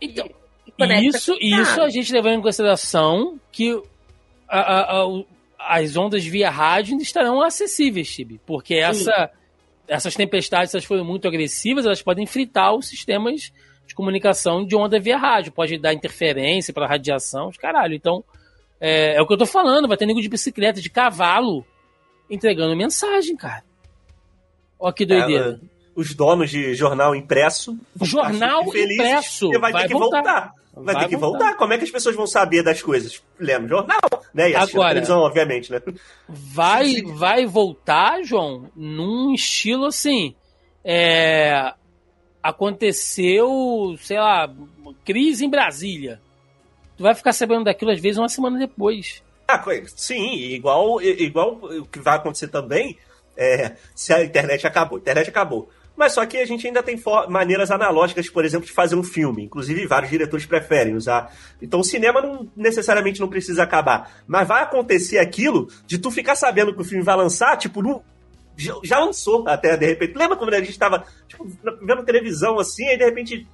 Então, 0.00 0.28
e 0.78 1.06
isso, 1.08 1.34
isso 1.40 1.80
a 1.82 1.88
gente 1.88 2.12
levando 2.12 2.34
em 2.38 2.42
consideração 2.42 3.38
que 3.50 3.72
a- 4.48 4.60
a- 4.60 5.02
a- 5.02 5.24
as 5.76 5.96
ondas 5.96 6.24
via 6.24 6.50
rádio 6.50 6.92
ainda 6.92 7.02
estarão 7.02 7.42
acessíveis, 7.42 8.08
Tibi. 8.14 8.40
Porque 8.46 8.74
essa, 8.74 9.28
essas 9.88 10.14
tempestades, 10.14 10.70
se 10.70 10.76
elas 10.76 10.84
forem 10.84 11.04
muito 11.04 11.26
agressivas, 11.26 11.86
elas 11.86 12.02
podem 12.02 12.26
fritar 12.26 12.74
os 12.74 12.86
sistemas 12.86 13.52
de 13.86 13.94
comunicação 13.94 14.64
de 14.64 14.76
onda 14.76 15.00
via 15.00 15.16
rádio. 15.16 15.50
Pode 15.50 15.78
dar 15.78 15.94
interferência 15.94 16.72
para 16.72 16.86
radiação, 16.86 17.50
caralho. 17.58 17.94
Então, 17.94 18.22
é, 18.80 19.16
é 19.16 19.22
o 19.22 19.26
que 19.26 19.32
eu 19.32 19.38
tô 19.38 19.46
falando. 19.46 19.88
Vai 19.88 19.96
ter 19.96 20.06
nego 20.06 20.20
de 20.20 20.28
bicicleta, 20.28 20.80
de 20.80 20.90
cavalo, 20.90 21.64
entregando 22.30 22.76
mensagem, 22.76 23.36
cara. 23.36 23.64
Ó 24.78 24.92
que 24.92 25.06
doideira. 25.06 25.58
É, 25.62 25.66
os 25.96 26.14
donos 26.14 26.50
de 26.50 26.74
jornal 26.74 27.14
impresso. 27.14 27.76
Jornal 28.02 28.62
impresso. 28.68 29.50
Vai, 29.58 29.72
Vai 29.72 29.82
ter 29.82 29.88
que 29.88 29.94
voltar. 29.94 30.52
Voltar. 30.78 30.92
Vai, 30.92 31.02
ter 31.02 31.08
que 31.08 31.16
voltar. 31.16 31.56
Como 31.56 31.72
é 31.72 31.78
que 31.78 31.84
as 31.84 31.90
pessoas 31.90 32.16
vão 32.16 32.26
saber 32.26 32.62
das 32.62 32.82
coisas? 32.82 33.22
Lendo 33.38 33.68
jornal, 33.68 34.00
né? 34.32 34.50
E 34.50 34.54
Agora- 34.54 34.88
televisão, 34.90 35.20
obviamente, 35.20 35.70
né? 35.70 35.80
vai 36.28 37.02
vai 37.02 37.46
voltar, 37.46 38.22
João, 38.22 38.70
num 38.74 39.34
estilo 39.34 39.86
assim. 39.86 40.34
É, 40.84 41.72
aconteceu, 42.42 43.96
sei 44.00 44.18
lá, 44.18 44.52
crise 45.04 45.44
em 45.44 45.50
Brasília. 45.50 46.20
Tu 46.96 47.02
vai 47.02 47.14
ficar 47.14 47.32
sabendo 47.32 47.64
daquilo 47.64 47.90
às 47.90 48.00
vezes 48.00 48.18
uma 48.18 48.28
semana 48.28 48.58
depois. 48.58 49.22
Ah, 49.46 49.62
sim, 49.96 50.34
igual, 50.34 51.00
igual 51.00 51.54
o 51.62 51.86
que 51.86 51.98
vai 52.00 52.16
acontecer 52.16 52.48
também 52.48 52.98
é, 53.36 53.76
se 53.94 54.12
a 54.12 54.24
internet 54.24 54.66
acabou. 54.66 54.98
A 54.98 55.00
internet 55.00 55.28
acabou. 55.30 55.70
Mas 55.98 56.12
só 56.12 56.24
que 56.24 56.36
a 56.36 56.46
gente 56.46 56.64
ainda 56.64 56.80
tem 56.80 56.96
maneiras 57.28 57.72
analógicas, 57.72 58.30
por 58.30 58.44
exemplo, 58.44 58.64
de 58.64 58.72
fazer 58.72 58.94
um 58.94 59.02
filme. 59.02 59.42
Inclusive, 59.42 59.84
vários 59.84 60.12
diretores 60.12 60.46
preferem 60.46 60.94
usar. 60.94 61.34
Então, 61.60 61.80
o 61.80 61.84
cinema 61.84 62.22
não 62.22 62.48
necessariamente 62.56 63.18
não 63.18 63.26
precisa 63.26 63.64
acabar. 63.64 64.22
Mas 64.24 64.46
vai 64.46 64.62
acontecer 64.62 65.18
aquilo 65.18 65.68
de 65.88 65.98
tu 65.98 66.08
ficar 66.12 66.36
sabendo 66.36 66.72
que 66.72 66.80
o 66.80 66.84
filme 66.84 67.02
vai 67.02 67.16
lançar, 67.16 67.56
tipo, 67.56 67.82
no, 67.82 68.00
já, 68.56 69.00
lançou 69.00 69.48
até, 69.48 69.76
de 69.76 69.86
repente. 69.86 70.16
Lembra 70.16 70.36
quando 70.36 70.54
a 70.54 70.60
gente 70.60 70.78
tava 70.78 71.04
tipo, 71.26 71.44
vendo 71.82 72.04
televisão 72.04 72.60
assim, 72.60 72.86
aí 72.86 72.96
de 72.96 73.04
repente, 73.04 73.48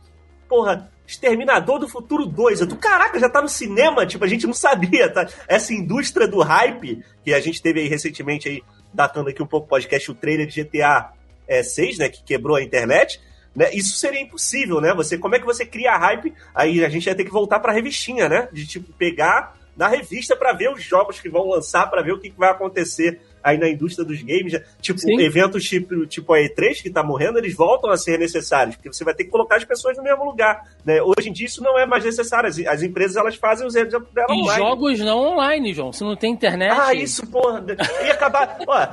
porra, 0.46 0.90
Exterminador 1.06 1.78
do 1.78 1.88
Futuro 1.88 2.26
2. 2.26 2.60
Eu 2.60 2.68
tô, 2.68 2.76
caraca, 2.76 3.18
já 3.18 3.30
tá 3.30 3.40
no 3.40 3.48
cinema, 3.48 4.04
tipo, 4.04 4.22
a 4.22 4.28
gente 4.28 4.46
não 4.46 4.52
sabia, 4.52 5.08
tá? 5.10 5.26
Essa 5.48 5.72
indústria 5.72 6.28
do 6.28 6.42
hype, 6.42 7.02
que 7.24 7.32
a 7.32 7.40
gente 7.40 7.62
teve 7.62 7.80
aí 7.80 7.88
recentemente 7.88 8.50
aí, 8.50 8.62
datando 8.92 9.30
aqui 9.30 9.42
um 9.42 9.46
pouco 9.46 9.64
o 9.64 9.70
podcast, 9.70 10.10
o 10.10 10.14
trailer 10.14 10.46
de 10.46 10.62
GTA 10.62 11.14
é, 11.46 11.62
6, 11.62 11.98
né, 11.98 12.08
que 12.08 12.22
quebrou 12.22 12.56
a 12.56 12.62
internet, 12.62 13.20
né? 13.54 13.70
Isso 13.72 13.96
seria 13.96 14.20
impossível, 14.20 14.80
né? 14.80 14.92
Você, 14.94 15.16
como 15.16 15.36
é 15.36 15.38
que 15.38 15.46
você 15.46 15.64
cria 15.64 15.96
hype? 15.96 16.34
Aí 16.54 16.84
a 16.84 16.88
gente 16.88 17.06
ia 17.06 17.14
ter 17.14 17.24
que 17.24 17.30
voltar 17.30 17.60
pra 17.60 17.72
revistinha, 17.72 18.28
né? 18.28 18.48
De 18.52 18.66
tipo 18.66 18.92
pegar 18.94 19.56
na 19.76 19.88
revista 19.88 20.36
pra 20.36 20.52
ver 20.52 20.72
os 20.72 20.82
jogos 20.82 21.20
que 21.20 21.28
vão 21.28 21.48
lançar, 21.48 21.88
pra 21.88 22.02
ver 22.02 22.12
o 22.12 22.18
que, 22.18 22.30
que 22.30 22.38
vai 22.38 22.50
acontecer 22.50 23.20
aí 23.44 23.58
na 23.58 23.68
indústria 23.68 24.04
dos 24.04 24.22
games. 24.22 24.58
Tipo, 24.80 24.98
Sim. 24.98 25.20
eventos 25.20 25.62
tipo, 25.64 26.06
tipo 26.06 26.32
a 26.32 26.38
E3 26.38 26.82
que 26.82 26.90
tá 26.90 27.02
morrendo, 27.04 27.38
eles 27.38 27.54
voltam 27.54 27.90
a 27.90 27.96
ser 27.98 28.18
necessários, 28.18 28.74
porque 28.76 28.90
você 28.92 29.04
vai 29.04 29.14
ter 29.14 29.24
que 29.24 29.30
colocar 29.30 29.56
as 29.56 29.64
pessoas 29.64 29.96
no 29.98 30.02
mesmo 30.02 30.24
lugar, 30.24 30.62
né? 30.84 31.00
Hoje 31.02 31.28
em 31.28 31.32
dia 31.32 31.46
isso 31.46 31.62
não 31.62 31.78
é 31.78 31.84
mais 31.86 32.04
necessário. 32.04 32.48
As, 32.48 32.58
as 32.58 32.82
empresas 32.82 33.16
elas 33.16 33.36
fazem 33.36 33.66
os 33.66 33.74
eventos 33.74 34.10
dela 34.12 34.28
E 34.30 34.40
online. 34.40 34.58
jogos 34.58 35.00
não 35.00 35.18
online, 35.18 35.74
João. 35.74 35.92
Se 35.92 36.02
não 36.02 36.16
tem 36.16 36.32
internet. 36.32 36.72
Ah, 36.74 36.94
isso, 36.94 37.26
porra. 37.26 37.62
Ia 38.04 38.12
acabar. 38.14 38.56
Ó, 38.66 38.86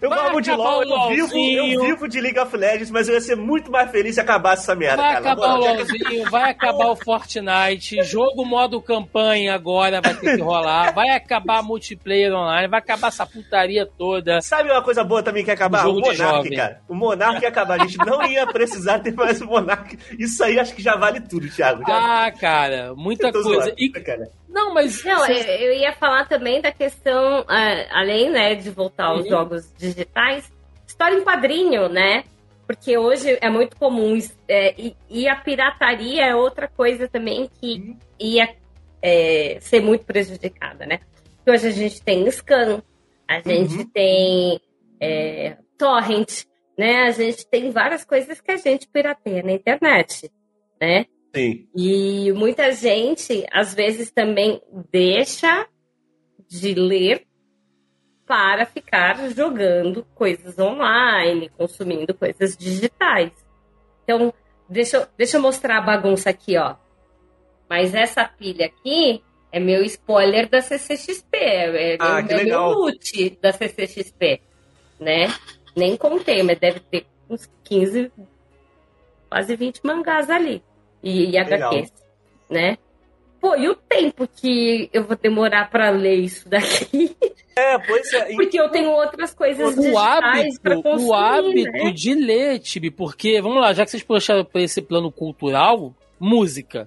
eu 0.00 0.12
amo 0.12 0.40
de 0.40 0.52
LOL, 0.52 0.82
eu 0.84 1.08
vivo, 1.08 1.36
eu 1.36 1.80
vivo 1.82 2.08
de 2.08 2.20
League 2.20 2.38
of 2.38 2.56
Legends, 2.56 2.90
mas 2.90 3.08
eu 3.08 3.14
ia 3.14 3.20
ser 3.20 3.36
muito 3.36 3.70
mais 3.70 3.90
feliz 3.90 4.14
se 4.14 4.20
acabasse 4.20 4.62
essa 4.62 4.74
merda, 4.74 5.02
Vai 5.02 5.14
cara. 5.14 5.32
Acabar 5.32 5.54
o. 5.54 5.58
LOLzinho, 5.60 6.30
vai 6.30 6.50
acabar 6.50 6.86
o 6.90 6.96
Fortnite, 6.96 8.02
jogo 8.04 8.44
modo 8.44 8.80
campanha 8.80 9.54
agora 9.54 10.00
vai 10.00 10.14
ter 10.14 10.36
que 10.36 10.42
rolar, 10.42 10.92
vai 10.92 11.10
acabar 11.10 11.62
multiplayer 11.62 12.32
online, 12.32 12.68
vai 12.68 12.78
acabar 12.80 13.08
essa 13.08 13.26
putaria 13.26 13.79
toda. 13.86 14.40
Sabe 14.40 14.70
uma 14.70 14.82
coisa 14.82 15.02
boa 15.04 15.22
também 15.22 15.42
que 15.44 15.50
ia 15.50 15.54
acabar? 15.54 15.86
O 15.86 16.00
de 16.00 16.18
Monark, 16.18 16.56
cara. 16.56 16.80
O 16.88 16.94
Monark 16.94 17.42
ia 17.42 17.48
acabar. 17.48 17.80
A 17.80 17.86
gente 17.86 17.98
não 17.98 18.22
ia 18.26 18.46
precisar 18.46 18.98
ter 19.00 19.12
mais 19.14 19.40
o 19.40 19.46
Monark. 19.46 19.98
Isso 20.18 20.42
aí 20.44 20.58
acho 20.58 20.74
que 20.74 20.82
já 20.82 20.96
vale 20.96 21.20
tudo, 21.20 21.48
Thiago. 21.50 21.82
Já... 21.86 22.26
Ah, 22.26 22.30
cara, 22.32 22.94
muita 22.94 23.30
coisa. 23.32 23.48
zoando, 23.48 23.74
E, 23.78 23.88
cara. 23.90 24.28
não, 24.48 24.72
mas. 24.74 25.02
Não, 25.04 25.26
eu, 25.26 25.36
eu 25.36 25.72
ia 25.72 25.92
falar 25.92 26.26
também 26.28 26.60
da 26.60 26.72
questão, 26.72 27.44
ah, 27.48 27.86
além 27.90 28.30
né, 28.30 28.54
de 28.54 28.70
voltar 28.70 29.06
aos 29.06 29.22
Uhum. 29.24 29.28
jogos 29.30 29.72
digitais, 29.78 30.50
história 30.86 31.16
em 31.16 31.22
quadrinho, 31.24 31.88
né? 31.88 32.24
Porque 32.66 32.96
hoje 32.96 33.36
é 33.40 33.50
muito 33.50 33.76
comum. 33.76 34.16
é, 34.46 34.74
e, 34.80 34.96
e 35.10 35.28
a 35.28 35.34
pirataria 35.34 36.24
é 36.26 36.34
outra 36.36 36.68
coisa 36.68 37.08
também 37.08 37.50
que 37.60 37.96
ia 38.18 38.48
é, 39.02 39.58
ser 39.60 39.80
muito 39.80 40.04
prejudicada, 40.04 40.86
né? 40.86 41.00
Porque 41.36 41.50
hoje 41.50 41.66
a 41.68 41.70
gente 41.72 42.00
tem 42.02 42.26
scan, 42.30 42.80
a 43.30 43.40
gente 43.40 43.78
Uhum. 43.78 43.90
tem 43.90 44.60
é, 45.00 45.56
torrent, 45.78 46.44
né? 46.76 47.04
A 47.04 47.10
gente 47.12 47.46
tem 47.48 47.70
várias 47.70 48.04
coisas 48.04 48.40
que 48.40 48.50
a 48.50 48.56
gente 48.56 48.88
pirateia 48.88 49.42
na 49.42 49.52
internet, 49.52 50.30
né? 50.80 51.06
Sim. 51.34 51.68
E 51.76 52.32
muita 52.32 52.72
gente, 52.72 53.46
às 53.52 53.72
vezes, 53.72 54.10
também 54.10 54.60
deixa 54.90 55.66
de 56.48 56.74
ler 56.74 57.24
para 58.26 58.66
ficar 58.66 59.30
jogando 59.30 60.04
coisas 60.14 60.58
online, 60.58 61.48
consumindo 61.50 62.12
coisas 62.14 62.56
digitais. 62.56 63.32
Então, 64.04 64.32
deixa, 64.68 64.96
eu- 64.98 65.06
deixa 65.16 65.36
eu 65.36 65.40
mostrar 65.42 65.78
a 65.78 65.82
bagunça 65.82 66.30
aqui, 66.30 66.56
ó. 66.56 66.76
Mas 67.68 67.94
essa 67.94 68.24
pilha 68.24 68.66
aqui 68.66 69.22
é 69.52 69.58
meu 69.60 69.82
spoiler 69.84 70.48
da 70.48 70.60
CCXP. 70.60 71.36
É, 71.36 71.96
Ah, 71.98 72.16
meu, 72.16 72.26
que 72.26 72.32
é 72.34 72.36
legal. 72.38 72.70
meu 72.70 72.78
loot 72.78 73.38
da 73.40 73.52
CCXP, 73.52 74.40
né? 74.98 75.28
Nem 75.76 75.96
contei, 75.96 76.42
mas 76.42 76.58
deve 76.58 76.80
ter 76.80 77.06
uns 77.28 77.48
15, 77.64 78.10
quase 79.28 79.56
20 79.56 79.80
mangás 79.84 80.28
ali. 80.30 80.62
E, 81.02 81.24
e 81.24 81.30
Legal. 81.30 81.72
HQs, 81.72 81.92
né? 82.50 82.76
Pô, 83.40 83.56
e 83.56 83.68
o 83.70 83.74
tempo 83.74 84.28
que 84.28 84.90
eu 84.92 85.04
vou 85.04 85.16
demorar 85.16 85.70
para 85.70 85.88
ler 85.90 86.16
isso 86.16 86.46
daqui? 86.48 87.16
É, 87.56 87.78
pois 87.78 88.12
é. 88.12 88.34
Porque 88.34 88.60
eu 88.60 88.68
tenho 88.68 88.90
outras 88.90 89.32
coisas 89.32 89.72
O 89.76 89.80
digitais 89.80 90.58
para 90.58 90.74
hábito, 90.74 90.82
consumir, 90.82 91.08
o 91.08 91.14
hábito 91.14 91.72
né? 91.84 91.90
de 91.92 92.14
ler, 92.14 92.58
Tibi, 92.58 92.90
porque, 92.90 93.40
vamos 93.40 93.60
lá, 93.62 93.72
já 93.72 93.84
que 93.84 93.90
vocês 93.90 94.02
puxaram 94.02 94.44
pra 94.44 94.60
esse 94.60 94.82
plano 94.82 95.10
cultural, 95.10 95.94
música. 96.18 96.86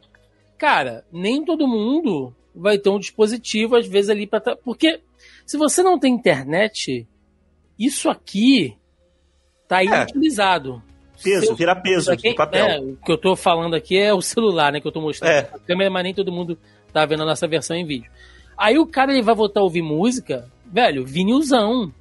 Cara, 0.58 1.04
nem 1.12 1.44
todo 1.44 1.68
mundo 1.68 2.36
vai 2.56 2.78
ter 2.78 2.90
um 2.90 3.00
dispositivo, 3.00 3.76
às 3.76 3.88
vezes, 3.88 4.10
ali 4.10 4.28
pra. 4.28 4.40
tá- 4.40 4.56
Porque 4.56 5.00
se 5.46 5.58
você 5.58 5.82
não 5.84 5.98
tem 6.00 6.14
internet, 6.14 7.08
isso 7.78 8.10
aqui 8.10 8.76
tá 9.68 9.82
É. 9.82 9.86
inutilizado. 9.86 10.82
Peso, 11.24 11.46
Seu- 11.48 11.56
vira 11.56 11.76
peso 11.76 12.16
quem- 12.18 12.32
de 12.32 12.38
papel. 12.38 12.66
é, 12.66 12.80
o 12.80 12.98
que 12.98 13.12
eu 13.12 13.18
tô 13.18 13.36
falando 13.36 13.76
aqui 13.76 13.98
é 13.98 14.14
o 14.14 14.22
celular, 14.22 14.72
né? 14.74 14.82
Que 14.82 14.88
eu 14.88 14.92
tô 14.92 15.00
mostrando 15.02 15.32
É. 15.32 15.40
a 15.54 15.60
câmera, 15.60 15.90
mas 15.90 16.04
nem 16.04 16.14
todo 16.14 16.32
mundo 16.32 16.58
tá 16.92 17.06
vendo 17.06 17.24
a 17.24 17.26
nossa 17.26 17.48
versão 17.48 17.76
em 17.78 17.86
vídeo. 17.86 18.12
Aí 18.58 18.78
o 18.78 18.86
cara 18.86 19.14
ele 19.14 19.22
vai 19.22 19.34
voltar 19.34 19.62
a 19.62 19.64
ouvir 19.64 19.82
música, 19.82 20.52
velho, 20.66 21.06
vinilzão, 21.06 21.94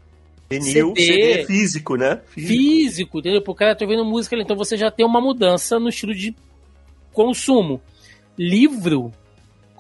Vinil, 0.51 0.93
CD. 0.97 1.03
CD 1.05 1.45
físico, 1.47 1.97
né? 1.97 2.21
físico, 2.27 3.21
entendeu? 3.21 3.41
Pro 3.41 3.55
cara 3.55 3.75
tá 3.77 3.85
ouvindo 3.85 4.05
música, 4.05 4.37
então 4.37 4.57
você 4.57 4.77
já 4.77 4.91
tem 4.91 5.07
uma 5.07 5.21
mudança 5.21 5.79
no 5.79 5.89
estilo 5.89 6.15
de 6.15 6.35
consumo. 7.13 7.81
Livro, 8.37 9.13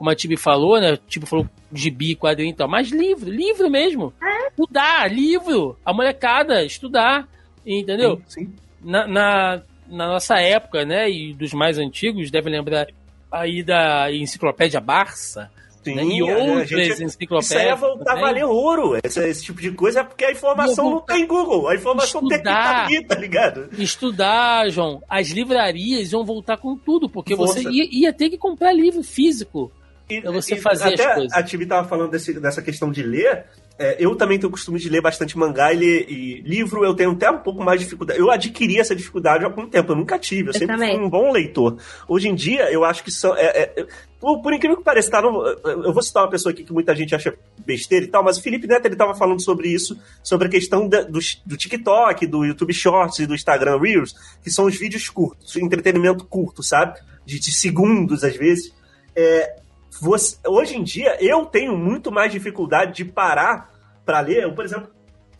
como 0.02 0.10
a 0.10 0.16
Tibi 0.16 0.36
falou, 0.36 0.80
né? 0.80 0.98
Tipo, 1.06 1.26
falou 1.26 1.48
gibi, 1.72 2.16
quadrinho 2.16 2.50
e 2.50 2.56
tal, 2.56 2.66
mas 2.66 2.90
livro, 2.90 3.30
livro 3.30 3.70
mesmo. 3.70 4.12
Estudar, 4.50 5.08
livro, 5.08 5.78
a 5.84 5.94
molecada, 5.94 6.64
estudar, 6.64 7.28
entendeu? 7.64 8.20
Sim, 8.26 8.46
sim. 8.46 8.54
na, 8.82 9.06
na, 9.06 9.62
na 9.86 10.08
nossa 10.08 10.40
época, 10.40 10.84
né, 10.84 11.08
e 11.08 11.32
dos 11.32 11.52
mais 11.52 11.78
antigos, 11.78 12.32
devem 12.32 12.52
lembrar 12.52 12.88
aí 13.30 13.62
da 13.62 14.12
Enciclopédia 14.12 14.80
Barça, 14.80 15.48
Sim, 15.84 15.94
né? 15.94 16.04
e 16.04 16.20
outras 16.20 16.68
gente, 16.68 17.04
enciclopédias. 17.04 17.50
Isso 17.50 17.58
aí 17.58 17.68
é 17.68 17.76
voltar 17.76 18.12
a 18.12 18.20
valer 18.20 18.44
ouro, 18.44 18.98
esse, 19.04 19.20
esse, 19.20 19.44
tipo 19.44 19.60
de 19.60 19.70
coisa, 19.70 20.00
é 20.00 20.04
porque 20.04 20.24
a 20.24 20.32
informação 20.32 20.90
não 20.90 21.00
tem 21.00 21.24
Google, 21.28 21.68
a 21.68 21.76
informação 21.76 22.22
estudar, 22.22 22.42
tem 22.42 22.42
que 22.42 22.48
estar 22.48 22.84
ali, 22.86 23.06
tá 23.06 23.14
ligado? 23.14 23.68
Estudar, 23.80 24.68
João, 24.68 25.00
as 25.08 25.28
livrarias 25.28 26.12
iam 26.12 26.24
voltar 26.24 26.56
com 26.56 26.76
tudo, 26.76 27.08
porque 27.08 27.36
Força. 27.36 27.62
você 27.62 27.68
ia, 27.70 27.88
ia, 27.90 28.12
ter 28.12 28.30
que 28.30 28.36
comprar 28.36 28.72
livro 28.72 29.04
físico. 29.04 29.70
E, 30.08 30.20
pra 30.20 30.30
você 30.30 30.54
e, 30.54 30.60
fazer 30.60 30.94
até 30.94 31.06
as 31.06 31.14
coisas. 31.14 31.32
A 31.32 31.42
Tibi 31.42 31.66
tava 31.66 31.88
falando 31.88 32.10
desse, 32.10 32.38
dessa 32.38 32.60
questão 32.60 32.90
de 32.90 33.02
ler, 33.02 33.46
é, 33.78 33.96
eu 33.98 34.14
também 34.14 34.38
tenho 34.38 34.48
o 34.48 34.52
costume 34.52 34.78
de 34.78 34.88
ler 34.88 35.00
bastante 35.00 35.36
mangá 35.36 35.72
e, 35.72 35.76
ler, 35.76 36.06
e, 36.08 36.40
livro 36.42 36.84
eu 36.84 36.94
tenho 36.94 37.12
até 37.12 37.30
um 37.30 37.38
pouco 37.38 37.64
mais 37.64 37.80
de 37.80 37.86
dificuldade. 37.86 38.18
Eu 38.18 38.30
adquiri 38.30 38.78
essa 38.78 38.94
dificuldade 38.94 39.44
há 39.44 39.46
algum 39.48 39.68
tempo, 39.68 39.92
eu 39.92 39.96
nunca 39.96 40.18
tive, 40.18 40.48
eu, 40.48 40.52
eu 40.52 40.52
sempre 40.52 40.74
também. 40.74 40.96
fui 40.96 41.04
um 41.04 41.10
bom 41.10 41.32
leitor. 41.32 41.78
Hoje 42.06 42.28
em 42.28 42.34
dia, 42.34 42.70
eu 42.70 42.84
acho 42.84 43.02
que 43.02 43.10
são. 43.10 43.34
É, 43.36 43.62
é, 43.62 43.86
por, 44.20 44.40
por, 44.40 44.52
incrível 44.52 44.76
que 44.76 44.84
pareça, 44.84 45.10
tá, 45.10 45.22
não, 45.22 45.44
eu 45.44 45.92
vou 45.92 46.02
citar 46.02 46.22
uma 46.22 46.30
pessoa 46.30 46.52
aqui 46.52 46.62
que 46.62 46.72
muita 46.72 46.94
gente 46.94 47.14
acha 47.14 47.34
besteira 47.66 48.04
e 48.04 48.08
tal, 48.08 48.22
mas 48.22 48.38
o 48.38 48.42
Felipe 48.42 48.68
Neto 48.68 48.86
ele 48.86 48.94
tava 48.94 49.14
falando 49.14 49.42
sobre 49.42 49.68
isso, 49.68 49.98
sobre 50.22 50.46
a 50.46 50.50
questão 50.50 50.88
da, 50.88 51.02
do, 51.02 51.18
do 51.44 51.56
TikTok, 51.56 52.26
do 52.26 52.44
YouTube 52.44 52.72
Shorts 52.72 53.18
e 53.18 53.26
do 53.26 53.34
Instagram 53.34 53.80
Reels, 53.80 54.14
que 54.44 54.50
são 54.50 54.66
os 54.66 54.78
vídeos 54.78 55.08
curtos, 55.08 55.56
entretenimento 55.56 56.24
curto, 56.24 56.62
sabe? 56.62 57.00
De, 57.26 57.40
de 57.40 57.52
segundos, 57.52 58.22
às 58.22 58.36
vezes. 58.36 58.72
É, 59.14 59.61
você, 60.02 60.36
hoje 60.48 60.76
em 60.76 60.82
dia, 60.82 61.16
eu 61.20 61.46
tenho 61.46 61.78
muito 61.78 62.10
mais 62.10 62.32
dificuldade 62.32 62.92
de 62.92 63.04
parar 63.04 63.70
para 64.04 64.18
ler. 64.18 64.42
Eu, 64.42 64.52
por 64.52 64.64
exemplo, 64.64 64.90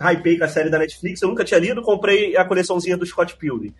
hypei 0.00 0.38
com 0.38 0.44
a 0.44 0.48
série 0.48 0.70
da 0.70 0.78
Netflix, 0.78 1.20
eu 1.20 1.28
nunca 1.28 1.44
tinha 1.44 1.58
lido, 1.58 1.82
comprei 1.82 2.36
a 2.36 2.44
coleçãozinha 2.44 2.96
do 2.96 3.04
Scott 3.04 3.36
Pilgrim. 3.36 3.74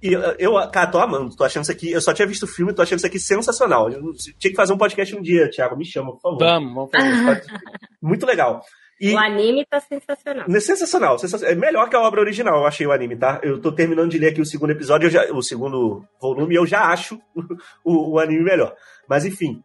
E 0.00 0.12
eu, 0.38 0.54
cara, 0.70 0.86
tô 0.86 0.98
amando, 0.98 1.34
tô 1.34 1.42
achando 1.42 1.64
isso 1.64 1.72
aqui. 1.72 1.90
Eu 1.90 2.00
só 2.00 2.14
tinha 2.14 2.28
visto 2.28 2.44
o 2.44 2.46
filme, 2.46 2.72
tô 2.72 2.80
achando 2.80 2.98
isso 2.98 3.06
aqui 3.08 3.18
sensacional. 3.18 3.90
Eu 3.90 4.12
tinha 4.38 4.52
que 4.52 4.54
fazer 4.54 4.72
um 4.72 4.78
podcast 4.78 5.16
um 5.16 5.20
dia, 5.20 5.50
Thiago, 5.50 5.76
me 5.76 5.84
chama, 5.84 6.12
por 6.12 6.20
favor. 6.20 6.38
Vamos, 6.38 6.90
vamos 6.92 7.24
fazer. 7.24 7.46
Muito 8.00 8.24
legal. 8.24 8.62
E 9.00 9.14
o 9.14 9.18
anime 9.18 9.66
tá 9.66 9.80
sensacional. 9.80 10.46
É 10.48 10.60
sensacional, 10.60 11.18
sensacional. 11.18 11.52
É 11.52 11.58
melhor 11.58 11.90
que 11.90 11.96
a 11.96 12.00
obra 12.00 12.20
original, 12.20 12.60
eu 12.60 12.66
achei 12.66 12.86
o 12.86 12.92
anime, 12.92 13.16
tá? 13.16 13.40
Eu 13.42 13.60
tô 13.60 13.72
terminando 13.72 14.10
de 14.10 14.18
ler 14.18 14.28
aqui 14.28 14.40
o 14.40 14.46
segundo 14.46 14.70
episódio, 14.70 15.10
já, 15.10 15.24
o 15.32 15.42
segundo 15.42 16.04
volume, 16.20 16.54
e 16.54 16.58
eu 16.58 16.66
já 16.66 16.82
acho 16.82 17.20
o, 17.82 18.12
o 18.12 18.18
anime 18.20 18.44
melhor. 18.44 18.76
Mas 19.08 19.24
enfim. 19.24 19.60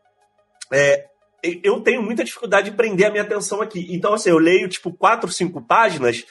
É, 0.71 1.05
eu 1.63 1.79
tenho 1.81 2.01
muita 2.01 2.23
dificuldade 2.23 2.69
de 2.69 2.75
prender 2.75 3.07
a 3.07 3.11
minha 3.11 3.23
atenção 3.23 3.61
aqui. 3.61 3.87
Então, 3.89 4.13
assim, 4.13 4.29
eu 4.29 4.37
leio, 4.37 4.67
tipo, 4.67 4.91
quatro, 4.91 5.31
cinco 5.31 5.61
páginas, 5.61 6.25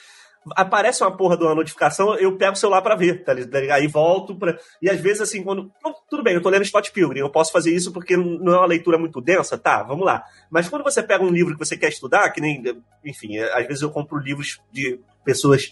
aparece 0.55 1.03
uma 1.03 1.15
porra 1.15 1.35
de 1.35 1.43
uma 1.43 1.55
notificação, 1.55 2.15
eu 2.15 2.37
pego 2.37 2.53
o 2.53 2.55
celular 2.55 2.81
para 2.81 2.95
ver, 2.95 3.23
tá 3.23 3.33
ligado? 3.33 3.71
Aí 3.71 3.87
volto 3.87 4.35
pra... 4.35 4.57
E 4.81 4.89
às 4.89 4.99
vezes, 4.99 5.21
assim, 5.21 5.43
quando... 5.43 5.71
Tudo 6.09 6.23
bem, 6.23 6.33
eu 6.33 6.41
tô 6.41 6.49
lendo 6.49 6.65
Scott 6.65 6.91
Pilgrim, 6.91 7.19
eu 7.19 7.29
posso 7.29 7.51
fazer 7.51 7.73
isso 7.73 7.91
porque 7.91 8.15
não 8.15 8.53
é 8.53 8.57
uma 8.57 8.65
leitura 8.65 8.97
muito 8.97 9.19
densa, 9.19 9.57
tá, 9.57 9.83
vamos 9.83 10.05
lá. 10.05 10.23
Mas 10.49 10.69
quando 10.69 10.83
você 10.83 11.03
pega 11.03 11.23
um 11.23 11.29
livro 11.29 11.53
que 11.53 11.65
você 11.65 11.77
quer 11.77 11.89
estudar, 11.89 12.29
que 12.31 12.41
nem... 12.41 12.63
Enfim, 13.03 13.37
às 13.37 13.67
vezes 13.67 13.81
eu 13.81 13.91
compro 13.91 14.17
livros 14.17 14.59
de 14.71 14.99
pessoas, 15.23 15.71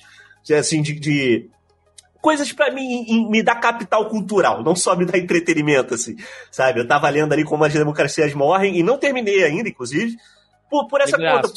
assim, 0.58 0.82
de... 0.82 0.94
de 0.94 1.50
coisas 2.28 2.52
para 2.52 2.70
mim 2.74 3.30
me 3.30 3.42
dar 3.42 3.56
capital 3.56 4.10
cultural, 4.10 4.62
não 4.62 4.76
só 4.76 4.98
me 4.98 5.06
dar 5.06 5.18
entretenimento, 5.18 5.94
assim, 5.94 6.18
sabe? 6.52 6.82
Eu 6.82 6.86
tava 6.86 7.08
lendo 7.10 7.32
ali 7.32 7.46
como 7.46 7.64
as 7.64 7.72
democracias 7.72 8.34
morrem 8.34 8.78
e 8.78 8.84
não 8.84 8.98
terminei 8.98 9.46
ainda, 9.46 9.70
inclusive, 9.70 10.18
por, 10.70 10.90
por 10.90 11.00
essa 11.00 11.18
conta. 11.18 11.50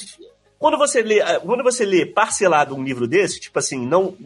Quando 0.60 0.78
você 0.78 1.02
lê, 1.02 1.18
eh, 1.18 1.40
quando 1.40 1.64
você 1.64 1.84
lê 1.84 2.06
parcelado 2.06 2.76
um 2.76 2.84
livro 2.84 3.09
desse, 3.09 3.40
tipo 3.40 3.59
assim, 3.59 3.84
não 3.84 4.16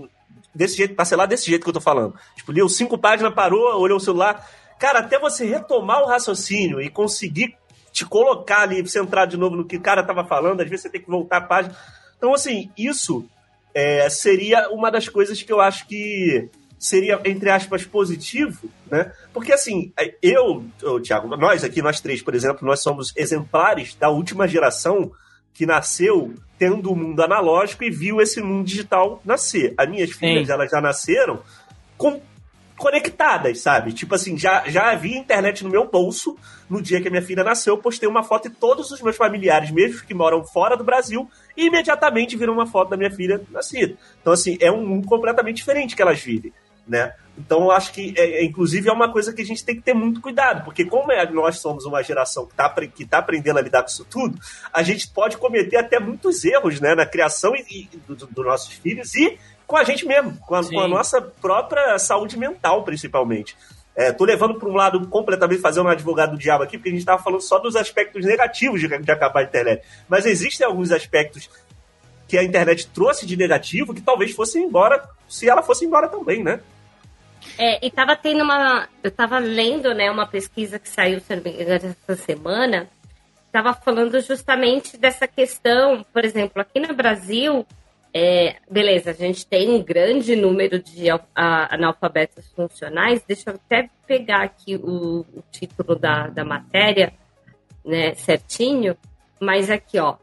desse 0.55 0.77
jeito, 0.77 0.95
parcelado 0.95 1.31
desse 1.31 1.47
jeito 1.47 1.63
que 1.63 1.71
eu 1.71 1.73
tô 1.73 1.81
falando. 1.81 2.15
Tipo, 2.37 2.53
leu 2.53 2.69
cinco 2.69 2.99
páginas, 2.99 3.33
parou, 3.33 3.81
olhou 3.81 3.97
o 3.97 4.01
celular. 4.01 4.47
Cara, 4.79 4.99
até 4.99 5.19
você 5.19 5.47
retomar 5.47 6.03
o 6.03 6.07
raciocínio 6.07 6.79
e 6.79 6.91
conseguir 6.91 7.57
te 7.91 8.05
colocar 8.05 8.61
ali, 8.61 8.87
centrar 8.87 9.27
de 9.27 9.39
novo 9.39 9.57
no 9.57 9.65
que 9.65 9.79
o 9.79 9.81
cara 9.81 10.03
tava 10.03 10.27
falando, 10.27 10.61
às 10.61 10.69
vezes 10.69 10.83
você 10.83 10.91
tem 10.91 11.01
que 11.01 11.09
voltar 11.09 11.39
a 11.39 11.41
página. 11.41 11.75
Então, 12.19 12.35
assim, 12.35 12.71
isso 12.77 13.27
é, 13.75 14.09
seria 14.09 14.71
uma 14.71 14.91
das 14.91 15.09
coisas 15.09 15.43
que 15.43 15.53
eu 15.53 15.61
acho 15.61 15.87
que 15.87 16.49
seria, 16.79 17.21
entre 17.25 17.51
aspas, 17.51 17.85
positivo, 17.85 18.69
né? 18.91 19.11
Porque, 19.33 19.53
assim, 19.53 19.93
eu, 20.23 20.65
eu, 20.83 21.01
Thiago, 21.01 21.35
nós 21.37 21.65
aqui, 21.65 21.81
nós 21.81 22.01
três, 22.01 22.23
por 22.23 22.35
exemplo, 22.35 22.67
nós 22.67 22.83
somos 22.83 23.13
exemplares 23.17 23.95
da 23.95 24.11
última 24.11 24.47
geração 24.47 25.11
que 25.55 25.65
nasceu 25.65 26.35
tendo 26.59 26.93
o 26.93 26.97
mundo 26.97 27.23
analógico 27.23 27.85
e 27.85 27.91
viu 27.91 28.21
esse 28.21 28.41
mundo 28.41 28.67
digital 28.67 29.21
nascer. 29.25 29.73
As 29.79 29.89
minhas 29.89 30.11
filhas, 30.11 30.47
Sim. 30.47 30.53
elas 30.53 30.71
já 30.71 30.81
nasceram 30.81 31.41
com 31.97 32.21
conectadas, 32.77 33.61
sabe? 33.61 33.93
Tipo 33.93 34.15
assim, 34.15 34.37
já, 34.37 34.65
já 34.69 34.91
havia 34.91 35.17
internet 35.17 35.63
no 35.65 35.71
meu 35.71 35.89
bolso 35.89 36.37
no 36.69 36.83
dia 36.83 37.01
que 37.01 37.09
a 37.09 37.11
minha 37.11 37.23
filha 37.23 37.45
nasceu. 37.45 37.75
Eu 37.75 37.81
postei 37.81 38.09
uma 38.09 38.23
foto 38.23 38.49
e 38.49 38.51
todos 38.51 38.91
os 38.91 39.01
meus 39.01 39.17
familiares, 39.17 39.71
mesmo 39.71 40.05
que 40.05 40.15
moram 40.15 40.45
fora 40.45 40.77
do 40.77 40.85
Brasil, 40.85 41.29
imediatamente 41.57 42.37
viram 42.37 42.53
uma 42.53 42.67
foto 42.67 42.91
da 42.91 42.97
minha 42.97 43.11
filha 43.11 43.41
nascida. 43.51 43.97
Então, 44.21 44.33
assim, 44.33 44.59
é 44.61 44.71
um 44.71 44.85
mundo 44.85 45.07
completamente 45.07 45.57
diferente 45.57 45.95
que 45.95 46.03
elas 46.03 46.21
vivem, 46.21 46.53
né? 46.87 47.15
Então, 47.37 47.65
eu 47.65 47.71
acho 47.73 47.93
que, 47.93 48.15
é, 48.17 48.43
é, 48.43 48.45
inclusive, 48.45 48.89
é 48.89 48.93
uma 48.93 49.11
coisa 49.11 49.33
que 49.33 49.43
a 49.43 49.45
gente 49.45 49.65
tem 49.65 49.75
que 49.75 49.83
ter 49.83 49.93
muito 49.93 50.21
cuidado, 50.21 50.65
porque 50.65 50.85
como 50.85 51.11
é, 51.11 51.29
nós 51.31 51.59
somos 51.59 51.85
uma 51.85 52.03
geração 52.03 52.47
que 52.47 52.53
está 52.53 52.69
que 52.87 53.05
tá 53.05 53.19
aprendendo 53.19 53.59
a 53.59 53.63
lidar 53.63 53.83
com 53.83 53.89
isso 53.89 54.05
tudo, 54.05 54.39
a 54.73 54.83
gente 54.83 55.09
pode 55.09 55.37
cometer 55.37 55.77
até 55.77 55.99
muitos 55.99 56.45
erros, 56.45 56.81
né, 56.81 56.95
na 56.95 57.05
criação 57.05 57.55
e, 57.57 57.89
e 57.93 57.97
dos 58.07 58.19
do 58.29 58.45
nossos 58.45 58.73
filhos 58.75 59.15
e 59.17 59.37
com 59.67 59.77
a 59.77 59.85
gente 59.85 60.07
mesmo, 60.07 60.37
com 60.39 60.55
a, 60.55 60.65
com 60.65 60.81
a 60.81 60.89
nossa 60.89 61.21
própria 61.21 61.99
saúde 61.99 62.39
mental, 62.39 62.83
principalmente. 62.85 63.57
É, 63.97 64.13
tô 64.13 64.25
levando 64.25 64.59
para 64.59 64.69
um 64.69 64.75
lado 64.75 65.07
completamente 65.07 65.61
fazendo 65.61 65.87
um 65.87 65.91
advogado 65.91 66.33
do 66.33 66.39
diabo 66.39 66.65
aqui, 66.65 66.77
porque 66.77 66.89
a 66.89 66.93
gente 66.93 67.01
estava 67.01 67.23
falando 67.23 67.41
só 67.41 67.59
dos 67.59 67.77
aspectos 67.77 68.25
negativos 68.25 68.81
de, 68.81 68.89
de 68.89 69.11
acabar 69.11 69.41
a 69.41 69.45
internet. 69.45 69.85
Mas 70.09 70.27
existem 70.27 70.67
alguns 70.67 70.91
aspectos 70.91 71.49
que 72.27 72.37
a 72.37 72.43
internet 72.43 72.89
trouxe 72.89 73.27
de 73.27 73.37
negativo 73.37 73.95
que 73.95 74.01
talvez 74.01 74.33
fosse 74.33 74.59
embora 74.59 75.09
se 75.29 75.49
ela 75.49 75.63
fosse 75.63 75.85
embora 75.85 76.09
também, 76.09 76.43
né? 76.43 76.61
É, 77.59 77.85
e 77.87 77.91
tava 77.91 78.17
tendo 78.17 78.43
uma. 78.43 78.89
Eu 79.03 79.11
tava 79.11 79.39
lendo, 79.39 79.95
né, 79.95 80.11
uma 80.11 80.27
pesquisa 80.27 80.79
que 80.79 80.89
saiu, 80.89 81.19
essa 81.19 82.17
semana, 82.17 82.89
tava 83.53 83.75
falando 83.75 84.21
justamente 84.21 84.97
dessa 84.97 85.29
questão, 85.29 86.05
por 86.13 86.25
exemplo, 86.25 86.61
aqui 86.61 86.81
no 86.81 86.95
Brasil, 86.95 87.65
é, 88.17 88.59
beleza, 88.71 89.11
a 89.11 89.13
gente 89.13 89.45
tem 89.45 89.69
um 89.71 89.83
grande 89.83 90.37
número 90.37 90.79
de 90.79 91.07
analfabetos 91.35 92.49
funcionais. 92.53 93.25
Deixa 93.27 93.51
eu 93.51 93.55
até 93.57 93.91
pegar 94.07 94.43
aqui 94.43 94.77
o, 94.77 95.27
o 95.35 95.43
título 95.51 95.97
da, 95.97 96.29
da 96.29 96.45
matéria, 96.45 97.13
né, 97.85 98.15
certinho. 98.15 98.97
Mas 99.41 99.69
aqui, 99.69 99.99
ó. 99.99 100.17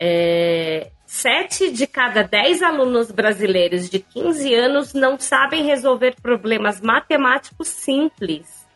É, 0.00 0.90
sete 1.04 1.70
de 1.70 1.86
cada 1.86 2.22
dez 2.22 2.62
alunos 2.62 3.10
brasileiros 3.10 3.90
de 3.90 3.98
15 3.98 4.54
anos 4.54 4.94
não 4.94 5.18
sabem 5.18 5.64
resolver 5.64 6.14
problemas 6.22 6.80
matemáticos 6.80 7.68
simples. 7.68 8.66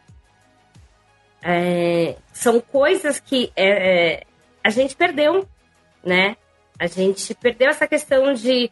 É, 1.41 2.16
são 2.35 2.61
coisas 2.61 3.19
que 3.19 3.51
é, 3.57 3.69
é 4.19 4.23
a 4.62 4.69
gente 4.69 4.95
perdeu, 4.95 5.49
né? 6.05 6.37
A 6.82 6.88
gente 6.88 7.32
perdeu 7.36 7.70
essa 7.70 7.86
questão 7.86 8.34
de 8.34 8.68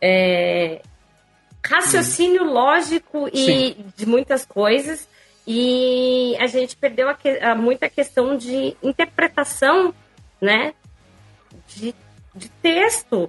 é, 0.00 0.80
raciocínio 1.66 2.44
hum. 2.44 2.52
lógico 2.52 3.28
e 3.32 3.44
Sim. 3.44 3.84
de 3.96 4.06
muitas 4.06 4.46
coisas. 4.46 5.08
E 5.44 6.36
a 6.38 6.46
gente 6.46 6.76
perdeu 6.76 7.08
a, 7.08 7.18
a, 7.42 7.56
muita 7.56 7.88
questão 7.88 8.36
de 8.36 8.76
interpretação, 8.80 9.92
né? 10.40 10.72
De, 11.66 11.92
de 12.32 12.48
texto. 12.62 13.28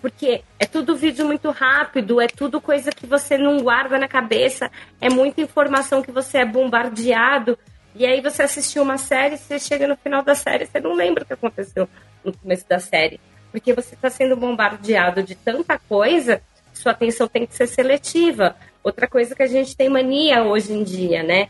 Porque 0.00 0.44
é 0.56 0.66
tudo 0.66 0.94
vídeo 0.94 1.26
muito 1.26 1.50
rápido, 1.50 2.20
é 2.20 2.28
tudo 2.28 2.60
coisa 2.60 2.92
que 2.92 3.08
você 3.08 3.36
não 3.36 3.58
guarda 3.58 3.98
na 3.98 4.06
cabeça, 4.06 4.70
é 5.00 5.10
muita 5.10 5.40
informação 5.40 6.00
que 6.00 6.12
você 6.12 6.38
é 6.38 6.44
bombardeado. 6.44 7.58
E 7.92 8.06
aí 8.06 8.20
você 8.20 8.44
assistiu 8.44 8.84
uma 8.84 8.98
série, 8.98 9.36
você 9.36 9.58
chega 9.58 9.88
no 9.88 9.96
final 9.96 10.22
da 10.22 10.36
série, 10.36 10.64
você 10.64 10.78
não 10.78 10.94
lembra 10.94 11.24
o 11.24 11.26
que 11.26 11.32
aconteceu 11.32 11.88
no 12.24 12.32
começo 12.32 12.68
da 12.68 12.78
série 12.78 13.18
porque 13.54 13.72
você 13.72 13.94
está 13.94 14.10
sendo 14.10 14.34
bombardeado 14.34 15.22
de 15.22 15.36
tanta 15.36 15.78
coisa, 15.78 16.42
sua 16.72 16.90
atenção 16.90 17.28
tem 17.28 17.46
que 17.46 17.54
ser 17.54 17.68
seletiva. 17.68 18.56
Outra 18.82 19.06
coisa 19.06 19.32
que 19.32 19.44
a 19.44 19.46
gente 19.46 19.76
tem 19.76 19.88
mania 19.88 20.42
hoje 20.42 20.72
em 20.72 20.82
dia, 20.82 21.22
né? 21.22 21.48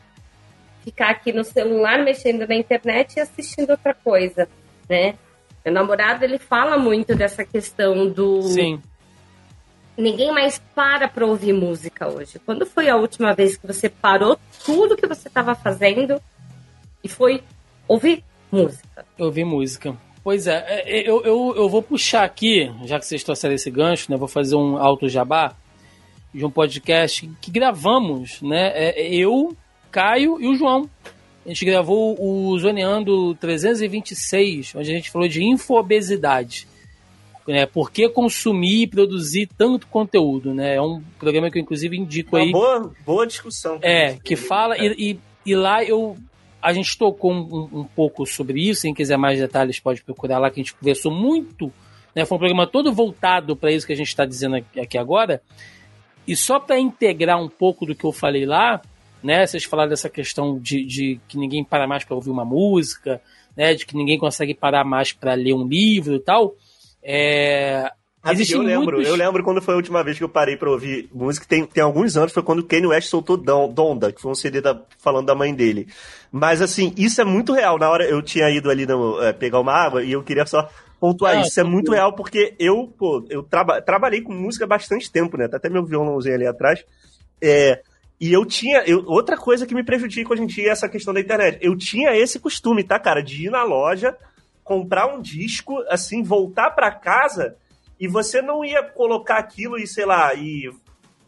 Ficar 0.83 1.09
aqui 1.09 1.33
no 1.33 1.43
celular 1.43 2.05
mexendo 2.05 2.47
na 2.47 2.55
internet 2.57 3.17
e 3.17 3.21
assistindo 3.21 3.71
outra 3.71 3.95
coisa, 3.95 4.47
né? 4.87 5.15
Meu 5.65 5.73
namorado, 5.73 6.23
ele 6.23 6.37
fala 6.37 6.77
muito 6.77 7.17
dessa 7.17 7.43
questão 7.43 8.07
do... 8.07 8.43
Sim. 8.43 8.83
Ninguém 9.97 10.31
mais 10.31 10.61
para 10.75 11.09
para 11.09 11.25
ouvir 11.25 11.55
música 11.55 12.07
hoje. 12.07 12.39
Quando 12.39 12.67
foi 12.67 12.91
a 12.91 12.97
última 12.97 13.33
vez 13.33 13.57
que 13.57 13.67
você 13.67 13.89
parou 13.89 14.39
tudo 14.63 14.95
que 14.95 15.07
você 15.07 15.29
estava 15.29 15.55
fazendo 15.55 16.21
e 17.03 17.09
foi 17.09 17.43
ouvir 17.89 18.23
música? 18.53 19.07
Ouvir 19.19 19.45
música. 19.47 19.97
Pois 20.25 20.47
é, 20.47 20.65
é, 20.67 21.01
é, 21.01 21.09
eu, 21.09 21.23
eu, 21.23 21.55
eu 21.55 21.69
vou 21.69 21.83
puxar 21.83 22.25
aqui, 22.25 22.73
já 22.87 22.99
que 22.99 23.05
vocês 23.05 23.23
trouxeram 23.23 23.55
esse 23.55 23.71
gancho, 23.71 24.11
né? 24.11 24.17
Vou 24.17 24.27
fazer 24.27 24.57
um 24.57 24.79
alto 24.79 25.07
jabá 25.07 25.55
de 26.33 26.43
um 26.47 26.51
podcast 26.51 27.31
que 27.43 27.51
gravamos, 27.51 28.41
né? 28.41 28.73
É, 28.75 29.15
eu, 29.15 29.55
Caio 29.93 30.41
e 30.41 30.49
o 30.49 30.55
João. 30.55 30.89
a 31.45 31.49
gente 31.51 31.67
gravou 31.67 32.17
o 32.19 32.59
Zoneando 32.59 33.35
326, 33.35 34.75
onde 34.77 34.91
a 34.91 34.95
gente 34.95 35.11
falou 35.11 35.29
de 35.29 35.45
infobesidade. 35.45 36.67
Né, 37.47 37.67
por 37.67 37.91
que 37.91 38.09
consumir 38.09 38.85
e 38.85 38.87
produzir 38.87 39.47
tanto 39.59 39.87
conteúdo, 39.89 40.55
né? 40.55 40.77
É 40.77 40.81
um 40.81 41.03
programa 41.19 41.51
que 41.51 41.59
eu 41.59 41.63
inclusive 41.63 41.95
indico 41.95 42.39
aí. 42.39 42.49
Uma 42.49 42.53
boa, 42.53 42.93
boa 43.05 43.27
discussão. 43.27 43.79
É, 43.83 44.15
que 44.25 44.35
fala. 44.35 44.79
E, 44.79 45.11
e, 45.11 45.21
e, 45.45 45.55
lá 45.55 45.85
eu 45.85 46.17
a 46.65 46.73
gente 46.73 46.97
tocou 46.97 47.31
um, 47.31 47.81
um, 47.81 47.85
pouco 47.85 48.25
sobre 48.25 48.59
isso. 48.59 48.83
Quem 48.83 48.95
quiser 48.95 49.19
mais 49.19 49.39
detalhes 49.39 49.79
pode 49.79 50.03
procurar 50.03 50.39
lá 50.39 50.51
que 50.51 50.59
a 50.59 50.63
gente 50.63 50.75
conversou 50.75 51.13
muito. 51.13 51.71
Né? 52.17 52.25
Foi 52.25 52.37
um 52.37 52.39
programa 52.39 52.67
todo 52.67 52.91
voltado 52.91 53.55
para 53.55 53.71
isso 53.71 53.87
que 53.87 53.93
a 53.93 53.97
gente 53.97 54.09
está 54.09 54.25
dizendo 54.25 54.57
aqui, 54.57 54.97
agora. 54.97 55.43
E 56.27 56.35
só 56.35 56.59
para 56.59 56.81
integrar 56.81 57.39
um 57.39 57.51
pouco 57.51 57.85
do 57.85 57.95
que 57.95 58.07
eu 58.07 58.13
falei 58.13 58.47
lá, 58.47 58.81
né? 59.23 59.47
Vocês 59.47 59.65
falaram 59.65 59.91
dessa 59.91 60.09
questão 60.09 60.59
de, 60.59 60.87
de 60.87 61.21
que 61.29 61.37
ninguém 61.37 61.63
para 61.63 61.87
mais 61.87 62.03
para 62.03 62.17
ouvir 62.17 62.31
uma 62.31 62.47
música, 62.47 63.21
né? 63.55 63.75
De 63.75 63.85
que 63.85 63.95
ninguém 63.95 64.19
consegue 64.19 64.55
parar 64.55 64.85
mais 64.85 65.13
para 65.13 65.35
ler 65.35 65.53
um 65.53 65.69
livro 65.69 66.15
e 66.15 66.21
tal. 66.21 66.55
É, 67.03 67.93
eu 68.51 68.63
lembro, 68.63 68.97
muitos... 68.97 69.09
eu 69.09 69.17
lembro 69.17 69.45
quando 69.45 69.61
foi 69.61 69.75
a 69.75 69.77
última 69.77 70.03
vez 70.03 70.17
que 70.17 70.25
eu 70.25 70.29
parei 70.29 70.57
pra 70.57 70.71
ouvir 70.71 71.09
música, 71.13 71.47
tem, 71.47 71.67
tem 71.67 71.83
alguns 71.83 72.17
anos, 72.17 72.33
foi 72.33 72.43
quando 72.43 72.61
o 72.61 72.65
Kanye 72.65 72.87
West 72.87 73.09
soltou 73.09 73.37
Donda, 73.37 74.11
que 74.13 74.21
foi 74.21 74.31
um 74.31 74.35
CD 74.35 74.61
da, 74.61 74.81
falando 74.99 75.27
da 75.27 75.35
mãe 75.35 75.55
dele. 75.55 75.89
Mas 76.33 76.63
assim, 76.63 76.95
isso 76.97 77.21
é 77.21 77.25
muito 77.25 77.53
real. 77.53 77.79
Na 77.79 77.91
hora 77.91 78.05
eu 78.05 78.23
tinha 78.23 78.49
ido 78.49 78.71
ali 78.71 78.87
no, 78.87 79.23
é, 79.23 79.33
pegar 79.33 79.61
uma 79.61 79.73
água 79.73 80.03
e 80.03 80.13
eu 80.13 80.23
queria 80.23 80.47
só 80.47 80.69
pontuar 80.99 81.35
ah, 81.35 81.41
isso. 81.41 81.51
Isso 81.51 81.61
é 81.61 81.65
muito 81.65 81.93
real 81.93 82.15
porque 82.15 82.55
eu, 82.59 82.93
pô, 82.99 83.25
eu 83.29 83.43
traba, 83.43 83.83
trabalhei 83.83 84.23
com 84.23 84.33
música 84.33 84.65
há 84.65 84.69
bastante 84.69 85.13
tempo, 85.13 85.37
né? 85.37 85.47
Tá 85.47 85.59
até 85.59 85.69
meu 85.69 85.85
violãozinho 85.85 86.35
ali 86.35 86.47
atrás. 86.47 86.83
É, 87.43 87.83
e 88.19 88.33
eu 88.33 88.47
tinha. 88.47 88.83
Eu, 88.87 89.05
outra 89.07 89.37
coisa 89.37 89.67
que 89.67 89.75
me 89.75 89.85
prejudica 89.85 90.33
hoje 90.33 90.43
em 90.43 90.47
dia 90.47 90.69
é 90.69 90.71
essa 90.71 90.89
questão 90.89 91.13
da 91.13 91.21
internet. 91.21 91.59
Eu 91.61 91.77
tinha 91.77 92.17
esse 92.17 92.39
costume, 92.39 92.83
tá, 92.83 92.99
cara? 92.99 93.23
De 93.23 93.47
ir 93.47 93.51
na 93.51 93.65
loja, 93.65 94.17
comprar 94.63 95.15
um 95.15 95.21
disco, 95.21 95.85
assim, 95.91 96.23
voltar 96.23 96.71
para 96.71 96.91
casa 96.91 97.55
e 97.99 98.09
você 98.09 98.43
não 98.43 98.65
ia 98.65 98.83
colocar 98.83 99.39
aquilo 99.39 99.79
e, 99.79 99.87
sei 99.87 100.05
lá, 100.05 100.35
e 100.35 100.71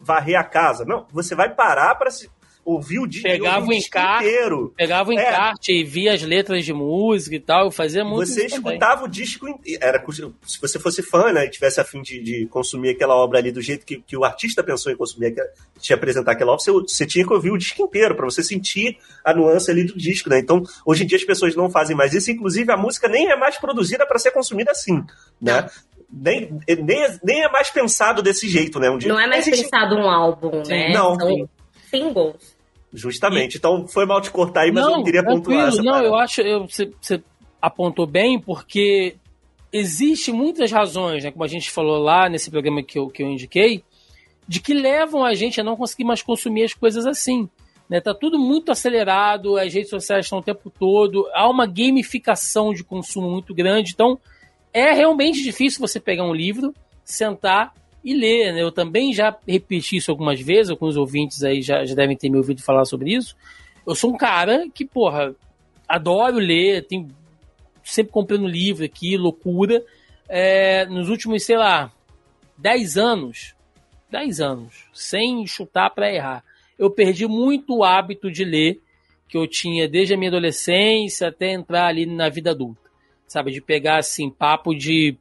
varrer 0.00 0.38
a 0.38 0.44
casa. 0.44 0.84
Não, 0.84 1.06
você 1.12 1.34
vai 1.34 1.54
parar 1.54 1.94
para 1.94 2.10
se 2.10 2.28
ouvir 2.66 2.98
o 2.98 3.06
disco, 3.06 3.28
pegava 3.28 3.64
o 3.64 3.72
encarte, 3.72 4.26
inteiro. 4.26 4.74
Pegava 4.76 5.10
o 5.10 5.12
é. 5.12 5.22
encarte 5.22 5.70
é. 5.70 5.76
e 5.76 5.84
via 5.84 6.12
as 6.12 6.22
letras 6.22 6.64
de 6.64 6.72
música 6.72 7.36
e 7.36 7.40
tal, 7.40 7.70
fazia 7.70 8.04
muito 8.04 8.26
Você 8.26 8.46
escutava 8.46 9.02
também. 9.02 9.04
o 9.04 9.08
disco 9.08 9.46
era 9.80 10.04
Se 10.44 10.60
você 10.60 10.78
fosse 10.80 11.00
fã, 11.00 11.32
né, 11.32 11.46
e 11.46 11.50
tivesse 11.50 11.80
a 11.80 11.84
fim 11.84 12.02
de, 12.02 12.20
de, 12.20 12.46
consumir 12.46 12.90
aquela 12.90 13.14
obra 13.14 13.38
ali 13.38 13.52
do 13.52 13.62
jeito 13.62 13.86
que, 13.86 14.02
que 14.02 14.16
o 14.16 14.24
artista 14.24 14.64
pensou 14.64 14.90
em 14.90 14.96
consumir, 14.96 15.32
que, 15.32 15.42
te 15.78 15.94
apresentar 15.94 16.32
aquela 16.32 16.52
obra, 16.52 16.64
você, 16.64 16.72
você 16.72 17.06
tinha 17.06 17.24
que 17.24 17.32
ouvir 17.32 17.52
o 17.52 17.56
disco 17.56 17.80
inteiro, 17.82 18.16
para 18.16 18.24
você 18.24 18.42
sentir 18.42 18.98
a 19.24 19.32
nuance 19.32 19.70
ali 19.70 19.84
do 19.84 19.96
disco, 19.96 20.28
né? 20.28 20.40
Então, 20.40 20.64
hoje 20.84 21.04
em 21.04 21.06
dia 21.06 21.18
as 21.18 21.24
pessoas 21.24 21.54
não 21.54 21.70
fazem 21.70 21.94
mais 21.94 22.12
isso, 22.14 22.32
inclusive 22.32 22.72
a 22.72 22.76
música 22.76 23.06
nem 23.06 23.30
é 23.30 23.36
mais 23.36 23.56
produzida 23.58 24.04
para 24.04 24.18
ser 24.18 24.32
consumida 24.32 24.72
assim, 24.72 25.04
né? 25.40 25.68
Nem, 26.10 26.60
nem, 26.68 27.18
nem 27.22 27.42
é 27.42 27.50
mais 27.50 27.70
pensado 27.70 28.22
desse 28.22 28.48
jeito, 28.48 28.78
né? 28.78 28.90
Um 28.90 28.98
dia. 28.98 29.12
Não 29.12 29.20
é 29.20 29.26
mais 29.26 29.44
pensado 29.44 29.96
um 29.96 30.08
álbum, 30.08 30.62
né? 30.66 30.92
Não. 30.92 31.14
São 31.14 31.48
singles. 31.90 32.56
Justamente. 32.92 33.54
E... 33.54 33.58
Então 33.58 33.86
foi 33.86 34.06
mal 34.06 34.20
te 34.20 34.30
cortar 34.30 34.62
aí, 34.62 34.72
mas 34.72 34.84
não, 34.84 34.98
eu 34.98 35.04
queria 35.04 35.24
pontuar 35.24 35.68
essa 35.68 35.82
Não, 35.82 35.92
parada. 35.92 36.06
eu 36.06 36.14
acho 36.14 36.40
eu, 36.40 36.66
você, 36.66 36.90
você 37.00 37.22
apontou 37.60 38.06
bem, 38.06 38.40
porque 38.40 39.16
existe 39.72 40.32
muitas 40.32 40.70
razões, 40.70 41.24
né, 41.24 41.30
como 41.30 41.44
a 41.44 41.48
gente 41.48 41.70
falou 41.70 41.98
lá 41.98 42.28
nesse 42.28 42.50
programa 42.50 42.82
que 42.82 42.98
eu, 42.98 43.08
que 43.08 43.22
eu 43.22 43.28
indiquei, 43.28 43.82
de 44.48 44.60
que 44.60 44.72
levam 44.72 45.24
a 45.24 45.34
gente 45.34 45.60
a 45.60 45.64
não 45.64 45.76
conseguir 45.76 46.04
mais 46.04 46.22
consumir 46.22 46.64
as 46.64 46.72
coisas 46.72 47.04
assim. 47.06 47.48
Né? 47.88 48.00
Tá 48.00 48.14
tudo 48.14 48.38
muito 48.38 48.72
acelerado, 48.72 49.58
as 49.58 49.72
redes 49.72 49.90
sociais 49.90 50.26
estão 50.26 50.38
o 50.38 50.42
tempo 50.42 50.70
todo, 50.70 51.28
há 51.34 51.48
uma 51.48 51.66
gamificação 51.66 52.72
de 52.72 52.82
consumo 52.82 53.30
muito 53.30 53.54
grande, 53.54 53.92
então 53.92 54.18
é 54.76 54.92
realmente 54.92 55.42
difícil 55.42 55.80
você 55.80 55.98
pegar 55.98 56.24
um 56.24 56.34
livro, 56.34 56.74
sentar 57.02 57.72
e 58.04 58.12
ler. 58.12 58.52
Né? 58.52 58.62
Eu 58.62 58.70
também 58.70 59.10
já 59.10 59.34
repeti 59.48 59.96
isso 59.96 60.10
algumas 60.10 60.38
vezes, 60.38 60.68
alguns 60.68 60.98
ouvintes 60.98 61.42
aí 61.42 61.62
já, 61.62 61.82
já 61.86 61.94
devem 61.94 62.14
ter 62.14 62.28
me 62.28 62.36
ouvido 62.36 62.62
falar 62.62 62.84
sobre 62.84 63.14
isso. 63.14 63.34
Eu 63.86 63.94
sou 63.94 64.12
um 64.12 64.18
cara 64.18 64.68
que, 64.68 64.84
porra, 64.84 65.34
adoro 65.88 66.36
ler, 66.36 66.86
tenho 66.86 67.08
sempre 67.82 68.12
comprando 68.12 68.46
livro 68.46 68.84
aqui, 68.84 69.16
loucura. 69.16 69.82
É, 70.28 70.84
nos 70.84 71.08
últimos, 71.08 71.42
sei 71.42 71.56
lá, 71.56 71.90
10 72.58 72.98
anos, 72.98 73.54
10 74.10 74.40
anos, 74.42 74.84
sem 74.92 75.46
chutar 75.46 75.88
para 75.88 76.12
errar, 76.12 76.44
eu 76.78 76.90
perdi 76.90 77.26
muito 77.26 77.78
o 77.78 77.82
hábito 77.82 78.30
de 78.30 78.44
ler 78.44 78.78
que 79.26 79.38
eu 79.38 79.46
tinha 79.46 79.88
desde 79.88 80.12
a 80.12 80.18
minha 80.18 80.28
adolescência 80.30 81.28
até 81.28 81.50
entrar 81.50 81.86
ali 81.86 82.04
na 82.04 82.28
vida 82.28 82.50
adulta 82.50 82.85
sabe? 83.26 83.52
De 83.52 83.60
pegar, 83.60 83.98
assim, 83.98 84.30
papo 84.30 84.74
de 84.74 85.16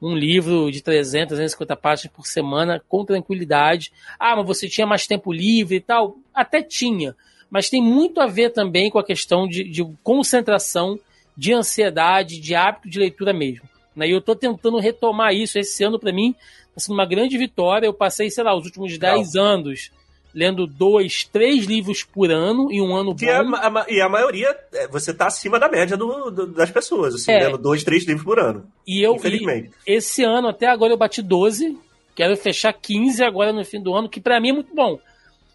um 0.00 0.14
livro 0.14 0.70
de 0.70 0.80
300, 0.80 1.28
350 1.28 1.76
páginas 1.76 2.14
por 2.14 2.26
semana 2.26 2.82
com 2.88 3.04
tranquilidade. 3.04 3.92
Ah, 4.18 4.36
mas 4.36 4.46
você 4.46 4.68
tinha 4.68 4.86
mais 4.86 5.06
tempo 5.06 5.32
livre 5.32 5.76
e 5.76 5.80
tal? 5.80 6.16
Até 6.32 6.62
tinha. 6.62 7.16
Mas 7.50 7.68
tem 7.68 7.82
muito 7.82 8.20
a 8.20 8.26
ver 8.26 8.50
também 8.50 8.90
com 8.90 8.98
a 8.98 9.04
questão 9.04 9.48
de, 9.48 9.64
de 9.64 9.84
concentração, 10.02 10.98
de 11.36 11.52
ansiedade, 11.52 12.40
de 12.40 12.54
hábito 12.54 12.88
de 12.88 12.98
leitura 12.98 13.32
mesmo. 13.32 13.68
Né? 13.96 14.08
E 14.08 14.10
eu 14.12 14.18
estou 14.18 14.36
tentando 14.36 14.78
retomar 14.78 15.34
isso. 15.34 15.58
Esse 15.58 15.82
ano, 15.82 15.98
para 15.98 16.12
mim, 16.12 16.34
está 16.68 16.80
sendo 16.80 16.94
uma 16.94 17.06
grande 17.06 17.36
vitória. 17.36 17.86
Eu 17.86 17.94
passei, 17.94 18.30
sei 18.30 18.44
lá, 18.44 18.56
os 18.56 18.66
últimos 18.66 18.96
10 18.96 19.34
anos 19.34 19.90
lendo 20.38 20.68
dois, 20.68 21.24
três 21.24 21.64
livros 21.64 22.04
por 22.04 22.30
ano 22.30 22.70
em 22.70 22.80
um 22.80 22.94
ano 22.94 23.12
que 23.12 23.28
é 23.28 23.42
bom. 23.42 23.56
A, 23.56 23.80
a, 23.80 23.86
e 23.88 24.00
a 24.00 24.08
maioria, 24.08 24.56
é, 24.72 24.86
você 24.86 25.10
está 25.10 25.26
acima 25.26 25.58
da 25.58 25.68
média 25.68 25.96
do, 25.96 26.30
do, 26.30 26.46
das 26.46 26.70
pessoas, 26.70 27.16
assim, 27.16 27.32
é. 27.32 27.46
lendo 27.46 27.58
dois, 27.58 27.82
três 27.82 28.04
livros 28.06 28.24
por 28.24 28.38
ano. 28.38 28.64
E 28.86 29.02
eu, 29.02 29.16
infelizmente. 29.16 29.72
E 29.84 29.94
esse 29.94 30.22
ano, 30.22 30.46
até 30.46 30.68
agora, 30.68 30.92
eu 30.92 30.96
bati 30.96 31.22
12, 31.22 31.76
quero 32.14 32.36
fechar 32.36 32.72
15 32.72 33.24
agora 33.24 33.52
no 33.52 33.64
fim 33.64 33.82
do 33.82 33.92
ano, 33.92 34.08
que 34.08 34.20
para 34.20 34.40
mim 34.40 34.50
é 34.50 34.52
muito 34.52 34.72
bom. 34.72 35.00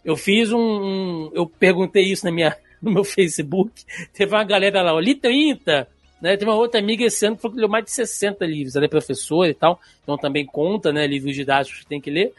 Eu 0.03 0.17
fiz 0.17 0.51
um, 0.51 0.59
um, 0.59 1.31
Eu 1.33 1.47
perguntei 1.47 2.03
isso 2.03 2.25
na 2.25 2.31
minha, 2.31 2.53
no 2.83 2.91
meu 2.91 3.05
Facebook, 3.05 3.71
teve 4.13 4.35
uma 4.35 4.43
galera 4.43 4.81
lá, 4.81 4.99
li 4.99 5.15
30. 5.15 5.87
Né, 6.21 6.35
teve 6.35 6.51
uma 6.51 6.57
outra 6.57 6.81
amiga 6.81 7.05
esse 7.05 7.25
ano 7.25 7.37
que 7.37 7.41
falou 7.41 7.55
que 7.55 7.61
leu 7.61 7.69
mais 7.69 7.85
de 7.85 7.91
60 7.91 8.45
livros. 8.45 8.75
Ela 8.75 8.85
é 8.85 8.89
professora 8.89 9.49
e 9.49 9.53
tal, 9.53 9.79
então 10.03 10.17
também 10.17 10.45
conta, 10.45 10.91
né? 10.91 11.07
Livros 11.07 11.35
didáticos 11.35 11.81
que 11.81 11.85
tem 11.85 12.01
que 12.01 12.09
ler. 12.09 12.33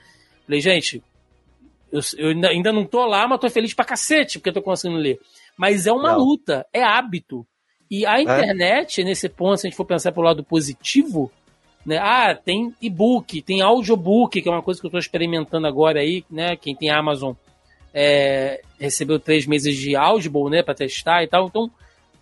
Falei, 0.47 0.61
gente, 0.61 1.03
eu, 1.95 2.01
eu 2.19 2.49
ainda 2.49 2.73
não 2.73 2.85
tô 2.85 3.07
lá, 3.07 3.27
mas 3.29 3.41
tô 3.41 3.49
feliz 3.49 3.73
pra 3.73 3.85
cacete 3.85 4.39
porque 4.39 4.49
eu 4.49 4.55
tô 4.55 4.63
conseguindo 4.63 5.01
ler. 5.01 5.21
Mas 5.57 5.87
é 5.87 5.93
uma 5.93 6.13
não. 6.13 6.19
luta, 6.19 6.67
é 6.73 6.83
hábito. 6.83 7.47
E 7.89 8.05
a 8.05 8.19
é? 8.19 8.23
internet, 8.23 9.01
é? 9.01 9.05
nesse 9.05 9.29
ponto, 9.29 9.59
se 9.59 9.67
a 9.67 9.71
gente 9.71 9.77
for 9.77 9.85
pensar 9.85 10.11
pelo 10.11 10.27
lado 10.27 10.43
positivo, 10.43 11.31
né? 11.87 11.99
Ah, 11.99 12.35
tem 12.35 12.75
e-book, 12.81 13.41
tem 13.43 13.61
audiobook, 13.61 14.43
que 14.43 14.49
é 14.49 14.51
uma 14.51 14.63
coisa 14.63 14.81
que 14.81 14.87
eu 14.87 14.89
estou 14.89 14.99
experimentando 14.99 15.67
agora 15.67 16.01
aí, 16.01 16.25
né? 16.29 16.57
Quem 16.57 16.75
tem 16.75 16.91
Amazon 16.91 17.35
é, 17.93 18.61
recebeu 18.81 19.21
três 19.21 19.47
meses 19.47 19.77
de 19.77 19.95
Audible, 19.95 20.51
né, 20.51 20.63
para 20.65 20.75
testar 20.75 21.23
e 21.23 21.29
tal. 21.29 21.47
Então, 21.47 21.71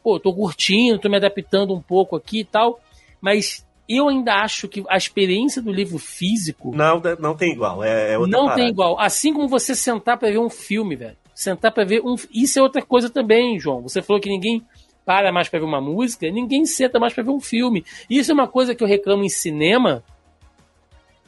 pô, 0.02 0.20
tô 0.20 0.34
curtindo, 0.34 0.98
tô 0.98 1.08
me 1.08 1.16
adaptando 1.16 1.72
um 1.72 1.80
pouco 1.80 2.14
aqui 2.14 2.40
e 2.40 2.44
tal. 2.44 2.78
Mas 3.22 3.64
eu 3.88 4.08
ainda 4.08 4.34
acho 4.34 4.68
que 4.68 4.84
a 4.88 4.96
experiência 4.96 5.60
do 5.60 5.72
livro 5.72 5.98
físico. 5.98 6.74
Não, 6.74 7.00
não 7.18 7.34
tem 7.34 7.52
igual. 7.52 7.82
É, 7.82 8.14
é 8.14 8.18
Não 8.18 8.46
parada. 8.46 8.54
tem 8.54 8.68
igual. 8.68 8.98
Assim 8.98 9.32
como 9.34 9.48
você 9.48 9.74
sentar 9.74 10.16
para 10.16 10.30
ver 10.30 10.38
um 10.38 10.50
filme, 10.50 10.96
velho. 10.96 11.16
Sentar 11.34 11.72
para 11.72 11.84
ver 11.84 12.00
um. 12.04 12.14
Isso 12.32 12.58
é 12.58 12.62
outra 12.62 12.82
coisa 12.82 13.10
também, 13.10 13.58
João. 13.58 13.82
Você 13.82 14.00
falou 14.00 14.20
que 14.20 14.28
ninguém 14.28 14.64
para 15.04 15.32
mais 15.32 15.48
para 15.48 15.58
ver 15.58 15.64
uma 15.64 15.80
música, 15.80 16.30
ninguém 16.30 16.64
senta 16.64 16.98
mais 16.98 17.12
para 17.12 17.24
ver 17.24 17.30
um 17.30 17.40
filme. 17.40 17.84
Isso 18.08 18.30
é 18.30 18.34
uma 18.34 18.46
coisa 18.46 18.74
que 18.74 18.84
eu 18.84 18.88
reclamo 18.88 19.24
em 19.24 19.28
cinema, 19.28 20.04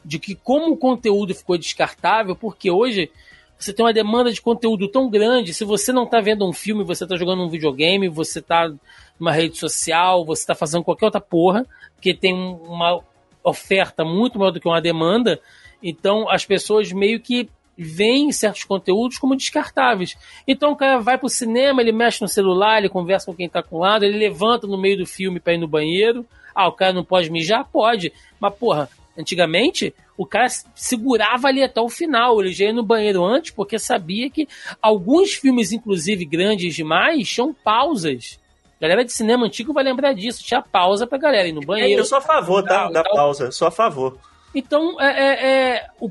de 0.03 0.17
que 0.17 0.35
como 0.35 0.71
o 0.71 0.77
conteúdo 0.77 1.35
ficou 1.35 1.57
descartável, 1.57 2.35
porque 2.35 2.71
hoje 2.71 3.11
você 3.57 3.73
tem 3.73 3.85
uma 3.85 3.93
demanda 3.93 4.31
de 4.31 4.41
conteúdo 4.41 4.87
tão 4.87 5.09
grande, 5.09 5.53
se 5.53 5.63
você 5.63 5.91
não 5.91 6.03
está 6.03 6.19
vendo 6.19 6.47
um 6.47 6.53
filme, 6.53 6.83
você 6.83 7.03
está 7.03 7.15
jogando 7.15 7.43
um 7.43 7.49
videogame, 7.49 8.09
você 8.09 8.39
está 8.39 8.71
numa 9.19 9.31
rede 9.31 9.57
social, 9.57 10.25
você 10.25 10.41
está 10.41 10.53
fazendo 10.55 10.83
qualquer 10.83 11.05
outra 11.05 11.21
porra, 11.21 11.65
porque 11.95 12.13
tem 12.13 12.33
uma 12.33 12.99
oferta 13.43 14.03
muito 14.03 14.37
maior 14.37 14.51
do 14.51 14.59
que 14.59 14.67
uma 14.67 14.81
demanda, 14.81 15.39
então 15.81 16.29
as 16.29 16.45
pessoas 16.45 16.91
meio 16.91 17.19
que 17.19 17.49
veem 17.77 18.31
certos 18.31 18.63
conteúdos 18.63 19.17
como 19.17 19.35
descartáveis. 19.35 20.17
Então 20.47 20.71
o 20.71 20.75
cara 20.75 20.99
vai 20.99 21.17
pro 21.17 21.29
cinema, 21.29 21.81
ele 21.81 21.91
mexe 21.91 22.21
no 22.21 22.27
celular, 22.27 22.77
ele 22.77 22.89
conversa 22.89 23.25
com 23.25 23.35
quem 23.35 23.47
está 23.47 23.61
com 23.61 23.77
o 23.77 23.79
lado, 23.79 24.05
ele 24.05 24.17
levanta 24.17 24.65
no 24.65 24.77
meio 24.77 24.97
do 24.97 25.05
filme 25.05 25.39
para 25.39 25.53
ir 25.53 25.57
no 25.57 25.67
banheiro. 25.67 26.25
Ah, 26.53 26.67
o 26.67 26.71
cara 26.71 26.93
não 26.93 27.03
pode 27.03 27.29
mijar? 27.29 27.65
Pode. 27.65 28.13
Mas, 28.39 28.55
porra, 28.55 28.89
antigamente 29.17 29.93
o 30.17 30.25
cara 30.25 30.47
segurava 30.73 31.47
ali 31.47 31.63
até 31.63 31.81
o 31.81 31.89
final. 31.89 32.39
Ele 32.41 32.53
já 32.53 32.65
ia 32.65 32.73
no 32.73 32.83
banheiro 32.83 33.23
antes, 33.23 33.51
porque 33.51 33.77
sabia 33.77 34.29
que 34.29 34.47
alguns 34.81 35.33
filmes, 35.33 35.71
inclusive 35.71 36.25
grandes 36.25 36.75
demais, 36.75 37.27
tinham 37.27 37.53
pausas. 37.53 38.39
Galera 38.79 39.05
de 39.05 39.11
cinema 39.11 39.45
antigo 39.45 39.73
vai 39.73 39.83
lembrar 39.83 40.13
disso. 40.13 40.43
Tinha 40.43 40.61
pausa 40.61 41.07
pra 41.07 41.17
galera 41.17 41.47
ir 41.47 41.53
no 41.53 41.61
banheiro. 41.61 42.01
Eu 42.01 42.05
sou 42.05 42.17
a 42.17 42.21
favor, 42.21 42.63
tá? 42.63 42.89
Da 42.89 43.03
pausa. 43.03 43.51
Sou 43.51 43.67
a 43.67 43.71
favor. 43.71 44.17
Então, 44.53 44.99
é, 45.01 45.07
é, 45.07 45.75
é 45.75 45.87
o, 45.99 46.09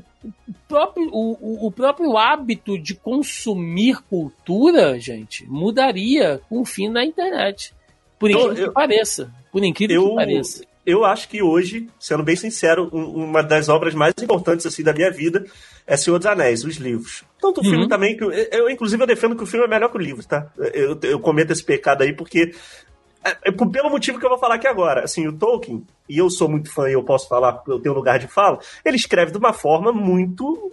próprio, 0.67 1.09
o, 1.11 1.67
o, 1.67 1.71
próprio 1.71 2.15
hábito 2.15 2.77
de 2.77 2.93
consumir 2.93 4.03
cultura, 4.03 4.99
gente, 4.99 5.43
mudaria 5.47 6.39
com 6.47 6.61
o 6.61 6.65
fim 6.65 6.91
da 6.91 7.03
internet. 7.03 7.73
Por 8.19 8.29
incrível 8.29 8.55
eu, 8.55 8.67
que 8.67 8.73
pareça. 8.73 9.33
Por 9.51 9.63
incrível 9.63 9.95
eu, 10.03 10.09
que 10.09 10.15
pareça. 10.15 10.63
Eu 10.85 11.03
acho 11.03 11.27
que 11.27 11.41
hoje, 11.41 11.89
sendo 11.99 12.23
bem 12.23 12.35
sincero, 12.35 12.89
uma 12.93 13.41
das 13.41 13.69
obras 13.69 13.95
mais 13.95 14.13
importantes 14.21 14.65
assim 14.65 14.83
da 14.83 14.93
minha 14.93 15.09
vida 15.09 15.45
é 15.87 15.97
Senhor 15.97 16.17
dos 16.17 16.27
Anéis, 16.27 16.63
os 16.63 16.75
livros. 16.75 17.23
Tanto 17.39 17.59
o 17.59 17.63
uhum. 17.63 17.69
filme 17.69 17.89
também, 17.89 18.15
que 18.15 18.23
eu, 18.23 18.31
eu, 18.31 18.69
inclusive 18.69 19.01
eu 19.01 19.07
defendo 19.07 19.35
que 19.35 19.43
o 19.43 19.47
filme 19.47 19.65
é 19.65 19.69
melhor 19.69 19.89
que 19.89 19.97
o 19.97 20.01
livro, 20.01 20.25
tá? 20.25 20.47
Eu, 20.73 20.97
eu 21.01 21.19
cometo 21.19 21.51
esse 21.51 21.63
pecado 21.63 22.03
aí 22.03 22.13
porque 22.13 22.53
é, 23.25 23.49
é, 23.49 23.51
pelo 23.51 23.89
motivo 23.89 24.19
que 24.19 24.25
eu 24.25 24.29
vou 24.29 24.37
falar 24.37 24.55
aqui 24.55 24.67
agora. 24.67 25.03
Assim, 25.03 25.27
o 25.27 25.33
Tolkien, 25.33 25.83
e 26.07 26.19
eu 26.19 26.29
sou 26.29 26.47
muito 26.47 26.71
fã 26.71 26.87
e 26.87 26.93
eu 26.93 27.03
posso 27.03 27.27
falar 27.27 27.53
porque 27.53 27.71
eu 27.71 27.79
tenho 27.79 27.95
lugar 27.95 28.19
de 28.19 28.27
fala, 28.27 28.59
ele 28.85 28.95
escreve 28.95 29.31
de 29.31 29.37
uma 29.39 29.51
forma 29.51 29.91
muito 29.91 30.71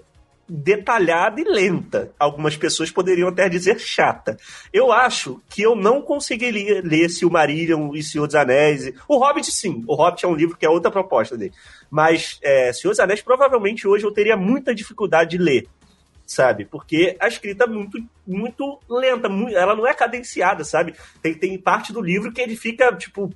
detalhada 0.48 1.40
e 1.40 1.44
lenta. 1.44 2.12
Algumas 2.18 2.56
pessoas 2.56 2.90
poderiam 2.90 3.28
até 3.28 3.48
dizer 3.48 3.78
chata. 3.78 4.36
Eu 4.72 4.92
acho 4.92 5.40
que 5.48 5.62
eu 5.62 5.74
não 5.74 6.02
conseguiria 6.02 6.82
ler 6.82 7.08
Silmarillion 7.08 7.94
e 7.94 8.02
Senhor 8.02 8.26
dos 8.26 8.34
Anéis. 8.34 8.92
O 9.08 9.18
Hobbit, 9.18 9.50
sim. 9.50 9.82
O 9.86 9.94
Hobbit 9.94 10.24
é 10.24 10.28
um 10.28 10.34
livro 10.34 10.56
que 10.56 10.66
é 10.66 10.68
outra 10.70 10.90
proposta 10.90 11.36
dele. 11.36 11.54
Mas 11.90 12.38
é, 12.42 12.72
Senhor 12.72 12.92
dos 12.92 13.00
Anéis, 13.00 13.22
provavelmente 13.22 13.86
hoje 13.86 14.04
eu 14.04 14.12
teria 14.12 14.36
muita 14.36 14.74
dificuldade 14.74 15.36
de 15.36 15.38
ler 15.38 15.68
sabe? 16.24 16.64
Porque 16.64 17.16
a 17.20 17.28
escrita 17.28 17.64
é 17.64 17.66
muito, 17.66 17.98
muito 18.26 18.80
lenta, 18.88 19.28
muito, 19.28 19.54
ela 19.54 19.76
não 19.76 19.86
é 19.86 19.92
cadenciada, 19.92 20.64
sabe? 20.64 20.94
Tem, 21.20 21.34
tem 21.34 21.58
parte 21.58 21.92
do 21.92 22.00
livro 22.00 22.32
que 22.32 22.40
ele 22.40 22.56
fica, 22.56 22.94
tipo, 22.96 23.30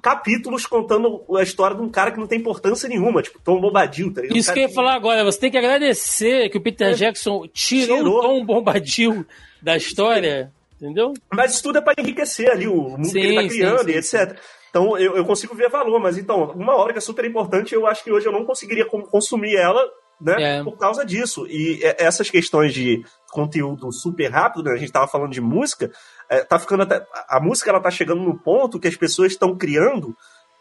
capítulos 0.00 0.66
contando 0.66 1.24
a 1.36 1.42
história 1.42 1.76
de 1.76 1.82
um 1.82 1.88
cara 1.88 2.10
que 2.10 2.18
não 2.18 2.26
tem 2.26 2.38
importância 2.38 2.88
nenhuma, 2.88 3.22
tipo 3.22 3.38
Tom 3.42 3.60
Bombadil, 3.60 4.12
tá 4.12 4.22
ligado? 4.22 4.36
Isso 4.36 4.52
que 4.52 4.58
eu 4.58 4.68
ia 4.68 4.74
falar 4.74 4.94
agora, 4.94 5.24
você 5.24 5.38
tem 5.38 5.50
que 5.50 5.58
agradecer 5.58 6.48
que 6.48 6.58
o 6.58 6.60
Peter 6.60 6.88
é, 6.88 6.92
Jackson 6.92 7.46
tirou, 7.52 7.98
tirou, 7.98 8.18
o 8.18 8.22
Tom 8.22 8.44
Bombadil 8.44 9.26
da 9.60 9.76
história, 9.76 10.52
entendeu? 10.76 11.12
Mas 11.32 11.54
isso 11.54 11.62
tudo 11.62 11.78
é 11.78 11.80
para 11.80 11.94
enriquecer 11.98 12.50
ali 12.50 12.66
o 12.66 12.74
mundo 12.74 13.06
sim, 13.06 13.12
que 13.12 13.18
ele 13.18 13.34
tá 13.42 13.48
criando 13.48 13.78
sim, 13.78 13.84
sim, 13.84 14.16
e 14.16 14.22
etc. 14.22 14.38
Então 14.70 14.98
eu, 14.98 15.16
eu 15.16 15.24
consigo 15.24 15.54
ver 15.54 15.68
valor, 15.68 16.00
mas 16.00 16.16
então, 16.16 16.52
uma 16.52 16.74
hora 16.76 16.92
que 16.92 16.98
é 16.98 17.02
super 17.02 17.24
importante, 17.24 17.74
eu 17.74 17.86
acho 17.86 18.02
que 18.02 18.10
hoje 18.10 18.26
eu 18.26 18.32
não 18.32 18.44
conseguiria 18.44 18.86
consumir 18.86 19.56
ela 19.56 19.82
né? 20.22 20.58
É. 20.58 20.62
Por 20.62 20.78
causa 20.78 21.04
disso. 21.04 21.46
E 21.48 21.80
essas 21.98 22.30
questões 22.30 22.72
de 22.72 23.04
conteúdo 23.30 23.92
super 23.92 24.30
rápido, 24.30 24.62
né? 24.62 24.72
A 24.72 24.76
gente 24.76 24.86
estava 24.86 25.08
falando 25.08 25.32
de 25.32 25.40
música, 25.40 25.90
é, 26.32 26.42
tá 26.42 26.58
ficando 26.58 26.84
até, 26.84 27.06
a 27.28 27.38
música 27.38 27.68
ela 27.68 27.78
tá 27.78 27.90
chegando 27.90 28.22
no 28.22 28.38
ponto 28.38 28.80
que 28.80 28.88
as 28.88 28.96
pessoas 28.96 29.32
estão 29.32 29.54
criando 29.54 30.16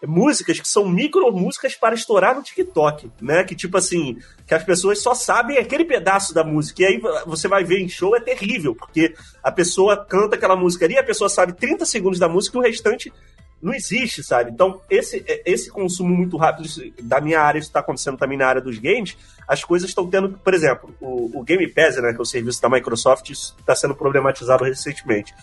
músicas 0.06 0.60
que 0.60 0.68
são 0.68 0.90
micro 0.90 1.32
músicas 1.32 1.76
para 1.76 1.96
estourar 1.96 2.36
no 2.36 2.44
TikTok, 2.44 3.10
né? 3.22 3.44
Que 3.46 3.56
tipo 3.56 3.78
assim, 3.78 4.18
que 4.46 4.54
as 4.54 4.66
pessoas 4.66 5.00
só 5.00 5.14
sabem 5.14 5.58
aquele 5.58 5.86
pedaço 5.86 6.34
da 6.34 6.44
música. 6.44 6.82
E 6.82 6.86
aí 6.86 7.02
você 7.26 7.48
vai 7.48 7.64
ver 7.64 7.80
em 7.80 7.88
show 7.88 8.14
é 8.14 8.20
terrível, 8.20 8.76
porque 8.76 9.16
a 9.42 9.50
pessoa 9.50 9.96
canta 9.96 10.36
aquela 10.36 10.58
música 10.58 10.84
ali, 10.84 10.98
a 10.98 11.04
pessoa 11.04 11.30
sabe 11.30 11.54
30 11.54 11.86
segundos 11.86 12.20
da 12.20 12.28
música 12.28 12.58
e 12.58 12.60
o 12.60 12.64
restante 12.64 13.14
não 13.62 13.74
existe, 13.74 14.24
sabe? 14.24 14.52
Então, 14.52 14.82
esse, 14.90 15.24
esse 15.46 15.70
consumo 15.70 16.14
muito 16.14 16.36
rápido 16.36 16.68
da 17.04 17.22
minha 17.22 17.40
área, 17.40 17.60
isso 17.60 17.70
está 17.70 17.80
acontecendo 17.80 18.18
também 18.18 18.38
na 18.38 18.48
área 18.48 18.62
dos 18.62 18.80
games, 18.80 19.16
as 19.48 19.64
coisas 19.64 19.88
estão 19.88 20.10
tendo, 20.10 20.30
por 20.30 20.54
exemplo, 20.54 20.94
o, 21.00 21.40
o 21.40 21.44
Game 21.44 21.68
Pass, 21.68 21.98
né, 21.98 22.12
que 22.12 22.18
é 22.18 22.22
o 22.22 22.26
serviço 22.26 22.62
da 22.62 22.70
Microsoft, 22.70 23.30
está 23.30 23.76
sendo 23.76 23.94
problematizado 23.94 24.64
recentemente. 24.64 25.34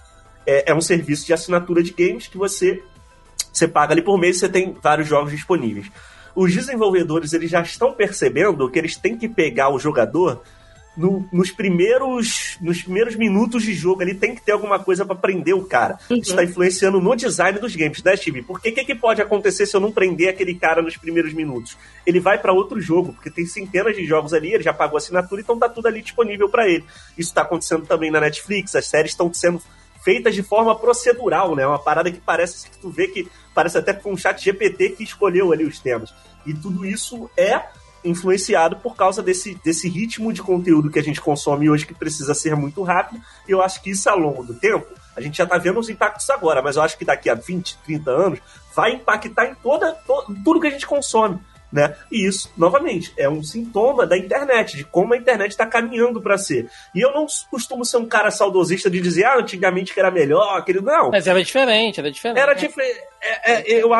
É, 0.50 0.70
é, 0.70 0.74
um 0.74 0.80
serviço 0.80 1.26
de 1.26 1.34
assinatura 1.34 1.82
de 1.82 1.92
games 1.92 2.26
que 2.26 2.38
você, 2.38 2.82
você 3.52 3.68
paga 3.68 3.92
ali 3.92 4.00
por 4.00 4.18
mês 4.18 4.36
e 4.36 4.40
você 4.40 4.48
tem 4.48 4.74
vários 4.82 5.06
jogos 5.06 5.30
disponíveis. 5.30 5.90
Os 6.34 6.54
desenvolvedores 6.54 7.34
eles 7.34 7.50
já 7.50 7.60
estão 7.60 7.92
percebendo 7.92 8.70
que 8.70 8.78
eles 8.78 8.96
têm 8.96 9.18
que 9.18 9.28
pegar 9.28 9.68
o 9.68 9.78
jogador 9.78 10.42
no, 10.98 11.28
nos 11.32 11.50
primeiros 11.52 12.58
nos 12.60 12.82
primeiros 12.82 13.14
minutos 13.14 13.62
de 13.62 13.72
jogo 13.72 14.02
ali 14.02 14.14
tem 14.14 14.34
que 14.34 14.42
ter 14.42 14.50
alguma 14.50 14.78
coisa 14.80 15.06
para 15.06 15.14
prender 15.14 15.54
o 15.54 15.64
cara. 15.64 15.96
Uhum. 16.10 16.16
Isso 16.16 16.34
tá 16.34 16.42
influenciando 16.42 17.00
no 17.00 17.14
design 17.14 17.58
dos 17.58 17.76
games, 17.76 18.02
né, 18.02 18.16
Steve? 18.16 18.42
Porque 18.42 18.70
o 18.70 18.74
que, 18.74 18.84
que 18.84 18.94
pode 18.94 19.22
acontecer 19.22 19.64
se 19.64 19.76
eu 19.76 19.80
não 19.80 19.92
prender 19.92 20.28
aquele 20.28 20.54
cara 20.54 20.82
nos 20.82 20.96
primeiros 20.96 21.32
minutos? 21.32 21.76
Ele 22.04 22.18
vai 22.18 22.38
para 22.38 22.52
outro 22.52 22.80
jogo, 22.80 23.12
porque 23.12 23.30
tem 23.30 23.46
centenas 23.46 23.94
de 23.94 24.04
jogos 24.04 24.34
ali, 24.34 24.52
ele 24.52 24.64
já 24.64 24.72
pagou 24.72 24.96
a 24.96 24.98
assinatura, 24.98 25.40
então 25.40 25.56
tá 25.56 25.68
tudo 25.68 25.86
ali 25.86 26.02
disponível 26.02 26.48
para 26.48 26.68
ele. 26.68 26.84
Isso 27.16 27.32
tá 27.32 27.42
acontecendo 27.42 27.86
também 27.86 28.10
na 28.10 28.20
Netflix, 28.20 28.74
as 28.74 28.86
séries 28.86 29.12
estão 29.12 29.32
sendo 29.32 29.62
feitas 30.08 30.34
de 30.34 30.42
forma 30.42 30.74
procedural, 30.74 31.54
né? 31.54 31.66
Uma 31.66 31.78
parada 31.78 32.10
que 32.10 32.18
parece 32.18 32.70
que 32.70 32.78
tu 32.78 32.88
vê 32.88 33.08
que 33.08 33.28
parece 33.54 33.76
até 33.76 33.92
com 33.92 34.12
um 34.12 34.16
chat 34.16 34.42
GPT 34.42 34.90
que 34.90 35.04
escolheu 35.04 35.52
ali 35.52 35.66
os 35.66 35.80
temas. 35.80 36.14
E 36.46 36.54
tudo 36.54 36.86
isso 36.86 37.28
é 37.36 37.62
influenciado 38.02 38.76
por 38.76 38.96
causa 38.96 39.22
desse, 39.22 39.54
desse 39.62 39.86
ritmo 39.86 40.32
de 40.32 40.40
conteúdo 40.40 40.88
que 40.90 40.98
a 40.98 41.02
gente 41.02 41.20
consome 41.20 41.68
hoje, 41.68 41.84
que 41.84 41.92
precisa 41.92 42.32
ser 42.32 42.56
muito 42.56 42.82
rápido. 42.82 43.20
E 43.46 43.50
eu 43.50 43.60
acho 43.60 43.82
que 43.82 43.90
isso, 43.90 44.08
ao 44.08 44.18
longo 44.18 44.42
do 44.42 44.54
tempo, 44.54 44.86
a 45.14 45.20
gente 45.20 45.36
já 45.36 45.44
está 45.44 45.58
vendo 45.58 45.78
os 45.78 45.90
impactos 45.90 46.30
agora, 46.30 46.62
mas 46.62 46.76
eu 46.76 46.82
acho 46.82 46.96
que 46.96 47.04
daqui 47.04 47.28
a 47.28 47.34
20, 47.34 47.76
30 47.84 48.10
anos, 48.10 48.38
vai 48.74 48.92
impactar 48.92 49.44
em 49.44 49.54
toda, 49.56 49.92
to, 49.92 50.34
tudo 50.42 50.58
que 50.58 50.68
a 50.68 50.70
gente 50.70 50.86
consome 50.86 51.38
né? 51.72 51.94
E 52.10 52.26
isso, 52.26 52.50
novamente, 52.56 53.12
é 53.16 53.28
um 53.28 53.42
sintoma 53.42 54.06
da 54.06 54.16
internet, 54.16 54.76
de 54.76 54.84
como 54.84 55.14
a 55.14 55.16
internet 55.16 55.50
está 55.50 55.66
caminhando 55.66 56.20
para 56.20 56.38
ser. 56.38 56.70
E 56.94 57.00
eu 57.00 57.12
não 57.12 57.26
costumo 57.50 57.84
ser 57.84 57.98
um 57.98 58.06
cara 58.06 58.30
saudosista 58.30 58.90
de 58.90 59.00
dizer, 59.00 59.24
ah, 59.24 59.38
antigamente 59.38 59.92
que 59.92 60.00
era 60.00 60.10
melhor, 60.10 60.56
aquele. 60.56 60.80
Não. 60.80 61.10
Mas 61.10 61.26
era 61.26 61.42
diferente, 61.42 62.00
era 62.00 62.10
diferente. 62.10 62.40
Era 62.40 62.54
diferente. 62.54 63.00
É, 63.20 63.52
é, 63.52 63.82
eu, 63.82 63.90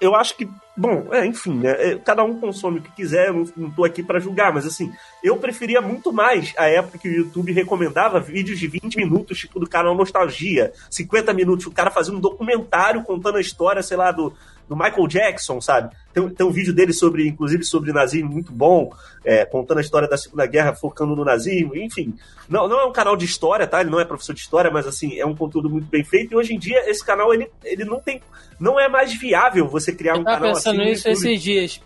eu 0.00 0.14
acho 0.14 0.36
que. 0.36 0.48
Bom, 0.76 1.08
é, 1.12 1.24
enfim, 1.24 1.54
né? 1.54 1.70
É, 1.78 1.98
cada 1.98 2.24
um 2.24 2.40
consome 2.40 2.80
o 2.80 2.82
que 2.82 2.90
quiser, 2.92 3.28
eu 3.28 3.34
não, 3.34 3.52
não 3.56 3.70
tô 3.70 3.84
aqui 3.84 4.02
para 4.02 4.18
julgar, 4.18 4.52
mas 4.52 4.66
assim, 4.66 4.92
eu 5.24 5.38
preferia 5.38 5.80
muito 5.80 6.12
mais 6.12 6.52
a 6.56 6.68
época 6.68 6.98
que 6.98 7.08
o 7.08 7.12
YouTube 7.12 7.50
recomendava 7.50 8.20
vídeos 8.20 8.58
de 8.58 8.68
20 8.68 8.96
minutos, 8.96 9.38
tipo 9.38 9.58
do 9.58 9.66
canal 9.66 9.94
Nostalgia, 9.94 10.72
50 10.90 11.32
minutos, 11.32 11.66
o 11.66 11.70
cara 11.70 11.90
fazendo 11.90 12.18
um 12.18 12.20
documentário 12.20 13.02
contando 13.02 13.38
a 13.38 13.40
história, 13.40 13.82
sei 13.82 13.96
lá, 13.96 14.12
do 14.12 14.34
do 14.68 14.74
Michael 14.74 15.06
Jackson, 15.06 15.60
sabe? 15.60 15.94
Tem, 16.12 16.26
tem 16.30 16.46
um 16.46 16.50
vídeo 16.50 16.74
dele 16.74 16.92
sobre, 16.92 17.28
inclusive, 17.28 17.64
sobre 17.64 17.92
nazismo 17.92 18.30
muito 18.30 18.52
bom, 18.52 18.92
é, 19.24 19.44
contando 19.44 19.78
a 19.78 19.80
história 19.80 20.08
da 20.08 20.16
Segunda 20.16 20.46
Guerra, 20.46 20.74
focando 20.74 21.14
no 21.14 21.24
nazismo, 21.24 21.76
enfim. 21.76 22.14
Não, 22.48 22.66
não 22.66 22.80
é 22.80 22.84
um 22.84 22.92
canal 22.92 23.16
de 23.16 23.24
história, 23.24 23.66
tá? 23.66 23.80
Ele 23.80 23.90
não 23.90 24.00
é 24.00 24.04
professor 24.04 24.34
de 24.34 24.40
história, 24.40 24.70
mas 24.70 24.86
assim, 24.86 25.18
é 25.18 25.26
um 25.26 25.34
conteúdo 25.34 25.68
muito 25.68 25.86
bem 25.86 26.02
feito. 26.02 26.32
E 26.32 26.36
hoje 26.36 26.54
em 26.54 26.58
dia, 26.58 26.88
esse 26.88 27.04
canal, 27.04 27.32
ele, 27.34 27.50
ele 27.62 27.84
não 27.84 28.00
tem. 28.00 28.22
Não 28.58 28.80
é 28.80 28.88
mais 28.88 29.12
viável 29.12 29.68
você 29.68 29.92
criar 29.92 30.16
um 30.16 30.24
canal 30.24 30.52
assim. 30.52 30.70
Eu 30.70 30.76
pensando 30.76 30.84
nisso 30.84 31.08
esses 31.08 31.42
dias. 31.42 31.80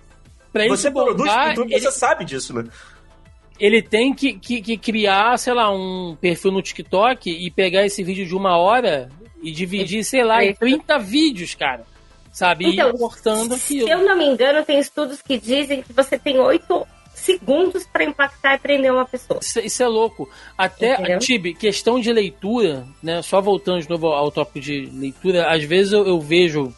Pra 0.52 0.66
você 0.68 0.90
produz 0.90 1.30
YouTube, 1.48 1.72
ele... 1.72 1.80
você 1.80 1.90
sabe 1.90 2.24
disso, 2.24 2.54
né? 2.54 2.64
Ele 3.58 3.82
tem 3.82 4.14
que, 4.14 4.34
que, 4.34 4.62
que, 4.62 4.76
criar, 4.76 5.38
sei 5.38 5.52
lá, 5.52 5.70
um 5.70 6.16
perfil 6.20 6.52
no 6.52 6.62
TikTok 6.62 7.30
e 7.30 7.50
pegar 7.50 7.84
esse 7.84 8.02
vídeo 8.02 8.26
de 8.26 8.34
uma 8.34 8.56
hora 8.56 9.08
e 9.42 9.50
dividir, 9.50 10.04
sei 10.04 10.24
lá, 10.24 10.44
em 10.44 10.54
30 10.54 10.98
vídeos, 10.98 11.54
cara 11.54 11.84
sabe? 12.38 12.72
Então, 12.72 12.90
e 12.90 12.98
cortando 12.98 13.54
aquilo. 13.54 13.86
Se 13.86 13.92
eu 13.92 14.04
não 14.04 14.16
me 14.16 14.24
engano, 14.24 14.64
tem 14.64 14.78
estudos 14.78 15.20
que 15.20 15.38
dizem 15.38 15.82
que 15.82 15.92
você 15.92 16.16
tem 16.16 16.38
oito 16.38 16.86
segundos 17.14 17.84
para 17.84 18.04
impactar 18.04 18.54
e 18.54 18.58
prender 18.58 18.92
uma 18.92 19.04
pessoa. 19.04 19.40
Isso, 19.42 19.58
isso, 19.58 19.82
é 19.82 19.88
louco. 19.88 20.30
Até, 20.56 21.18
Tibi, 21.18 21.52
questão 21.52 21.98
de 21.98 22.12
leitura, 22.12 22.86
né? 23.02 23.20
Só 23.22 23.40
voltando 23.40 23.82
de 23.82 23.90
novo 23.90 24.06
ao 24.06 24.30
tópico 24.30 24.60
de 24.60 24.88
leitura, 24.92 25.52
às 25.52 25.64
vezes 25.64 25.92
eu, 25.92 26.06
eu 26.06 26.20
vejo. 26.20 26.72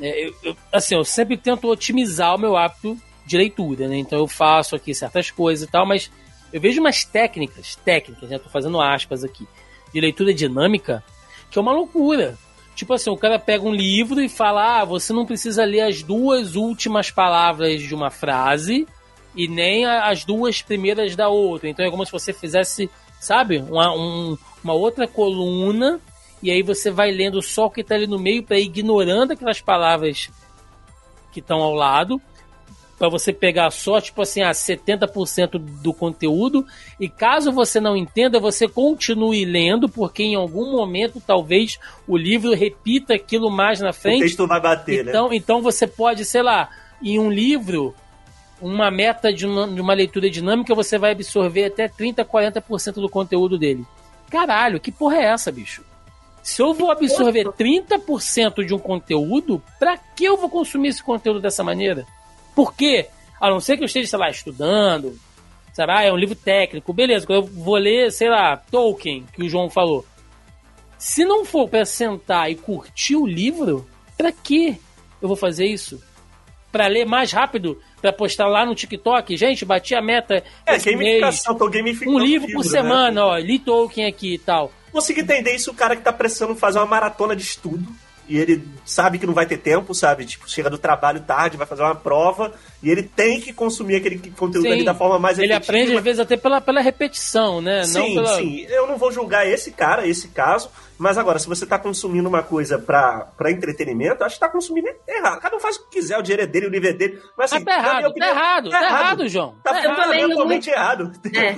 É, 0.00 0.26
eu, 0.26 0.34
eu, 0.42 0.56
assim, 0.72 0.94
eu 0.94 1.04
sempre 1.04 1.36
tento 1.36 1.68
otimizar 1.68 2.34
o 2.34 2.38
meu 2.38 2.56
hábito 2.56 2.96
de 3.30 3.36
leitura, 3.36 3.86
né? 3.86 3.96
Então 3.96 4.18
eu 4.18 4.26
faço 4.26 4.74
aqui 4.74 4.92
certas 4.92 5.30
coisas 5.30 5.66
e 5.66 5.70
tal, 5.70 5.86
mas 5.86 6.10
eu 6.52 6.60
vejo 6.60 6.80
umas 6.80 7.04
técnicas, 7.04 7.76
técnicas, 7.76 8.28
né? 8.28 8.38
Tô 8.38 8.48
fazendo 8.50 8.80
aspas 8.80 9.22
aqui, 9.22 9.46
de 9.94 10.00
leitura 10.00 10.34
dinâmica, 10.34 11.02
que 11.48 11.56
é 11.56 11.62
uma 11.62 11.72
loucura. 11.72 12.36
Tipo 12.74 12.94
assim, 12.94 13.08
o 13.08 13.16
cara 13.16 13.38
pega 13.38 13.64
um 13.64 13.72
livro 13.72 14.20
e 14.20 14.28
fala: 14.28 14.80
ah, 14.80 14.84
você 14.84 15.12
não 15.12 15.24
precisa 15.24 15.64
ler 15.64 15.82
as 15.82 16.02
duas 16.02 16.56
últimas 16.56 17.12
palavras 17.12 17.80
de 17.80 17.94
uma 17.94 18.10
frase 18.10 18.84
e 19.36 19.46
nem 19.46 19.86
as 19.86 20.24
duas 20.24 20.60
primeiras 20.60 21.14
da 21.14 21.28
outra. 21.28 21.68
Então 21.68 21.86
é 21.86 21.90
como 21.90 22.04
se 22.04 22.10
você 22.10 22.32
fizesse, 22.32 22.90
sabe, 23.20 23.58
uma, 23.58 23.94
um, 23.94 24.36
uma 24.64 24.72
outra 24.72 25.06
coluna 25.06 26.00
e 26.42 26.50
aí 26.50 26.64
você 26.64 26.90
vai 26.90 27.12
lendo 27.12 27.40
só 27.40 27.66
o 27.66 27.70
que 27.70 27.82
está 27.82 27.94
ali 27.94 28.08
no 28.08 28.18
meio 28.18 28.42
para 28.42 28.58
ignorando 28.58 29.34
aquelas 29.34 29.60
palavras 29.60 30.30
que 31.30 31.38
estão 31.38 31.60
ao 31.60 31.74
lado 31.74 32.20
para 33.00 33.08
você 33.08 33.32
pegar 33.32 33.70
só, 33.70 33.98
tipo 33.98 34.20
assim, 34.20 34.42
a 34.42 34.50
70% 34.50 35.58
do 35.58 35.94
conteúdo. 35.94 36.66
E 37.00 37.08
caso 37.08 37.50
você 37.50 37.80
não 37.80 37.96
entenda, 37.96 38.38
você 38.38 38.68
continue 38.68 39.42
lendo, 39.46 39.88
porque 39.88 40.22
em 40.22 40.34
algum 40.34 40.70
momento 40.70 41.18
talvez 41.18 41.78
o 42.06 42.14
livro 42.14 42.52
repita 42.52 43.14
aquilo 43.14 43.50
mais 43.50 43.80
na 43.80 43.90
frente. 43.90 44.18
O 44.18 44.24
texto 44.24 44.46
vai 44.46 44.60
bater, 44.60 45.02
né? 45.02 45.12
então, 45.12 45.30
né? 45.30 45.36
Então 45.36 45.62
você 45.62 45.86
pode, 45.86 46.26
sei 46.26 46.42
lá, 46.42 46.68
em 47.02 47.18
um 47.18 47.30
livro, 47.30 47.94
uma 48.60 48.90
meta 48.90 49.32
de 49.32 49.46
uma, 49.46 49.66
de 49.66 49.80
uma 49.80 49.94
leitura 49.94 50.28
dinâmica, 50.28 50.74
você 50.74 50.98
vai 50.98 51.12
absorver 51.12 51.64
até 51.64 51.88
30, 51.88 52.22
40% 52.22 52.96
do 52.96 53.08
conteúdo 53.08 53.56
dele. 53.56 53.86
Caralho, 54.30 54.78
que 54.78 54.92
porra 54.92 55.16
é 55.16 55.24
essa, 55.24 55.50
bicho? 55.50 55.82
Se 56.42 56.60
eu 56.60 56.74
vou 56.74 56.90
absorver 56.90 57.46
30% 57.46 58.62
de 58.62 58.74
um 58.74 58.78
conteúdo, 58.78 59.62
para 59.78 59.96
que 59.96 60.26
eu 60.26 60.36
vou 60.36 60.50
consumir 60.50 60.88
esse 60.88 61.02
conteúdo 61.02 61.40
dessa 61.40 61.64
maneira? 61.64 62.06
Porque 62.54 63.08
A 63.40 63.48
não 63.48 63.58
ser 63.58 63.76
que 63.76 63.82
eu 63.82 63.86
esteja, 63.86 64.06
sei 64.06 64.18
lá, 64.18 64.28
estudando, 64.28 65.18
sabe? 65.72 65.92
Ah, 65.92 66.02
é 66.02 66.12
um 66.12 66.16
livro 66.16 66.34
técnico, 66.34 66.92
beleza. 66.92 67.24
Eu 67.30 67.42
vou 67.42 67.76
ler, 67.76 68.12
sei 68.12 68.28
lá, 68.28 68.58
Tolkien, 68.58 69.24
que 69.32 69.42
o 69.42 69.48
João 69.48 69.70
falou. 69.70 70.04
Se 70.98 71.24
não 71.24 71.46
for 71.46 71.66
para 71.66 71.86
sentar 71.86 72.50
e 72.50 72.54
curtir 72.54 73.16
o 73.16 73.26
livro, 73.26 73.88
para 74.18 74.30
que 74.30 74.78
eu 75.22 75.26
vou 75.26 75.36
fazer 75.36 75.64
isso? 75.64 76.02
Para 76.70 76.86
ler 76.86 77.06
mais 77.06 77.32
rápido, 77.32 77.80
para 78.00 78.12
postar 78.12 78.46
lá 78.46 78.66
no 78.66 78.74
TikTok, 78.74 79.34
gente, 79.36 79.64
bati 79.64 79.94
a 79.94 80.02
meta. 80.02 80.44
É, 80.66 80.78
gamificação, 80.78 81.56
tô 81.56 81.70
gamificando. 81.70 82.14
Um 82.14 82.18
livro, 82.18 82.46
livro 82.46 82.62
por 82.62 82.64
né? 82.66 82.70
semana, 82.70 83.24
ó, 83.24 83.38
li 83.38 83.58
Tolkien 83.58 84.06
aqui 84.06 84.34
e 84.34 84.38
tal. 84.38 84.70
Consegui 84.92 85.22
entender 85.22 85.54
isso 85.54 85.70
o 85.70 85.74
cara 85.74 85.96
que 85.96 86.02
tá 86.02 86.12
precisando 86.12 86.54
fazer 86.54 86.78
uma 86.78 86.86
maratona 86.86 87.34
de 87.34 87.42
estudo 87.42 87.88
e 88.30 88.38
ele 88.38 88.64
sabe 88.86 89.18
que 89.18 89.26
não 89.26 89.34
vai 89.34 89.44
ter 89.44 89.58
tempo, 89.58 89.92
sabe? 89.92 90.24
Tipo, 90.24 90.48
chega 90.48 90.70
do 90.70 90.78
trabalho 90.78 91.20
tarde, 91.20 91.56
vai 91.56 91.66
fazer 91.66 91.82
uma 91.82 91.96
prova 91.96 92.52
e 92.80 92.88
ele 92.88 93.02
tem 93.02 93.40
que 93.40 93.52
consumir 93.52 93.96
aquele 93.96 94.18
conteúdo 94.18 94.62
sim, 94.62 94.72
ali 94.72 94.84
da 94.84 94.94
forma 94.94 95.18
mais 95.18 95.36
ele 95.36 95.52
efetiva. 95.52 95.72
Ele 95.72 95.82
aprende, 95.82 95.98
às 95.98 96.04
vezes, 96.04 96.20
até 96.20 96.36
pela, 96.36 96.60
pela 96.60 96.80
repetição, 96.80 97.60
né? 97.60 97.82
Sim, 97.82 98.14
pela... 98.14 98.36
sim. 98.36 98.64
Eu 98.68 98.86
não 98.86 98.96
vou 98.96 99.10
julgar 99.10 99.48
esse 99.48 99.72
cara, 99.72 100.06
esse 100.06 100.28
caso, 100.28 100.70
mas 100.96 101.18
agora, 101.18 101.40
se 101.40 101.48
você 101.48 101.66
tá 101.66 101.76
consumindo 101.76 102.28
uma 102.28 102.44
coisa 102.44 102.78
pra, 102.78 103.26
pra 103.36 103.50
entretenimento, 103.50 104.22
acho 104.22 104.36
que 104.36 104.40
tá 104.40 104.48
consumindo 104.48 104.86
errado. 105.08 105.40
Cada 105.40 105.56
um 105.56 105.60
faz 105.60 105.74
o 105.74 105.88
que 105.88 105.98
quiser, 105.98 106.16
o 106.16 106.22
dinheiro 106.22 106.44
é 106.44 106.46
dele, 106.46 106.66
o 106.68 106.70
livro 106.70 106.88
é 106.88 106.92
dele. 106.92 107.20
Mas, 107.36 107.52
assim, 107.52 107.64
tá 107.64 107.74
errado, 107.74 108.04
opinião, 108.06 108.32
tá 108.32 108.40
errado, 108.40 108.70
tá 108.70 108.84
errado, 108.84 109.28
João. 109.28 109.56
Tá 109.64 109.84
eu 109.84 109.96
tô 109.96 110.08
lendo 110.08 110.46
muito... 110.46 110.68
errado. 110.70 111.12
É. 111.34 111.56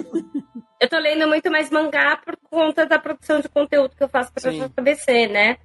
Eu 0.81 0.89
tô 0.89 0.99
lendo 0.99 1.29
muito 1.29 1.51
mais 1.51 1.71
mangá 1.71 2.19
por 2.25 2.35
conta 2.51 2.87
da 2.87 2.99
produção 2.99 3.41
de 3.41 3.49
conteúdo 3.49 3.95
que 3.95 4.03
eu 4.03 4.09
faço 4.09 4.33
pra 4.33 4.51
JBC, 4.51 5.29
né? 5.29 5.59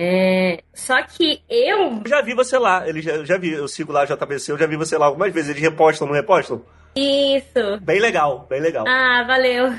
É, 0.00 0.62
só 0.72 1.02
que 1.02 1.42
eu. 1.50 2.00
Já 2.06 2.22
vi 2.22 2.32
você 2.32 2.56
lá, 2.56 2.88
ele 2.88 3.02
já, 3.02 3.24
já 3.24 3.36
vi, 3.36 3.50
eu 3.50 3.66
sigo 3.66 3.90
lá 3.90 4.04
JBC, 4.04 4.52
eu 4.52 4.58
já 4.58 4.64
vi 4.64 4.76
você 4.76 4.96
lá 4.96 5.06
algumas 5.06 5.34
vezes. 5.34 5.50
Eles 5.50 5.60
repostam, 5.60 6.06
não 6.06 6.14
repostam? 6.14 6.64
Isso. 6.94 7.80
Bem 7.82 7.98
legal, 7.98 8.46
bem 8.48 8.60
legal. 8.60 8.84
Ah, 8.86 9.24
valeu. 9.26 9.74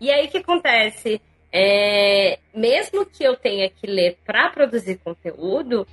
E 0.00 0.10
aí 0.10 0.26
o 0.26 0.30
que 0.30 0.38
acontece? 0.38 1.20
É, 1.52 2.38
mesmo 2.54 3.04
que 3.04 3.22
eu 3.22 3.36
tenha 3.36 3.68
que 3.68 3.86
ler 3.86 4.16
para 4.24 4.48
produzir 4.48 4.98
conteúdo, 5.04 5.86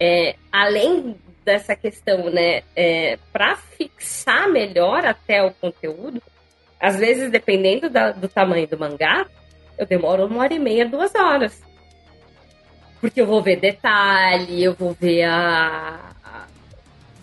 é, 0.00 0.36
além 0.50 1.14
dessa 1.44 1.76
questão, 1.76 2.30
né, 2.30 2.62
é, 2.74 3.18
para 3.30 3.54
fixar 3.54 4.48
melhor 4.48 5.04
até 5.04 5.42
o 5.42 5.52
conteúdo, 5.52 6.22
às 6.80 6.96
vezes, 6.96 7.30
dependendo 7.30 7.90
da, 7.90 8.12
do 8.12 8.28
tamanho 8.28 8.66
do 8.66 8.78
mangá, 8.78 9.26
eu 9.76 9.84
demoro 9.84 10.24
uma 10.24 10.40
hora 10.40 10.54
e 10.54 10.58
meia, 10.58 10.88
duas 10.88 11.14
horas. 11.14 11.62
Porque 13.04 13.20
eu 13.20 13.26
vou 13.26 13.42
ver 13.42 13.60
detalhe, 13.60 14.64
eu 14.64 14.72
vou 14.72 14.96
ver 14.98 15.24
a, 15.24 16.00
a, 16.24 16.46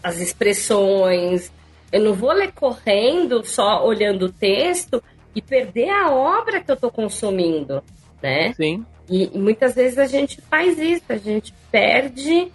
as 0.03 0.19
expressões. 0.19 1.51
Eu 1.91 2.01
não 2.01 2.13
vou 2.13 2.31
ler 2.31 2.51
correndo, 2.51 3.43
só 3.43 3.83
olhando 3.83 4.27
o 4.27 4.31
texto 4.31 5.03
e 5.33 5.41
perder 5.41 5.89
a 5.89 6.11
obra 6.11 6.61
que 6.61 6.69
eu 6.69 6.75
estou 6.75 6.91
consumindo, 6.91 7.83
né? 8.21 8.53
Sim. 8.53 8.85
E, 9.09 9.31
e, 9.33 9.39
muitas 9.39 9.73
vezes 9.73 9.97
a 9.97 10.05
gente 10.05 10.39
faz 10.41 10.77
isso, 10.77 11.05
a 11.09 11.17
gente 11.17 11.51
perde. 11.71 12.51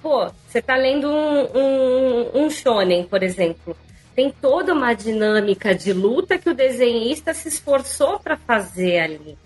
Pô, 0.00 0.30
você 0.46 0.60
está 0.60 0.76
lendo 0.76 1.08
um, 1.10 1.58
um, 1.58 2.44
um 2.44 2.50
shonen, 2.50 3.02
por 3.02 3.24
exemplo. 3.24 3.76
Tem 4.14 4.30
toda 4.30 4.72
uma 4.72 4.94
dinâmica 4.94 5.74
de 5.74 5.92
luta 5.92 6.38
que 6.38 6.48
o 6.48 6.54
desenhista 6.54 7.34
se 7.34 7.48
esforçou 7.48 8.20
para 8.20 8.36
fazer 8.36 9.00
ali. 9.00 9.36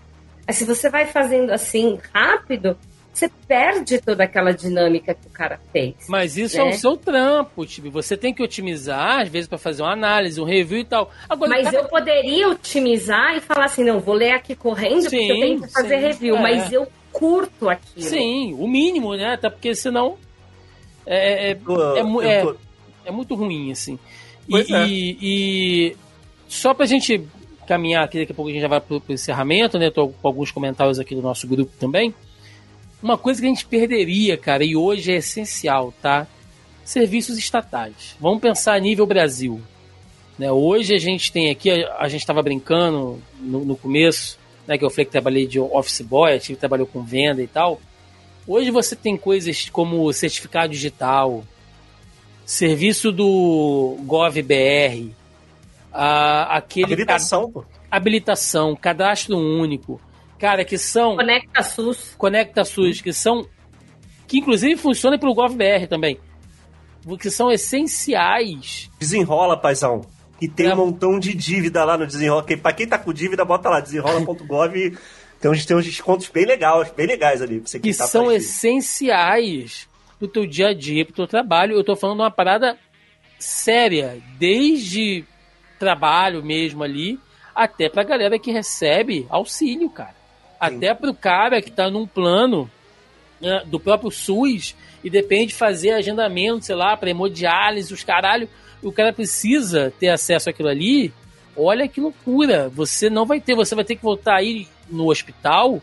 Mas 0.46 0.56
se 0.56 0.64
você 0.64 0.88
vai 0.88 1.06
fazendo 1.06 1.50
assim 1.50 1.98
rápido, 2.12 2.76
você 3.12 3.30
perde 3.48 3.98
toda 4.00 4.24
aquela 4.24 4.52
dinâmica 4.52 5.14
que 5.14 5.26
o 5.26 5.30
cara 5.30 5.58
fez. 5.72 5.94
Mas 6.06 6.36
isso 6.36 6.58
né? 6.58 6.64
é 6.64 6.68
o 6.68 6.72
seu 6.74 6.96
trampo, 6.96 7.64
tipo, 7.64 7.90
você 7.90 8.16
tem 8.16 8.34
que 8.34 8.42
otimizar, 8.42 9.22
às 9.22 9.28
vezes, 9.28 9.48
para 9.48 9.56
fazer 9.56 9.82
uma 9.82 9.92
análise, 9.92 10.40
um 10.40 10.44
review 10.44 10.80
e 10.80 10.84
tal. 10.84 11.10
Agora, 11.28 11.50
mas 11.50 11.64
cara... 11.64 11.78
eu 11.78 11.84
poderia 11.88 12.48
otimizar 12.50 13.34
e 13.36 13.40
falar 13.40 13.64
assim, 13.64 13.84
não, 13.84 14.00
vou 14.00 14.14
ler 14.14 14.32
aqui 14.32 14.54
correndo 14.54 15.08
sim, 15.08 15.16
porque 15.16 15.32
eu 15.32 15.40
tenho 15.40 15.62
que 15.62 15.72
fazer 15.72 15.96
sim, 15.96 16.06
review, 16.06 16.36
é. 16.36 16.42
mas 16.42 16.72
eu 16.72 16.86
curto 17.10 17.70
aquilo. 17.70 18.06
Sim, 18.06 18.54
o 18.54 18.68
mínimo, 18.68 19.14
né? 19.14 19.32
Até 19.32 19.48
porque 19.48 19.74
senão 19.74 20.18
é, 21.06 21.50
é, 21.50 21.52
é, 21.52 21.58
é, 22.22 22.54
é 23.06 23.10
muito 23.10 23.34
ruim, 23.34 23.72
assim. 23.72 23.98
E, 24.46 24.56
é. 24.58 24.86
e, 24.86 25.18
e, 25.22 25.96
só 26.48 26.74
pra 26.74 26.84
gente 26.84 27.26
caminhar 27.66 28.04
aqui, 28.04 28.18
daqui 28.18 28.32
a 28.32 28.34
pouco 28.34 28.50
a 28.50 28.52
gente 28.52 28.62
já 28.62 28.68
vai 28.68 28.80
pro, 28.80 29.00
pro 29.00 29.12
encerramento, 29.12 29.78
né? 29.78 29.90
Tô 29.90 30.08
com 30.08 30.28
alguns 30.28 30.50
comentários 30.50 30.98
aqui 30.98 31.14
do 31.14 31.22
nosso 31.22 31.46
grupo 31.46 31.72
também. 31.78 32.14
Uma 33.02 33.18
coisa 33.18 33.40
que 33.40 33.46
a 33.46 33.50
gente 33.50 33.66
perderia, 33.66 34.36
cara, 34.36 34.64
e 34.64 34.74
hoje 34.74 35.12
é 35.12 35.16
essencial, 35.16 35.92
tá? 36.00 36.26
Serviços 36.84 37.36
estatais. 37.36 38.16
Vamos 38.18 38.40
pensar 38.40 38.74
a 38.74 38.78
nível 38.78 39.06
Brasil. 39.06 39.60
Né? 40.38 40.50
Hoje 40.50 40.94
a 40.94 40.98
gente 40.98 41.32
tem 41.32 41.50
aqui, 41.50 41.70
a, 41.70 41.96
a 41.98 42.08
gente 42.08 42.20
estava 42.20 42.42
brincando 42.42 43.20
no, 43.40 43.64
no, 43.64 43.76
começo, 43.76 44.38
né, 44.66 44.76
que 44.76 44.84
eu 44.84 44.90
falei 44.90 45.04
que 45.04 45.12
trabalhei 45.12 45.46
de 45.46 45.58
office 45.58 46.02
boy, 46.02 46.32
a 46.32 46.38
gente 46.38 46.56
trabalhou 46.56 46.86
com 46.86 47.02
venda 47.02 47.42
e 47.42 47.46
tal. 47.46 47.80
Hoje 48.46 48.70
você 48.70 48.94
tem 48.94 49.16
coisas 49.16 49.68
como 49.70 50.12
certificado 50.12 50.72
digital, 50.72 51.44
serviço 52.44 53.10
do 53.10 53.96
GovBR, 54.04 55.10
a, 55.96 56.56
aquele 56.56 56.92
habilitação, 56.92 57.50
pô. 57.50 57.64
habilitação, 57.90 58.76
cadastro 58.76 59.36
único, 59.36 60.00
cara, 60.38 60.64
que 60.64 60.76
são 60.76 61.16
Conecta 61.16 61.62
SUS, 61.62 62.14
Conecta 62.18 62.64
SUS, 62.64 63.00
que 63.00 63.12
são 63.12 63.46
que 64.26 64.38
inclusive 64.38 64.76
funciona 64.76 65.18
pelo 65.18 65.34
GovBR 65.34 65.86
também, 65.88 66.18
que 67.20 67.30
são 67.30 67.50
essenciais. 67.50 68.90
Desenrola, 68.98 69.56
paizão. 69.56 70.02
E 70.40 70.48
tem 70.48 70.66
é. 70.66 70.74
um 70.74 70.76
montão 70.76 71.18
de 71.18 71.34
dívida 71.34 71.84
lá 71.84 71.96
no 71.96 72.06
Desenrola. 72.06 72.42
Pra 72.42 72.72
quem 72.72 72.86
tá 72.86 72.98
com 72.98 73.12
dívida, 73.12 73.44
bota 73.44 73.68
lá, 73.68 73.80
desenrola.gov. 73.80 74.98
tem, 75.40 75.50
uns, 75.50 75.64
tem 75.64 75.76
uns 75.76 75.84
descontos 75.84 76.28
bem 76.28 76.44
legais, 76.44 76.90
bem 76.90 77.06
legais 77.06 77.40
ali. 77.40 77.60
Pra 77.60 77.68
você 77.68 77.80
que 77.80 77.94
tá 77.94 78.06
são 78.06 78.30
essenciais 78.30 79.88
pro 80.18 80.28
teu 80.28 80.46
dia 80.46 80.68
a 80.68 80.74
dia, 80.74 81.04
pro 81.04 81.14
teu 81.14 81.26
trabalho. 81.26 81.74
Eu 81.74 81.84
tô 81.84 81.96
falando 81.96 82.18
de 82.18 82.22
uma 82.24 82.30
parada 82.30 82.76
séria, 83.38 84.18
desde 84.38 85.24
trabalho 85.78 86.42
mesmo 86.44 86.82
ali, 86.82 87.18
até 87.54 87.88
pra 87.88 88.02
galera 88.02 88.38
que 88.38 88.50
recebe 88.50 89.26
auxílio, 89.28 89.88
cara. 89.90 90.10
Sim. 90.10 90.56
Até 90.58 90.94
pro 90.94 91.14
cara 91.14 91.60
que 91.62 91.70
tá 91.70 91.90
num 91.90 92.06
plano 92.06 92.70
né, 93.40 93.62
do 93.66 93.78
próprio 93.78 94.10
SUS 94.10 94.74
e 95.04 95.10
depende 95.10 95.48
de 95.48 95.54
fazer 95.54 95.90
agendamento, 95.92 96.64
sei 96.64 96.74
lá, 96.74 96.96
pra 96.96 97.10
hemodiálise, 97.10 97.92
os 97.92 98.02
caralho, 98.02 98.48
o 98.82 98.92
cara 98.92 99.12
precisa 99.12 99.92
ter 99.98 100.08
acesso 100.08 100.50
àquilo 100.50 100.68
ali. 100.68 101.12
Olha 101.56 101.88
que 101.88 102.00
loucura, 102.00 102.68
você 102.68 103.08
não 103.08 103.24
vai 103.24 103.40
ter, 103.40 103.54
você 103.54 103.74
vai 103.74 103.84
ter 103.84 103.96
que 103.96 104.02
voltar 104.02 104.36
aí 104.36 104.68
no 104.90 105.10
hospital 105.10 105.80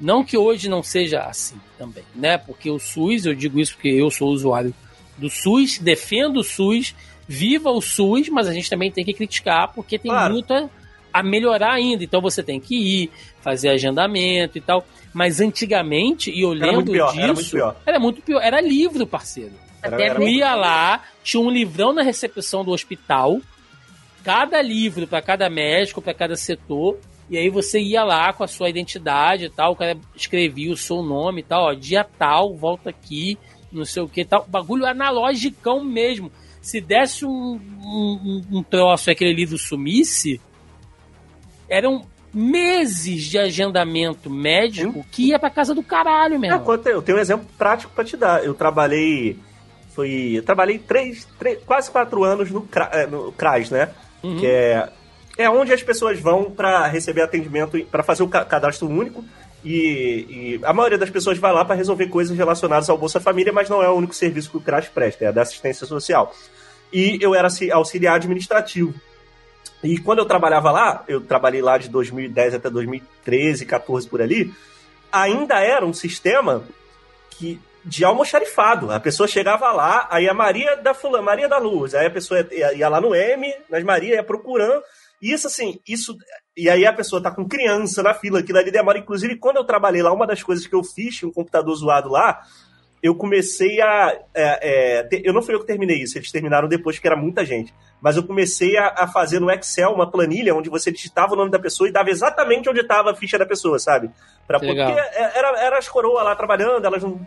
não 0.00 0.22
que 0.22 0.36
hoje 0.36 0.68
não 0.68 0.82
seja 0.82 1.20
assim 1.20 1.56
também, 1.78 2.04
né? 2.14 2.36
Porque 2.36 2.70
o 2.70 2.78
SUS, 2.78 3.24
eu 3.24 3.34
digo 3.34 3.58
isso 3.58 3.74
porque 3.74 3.88
eu 3.88 4.10
sou 4.10 4.28
usuário 4.28 4.74
do 5.16 5.30
SUS, 5.30 5.78
defendo 5.78 6.40
o 6.40 6.44
SUS, 6.44 6.94
viva 7.26 7.70
o 7.70 7.80
SUS, 7.80 8.28
mas 8.28 8.46
a 8.46 8.52
gente 8.52 8.70
também 8.70 8.90
tem 8.90 9.04
que 9.04 9.12
criticar 9.12 9.72
porque 9.72 9.98
tem 9.98 10.10
claro. 10.10 10.32
muito 10.32 10.52
a, 10.52 10.68
a 11.12 11.22
melhorar 11.22 11.72
ainda. 11.72 12.04
Então 12.04 12.20
você 12.20 12.42
tem 12.42 12.60
que 12.60 12.76
ir, 12.76 13.10
fazer 13.40 13.70
agendamento 13.70 14.58
e 14.58 14.60
tal. 14.60 14.86
Mas 15.12 15.40
antigamente, 15.40 16.30
e 16.30 16.42
eu 16.42 16.52
era 16.52 16.66
lembro 16.66 16.92
pior, 16.92 17.12
disso, 17.12 17.18
era 17.18 17.32
muito, 17.32 17.50
pior. 17.50 17.76
era 17.86 17.98
muito 17.98 18.22
pior. 18.22 18.42
Era 18.42 18.60
livro, 18.60 19.06
parceiro. 19.06 19.52
Era, 19.82 20.02
era 20.02 20.22
eu 20.22 20.28
ia 20.28 20.54
lá, 20.54 21.04
tinha 21.22 21.40
um 21.40 21.50
livrão 21.50 21.92
na 21.92 22.02
recepção 22.02 22.64
do 22.64 22.72
hospital, 22.72 23.40
cada 24.22 24.60
livro 24.60 25.06
para 25.06 25.22
cada 25.22 25.48
médico, 25.48 26.02
para 26.02 26.12
cada 26.12 26.36
setor, 26.36 26.98
e 27.30 27.36
aí 27.36 27.48
você 27.48 27.80
ia 27.80 28.04
lá 28.04 28.32
com 28.32 28.44
a 28.44 28.48
sua 28.48 28.68
identidade 28.68 29.46
e 29.46 29.50
tal, 29.50 29.72
o 29.72 29.76
cara 29.76 29.96
escrevia 30.14 30.72
o 30.72 30.76
seu 30.76 31.02
nome 31.02 31.40
e 31.40 31.44
tal, 31.44 31.64
ó, 31.64 31.72
dia 31.74 32.04
tal, 32.04 32.54
volta 32.54 32.90
aqui, 32.90 33.38
não 33.70 33.84
sei 33.84 34.02
o 34.02 34.08
que 34.08 34.24
tal. 34.24 34.44
Bagulho 34.48 34.86
analógico 34.86 35.80
mesmo. 35.82 36.30
Se 36.66 36.80
desse 36.80 37.24
um, 37.24 37.60
um, 37.80 38.42
um 38.50 38.60
troço 38.60 39.08
e 39.08 39.12
aquele 39.12 39.32
livro 39.32 39.56
sumisse, 39.56 40.40
eram 41.68 42.04
meses 42.34 43.22
de 43.22 43.38
agendamento 43.38 44.28
médico 44.28 45.06
que 45.12 45.28
ia 45.28 45.38
pra 45.38 45.48
casa 45.48 45.72
do 45.72 45.80
caralho 45.80 46.40
mesmo. 46.40 46.60
É, 46.84 46.92
eu 46.92 47.00
tenho 47.02 47.18
um 47.18 47.20
exemplo 47.20 47.46
prático 47.56 47.92
para 47.94 48.02
te 48.02 48.16
dar. 48.16 48.44
Eu 48.44 48.52
trabalhei. 48.52 49.38
Foi. 49.94 50.32
Eu 50.34 50.42
trabalhei 50.42 50.76
três, 50.76 51.24
três 51.38 51.62
quase 51.64 51.88
quatro 51.88 52.24
anos 52.24 52.50
no, 52.50 52.68
é, 52.90 53.06
no 53.06 53.30
CRAS, 53.30 53.70
né? 53.70 53.90
Uhum. 54.24 54.40
Que 54.40 54.48
é 54.48 54.88
é 55.38 55.48
onde 55.48 55.72
as 55.72 55.84
pessoas 55.84 56.18
vão 56.18 56.50
para 56.50 56.88
receber 56.88 57.22
atendimento, 57.22 57.78
para 57.84 58.02
fazer 58.02 58.24
o 58.24 58.28
cadastro 58.28 58.88
único. 58.88 59.24
E, 59.64 60.58
e, 60.58 60.60
a 60.64 60.72
maioria 60.72 60.98
das 60.98 61.10
pessoas 61.10 61.38
vai 61.38 61.52
lá 61.52 61.64
para 61.64 61.76
resolver 61.76 62.08
coisas 62.08 62.36
relacionadas 62.36 62.90
ao 62.90 62.98
Bolsa 62.98 63.20
Família, 63.20 63.52
mas 63.52 63.68
não 63.68 63.80
é 63.82 63.88
o 63.88 63.94
único 63.94 64.14
serviço 64.14 64.50
que 64.50 64.56
o 64.56 64.60
CRAS 64.60 64.88
presta, 64.88 65.24
é 65.24 65.28
a 65.28 65.32
da 65.32 65.42
assistência 65.42 65.86
social. 65.86 66.34
E 66.92 67.18
eu 67.20 67.34
era 67.34 67.48
auxiliar 67.72 68.16
administrativo. 68.16 68.94
E 69.82 69.98
quando 69.98 70.20
eu 70.20 70.24
trabalhava 70.24 70.70
lá, 70.70 71.04
eu 71.06 71.20
trabalhei 71.20 71.62
lá 71.62 71.78
de 71.78 71.88
2010 71.88 72.54
até 72.54 72.70
2013, 72.70 73.66
14 73.66 74.08
por 74.08 74.22
ali, 74.22 74.52
ainda 75.12 75.60
era 75.60 75.84
um 75.84 75.92
sistema 75.92 76.64
que 77.30 77.60
de 77.84 78.04
almoxarifado. 78.04 78.90
A 78.90 78.98
pessoa 78.98 79.28
chegava 79.28 79.70
lá, 79.70 80.08
aí 80.10 80.28
a 80.28 80.34
Maria 80.34 80.76
da 80.76 80.92
Fulana, 80.92 81.22
Maria 81.22 81.48
da 81.48 81.58
Luz, 81.58 81.94
aí 81.94 82.06
a 82.06 82.10
pessoa 82.10 82.46
ia, 82.50 82.74
ia 82.74 82.88
lá 82.88 83.00
no 83.00 83.14
M, 83.14 83.54
nas 83.70 83.84
Maria, 83.84 84.16
ia 84.16 84.24
procurando. 84.24 84.82
Isso, 85.22 85.46
assim, 85.46 85.80
isso. 85.86 86.16
E 86.56 86.68
aí 86.68 86.84
a 86.84 86.92
pessoa 86.92 87.22
tá 87.22 87.30
com 87.30 87.48
criança 87.48 88.02
na 88.02 88.12
fila, 88.12 88.40
aquilo 88.40 88.58
ali 88.58 88.70
demora. 88.70 88.98
Inclusive, 88.98 89.36
quando 89.36 89.56
eu 89.56 89.64
trabalhei 89.64 90.02
lá, 90.02 90.12
uma 90.12 90.26
das 90.26 90.42
coisas 90.42 90.66
que 90.66 90.74
eu 90.74 90.82
fiz, 90.82 91.22
um 91.22 91.32
computador 91.32 91.74
zoado 91.76 92.08
lá, 92.08 92.40
eu 93.02 93.14
comecei 93.14 93.80
a. 93.80 94.18
É, 94.34 95.06
é, 95.12 95.22
eu 95.24 95.32
não 95.32 95.42
fui 95.42 95.54
eu 95.54 95.60
que 95.60 95.66
terminei 95.66 95.98
isso, 95.98 96.18
eles 96.18 96.30
terminaram 96.30 96.68
depois, 96.68 96.96
porque 96.96 97.06
era 97.08 97.16
muita 97.16 97.44
gente. 97.44 97.72
Mas 98.00 98.16
eu 98.16 98.22
comecei 98.22 98.76
a, 98.76 98.94
a, 98.96 99.08
fazer 99.08 99.40
no 99.40 99.50
Excel 99.50 99.90
uma 99.90 100.10
planilha 100.10 100.54
onde 100.54 100.68
você 100.68 100.90
digitava 100.90 101.32
o 101.32 101.36
nome 101.36 101.50
da 101.50 101.58
pessoa 101.58 101.88
e 101.88 101.92
dava 101.92 102.10
exatamente 102.10 102.68
onde 102.68 102.80
estava 102.80 103.10
a 103.10 103.14
ficha 103.14 103.38
da 103.38 103.46
pessoa, 103.46 103.78
sabe? 103.78 104.10
Pra, 104.46 104.58
porque 104.58 104.80
é, 104.80 105.38
era, 105.38 105.58
era 105.60 105.78
as 105.78 105.88
coroas 105.88 106.24
lá 106.24 106.34
trabalhando, 106.34 106.84
elas 106.84 107.02
não. 107.02 107.20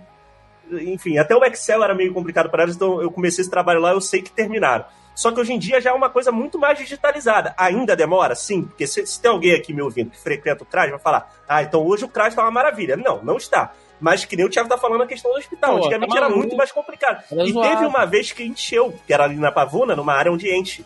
Enfim, 0.72 1.18
até 1.18 1.36
o 1.36 1.44
Excel 1.44 1.84
era 1.84 1.96
meio 1.96 2.14
complicado 2.14 2.50
para 2.50 2.64
elas, 2.64 2.76
então 2.76 3.02
eu 3.02 3.10
comecei 3.10 3.42
esse 3.42 3.50
trabalho 3.50 3.80
lá, 3.80 3.92
eu 3.92 4.02
sei 4.02 4.22
que 4.22 4.32
terminaram. 4.32 4.86
Só 5.16 5.32
que 5.34 5.40
hoje 5.42 5.52
em 5.52 5.60
dia 5.60 5.82
já 5.82 5.90
é 5.90 5.94
uma 5.94 6.10
coisa 6.10 6.32
muito 6.32 6.58
mais 6.58 6.78
digitalizada. 6.78 7.54
Ainda 7.58 7.94
demora? 7.94 8.36
Sim, 8.36 8.64
porque 8.64 8.88
se, 8.88 9.06
se 9.06 9.22
tem 9.22 9.30
alguém 9.30 9.54
aqui 9.54 9.74
me 9.74 9.82
ouvindo 9.82 10.12
que 10.12 10.18
frequenta 10.18 10.64
o 10.64 10.66
CRAS, 10.66 10.92
vai 10.92 11.00
falar: 11.00 11.30
ah, 11.46 11.62
então 11.62 11.86
hoje 11.86 12.06
o 12.06 12.08
CRAS 12.08 12.30
está 12.30 12.42
uma 12.42 12.52
maravilha. 12.52 12.96
Não, 12.96 13.22
não 13.22 13.36
está. 13.36 13.74
Mas 14.00 14.26
que 14.26 14.36
nem 14.36 14.46
o 14.46 14.50
Thiago 14.50 14.70
tá 14.70 14.78
falando 14.78 15.04
a 15.04 15.08
questão 15.08 15.32
do 15.32 15.38
hospital. 15.38 15.72
Pô, 15.72 15.78
Antigamente 15.78 16.14
tá 16.14 16.18
era 16.18 16.30
muito 16.30 16.56
mais 16.56 16.72
complicado. 16.72 17.24
E 17.32 17.52
zoado. 17.52 17.70
teve 17.70 17.86
uma 17.86 18.06
vez 18.06 18.32
que 18.32 18.44
encheu, 18.44 18.94
que 19.06 19.14
era 19.14 19.26
ali 19.26 19.36
na 19.36 19.52
Pavuna, 19.52 19.96
numa 19.96 20.14
área 20.14 20.32
onde 20.32 20.50
enche. 20.54 20.86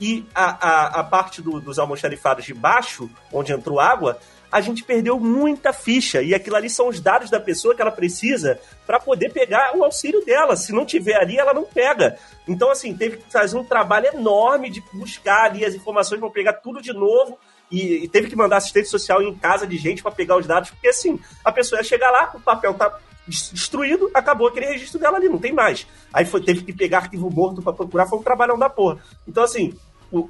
E 0.00 0.24
a, 0.34 0.68
a, 0.68 1.00
a 1.00 1.04
parte 1.04 1.40
do, 1.40 1.60
dos 1.60 1.78
almoxarifados 1.78 2.44
de 2.44 2.54
baixo, 2.54 3.08
onde 3.32 3.52
entrou 3.52 3.78
água, 3.78 4.18
a 4.50 4.60
gente 4.60 4.84
perdeu 4.84 5.18
muita 5.18 5.72
ficha. 5.72 6.22
E 6.22 6.34
aquilo 6.34 6.56
ali 6.56 6.68
são 6.68 6.88
os 6.88 7.00
dados 7.00 7.30
da 7.30 7.40
pessoa 7.40 7.74
que 7.74 7.80
ela 7.80 7.90
precisa 7.90 8.60
para 8.86 9.00
poder 9.00 9.32
pegar 9.32 9.74
o 9.74 9.82
auxílio 9.82 10.24
dela. 10.24 10.56
Se 10.56 10.72
não 10.72 10.84
tiver 10.84 11.16
ali, 11.16 11.38
ela 11.38 11.54
não 11.54 11.64
pega. 11.64 12.18
Então, 12.46 12.70
assim, 12.70 12.94
teve 12.94 13.16
que 13.16 13.32
fazer 13.32 13.56
um 13.56 13.64
trabalho 13.64 14.08
enorme 14.08 14.68
de 14.68 14.82
buscar 14.92 15.44
ali 15.44 15.64
as 15.64 15.74
informações 15.74 16.20
para 16.20 16.28
pegar 16.30 16.52
tudo 16.54 16.82
de 16.82 16.92
novo 16.92 17.38
e, 17.72 18.04
e 18.04 18.08
teve 18.08 18.28
que 18.28 18.36
mandar 18.36 18.58
assistente 18.58 18.88
social 18.88 19.22
em 19.22 19.34
casa 19.34 19.66
de 19.66 19.76
gente 19.78 20.02
para 20.02 20.12
pegar 20.12 20.36
os 20.36 20.46
dados, 20.46 20.70
porque 20.70 20.88
assim, 20.88 21.18
a 21.44 21.50
pessoa 21.50 21.80
ia 21.80 21.84
chegar 21.84 22.10
lá, 22.10 22.30
o 22.34 22.40
papel 22.40 22.74
tá 22.74 22.98
destruído, 23.26 24.10
acabou 24.12 24.48
aquele 24.48 24.66
registro 24.66 25.00
dela 25.00 25.16
ali, 25.16 25.28
não 25.28 25.38
tem 25.38 25.52
mais. 25.52 25.86
Aí 26.12 26.24
foi, 26.24 26.42
teve 26.42 26.62
que 26.62 26.72
pegar 26.72 26.98
arquivo 26.98 27.30
morto 27.30 27.62
para 27.62 27.72
procurar, 27.72 28.06
foi 28.06 28.18
um 28.18 28.22
trabalhão 28.22 28.58
da 28.58 28.68
porra. 28.68 29.02
Então, 29.26 29.42
assim, 29.42 29.74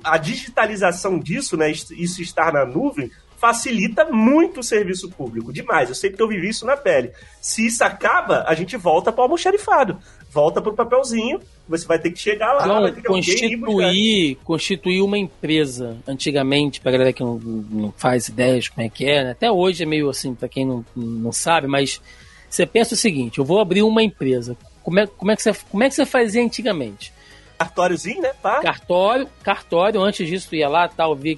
a 0.04 0.16
digitalização 0.16 1.18
disso, 1.18 1.56
né, 1.56 1.70
isso 1.70 2.22
estar 2.22 2.52
na 2.52 2.64
nuvem, 2.64 3.10
facilita 3.42 4.04
muito 4.04 4.60
o 4.60 4.62
serviço 4.62 5.10
público, 5.10 5.52
demais. 5.52 5.88
Eu 5.88 5.96
sei 5.96 6.10
que 6.12 6.22
eu 6.22 6.28
vivi 6.28 6.50
isso 6.50 6.64
na 6.64 6.76
pele. 6.76 7.10
Se 7.40 7.66
isso 7.66 7.82
acaba, 7.82 8.44
a 8.46 8.54
gente 8.54 8.76
volta 8.76 9.10
para 9.10 9.22
o 9.22 9.24
almoxarifado, 9.24 9.98
volta 10.30 10.62
para 10.62 10.70
o 10.70 10.76
papelzinho, 10.76 11.40
você 11.68 11.84
vai 11.84 11.98
ter 11.98 12.12
que 12.12 12.20
chegar 12.20 12.52
lá, 12.52 12.64
não, 12.64 12.82
vai 12.82 12.92
ter 12.92 13.00
que 13.00 13.08
constituir, 13.08 14.36
constituir 14.44 15.02
uma 15.02 15.18
empresa. 15.18 15.98
Antigamente, 16.06 16.80
para 16.80 16.92
galera 16.92 17.12
que 17.12 17.20
não, 17.20 17.36
não 17.36 17.92
faz 17.96 18.28
ideias 18.28 18.68
como 18.68 18.86
é 18.86 18.88
que 18.88 19.06
é, 19.06 19.24
né? 19.24 19.30
até 19.32 19.50
hoje 19.50 19.82
é 19.82 19.86
meio 19.86 20.08
assim, 20.08 20.36
para 20.36 20.48
quem 20.48 20.64
não, 20.64 20.84
não 20.94 21.32
sabe, 21.32 21.66
mas 21.66 22.00
você 22.48 22.64
pensa 22.64 22.94
o 22.94 22.96
seguinte: 22.96 23.40
eu 23.40 23.44
vou 23.44 23.60
abrir 23.60 23.82
uma 23.82 24.04
empresa. 24.04 24.56
Como 24.84 25.00
é, 25.00 25.06
como 25.08 25.32
é, 25.32 25.36
que, 25.36 25.42
você, 25.42 25.52
como 25.68 25.82
é 25.82 25.88
que 25.88 25.96
você 25.96 26.06
fazia 26.06 26.44
antigamente? 26.44 27.12
Cartóriozinho, 27.58 28.22
né? 28.22 28.32
Pá. 28.40 28.60
Cartório, 28.60 29.28
cartório, 29.42 30.00
antes 30.00 30.28
disso 30.28 30.54
ia 30.54 30.68
lá, 30.68 30.86
tal, 30.86 31.16
via 31.16 31.36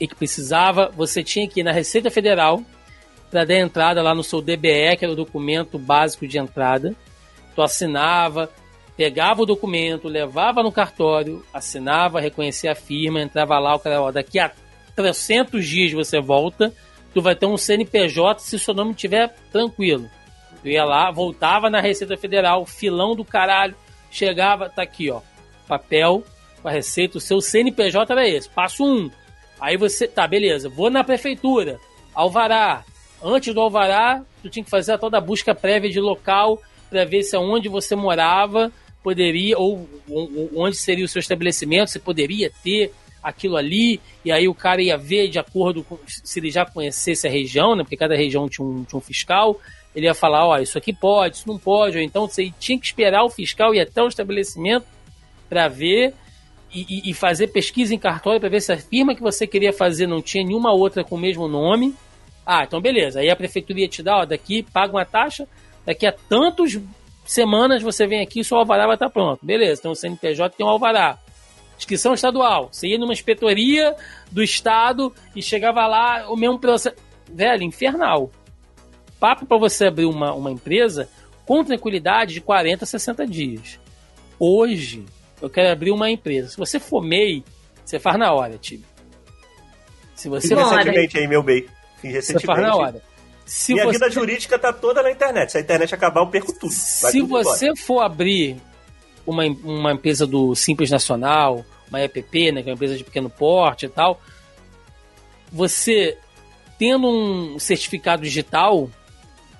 e 0.00 0.06
que 0.06 0.14
precisava, 0.14 0.90
você 0.94 1.22
tinha 1.22 1.48
que 1.48 1.60
ir 1.60 1.64
na 1.64 1.72
Receita 1.72 2.10
Federal 2.10 2.62
para 3.30 3.44
dar 3.44 3.56
entrada 3.56 4.02
lá 4.02 4.14
no 4.14 4.22
seu 4.22 4.40
DBE, 4.40 4.96
que 4.98 5.04
era 5.04 5.12
o 5.12 5.16
documento 5.16 5.78
básico 5.78 6.26
de 6.26 6.38
entrada. 6.38 6.94
Tu 7.54 7.62
assinava, 7.62 8.50
pegava 8.96 9.42
o 9.42 9.46
documento, 9.46 10.08
levava 10.08 10.62
no 10.62 10.72
cartório, 10.72 11.44
assinava, 11.52 12.20
reconhecia 12.20 12.72
a 12.72 12.74
firma, 12.74 13.20
entrava 13.20 13.58
lá, 13.58 13.74
o 13.74 13.78
cara, 13.78 14.00
ó, 14.00 14.10
daqui 14.10 14.38
a 14.38 14.50
300 14.96 15.64
dias 15.66 15.92
você 15.92 16.20
volta, 16.20 16.72
tu 17.12 17.20
vai 17.20 17.34
ter 17.34 17.46
um 17.46 17.56
CNPJ 17.56 18.40
se 18.40 18.58
seu 18.58 18.74
nome 18.74 18.92
estiver 18.92 19.34
tranquilo. 19.52 20.08
Tu 20.62 20.68
ia 20.68 20.84
lá, 20.84 21.10
voltava 21.10 21.70
na 21.70 21.80
Receita 21.80 22.16
Federal, 22.16 22.64
filão 22.66 23.14
do 23.14 23.24
caralho, 23.24 23.76
chegava, 24.10 24.68
tá 24.68 24.82
aqui, 24.82 25.10
ó, 25.10 25.20
papel 25.68 26.24
com 26.62 26.68
a 26.68 26.72
receita, 26.72 27.18
o 27.18 27.20
seu 27.20 27.40
CNPJ 27.40 28.12
era 28.12 28.28
esse, 28.28 28.48
passo 28.48 28.84
1. 28.84 28.88
Um, 28.88 29.10
Aí 29.60 29.76
você, 29.76 30.06
tá, 30.06 30.26
beleza, 30.26 30.68
vou 30.68 30.90
na 30.90 31.02
prefeitura, 31.02 31.80
alvará. 32.14 32.84
Antes 33.22 33.52
do 33.52 33.60
alvará, 33.60 34.22
tu 34.42 34.48
tinha 34.48 34.64
que 34.64 34.70
fazer 34.70 34.96
toda 34.98 35.18
a 35.18 35.20
busca 35.20 35.54
prévia 35.54 35.90
de 35.90 36.00
local 36.00 36.62
para 36.88 37.04
ver 37.04 37.22
se 37.22 37.34
aonde 37.36 37.68
você 37.68 37.96
morava 37.96 38.72
poderia, 39.02 39.58
ou, 39.58 39.88
ou 40.08 40.50
onde 40.56 40.76
seria 40.76 41.04
o 41.04 41.08
seu 41.08 41.20
estabelecimento, 41.20 41.90
se 41.90 41.98
poderia 41.98 42.50
ter 42.62 42.92
aquilo 43.22 43.56
ali, 43.56 44.00
e 44.24 44.30
aí 44.30 44.48
o 44.48 44.54
cara 44.54 44.82
ia 44.82 44.96
ver 44.96 45.28
de 45.28 45.38
acordo 45.38 45.82
com 45.82 45.98
se 46.06 46.38
ele 46.38 46.50
já 46.50 46.64
conhecesse 46.64 47.26
a 47.26 47.30
região, 47.30 47.74
né? 47.74 47.82
Porque 47.82 47.96
cada 47.96 48.16
região 48.16 48.48
tinha 48.48 48.66
um, 48.66 48.84
tinha 48.84 48.98
um 48.98 49.02
fiscal, 49.02 49.60
ele 49.94 50.06
ia 50.06 50.14
falar, 50.14 50.46
ó, 50.46 50.58
isso 50.58 50.78
aqui 50.78 50.92
pode, 50.92 51.36
isso 51.36 51.48
não 51.48 51.58
pode, 51.58 51.96
ou 51.96 52.02
então 52.02 52.28
você 52.28 52.52
tinha 52.58 52.78
que 52.78 52.86
esperar 52.86 53.24
o 53.24 53.30
fiscal 53.30 53.74
ir 53.74 53.80
até 53.80 54.02
o 54.02 54.08
estabelecimento 54.08 54.86
para 55.48 55.68
ver 55.68 56.14
e, 56.72 57.10
e, 57.10 57.14
fazer 57.14 57.48
pesquisa 57.48 57.94
em 57.94 57.98
cartório 57.98 58.40
para 58.40 58.48
ver 58.48 58.60
se 58.60 58.72
a 58.72 58.76
firma 58.76 59.14
que 59.14 59.22
você 59.22 59.46
queria 59.46 59.72
fazer 59.72 60.06
não 60.06 60.20
tinha 60.20 60.44
nenhuma 60.44 60.72
outra 60.72 61.02
com 61.02 61.14
o 61.14 61.18
mesmo 61.18 61.48
nome. 61.48 61.94
Ah, 62.44 62.64
então 62.64 62.80
beleza. 62.80 63.20
Aí 63.20 63.30
a 63.30 63.36
prefeitura 63.36 63.80
ia 63.80 63.88
te 63.88 64.02
dar, 64.02 64.18
ó, 64.18 64.24
daqui 64.26 64.62
paga 64.62 64.92
uma 64.92 65.04
taxa, 65.04 65.46
daqui 65.86 66.06
a 66.06 66.12
tantos 66.12 66.78
semanas 67.24 67.82
você 67.82 68.06
vem 68.06 68.20
aqui 68.20 68.40
e 68.40 68.44
seu 68.44 68.58
alvará 68.58 68.86
vai 68.86 68.96
estar 68.96 69.10
pronto. 69.10 69.44
Beleza, 69.44 69.80
então 69.80 69.92
o 69.92 69.96
CNPJ 69.96 70.56
tem 70.56 70.66
um 70.66 70.70
alvará. 70.70 71.18
Inscrição 71.76 72.12
estadual. 72.12 72.68
Você 72.72 72.88
ia 72.88 72.98
numa 72.98 73.12
inspetoria 73.12 73.94
do 74.30 74.42
estado 74.42 75.14
e 75.34 75.40
chegava 75.40 75.86
lá, 75.86 76.30
o 76.30 76.36
mesmo 76.36 76.58
processo. 76.58 76.96
Velho, 77.30 77.62
infernal. 77.62 78.30
Papo 79.20 79.46
para 79.46 79.58
você 79.58 79.86
abrir 79.86 80.06
uma, 80.06 80.32
uma 80.32 80.50
empresa 80.50 81.08
com 81.46 81.64
tranquilidade 81.64 82.34
de 82.34 82.40
40 82.40 82.84
a 82.84 82.86
60 82.86 83.26
dias. 83.26 83.78
Hoje, 84.38 85.04
eu 85.40 85.50
quero 85.50 85.70
abrir 85.70 85.90
uma 85.90 86.10
empresa. 86.10 86.48
Se 86.48 86.56
você 86.56 86.78
for 86.78 87.02
MEI, 87.02 87.44
você 87.84 87.98
faz 87.98 88.18
na 88.18 88.32
hora, 88.32 88.58
time. 88.58 88.84
Se 90.14 90.28
você 90.28 90.48
Fiz 90.48 90.58
recentemente 90.58 91.18
aí, 91.18 91.26
meu 91.28 91.42
MEI. 91.42 91.68
Fiz 92.00 92.12
recentemente. 92.12 92.40
Você 92.40 92.46
faz 92.46 92.60
na 92.60 92.74
hora. 92.74 93.02
Se 93.46 93.72
Minha 93.72 93.86
você... 93.86 93.92
vida 93.92 94.10
jurídica 94.10 94.58
tá 94.58 94.72
toda 94.72 95.02
na 95.02 95.10
internet. 95.10 95.52
Se 95.52 95.58
a 95.58 95.60
internet 95.60 95.94
acabar, 95.94 96.20
eu 96.20 96.26
perco 96.26 96.52
tudo. 96.52 96.70
Vai 96.70 97.12
Se 97.12 97.20
tudo 97.20 97.28
você 97.28 97.66
embora. 97.66 97.80
for 97.80 98.00
abrir 98.00 98.56
uma, 99.26 99.44
uma 99.44 99.92
empresa 99.92 100.26
do 100.26 100.54
Simples 100.54 100.90
Nacional, 100.90 101.64
uma 101.88 102.02
EPP, 102.02 102.52
né, 102.52 102.62
que 102.62 102.68
é 102.68 102.72
uma 102.72 102.74
empresa 102.74 102.96
de 102.96 103.04
pequeno 103.04 103.30
porte 103.30 103.86
e 103.86 103.88
tal, 103.88 104.20
você 105.50 106.18
tendo 106.78 107.08
um 107.08 107.58
certificado 107.58 108.22
digital, 108.22 108.88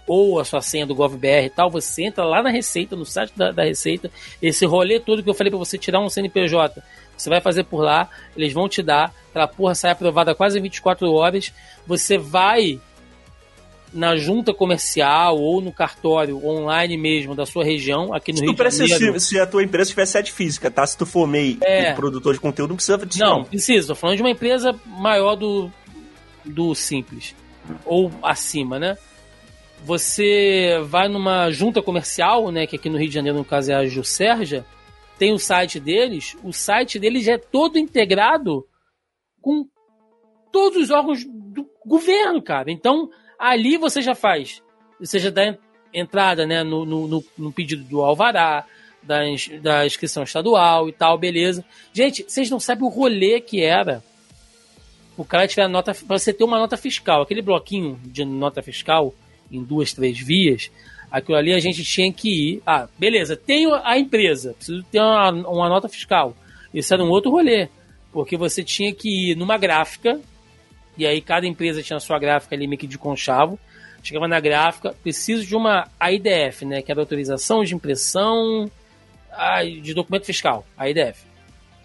ou 0.08 0.40
a 0.40 0.44
sua 0.44 0.62
senha 0.62 0.86
do 0.86 0.94
GovBR 0.94 1.46
e 1.46 1.50
tal, 1.50 1.70
você 1.70 2.04
entra 2.04 2.24
lá 2.24 2.42
na 2.42 2.50
Receita, 2.50 2.96
no 2.96 3.04
site 3.04 3.32
da, 3.36 3.52
da 3.52 3.62
Receita, 3.62 4.10
esse 4.40 4.64
rolê 4.64 4.98
todo 4.98 5.22
que 5.22 5.28
eu 5.28 5.34
falei 5.34 5.50
para 5.50 5.58
você 5.58 5.76
tirar 5.76 6.00
um 6.00 6.08
CNPJ, 6.08 6.82
você 7.16 7.28
vai 7.28 7.40
fazer 7.40 7.64
por 7.64 7.82
lá, 7.82 8.08
eles 8.34 8.52
vão 8.52 8.68
te 8.68 8.82
dar, 8.82 9.14
aquela 9.28 9.46
porra 9.46 9.74
sai 9.74 9.90
aprovada 9.90 10.34
quase 10.34 10.58
24 10.58 11.12
horas, 11.12 11.52
você 11.86 12.16
vai 12.16 12.80
na 13.92 14.16
junta 14.16 14.52
comercial 14.52 15.38
ou 15.38 15.60
no 15.60 15.72
cartório 15.72 16.44
online 16.44 16.96
mesmo 16.96 17.34
da 17.34 17.46
sua 17.46 17.64
região, 17.64 18.12
aqui 18.12 18.32
no 18.32 18.38
se 18.38 18.44
Rio 18.44 18.54
de 18.54 18.86
Janeiro. 18.86 19.20
Se, 19.20 19.28
se 19.28 19.40
a 19.40 19.46
tua 19.46 19.62
empresa 19.62 19.90
tiver 19.90 20.06
sede 20.06 20.32
física, 20.32 20.70
tá? 20.70 20.86
Se 20.86 20.96
tu 20.96 21.06
for 21.06 21.26
meio 21.26 21.58
é. 21.62 21.92
produtor 21.94 22.34
de 22.34 22.40
conteúdo, 22.40 22.70
não 22.70 22.76
precisa 22.76 22.98
disso. 22.98 23.20
Não, 23.20 23.38
não, 23.38 23.44
precisa. 23.44 23.88
Tô 23.88 23.94
falando 23.94 24.16
de 24.16 24.22
uma 24.22 24.30
empresa 24.30 24.74
maior 24.86 25.36
do, 25.36 25.70
do 26.44 26.74
Simples. 26.74 27.34
Ou 27.84 28.10
acima, 28.22 28.78
né? 28.78 28.96
Você 29.84 30.78
vai 30.86 31.08
numa 31.08 31.50
junta 31.50 31.82
comercial, 31.82 32.50
né, 32.50 32.66
que 32.66 32.76
aqui 32.76 32.88
no 32.88 32.98
Rio 32.98 33.08
de 33.08 33.14
Janeiro, 33.14 33.38
no 33.38 33.44
caso 33.44 33.72
é 33.72 33.74
a 33.74 33.86
Juscerja, 33.86 34.64
tem 35.18 35.32
o 35.32 35.38
site 35.38 35.80
deles, 35.80 36.36
o 36.42 36.52
site 36.52 36.98
deles 36.98 37.26
é 37.26 37.38
todo 37.38 37.78
integrado 37.78 38.66
com 39.40 39.66
todos 40.52 40.84
os 40.84 40.90
órgãos 40.90 41.24
do 41.24 41.68
governo, 41.84 42.40
cara. 42.42 42.70
Então, 42.70 43.10
ali 43.38 43.76
você 43.76 44.00
já 44.00 44.14
faz, 44.14 44.62
você 44.98 45.18
já 45.18 45.30
dá 45.30 45.56
entrada 45.92 46.46
né, 46.46 46.62
no, 46.62 46.84
no, 46.84 47.24
no 47.36 47.52
pedido 47.52 47.82
do 47.84 48.02
alvará, 48.02 48.64
da, 49.02 49.20
da 49.62 49.86
inscrição 49.86 50.22
estadual 50.22 50.88
e 50.88 50.92
tal, 50.92 51.16
beleza. 51.16 51.64
Gente, 51.92 52.24
vocês 52.24 52.50
não 52.50 52.60
sabem 52.60 52.84
o 52.84 52.90
rolê 52.90 53.40
que 53.40 53.62
era 53.62 54.02
o 55.18 55.24
cara 55.24 55.48
tiver 55.48 55.68
nota, 55.68 55.92
pra 55.92 56.16
você 56.16 56.32
ter 56.32 56.44
uma 56.44 56.60
nota 56.60 56.76
fiscal, 56.76 57.22
aquele 57.22 57.42
bloquinho 57.42 58.00
de 58.04 58.24
nota 58.24 58.62
fiscal, 58.62 59.12
em 59.50 59.62
duas, 59.62 59.92
três 59.92 60.18
vias, 60.18 60.70
aquilo 61.10 61.36
ali 61.36 61.52
a 61.52 61.58
gente 61.58 61.84
tinha 61.84 62.12
que 62.12 62.28
ir. 62.28 62.62
Ah, 62.66 62.88
beleza, 62.98 63.36
tenho 63.36 63.74
a 63.74 63.98
empresa, 63.98 64.54
preciso 64.54 64.82
ter 64.84 65.00
uma, 65.00 65.30
uma 65.30 65.68
nota 65.68 65.88
fiscal. 65.88 66.36
Isso 66.72 66.92
era 66.92 67.02
um 67.02 67.08
outro 67.08 67.30
rolê, 67.30 67.68
porque 68.12 68.36
você 68.36 68.62
tinha 68.62 68.92
que 68.92 69.30
ir 69.30 69.36
numa 69.36 69.56
gráfica, 69.56 70.20
e 70.96 71.06
aí 71.06 71.20
cada 71.20 71.46
empresa 71.46 71.82
tinha 71.82 71.96
a 71.96 72.00
sua 72.00 72.18
gráfica 72.18 72.54
ali 72.54 72.66
meio 72.66 72.78
que 72.78 72.86
de 72.86 72.98
conchavo. 72.98 73.58
chegava 74.02 74.28
na 74.28 74.40
gráfica, 74.40 74.94
preciso 75.02 75.46
de 75.46 75.54
uma 75.54 75.88
AIDF, 75.98 76.64
né? 76.64 76.82
Que 76.82 76.90
era 76.90 77.00
autorização 77.00 77.64
de 77.64 77.74
impressão 77.74 78.70
de 79.82 79.94
documento 79.94 80.24
fiscal, 80.24 80.66
AIDF. 80.76 81.24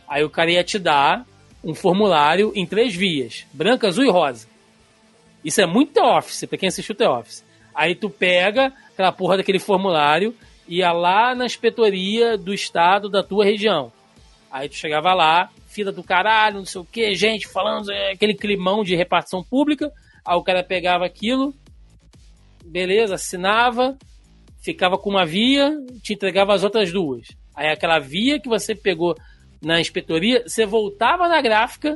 Aí 0.08 0.24
o 0.24 0.30
cara 0.30 0.52
ia 0.52 0.64
te 0.64 0.80
dar 0.80 1.26
um 1.64 1.74
formulário 1.74 2.52
em 2.56 2.66
três 2.66 2.96
vias: 2.96 3.46
branca, 3.54 3.88
azul 3.88 4.04
e 4.04 4.10
rosa. 4.10 4.48
Isso 5.44 5.62
é 5.62 5.66
muito 5.66 5.94
The 5.94 6.02
Office, 6.02 6.46
pra 6.46 6.58
quem 6.58 6.70
assistiu 6.70 6.96
The 6.96 7.08
Office. 7.08 7.44
Aí 7.74 7.96
tu 7.96 8.10
pega 8.10 8.72
aquela 8.92 9.12
porra 9.12 9.38
daquele 9.38 9.60
formulário 9.60 10.36
e 10.68 10.78
ia 10.78 10.92
lá 10.92 11.36
na 11.36 11.46
inspetoria 11.46 12.38
do 12.38 12.54
estado 12.54 13.10
da 13.10 13.24
tua 13.24 13.44
região. 13.44 13.92
Aí 14.52 14.70
tu 14.70 14.76
chegava 14.76 15.14
lá, 15.14 15.50
fila 15.68 15.92
do 15.92 16.04
caralho, 16.04 16.58
não 16.58 16.66
sei 16.66 16.82
o 16.82 16.86
que, 16.86 17.16
gente 17.16 17.48
falando 17.48 17.92
é, 17.92 18.12
aquele 18.12 18.36
climão 18.36 18.84
de 18.84 18.96
repartição 18.96 19.44
pública. 19.44 19.92
Aí 20.26 20.38
o 20.38 20.44
cara 20.44 20.64
pegava 20.64 21.06
aquilo, 21.06 21.54
beleza, 22.64 23.16
assinava, 23.16 23.98
ficava 24.64 24.98
com 24.98 25.10
uma 25.10 25.26
via, 25.26 25.72
te 26.02 26.14
entregava 26.14 26.54
as 26.54 26.64
outras 26.64 26.92
duas. 26.92 27.28
Aí 27.56 27.68
aquela 27.68 28.00
via 28.00 28.40
que 28.40 28.48
você 28.48 28.74
pegou 28.74 29.16
na 29.62 29.80
inspetoria, 29.80 30.44
você 30.46 30.66
voltava 30.66 31.28
na 31.28 31.42
gráfica 31.42 31.96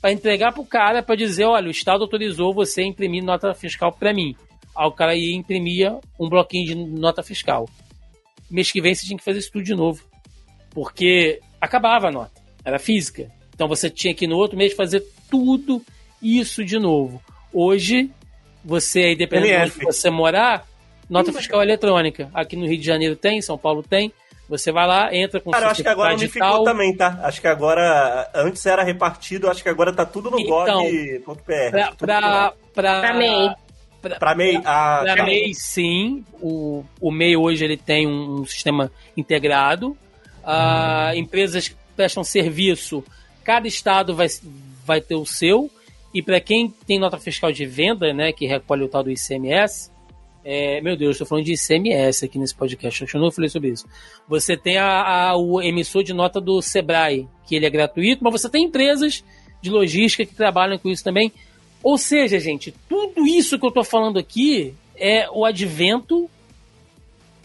para 0.00 0.12
entregar 0.12 0.52
pro 0.52 0.64
cara 0.64 1.02
para 1.02 1.14
dizer, 1.14 1.44
olha, 1.44 1.68
o 1.68 1.70
Estado 1.70 2.02
autorizou 2.02 2.52
você 2.52 2.82
a 2.82 2.86
imprimir 2.86 3.22
nota 3.22 3.54
fiscal 3.54 3.92
para 3.92 4.12
mim. 4.12 4.34
Aí 4.74 4.86
o 4.86 4.92
cara 4.92 5.14
ia 5.14 5.34
imprimia 5.34 5.98
um 6.18 6.28
bloquinho 6.28 6.66
de 6.66 6.74
nota 6.74 7.22
fiscal. 7.22 7.68
Mês 8.50 8.70
que 8.70 8.80
vem 8.80 8.94
você 8.94 9.06
tinha 9.06 9.18
que 9.18 9.24
fazer 9.24 9.38
isso 9.38 9.52
tudo 9.52 9.64
de 9.64 9.74
novo. 9.74 10.02
Porque 10.70 11.40
acabava 11.60 12.08
a 12.08 12.12
nota. 12.12 12.40
Era 12.64 12.78
física. 12.78 13.30
Então 13.54 13.68
você 13.68 13.90
tinha 13.90 14.14
que 14.14 14.26
no 14.26 14.36
outro 14.36 14.56
mês 14.56 14.72
fazer 14.72 15.04
tudo 15.30 15.82
isso 16.22 16.64
de 16.64 16.78
novo. 16.78 17.22
Hoje, 17.52 18.10
você 18.64 19.00
aí, 19.00 19.16
dependendo 19.16 19.70
de 19.70 19.76
onde 19.76 19.84
você 19.84 20.10
morar, 20.10 20.66
nota 21.08 21.32
fiscal 21.32 21.62
eletrônica. 21.62 22.30
Aqui 22.32 22.56
no 22.56 22.66
Rio 22.66 22.78
de 22.78 22.86
Janeiro 22.86 23.16
tem, 23.16 23.42
São 23.42 23.58
Paulo 23.58 23.82
tem. 23.82 24.12
Você 24.48 24.70
vai 24.70 24.86
lá, 24.86 25.14
entra 25.14 25.40
com 25.40 25.50
Cara, 25.50 25.70
acho 25.70 25.82
que 25.82 25.88
agora 25.88 26.14
unificou 26.14 26.64
também, 26.64 26.94
tá? 26.94 27.18
Acho 27.22 27.40
que 27.40 27.46
agora. 27.46 28.30
Antes 28.34 28.64
era 28.66 28.82
repartido, 28.82 29.48
acho 29.48 29.62
que 29.62 29.68
agora 29.68 29.92
tá 29.92 30.04
tudo 30.04 30.30
no 30.30 30.38
então, 30.38 30.84
gov.pr. 30.84 31.70
Pra, 31.70 31.92
pra, 31.92 32.52
pra, 32.74 33.00
pra. 33.00 33.56
Pra, 34.02 34.16
pra 34.18 34.34
MEI, 34.34 34.56
a... 34.64 35.00
pra 35.04 35.24
MEI, 35.24 35.54
sim. 35.54 36.24
O, 36.40 36.84
o 37.00 37.10
MEI 37.12 37.36
hoje 37.36 37.64
ele 37.64 37.76
tem 37.76 38.06
um, 38.06 38.44
sistema 38.44 38.90
integrado. 39.16 39.96
Uh, 40.42 41.16
empresas 41.16 41.68
que 41.68 41.76
prestam 41.94 42.24
serviço, 42.24 43.04
cada 43.44 43.68
estado 43.68 44.14
vai, 44.14 44.26
vai 44.84 45.00
ter 45.00 45.14
o 45.14 45.24
seu. 45.24 45.70
E 46.12 46.20
para 46.20 46.40
quem 46.40 46.68
tem 46.68 46.98
nota 46.98 47.16
fiscal 47.16 47.52
de 47.52 47.64
venda, 47.64 48.12
né, 48.12 48.32
que 48.32 48.44
recolhe 48.44 48.82
o 48.82 48.88
tal 48.88 49.04
do 49.04 49.10
ICMS, 49.10 49.90
é, 50.44 50.80
meu 50.80 50.96
Deus, 50.96 51.12
estou 51.12 51.26
falando 51.26 51.44
de 51.44 51.54
ICMS 51.54 52.24
aqui 52.24 52.38
nesse 52.38 52.54
podcast, 52.54 53.14
eu 53.14 53.20
não 53.20 53.30
falei 53.30 53.48
sobre 53.48 53.70
isso. 53.70 53.86
Você 54.28 54.56
tem 54.56 54.76
a, 54.76 55.30
a, 55.30 55.36
o 55.36 55.62
emissor 55.62 56.02
de 56.02 56.12
nota 56.12 56.40
do 56.40 56.60
Sebrae, 56.60 57.28
que 57.46 57.54
ele 57.54 57.64
é 57.64 57.70
gratuito, 57.70 58.24
mas 58.24 58.32
você 58.32 58.48
tem 58.48 58.64
empresas 58.64 59.24
de 59.60 59.70
logística 59.70 60.26
que 60.26 60.34
trabalham 60.34 60.76
com 60.76 60.88
isso 60.88 61.04
também. 61.04 61.32
Ou 61.82 61.98
seja, 61.98 62.38
gente, 62.38 62.72
tudo 62.88 63.26
isso 63.26 63.58
que 63.58 63.64
eu 63.64 63.68
estou 63.68 63.84
falando 63.84 64.18
aqui 64.18 64.74
é 64.96 65.28
o 65.30 65.44
advento 65.44 66.30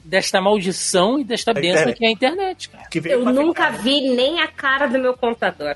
desta 0.03 0.39
maldição 0.39 1.19
e 1.19 1.23
desta 1.23 1.53
bênção 1.53 1.91
que 1.91 2.05
é 2.05 2.07
a 2.07 2.11
internet, 2.11 2.69
cara. 2.69 2.87
eu 3.05 3.25
nunca 3.25 3.71
ficar. 3.71 3.83
vi 3.83 4.09
nem 4.09 4.39
a 4.39 4.47
cara 4.47 4.87
do 4.87 4.97
meu 4.99 5.15
contador. 5.15 5.75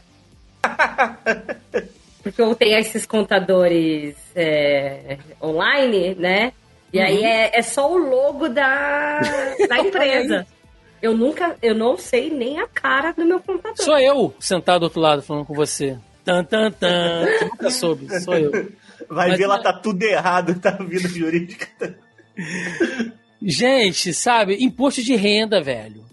Porque 2.23 2.41
eu 2.41 2.53
tenho 2.55 2.77
esses 2.77 3.05
contadores 3.05 4.15
é, 4.35 5.17
online, 5.41 6.15
né? 6.15 6.53
E 6.93 6.99
uhum. 6.99 7.05
aí 7.05 7.23
é, 7.23 7.57
é 7.57 7.61
só 7.61 7.91
o 7.91 7.97
logo 7.97 8.47
da, 8.47 9.19
da 9.67 9.79
empresa. 9.81 10.45
eu 11.01 11.17
nunca, 11.17 11.57
eu 11.61 11.73
não 11.73 11.97
sei 11.97 12.29
nem 12.29 12.59
a 12.59 12.67
cara 12.67 13.11
do 13.11 13.25
meu 13.25 13.39
computador. 13.39 13.83
Sou 13.83 13.97
eu 13.97 14.33
sentado 14.39 14.81
do 14.81 14.83
outro 14.83 15.01
lado 15.01 15.23
falando 15.23 15.45
com 15.45 15.53
você. 15.53 15.97
Tan, 16.23 16.43
tan, 16.43 16.71
tan. 16.71 17.25
Você 17.25 17.45
nunca 17.45 17.69
soube, 17.71 18.19
sou 18.21 18.35
eu. 18.35 18.51
Vai 19.09 19.29
Mas, 19.29 19.37
ver, 19.37 19.47
lá 19.47 19.59
tá 19.59 19.73
tudo 19.73 20.03
errado, 20.03 20.59
tá 20.59 20.71
vida 20.71 21.09
jurídica. 21.09 21.67
Gente, 23.41 24.13
sabe, 24.13 24.57
imposto 24.63 25.03
de 25.03 25.15
renda, 25.15 25.61
velho. 25.61 26.05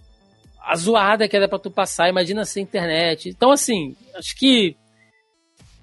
A 0.60 0.74
zoada 0.76 1.28
que 1.28 1.36
era 1.36 1.48
pra 1.48 1.58
tu 1.58 1.70
passar, 1.70 2.08
imagina 2.08 2.44
sem 2.44 2.62
internet. 2.62 3.28
Então, 3.28 3.50
assim, 3.50 3.94
acho 4.14 4.34
que. 4.36 4.76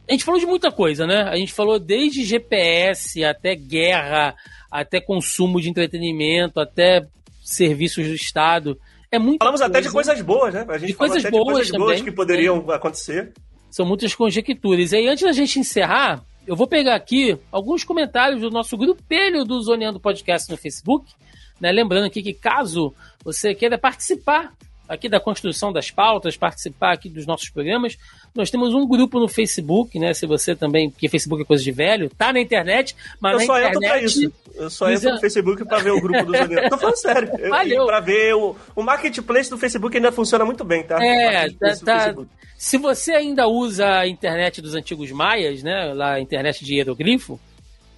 A 0.07 0.11
gente 0.11 0.23
falou 0.23 0.39
de 0.39 0.45
muita 0.45 0.71
coisa, 0.71 1.07
né? 1.07 1.23
A 1.23 1.35
gente 1.35 1.53
falou 1.53 1.79
desde 1.79 2.23
GPS 2.23 3.23
até 3.23 3.55
guerra, 3.55 4.35
até 4.69 5.01
consumo 5.01 5.59
de 5.59 5.69
entretenimento, 5.69 6.59
até 6.59 7.07
serviços 7.43 8.07
do 8.07 8.13
Estado. 8.13 8.79
É 9.11 9.17
muito 9.17 9.39
Falamos 9.39 9.61
coisa. 9.61 9.71
até 9.71 9.81
de 9.81 9.91
coisas 9.91 10.21
boas, 10.21 10.53
né? 10.53 10.65
A 10.67 10.77
gente 10.77 10.89
de 10.89 10.93
coisas 10.93 11.23
boas, 11.23 11.31
de 11.31 11.51
coisas 11.53 11.71
também, 11.71 11.87
boas 11.87 12.01
que 12.01 12.11
poderiam 12.11 12.65
é. 12.69 12.75
acontecer. 12.75 13.33
São 13.75 13.85
muitas 13.85 14.15
conjecturas. 14.15 14.93
E 14.93 14.95
aí, 14.95 15.07
antes 15.09 15.25
da 15.25 15.33
gente 15.33 15.59
encerrar, 15.59 16.23
eu 16.47 16.55
vou 16.55 16.65
pegar 16.65 16.95
aqui 16.95 17.37
alguns 17.51 17.83
comentários 17.83 18.39
do 18.39 18.49
nosso 18.49 18.77
grupelho 18.77 19.43
do 19.43 19.61
Zoneando 19.61 19.99
Podcast 19.99 20.49
no 20.49 20.55
Facebook. 20.55 21.11
Né? 21.59 21.73
Lembrando 21.73 22.05
aqui 22.05 22.23
que 22.23 22.33
caso 22.33 22.95
você 23.21 23.53
queira 23.53 23.77
participar 23.77 24.53
aqui 24.87 25.09
da 25.09 25.19
construção 25.19 25.71
das 25.71 25.91
pautas, 25.91 26.37
participar 26.37 26.93
aqui 26.93 27.09
dos 27.09 27.25
nossos 27.25 27.49
programas, 27.49 27.97
nós 28.33 28.49
temos 28.49 28.73
um 28.73 28.87
grupo 28.87 29.19
no 29.19 29.27
Facebook, 29.27 29.97
né? 29.97 30.13
Se 30.13 30.25
você 30.25 30.55
também, 30.55 30.89
porque 30.89 31.07
Facebook 31.07 31.43
é 31.43 31.45
coisa 31.45 31.63
de 31.63 31.71
velho, 31.71 32.09
tá 32.09 32.31
na 32.33 32.39
internet, 32.39 32.95
mas 33.19 33.33
eu 33.33 33.39
na 33.39 33.45
só 33.45 33.57
internet... 33.59 33.75
entro 33.75 33.89
pra 33.89 34.01
isso. 34.01 34.33
Eu 34.55 34.69
só 34.69 34.89
entro 34.89 35.11
no 35.11 35.19
Facebook 35.19 35.65
pra 35.65 35.79
ver 35.79 35.91
o 35.91 36.01
grupo 36.01 36.25
dos 36.25 36.35
amigos. 36.39 36.69
Tô 36.69 36.77
falando 36.77 36.95
sério. 36.97 37.31
Valeu. 37.49 37.85
Pra 37.85 37.99
ver 37.99 38.35
o, 38.35 38.55
o 38.75 38.83
marketplace 38.83 39.49
do 39.49 39.57
Facebook 39.57 39.95
ainda 39.95 40.11
funciona 40.11 40.45
muito 40.45 40.63
bem, 40.63 40.83
tá? 40.83 40.97
É, 41.03 41.49
tá, 41.51 41.75
tá 41.83 42.15
se 42.57 42.77
você 42.77 43.11
ainda 43.11 43.47
usa 43.47 43.99
a 43.99 44.07
internet 44.07 44.61
dos 44.61 44.75
antigos 44.75 45.11
maias, 45.11 45.61
né? 45.61 45.93
Lá 45.93 46.13
a 46.13 46.21
internet 46.21 46.63
de 46.63 46.75
hieroglifo, 46.75 47.39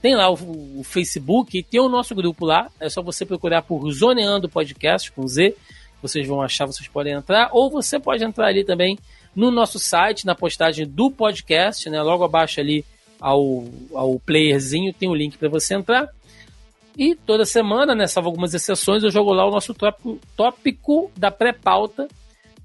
tem 0.02 0.16
lá 0.16 0.30
o, 0.30 0.80
o, 0.80 0.84
Facebook 0.84 1.58
e 1.58 1.64
tem 1.64 1.80
o 1.80 1.90
nosso 1.90 2.16
grupo 2.16 2.46
lá. 2.46 2.70
É 2.80 2.90
só 2.90 3.02
você 3.02 3.26
procurar 3.26 3.62
por 3.62 3.90
Zoneando 3.92 4.50
Podcast 4.50 5.12
com 5.12 5.28
Z 5.28 5.56
vocês 6.02 6.28
vão 6.28 6.42
achar, 6.42 6.66
vocês 6.66 6.88
podem 6.88 7.14
entrar, 7.14 7.50
ou 7.52 7.70
você 7.70 8.00
pode 8.00 8.24
entrar 8.24 8.48
ali 8.48 8.64
também 8.64 8.98
no 9.36 9.52
nosso 9.52 9.78
site, 9.80 10.26
na 10.26 10.36
postagem 10.36 10.88
do 10.88 11.12
podcast, 11.12 11.90
né? 11.90 12.02
Logo 12.02 12.24
abaixo 12.24 12.60
ali 12.60 12.84
ao, 13.20 13.66
ao 13.94 14.20
playerzinho 14.20 14.94
tem 14.94 15.10
o 15.10 15.12
um 15.12 15.16
link 15.16 15.38
para 15.38 15.50
você 15.50 15.76
entrar. 15.76 16.10
E 16.98 17.14
toda 17.14 17.46
semana, 17.46 17.94
né, 17.94 18.08
salvo 18.08 18.30
algumas 18.30 18.56
exceções, 18.56 19.04
eu 19.04 19.12
jogo 19.12 19.32
lá 19.32 19.46
o 19.46 19.52
nosso 19.52 19.74
tópico, 19.74 20.20
tópico 20.36 21.12
da 21.16 21.30
pré-pauta 21.30 22.08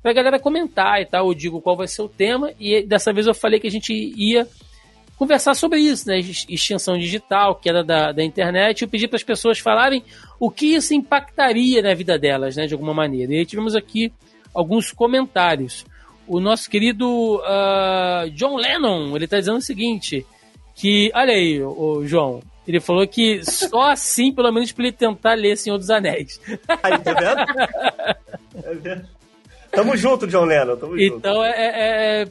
pra 0.02 0.12
galera 0.12 0.38
comentar 0.38 1.00
e 1.02 1.06
tal. 1.06 1.28
Eu 1.28 1.34
digo 1.34 1.60
qual 1.60 1.76
vai 1.76 1.86
ser 1.86 2.02
o 2.02 2.08
tema. 2.08 2.50
E 2.58 2.82
dessa 2.82 3.12
vez 3.12 3.26
eu 3.26 3.34
falei 3.34 3.60
que 3.60 3.66
a 3.66 3.70
gente 3.70 3.92
ia 3.92 4.48
conversar 5.22 5.54
sobre 5.54 5.78
isso, 5.78 6.08
né? 6.08 6.18
Extinção 6.18 6.98
digital, 6.98 7.54
queda 7.54 7.84
da, 7.84 8.10
da 8.10 8.24
internet, 8.24 8.82
eu 8.82 8.88
pedi 8.88 9.06
para 9.06 9.14
as 9.16 9.22
pessoas 9.22 9.60
falarem 9.60 10.02
o 10.40 10.50
que 10.50 10.74
isso 10.74 10.94
impactaria 10.94 11.80
na 11.80 11.94
vida 11.94 12.18
delas, 12.18 12.56
né? 12.56 12.66
De 12.66 12.74
alguma 12.74 12.92
maneira. 12.92 13.32
E 13.32 13.38
aí 13.38 13.46
tivemos 13.46 13.76
aqui 13.76 14.12
alguns 14.52 14.90
comentários. 14.90 15.86
O 16.26 16.40
nosso 16.40 16.68
querido 16.68 17.36
uh, 17.36 18.28
John 18.30 18.56
Lennon, 18.56 19.14
ele 19.14 19.26
está 19.26 19.38
dizendo 19.38 19.58
o 19.58 19.62
seguinte, 19.62 20.26
que, 20.74 21.12
olha 21.14 21.34
aí, 21.34 21.62
o 21.62 22.04
João, 22.04 22.42
ele 22.66 22.80
falou 22.80 23.06
que 23.06 23.44
só 23.44 23.92
assim, 23.94 24.32
pelo 24.32 24.50
menos, 24.50 24.72
para 24.72 24.86
ele 24.86 24.92
tentar 24.92 25.34
ler 25.34 25.56
Senhor 25.56 25.78
dos 25.78 25.88
Anéis. 25.88 26.40
Aí, 26.82 26.98
tá 26.98 27.14
vendo? 27.14 28.22
É 28.64 28.74
vendo? 28.74 29.06
Tamo 29.70 29.96
junto, 29.96 30.26
John 30.26 30.44
Lennon. 30.44 30.76
Tamo 30.76 31.00
então, 31.00 31.32
junto. 31.32 31.44
É, 31.44 32.22
é, 32.22 32.28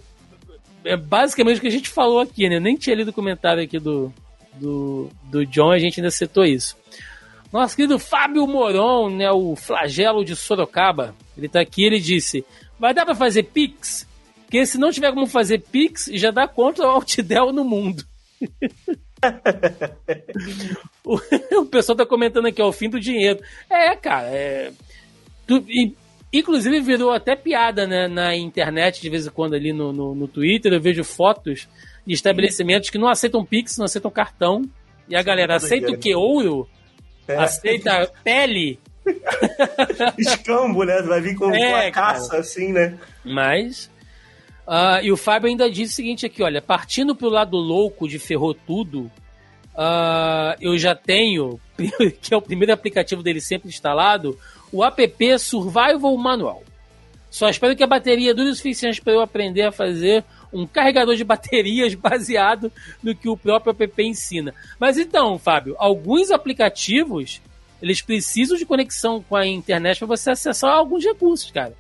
é 0.83 0.95
basicamente 0.95 1.57
o 1.57 1.61
que 1.61 1.67
a 1.67 1.71
gente 1.71 1.89
falou 1.89 2.19
aqui, 2.19 2.49
né? 2.49 2.57
Eu 2.57 2.61
nem 2.61 2.75
tinha 2.75 2.95
lido 2.95 3.09
o 3.09 3.13
comentário 3.13 3.63
aqui 3.63 3.79
do, 3.79 4.13
do, 4.53 5.09
do 5.23 5.45
John, 5.45 5.71
a 5.71 5.79
gente 5.79 5.99
ainda 5.99 6.11
citou 6.11 6.43
isso. 6.43 6.75
Nosso 7.51 7.75
querido 7.75 7.99
Fábio 7.99 8.47
Moron, 8.47 9.09
né, 9.09 9.29
o 9.29 9.55
flagelo 9.55 10.23
de 10.23 10.35
Sorocaba, 10.35 11.13
ele 11.37 11.49
tá 11.49 11.59
aqui, 11.59 11.83
ele 11.83 11.99
disse: 11.99 12.45
vai 12.79 12.93
dar 12.93 13.05
para 13.05 13.15
fazer 13.15 13.43
Pix? 13.43 14.07
Porque 14.43 14.65
se 14.65 14.77
não 14.77 14.91
tiver 14.91 15.13
como 15.13 15.27
fazer 15.27 15.59
Pix, 15.59 16.09
já 16.13 16.31
dá 16.31 16.47
contra 16.47 16.85
o 16.85 16.89
Altidel 16.89 17.51
no 17.51 17.63
mundo. 17.63 18.05
o, 21.05 21.19
o, 21.59 21.65
pessoal 21.65 21.95
tá 21.95 22.05
comentando 22.05 22.47
aqui, 22.47 22.61
é 22.61 22.65
o 22.65 22.71
fim 22.71 22.89
do 22.89 22.99
dinheiro. 22.99 23.39
É, 23.69 23.95
cara, 23.95 24.27
é. 24.27 24.71
Tu, 25.45 25.63
e, 25.67 25.95
Inclusive 26.33 26.79
virou 26.79 27.11
até 27.11 27.35
piada 27.35 27.85
né, 27.85 28.07
na 28.07 28.35
internet, 28.35 29.01
de 29.01 29.09
vez 29.09 29.27
em 29.27 29.29
quando 29.29 29.53
ali 29.53 29.73
no, 29.73 29.91
no, 29.91 30.15
no 30.15 30.27
Twitter, 30.27 30.71
eu 30.71 30.79
vejo 30.79 31.03
fotos 31.03 31.67
de 32.05 32.13
estabelecimentos 32.13 32.89
que 32.89 32.97
não 32.97 33.09
aceitam 33.09 33.45
Pix, 33.45 33.77
não 33.77 33.85
aceitam 33.85 34.09
cartão. 34.09 34.63
E 35.09 35.15
a 35.15 35.21
galera 35.21 35.55
aceita 35.55 35.91
o 35.91 35.97
que? 35.97 36.15
Ouro? 36.15 36.69
É. 37.27 37.35
Aceita 37.35 38.09
pele? 38.23 38.79
Escambo, 40.17 40.83
né? 40.83 41.01
Vai 41.01 41.19
vir 41.19 41.35
com, 41.35 41.53
é, 41.53 41.87
a 41.87 41.91
caça, 41.91 42.29
cara. 42.29 42.41
assim, 42.41 42.71
né? 42.71 42.97
Mas. 43.25 43.91
Uh, 44.65 45.03
e 45.03 45.11
o 45.11 45.17
Fábio 45.17 45.49
ainda 45.49 45.69
diz 45.69 45.91
o 45.91 45.93
seguinte 45.93 46.25
aqui: 46.25 46.41
olha, 46.41 46.61
partindo 46.61 47.15
pro 47.15 47.29
lado 47.29 47.57
louco 47.57 48.07
de 48.07 48.19
ferrou 48.19 48.53
tudo, 48.53 49.11
uh, 49.75 50.55
eu 50.61 50.77
já 50.77 50.95
tenho, 50.95 51.59
que 52.21 52.33
é 52.33 52.37
o 52.37 52.41
primeiro 52.41 52.71
aplicativo 52.71 53.23
dele 53.23 53.41
sempre 53.41 53.69
instalado, 53.69 54.37
o 54.71 54.83
app 54.83 55.39
Survival 55.39 56.15
Manual. 56.17 56.63
Só 57.29 57.49
espero 57.49 57.75
que 57.75 57.83
a 57.83 57.87
bateria 57.87 58.33
dure 58.33 58.49
o 58.49 58.55
suficiente 58.55 59.01
para 59.01 59.13
eu 59.13 59.21
aprender 59.21 59.63
a 59.63 59.71
fazer 59.71 60.23
um 60.51 60.67
carregador 60.67 61.15
de 61.15 61.23
baterias 61.25 61.93
baseado 61.95 62.71
no 63.01 63.15
que 63.15 63.29
o 63.29 63.37
próprio 63.37 63.71
app 63.71 64.03
ensina. 64.03 64.53
Mas 64.79 64.97
então, 64.97 65.39
Fábio, 65.39 65.75
alguns 65.77 66.31
aplicativos 66.31 67.41
eles 67.81 68.01
precisam 68.01 68.57
de 68.57 68.65
conexão 68.65 69.23
com 69.27 69.35
a 69.35 69.45
internet 69.45 69.97
para 69.97 70.07
você 70.07 70.31
acessar 70.31 70.71
alguns 70.71 71.03
recursos, 71.03 71.49
cara. 71.49 71.73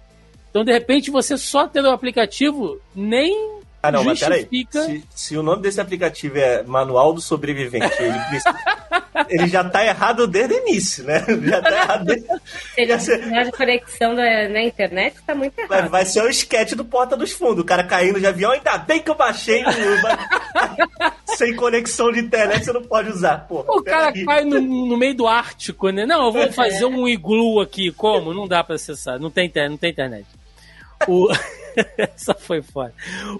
Então, 0.49 0.65
de 0.65 0.71
repente, 0.71 1.11
você 1.11 1.37
só 1.37 1.67
ter 1.67 1.81
o 1.81 1.91
aplicativo 1.91 2.81
nem 2.95 3.61
ah, 3.83 3.91
não, 3.91 4.03
justifica... 4.03 4.29
mas 4.29 4.45
peraí. 4.67 5.01
Se, 5.01 5.05
se, 5.15 5.37
o 5.37 5.41
nome 5.41 5.61
desse 5.63 5.81
aplicativo 5.81 6.37
é 6.37 6.61
Manual 6.63 7.13
do 7.13 7.21
Sobrevivente, 7.21 7.91
ele, 7.99 8.19
precisa... 8.29 8.55
ele 9.27 9.47
já 9.47 9.63
tá 9.63 9.83
errado 9.83 10.27
desde 10.27 10.53
o 10.53 10.57
início, 10.59 11.03
né? 11.03 11.25
Já 11.43 11.61
tá 11.61 11.71
errado 11.71 12.05
desde... 12.05 12.27
Ele 12.77 12.99
ser... 12.99 13.19
de 13.19 13.51
conexão 13.51 14.13
na, 14.13 14.49
na, 14.49 14.61
internet 14.63 15.15
tá 15.25 15.33
muito 15.33 15.57
errado. 15.57 15.69
Vai, 15.69 15.89
vai 15.89 16.05
ser 16.05 16.21
o 16.21 16.29
esquete 16.29 16.75
do 16.75 16.85
Porta 16.85 17.17
dos 17.17 17.31
Fundos. 17.31 17.63
O 17.63 17.65
cara 17.65 17.83
caindo 17.83 18.19
de 18.19 18.27
avião, 18.27 18.51
ainda 18.51 18.77
bem 18.77 19.01
que 19.01 19.09
eu 19.09 19.15
baixei 19.15 19.63
sem 21.37 21.55
conexão 21.55 22.11
de 22.11 22.19
internet, 22.19 22.65
você 22.65 22.73
não 22.73 22.83
pode 22.83 23.09
usar. 23.09 23.47
Porra, 23.47 23.71
o 23.71 23.83
cara 23.83 24.09
aí. 24.09 24.25
cai 24.25 24.45
no, 24.45 24.61
no, 24.61 24.97
meio 24.97 25.15
do 25.15 25.27
Ártico, 25.27 25.89
né? 25.89 26.05
Não, 26.05 26.25
eu 26.25 26.31
vou 26.31 26.51
fazer 26.51 26.85
um 26.85 27.07
iglu 27.07 27.59
aqui. 27.59 27.91
Como? 27.91 28.33
Não 28.33 28.47
dá 28.47 28.63
pra 28.63 28.75
acessar. 28.75 29.19
Não 29.19 29.31
tem, 29.31 29.51
não 29.69 29.77
tem 29.77 29.89
internet. 29.89 30.25
O... 31.07 31.27
Essa 31.97 32.33
foi 32.33 32.61
foda. 32.61 32.93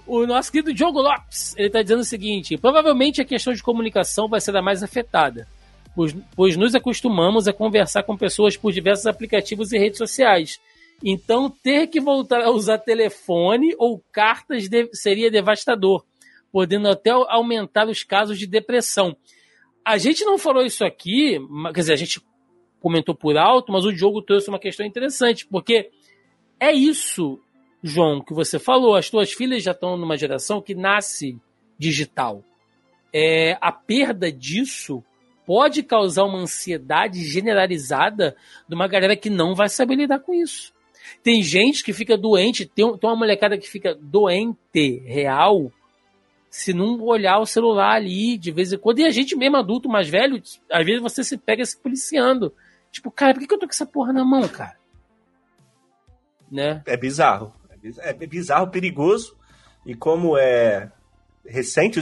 O 0.06 0.26
nosso 0.26 0.50
querido 0.50 0.72
Diogo 0.72 1.00
Lopes, 1.00 1.54
ele 1.56 1.66
está 1.66 1.82
dizendo 1.82 2.00
o 2.00 2.04
seguinte: 2.04 2.56
provavelmente 2.56 3.20
a 3.20 3.24
questão 3.24 3.52
de 3.52 3.62
comunicação 3.62 4.28
vai 4.28 4.40
ser 4.40 4.56
a 4.56 4.62
mais 4.62 4.82
afetada, 4.82 5.46
pois, 5.94 6.16
pois 6.34 6.56
nos 6.56 6.74
acostumamos 6.74 7.46
a 7.46 7.52
conversar 7.52 8.02
com 8.02 8.16
pessoas 8.16 8.56
por 8.56 8.72
diversos 8.72 9.06
aplicativos 9.06 9.72
e 9.72 9.78
redes 9.78 9.98
sociais. 9.98 10.60
Então, 11.04 11.50
ter 11.50 11.88
que 11.88 12.00
voltar 12.00 12.42
a 12.42 12.50
usar 12.50 12.78
telefone 12.78 13.74
ou 13.76 14.00
cartas 14.12 14.68
de, 14.68 14.88
seria 14.92 15.30
devastador, 15.30 16.04
podendo 16.52 16.88
até 16.88 17.10
aumentar 17.10 17.88
os 17.88 18.04
casos 18.04 18.38
de 18.38 18.46
depressão. 18.46 19.16
A 19.84 19.98
gente 19.98 20.24
não 20.24 20.38
falou 20.38 20.64
isso 20.64 20.84
aqui, 20.84 21.40
quer 21.74 21.80
dizer, 21.80 21.92
a 21.94 21.96
gente 21.96 22.22
comentou 22.80 23.16
por 23.16 23.36
alto, 23.36 23.72
mas 23.72 23.84
o 23.84 23.92
Diogo 23.92 24.22
trouxe 24.22 24.48
uma 24.48 24.60
questão 24.60 24.86
interessante, 24.86 25.44
porque 25.44 25.90
é 26.60 26.72
isso 26.72 27.40
João, 27.82 28.20
que 28.20 28.32
você 28.32 28.58
falou, 28.58 28.94
as 28.94 29.10
tuas 29.10 29.32
filhas 29.32 29.62
já 29.62 29.72
estão 29.72 29.96
numa 29.96 30.16
geração 30.16 30.62
que 30.62 30.74
nasce 30.74 31.38
digital. 31.78 32.44
É, 33.12 33.58
a 33.60 33.72
perda 33.72 34.30
disso 34.30 35.02
pode 35.44 35.82
causar 35.82 36.24
uma 36.24 36.38
ansiedade 36.38 37.24
generalizada 37.24 38.36
de 38.68 38.74
uma 38.74 38.86
galera 38.86 39.16
que 39.16 39.28
não 39.28 39.54
vai 39.54 39.68
saber 39.68 39.96
lidar 39.96 40.20
com 40.20 40.32
isso. 40.32 40.72
Tem 41.22 41.42
gente 41.42 41.82
que 41.82 41.92
fica 41.92 42.16
doente, 42.16 42.64
tem, 42.64 42.96
tem 42.96 43.10
uma 43.10 43.16
molecada 43.16 43.58
que 43.58 43.68
fica 43.68 43.94
doente 43.94 45.02
real 45.04 45.72
se 46.48 46.72
não 46.72 47.00
olhar 47.00 47.38
o 47.38 47.46
celular 47.46 47.94
ali 47.94 48.36
de 48.36 48.52
vez 48.52 48.72
em 48.72 48.78
quando. 48.78 49.00
E 49.00 49.06
a 49.06 49.10
gente 49.10 49.34
mesmo 49.34 49.56
adulto 49.56 49.88
mais 49.88 50.08
velho, 50.08 50.40
às 50.70 50.84
vezes 50.84 51.02
você 51.02 51.24
se 51.24 51.36
pega 51.36 51.64
se 51.64 51.76
policiando. 51.76 52.54
Tipo, 52.90 53.10
cara, 53.10 53.34
por 53.34 53.46
que 53.46 53.54
eu 53.54 53.58
tô 53.58 53.66
com 53.66 53.72
essa 53.72 53.86
porra 53.86 54.12
na 54.12 54.24
mão, 54.24 54.46
cara? 54.46 54.76
Né? 56.50 56.82
É 56.86 56.96
bizarro. 56.96 57.52
É 57.98 58.12
bizarro, 58.12 58.68
perigoso. 58.68 59.36
E 59.84 59.94
como 59.94 60.36
é 60.38 60.90
recente, 61.44 62.00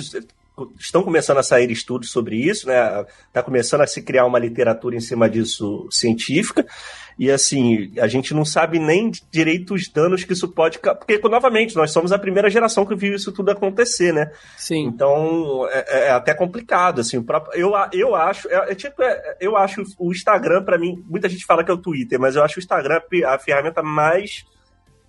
estão 0.78 1.02
começando 1.02 1.38
a 1.38 1.42
sair 1.42 1.70
estudos 1.70 2.10
sobre 2.10 2.36
isso, 2.36 2.66
né? 2.66 3.04
Está 3.28 3.42
começando 3.42 3.80
a 3.82 3.86
se 3.86 4.02
criar 4.02 4.26
uma 4.26 4.38
literatura 4.38 4.96
em 4.96 5.00
cima 5.00 5.28
disso 5.28 5.88
científica. 5.90 6.66
E 7.18 7.30
assim, 7.30 7.92
a 7.98 8.06
gente 8.06 8.32
não 8.32 8.44
sabe 8.44 8.78
nem 8.78 9.10
direito 9.30 9.74
os 9.74 9.88
danos 9.88 10.24
que 10.24 10.32
isso 10.32 10.48
pode. 10.48 10.78
Porque, 10.78 11.18
novamente, 11.28 11.76
nós 11.76 11.92
somos 11.92 12.12
a 12.12 12.18
primeira 12.18 12.50
geração 12.50 12.86
que 12.86 12.94
viu 12.94 13.14
isso 13.14 13.32
tudo 13.32 13.50
acontecer, 13.50 14.12
né? 14.12 14.30
Sim. 14.56 14.86
Então 14.86 15.66
é, 15.70 16.08
é 16.08 16.10
até 16.10 16.34
complicado. 16.34 17.00
Assim, 17.00 17.22
próprio, 17.22 17.58
eu, 17.58 17.72
eu 17.92 18.14
acho. 18.14 18.48
É, 18.48 18.72
é 18.72 18.74
tipo, 18.74 19.02
é, 19.02 19.36
eu 19.40 19.56
acho 19.56 19.82
o 19.98 20.10
Instagram, 20.10 20.62
para 20.62 20.78
mim, 20.78 21.02
muita 21.08 21.28
gente 21.28 21.44
fala 21.44 21.64
que 21.64 21.70
é 21.70 21.74
o 21.74 21.78
Twitter, 21.78 22.18
mas 22.18 22.36
eu 22.36 22.42
acho 22.42 22.58
o 22.58 22.62
Instagram 22.62 23.00
a 23.26 23.38
ferramenta 23.38 23.82
mais 23.82 24.44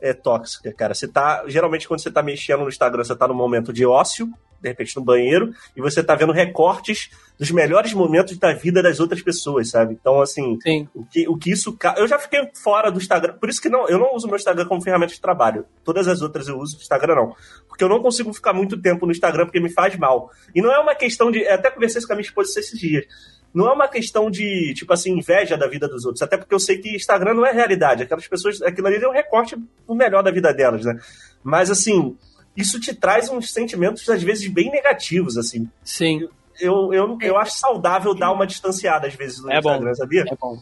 é, 0.01 0.13
tóxica, 0.13 0.73
cara. 0.73 0.93
Você 0.93 1.07
tá. 1.07 1.43
Geralmente, 1.47 1.87
quando 1.87 2.01
você 2.01 2.11
tá 2.11 2.23
mexendo 2.23 2.61
no 2.61 2.69
Instagram, 2.69 3.03
você 3.03 3.15
tá 3.15 3.27
no 3.27 3.33
momento 3.33 3.71
de 3.71 3.85
ócio, 3.85 4.27
de 4.59 4.69
repente 4.69 4.95
no 4.95 5.03
banheiro, 5.03 5.53
e 5.75 5.81
você 5.81 6.03
tá 6.03 6.15
vendo 6.15 6.33
recortes 6.33 7.09
dos 7.37 7.51
melhores 7.51 7.93
momentos 7.93 8.37
da 8.37 8.53
vida 8.53 8.81
das 8.81 8.99
outras 8.99 9.21
pessoas, 9.21 9.69
sabe? 9.69 9.97
Então, 9.99 10.21
assim, 10.21 10.57
Sim. 10.61 10.87
o 10.93 11.05
que, 11.05 11.27
o 11.27 11.37
que 11.37 11.51
isso. 11.51 11.77
Eu 11.97 12.07
já 12.07 12.17
fiquei 12.17 12.49
fora 12.63 12.91
do 12.91 12.99
Instagram. 12.99 13.33
Por 13.33 13.49
isso 13.49 13.61
que 13.61 13.69
não, 13.69 13.87
eu 13.87 13.99
não 13.99 14.15
uso 14.15 14.27
meu 14.27 14.35
Instagram 14.35 14.65
como 14.65 14.81
ferramenta 14.81 15.13
de 15.13 15.21
trabalho. 15.21 15.65
Todas 15.83 16.07
as 16.07 16.21
outras 16.21 16.47
eu 16.47 16.57
uso, 16.57 16.77
o 16.77 16.81
Instagram 16.81 17.15
não. 17.15 17.35
Porque 17.67 17.83
eu 17.83 17.89
não 17.89 18.01
consigo 18.01 18.33
ficar 18.33 18.53
muito 18.53 18.79
tempo 18.81 19.05
no 19.05 19.11
Instagram 19.11 19.45
porque 19.45 19.59
me 19.59 19.71
faz 19.71 19.95
mal. 19.97 20.31
E 20.53 20.61
não 20.61 20.73
é 20.73 20.79
uma 20.79 20.95
questão 20.95 21.31
de. 21.31 21.47
Até 21.47 21.69
conversei 21.69 21.99
isso 21.99 22.07
com 22.07 22.13
a 22.13 22.15
minha 22.15 22.27
esposa 22.27 22.59
esses 22.59 22.79
dias 22.79 23.05
não 23.53 23.67
é 23.67 23.73
uma 23.73 23.87
questão 23.87 24.31
de, 24.31 24.73
tipo 24.73 24.93
assim, 24.93 25.11
inveja 25.11 25.57
da 25.57 25.67
vida 25.67 25.87
dos 25.87 26.05
outros. 26.05 26.21
Até 26.21 26.37
porque 26.37 26.53
eu 26.53 26.59
sei 26.59 26.77
que 26.77 26.95
Instagram 26.95 27.33
não 27.33 27.45
é 27.45 27.51
realidade. 27.51 28.03
Aquelas 28.03 28.27
pessoas, 28.27 28.61
aquilo 28.61 28.87
ali 28.87 29.03
é 29.03 29.07
um 29.07 29.13
recorte 29.13 29.55
do 29.55 29.95
melhor 29.95 30.23
da 30.23 30.31
vida 30.31 30.53
delas, 30.53 30.85
né? 30.85 30.97
Mas, 31.43 31.69
assim, 31.69 32.15
isso 32.55 32.79
te 32.79 32.95
traz 32.95 33.29
uns 33.29 33.51
sentimentos, 33.51 34.07
às 34.09 34.23
vezes, 34.23 34.47
bem 34.47 34.71
negativos, 34.71 35.37
assim. 35.37 35.69
Sim. 35.83 36.29
Eu, 36.59 36.93
eu, 36.93 37.17
eu 37.21 37.37
acho 37.37 37.57
saudável 37.57 38.13
dar 38.13 38.31
uma 38.31 38.47
distanciada, 38.47 39.07
às 39.07 39.15
vezes, 39.15 39.41
no 39.41 39.51
é 39.51 39.57
Instagram, 39.57 39.87
bom. 39.87 39.95
sabia? 39.95 40.21
É 40.21 40.35
bom. 40.35 40.57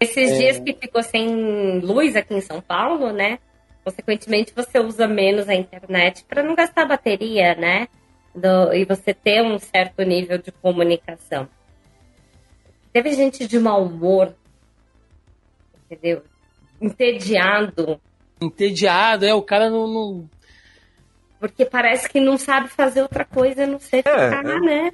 Esses 0.00 0.30
é... 0.30 0.38
dias 0.38 0.58
que 0.58 0.72
ficou 0.74 1.02
sem 1.02 1.80
luz 1.80 2.16
aqui 2.16 2.34
em 2.34 2.40
São 2.40 2.60
Paulo, 2.60 3.12
né? 3.12 3.38
Consequentemente, 3.84 4.52
você 4.54 4.78
usa 4.78 5.06
menos 5.06 5.48
a 5.48 5.54
internet 5.54 6.24
para 6.24 6.42
não 6.42 6.54
gastar 6.54 6.86
bateria, 6.86 7.54
né? 7.54 7.86
Do, 8.34 8.72
e 8.72 8.84
você 8.84 9.12
ter 9.12 9.42
um 9.42 9.58
certo 9.58 10.02
nível 10.02 10.38
de 10.38 10.50
comunicação. 10.52 11.48
Teve 12.92 13.12
gente 13.12 13.46
de 13.46 13.58
mau 13.58 13.84
humor, 13.84 14.34
entendeu? 15.90 16.22
Entediado. 16.80 18.00
Entediado, 18.40 19.24
é, 19.24 19.34
o 19.34 19.42
cara 19.42 19.70
não, 19.70 19.86
não... 19.86 20.30
Porque 21.38 21.64
parece 21.64 22.08
que 22.08 22.20
não 22.20 22.36
sabe 22.36 22.68
fazer 22.68 23.02
outra 23.02 23.24
coisa, 23.24 23.66
não 23.66 23.78
sei 23.78 24.02
ficar, 24.02 24.44
é, 24.44 24.56
é, 24.56 24.60
né? 24.60 24.92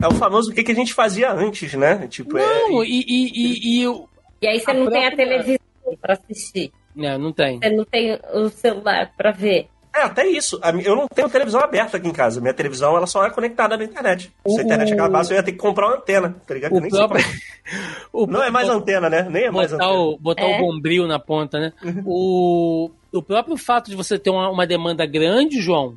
É 0.00 0.06
o 0.06 0.14
famoso 0.14 0.50
o 0.50 0.54
que, 0.54 0.62
que 0.62 0.72
a 0.72 0.74
gente 0.74 0.94
fazia 0.94 1.32
antes, 1.32 1.74
né? 1.74 2.06
Tipo, 2.08 2.38
é, 2.38 2.68
não, 2.68 2.82
é, 2.82 2.86
e, 2.86 3.04
e, 3.06 3.82
e, 3.82 3.84
e, 3.84 4.04
e 4.42 4.48
aí 4.48 4.60
você 4.60 4.72
não 4.72 4.86
própria... 4.86 5.00
tem 5.00 5.06
a 5.06 5.16
televisão 5.16 5.58
para 6.00 6.14
assistir. 6.14 6.72
Não, 6.94 7.18
não 7.18 7.32
tem. 7.32 7.58
Você 7.58 7.70
não 7.70 7.84
tem 7.84 8.18
o 8.32 8.48
celular 8.48 9.12
para 9.16 9.30
ver. 9.30 9.68
É, 9.94 10.02
até 10.02 10.26
isso. 10.26 10.60
Eu 10.84 10.94
não 10.94 11.08
tenho 11.08 11.28
televisão 11.28 11.60
aberta 11.60 11.96
aqui 11.96 12.08
em 12.08 12.12
casa. 12.12 12.40
Minha 12.40 12.54
televisão 12.54 12.96
ela 12.96 13.06
só 13.06 13.26
é 13.26 13.30
conectada 13.30 13.76
na 13.76 13.84
internet. 13.84 14.32
Se 14.46 14.60
a 14.60 14.62
internet 14.62 14.92
acabasse, 14.92 15.32
eu 15.32 15.36
ia 15.36 15.42
ter 15.42 15.52
que 15.52 15.58
comprar 15.58 15.88
uma 15.88 15.96
antena, 15.96 16.36
tá 16.46 16.54
ligado? 16.54 16.76
O 16.76 16.88
próprio... 16.88 17.24
o 18.12 18.26
não 18.26 18.42
é 18.42 18.50
mais 18.50 18.68
antena, 18.68 19.10
né? 19.10 19.26
Nem 19.28 19.44
é 19.44 19.50
mais 19.50 19.72
botar 19.72 19.84
antena. 19.84 20.00
O, 20.00 20.18
botar 20.18 20.42
é. 20.44 20.56
o 20.56 20.58
bombril 20.58 21.06
na 21.06 21.18
ponta, 21.18 21.58
né? 21.58 21.72
Uhum. 21.82 22.02
o, 22.06 22.90
o 23.12 23.22
próprio 23.22 23.56
fato 23.56 23.90
de 23.90 23.96
você 23.96 24.18
ter 24.18 24.30
uma, 24.30 24.48
uma 24.48 24.66
demanda 24.66 25.04
grande, 25.06 25.60
João, 25.60 25.96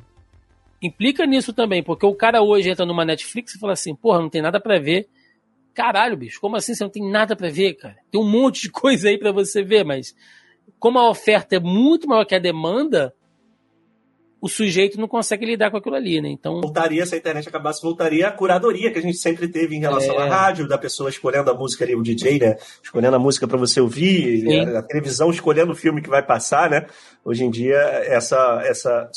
implica 0.82 1.24
nisso 1.24 1.52
também, 1.52 1.82
porque 1.82 2.04
o 2.04 2.14
cara 2.14 2.42
hoje 2.42 2.70
entra 2.70 2.84
numa 2.84 3.04
Netflix 3.04 3.54
e 3.54 3.58
fala 3.58 3.72
assim, 3.72 3.94
porra, 3.94 4.20
não 4.20 4.28
tem 4.28 4.42
nada 4.42 4.60
para 4.60 4.78
ver. 4.78 5.08
Caralho, 5.72 6.16
bicho, 6.16 6.40
como 6.40 6.56
assim 6.56 6.74
você 6.74 6.84
não 6.84 6.90
tem 6.90 7.08
nada 7.08 7.34
para 7.34 7.48
ver, 7.48 7.74
cara? 7.74 7.96
Tem 8.10 8.20
um 8.20 8.28
monte 8.28 8.62
de 8.62 8.70
coisa 8.72 9.08
aí 9.08 9.18
para 9.18 9.32
você 9.32 9.62
ver, 9.62 9.84
mas 9.84 10.14
como 10.78 10.98
a 10.98 11.08
oferta 11.08 11.56
é 11.56 11.60
muito 11.60 12.08
maior 12.08 12.24
que 12.24 12.34
a 12.34 12.38
demanda, 12.38 13.14
o 14.44 14.48
sujeito 14.48 15.00
não 15.00 15.08
consegue 15.08 15.46
lidar 15.46 15.70
com 15.70 15.78
aquilo 15.78 15.94
ali, 15.94 16.20
né? 16.20 16.28
Então. 16.28 16.60
Voltaria, 16.60 17.06
se 17.06 17.14
a 17.14 17.16
internet 17.16 17.48
acabasse, 17.48 17.80
voltaria 17.80 18.28
a 18.28 18.30
curadoria 18.30 18.92
que 18.92 18.98
a 18.98 19.02
gente 19.02 19.16
sempre 19.16 19.48
teve 19.48 19.74
em 19.74 19.80
relação 19.80 20.20
é... 20.20 20.22
à 20.22 20.26
rádio, 20.26 20.68
da 20.68 20.76
pessoa 20.76 21.08
escolhendo 21.08 21.50
a 21.50 21.54
música 21.54 21.82
ali, 21.82 21.96
o 21.96 22.02
DJ, 22.02 22.38
né? 22.38 22.58
Escolhendo 22.82 23.16
a 23.16 23.18
música 23.18 23.48
para 23.48 23.56
você 23.56 23.80
ouvir, 23.80 24.46
a, 24.68 24.80
a, 24.80 24.82
televisão 24.82 25.30
escolhendo 25.30 25.72
o 25.72 25.74
filme 25.74 26.02
que 26.02 26.10
vai 26.10 26.22
passar, 26.22 26.68
né? 26.68 26.84
Hoje 27.24 27.42
em 27.42 27.50
dia, 27.50 27.78
essa, 28.04 28.60
essa 28.66 29.10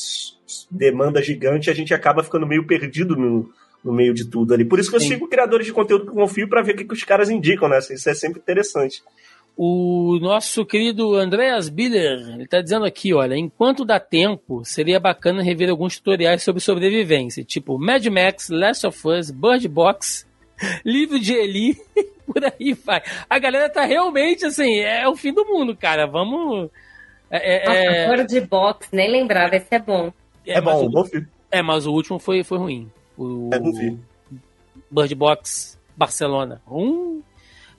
demanda 0.71 1.21
gigante, 1.21 1.69
a 1.69 1.73
gente 1.73 1.93
acaba 1.93 2.23
ficando 2.23 2.47
meio 2.47 2.65
perdido 2.65 3.17
no, 3.17 3.49
no 3.83 3.91
meio 3.91 4.13
de 4.13 4.23
tudo 4.23 4.53
ali. 4.53 4.63
Por 4.63 4.79
isso 4.79 4.89
que 4.89 4.95
eu 4.95 5.01
Sim. 5.01 5.09
sigo 5.09 5.27
criadores 5.27 5.65
de 5.65 5.73
conteúdo 5.73 6.05
que 6.05 6.13
confio 6.13 6.47
para 6.47 6.61
ver 6.61 6.71
o 6.71 6.77
que, 6.77 6.85
que 6.85 6.93
os 6.93 7.03
caras 7.03 7.29
indicam, 7.29 7.67
né? 7.67 7.79
Isso 7.79 8.09
é 8.09 8.13
sempre 8.13 8.39
interessante. 8.39 9.03
O 9.59 10.19
nosso 10.21 10.63
querido 10.63 11.15
Andreas 11.15 11.67
Biller, 11.67 12.29
ele 12.29 12.43
está 12.43 12.61
dizendo 12.61 12.85
aqui, 12.85 13.11
olha, 13.11 13.35
enquanto 13.35 13.83
dá 13.83 13.99
tempo, 13.99 14.63
seria 14.63 14.99
bacana 14.99 15.41
rever 15.41 15.71
alguns 15.71 15.97
tutoriais 15.97 16.43
sobre 16.43 16.61
sobrevivência, 16.61 17.43
tipo 17.43 17.79
Mad 17.79 18.05
Max, 18.05 18.49
Last 18.49 18.85
of 18.85 19.07
Us, 19.07 19.31
Bird 19.31 19.67
Box, 19.67 20.27
livro 20.85 21.19
de 21.19 21.33
Eli, 21.33 21.75
por 22.31 22.45
aí 22.45 22.73
vai. 22.73 23.01
A 23.27 23.39
galera 23.39 23.67
tá 23.67 23.83
realmente 23.83 24.45
assim, 24.45 24.77
é 24.77 25.07
o 25.07 25.15
fim 25.15 25.33
do 25.33 25.43
mundo, 25.43 25.75
cara. 25.75 26.05
Vamos. 26.05 26.69
É, 27.31 27.63
é, 27.63 28.07
Nossa, 28.07 28.23
Bird 28.23 28.41
Box, 28.47 28.89
nem 28.91 29.09
lembrava, 29.09 29.55
esse 29.55 29.73
é 29.73 29.79
bom. 29.79 30.13
É, 30.45 30.59
é 30.59 30.61
bom, 30.61 30.85
o, 30.85 30.89
bom 30.89 31.03
filme. 31.03 31.27
É, 31.49 31.63
mas 31.63 31.87
o 31.87 31.93
último 31.93 32.19
foi, 32.19 32.43
foi 32.43 32.59
ruim. 32.59 32.91
O, 33.17 33.49
é, 33.51 33.59
não 33.59 33.73
vi. 33.73 33.97
Bird 34.91 35.15
Box 35.15 35.79
Barcelona. 35.97 36.61
Um. 36.69 37.23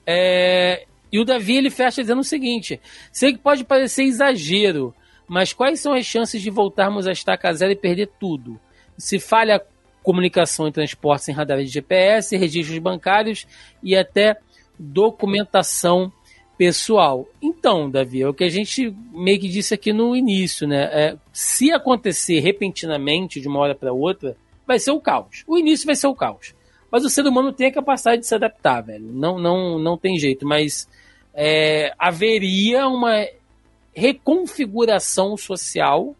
É, 0.05 0.85
e 1.11 1.19
o 1.19 1.25
Davi 1.25 1.57
ele 1.57 1.69
fecha 1.69 2.01
dizendo 2.01 2.21
o 2.21 2.23
seguinte: 2.23 2.79
sei 3.11 3.33
que 3.33 3.39
pode 3.39 3.63
parecer 3.63 4.03
exagero, 4.03 4.93
mas 5.27 5.53
quais 5.53 5.79
são 5.79 5.93
as 5.93 6.05
chances 6.05 6.41
de 6.41 6.49
voltarmos 6.49 7.07
a 7.07 7.11
estaca 7.11 7.53
zero 7.53 7.71
e 7.71 7.75
perder 7.75 8.09
tudo? 8.19 8.59
Se 8.97 9.19
falha 9.19 9.61
comunicação 10.03 10.67
e 10.67 10.71
transporte 10.71 11.25
sem 11.25 11.35
radar 11.35 11.59
de 11.59 11.67
GPS, 11.67 12.35
registros 12.35 12.79
bancários 12.79 13.45
e 13.83 13.95
até 13.95 14.37
documentação 14.77 16.11
pessoal. 16.57 17.27
Então, 17.41 17.89
Davi, 17.89 18.21
é 18.21 18.27
o 18.27 18.33
que 18.33 18.43
a 18.43 18.49
gente 18.49 18.93
meio 19.13 19.39
que 19.39 19.47
disse 19.47 19.73
aqui 19.73 19.93
no 19.93 20.15
início, 20.15 20.67
né? 20.67 20.83
É, 20.91 21.17
se 21.31 21.71
acontecer 21.71 22.39
repentinamente 22.39 23.39
de 23.39 23.47
uma 23.47 23.59
hora 23.59 23.75
para 23.75 23.93
outra, 23.93 24.35
vai 24.67 24.77
ser 24.77 24.91
o 24.91 24.99
caos. 24.99 25.43
O 25.47 25.57
início 25.57 25.85
vai 25.85 25.95
ser 25.95 26.07
o 26.07 26.15
caos. 26.15 26.53
Mas 26.91 27.05
o 27.05 27.09
ser 27.09 27.25
humano 27.25 27.53
tem 27.53 27.67
a 27.67 27.73
capacidade 27.73 28.21
de 28.21 28.27
se 28.27 28.35
adaptar, 28.35 28.81
velho. 28.81 29.05
Não, 29.05 29.37
não, 29.37 29.77
não 29.77 29.97
tem 29.97 30.17
jeito. 30.17 30.45
Mas 30.45 30.87
é, 31.33 31.93
haveria 31.97 32.87
uma 32.87 33.25
reconfiguração 33.93 35.35
social 35.37 36.15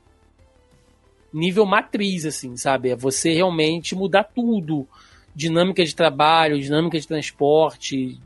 nível 1.33 1.65
matriz, 1.65 2.25
assim, 2.25 2.57
sabe? 2.57 2.89
É 2.89 2.95
você 2.95 3.33
realmente 3.33 3.95
mudar 3.95 4.23
tudo. 4.23 4.87
Dinâmica 5.35 5.85
de 5.85 5.95
trabalho, 5.95 6.59
dinâmica 6.59 6.99
de 6.99 7.07
transporte, 7.07 8.19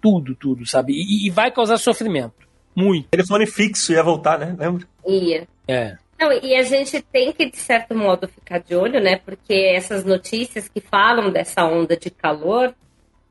tudo, 0.00 0.34
tudo, 0.34 0.66
sabe? 0.66 0.92
E, 0.92 1.26
e 1.26 1.30
vai 1.30 1.50
causar 1.50 1.78
sofrimento. 1.78 2.46
Muito. 2.74 3.08
Telefone 3.08 3.46
fixo 3.46 3.92
ia 3.92 4.02
voltar, 4.02 4.38
né? 4.38 4.54
Lembra? 4.58 4.86
Ia. 5.06 5.48
É. 5.66 5.96
Não, 6.22 6.32
e 6.32 6.54
a 6.54 6.62
gente 6.62 7.02
tem 7.02 7.32
que, 7.32 7.50
de 7.50 7.56
certo 7.56 7.96
modo, 7.96 8.28
ficar 8.28 8.58
de 8.58 8.76
olho, 8.76 9.00
né? 9.00 9.16
Porque 9.16 9.52
essas 9.52 10.04
notícias 10.04 10.68
que 10.68 10.80
falam 10.80 11.32
dessa 11.32 11.64
onda 11.64 11.96
de 11.96 12.10
calor 12.10 12.72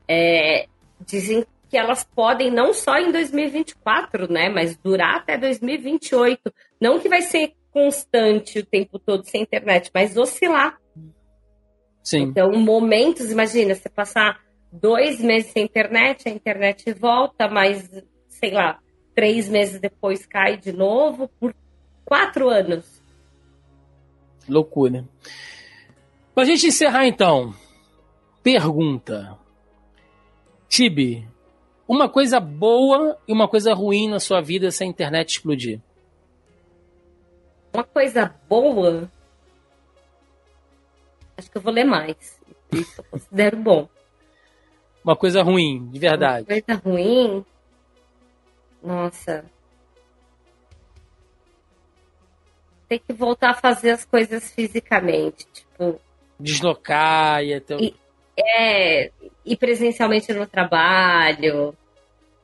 é, 0.06 0.66
dizem 1.00 1.42
que 1.70 1.78
elas 1.78 2.04
podem 2.04 2.50
não 2.50 2.74
só 2.74 2.98
em 2.98 3.10
2024, 3.10 4.30
né? 4.30 4.50
Mas 4.50 4.76
durar 4.76 5.16
até 5.16 5.38
2028. 5.38 6.52
Não 6.78 7.00
que 7.00 7.08
vai 7.08 7.22
ser 7.22 7.54
constante 7.72 8.58
o 8.58 8.66
tempo 8.66 8.98
todo 8.98 9.24
sem 9.24 9.40
internet, 9.40 9.90
mas 9.94 10.14
oscilar. 10.18 10.78
Sim. 12.04 12.24
Então, 12.24 12.52
momentos, 12.52 13.30
imagina, 13.30 13.74
você 13.74 13.88
passar 13.88 14.38
dois 14.70 15.18
meses 15.18 15.50
sem 15.50 15.64
internet, 15.64 16.28
a 16.28 16.30
internet 16.30 16.92
volta, 16.92 17.48
mas, 17.48 17.88
sei 18.28 18.50
lá, 18.50 18.78
três 19.14 19.48
meses 19.48 19.80
depois 19.80 20.26
cai 20.26 20.58
de 20.58 20.74
novo 20.74 21.30
por 21.40 21.54
quatro 22.12 22.50
anos. 22.50 22.84
Loucura. 24.46 25.08
Pra 26.34 26.44
gente 26.44 26.66
encerrar 26.66 27.06
então, 27.06 27.54
pergunta. 28.42 29.38
Tibi, 30.68 31.26
uma 31.88 32.10
coisa 32.10 32.38
boa 32.38 33.18
e 33.26 33.32
uma 33.32 33.48
coisa 33.48 33.72
ruim 33.72 34.10
na 34.10 34.20
sua 34.20 34.42
vida 34.42 34.70
se 34.70 34.84
a 34.84 34.86
internet 34.86 35.30
explodir? 35.30 35.80
Uma 37.72 37.84
coisa 37.84 38.26
boa. 38.46 39.10
Acho 41.38 41.50
que 41.50 41.56
eu 41.56 41.62
vou 41.62 41.72
ler 41.72 41.84
mais. 41.84 42.38
Isso 42.70 43.00
eu 43.00 43.04
considero 43.04 43.56
bom. 43.56 43.88
Uma 45.02 45.16
coisa 45.16 45.42
ruim, 45.42 45.88
de 45.88 45.98
verdade. 45.98 46.46
Uma 46.46 46.60
coisa 46.60 46.82
ruim. 46.84 47.44
Nossa. 48.82 49.46
Tem 52.92 53.00
que 53.00 53.12
voltar 53.14 53.52
a 53.52 53.54
fazer 53.54 53.92
as 53.92 54.04
coisas 54.04 54.52
fisicamente. 54.52 55.46
Tipo. 55.50 55.98
Deslocar 56.38 57.42
e 57.42 57.54
até. 57.54 57.74
E, 57.76 57.94
é, 58.38 59.10
ir 59.46 59.56
presencialmente 59.56 60.30
no 60.34 60.46
trabalho. 60.46 61.74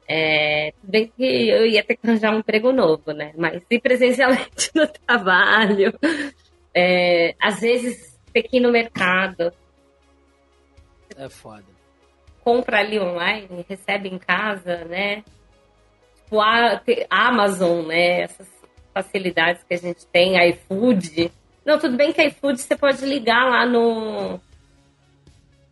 É, 0.09 0.73
bem 0.83 1.13
que 1.15 1.51
eu 1.51 1.67
ia 1.67 1.85
ter 1.85 1.97
que 1.97 2.07
arranjar 2.07 2.35
um 2.35 2.39
emprego 2.39 2.73
novo, 2.73 3.13
né? 3.13 3.35
Mas 3.37 3.63
ir 3.71 3.79
presencialmente 3.79 4.71
no 4.75 4.87
trabalho. 4.87 5.93
É, 6.75 7.35
às 7.39 7.61
vezes 7.61 8.19
ter 8.33 8.45
que 8.45 8.57
ir 8.57 8.61
no 8.61 8.73
mercado. 8.73 9.53
É 11.15 11.29
foda 11.29 11.67
compra 12.43 12.79
ali 12.79 12.99
online, 12.99 13.67
recebe 13.69 14.09
em 14.09 14.17
casa, 14.17 14.83
né? 14.87 15.23
Tipo, 16.25 16.41
a 16.41 16.81
Amazon, 17.11 17.85
né? 17.85 18.23
Essas 18.23 18.49
facilidades 18.93 19.63
que 19.63 19.75
a 19.75 19.79
gente 19.79 20.07
tem, 20.07 20.37
iFood. 20.51 21.31
Não, 21.65 21.79
tudo 21.79 21.97
bem 21.97 22.13
que 22.13 22.23
iFood 22.23 22.61
você 22.61 22.77
pode 22.77 23.05
ligar 23.05 23.49
lá 23.49 23.67
no 23.67 24.41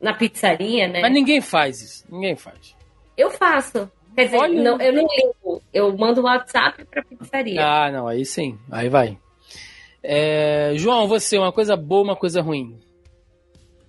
na 0.01 0.13
pizzaria, 0.15 0.89
né? 0.89 1.01
Mas 1.01 1.13
ninguém 1.13 1.41
faz 1.41 1.81
isso, 1.81 2.05
ninguém 2.09 2.37
faz. 2.37 2.77
Eu 3.17 3.31
faço. 3.31 3.91
Quer 4.15 4.27
dizer, 4.27 4.39
Olha. 4.39 4.63
não, 4.63 4.81
eu 4.81 4.93
não 4.93 5.07
ligo. 5.07 5.63
Eu 5.73 5.97
mando 5.97 6.21
o 6.21 6.25
WhatsApp 6.25 6.85
pra 6.87 7.03
pizzaria. 7.03 7.63
Ah, 7.63 7.91
não, 7.91 8.09
aí 8.09 8.25
sim. 8.25 8.59
Aí 8.71 8.89
vai. 8.89 9.19
É, 10.03 10.73
João, 10.77 11.09
você, 11.09 11.37
uma 11.37 11.53
coisa 11.53 11.77
boa, 11.77 12.03
uma 12.03 12.17
coisa 12.17 12.41
ruim? 12.41 12.79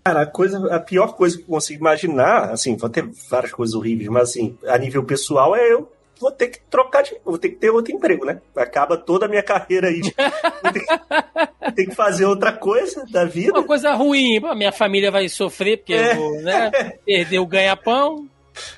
Cara, 0.04 0.22
a, 0.22 0.26
coisa, 0.26 0.74
a 0.74 0.80
pior 0.80 1.14
coisa 1.16 1.38
que 1.38 1.44
eu 1.44 1.48
consigo 1.48 1.82
imaginar, 1.82 2.52
assim, 2.52 2.76
vão 2.76 2.90
ter 2.90 3.08
várias 3.30 3.52
coisas 3.52 3.76
horríveis, 3.76 4.10
mas 4.10 4.30
assim, 4.30 4.58
a 4.66 4.78
nível 4.78 5.04
pessoal 5.04 5.56
é 5.56 5.72
eu 5.72 5.92
vou 6.20 6.32
ter 6.32 6.48
que 6.48 6.60
trocar 6.70 7.04
de. 7.04 7.16
Vou 7.24 7.38
ter 7.38 7.50
que 7.50 7.56
ter 7.56 7.70
outro 7.70 7.94
emprego, 7.94 8.26
né? 8.26 8.40
Acaba 8.56 8.98
toda 8.98 9.26
a 9.26 9.30
minha 9.30 9.44
carreira 9.44 9.88
aí. 9.88 10.02
vou 10.02 10.74
ter 10.74 10.80
que, 10.80 11.72
ter 11.74 11.86
que 11.88 11.96
fazer 11.96 12.26
outra 12.26 12.52
coisa 12.52 13.06
da 13.10 13.26
vida. 13.26 13.54
Uma 13.54 13.64
coisa 13.66 13.94
ruim, 13.94 14.40
a 14.46 14.56
minha 14.56 14.72
família 14.72 15.12
vai 15.12 15.28
sofrer, 15.30 15.78
porque 15.78 15.94
é. 15.94 16.12
eu 16.12 16.16
vou, 16.16 16.42
né? 16.42 16.72
Perder 17.06 17.40
o 17.40 17.46
ganha-pão. 17.46 18.28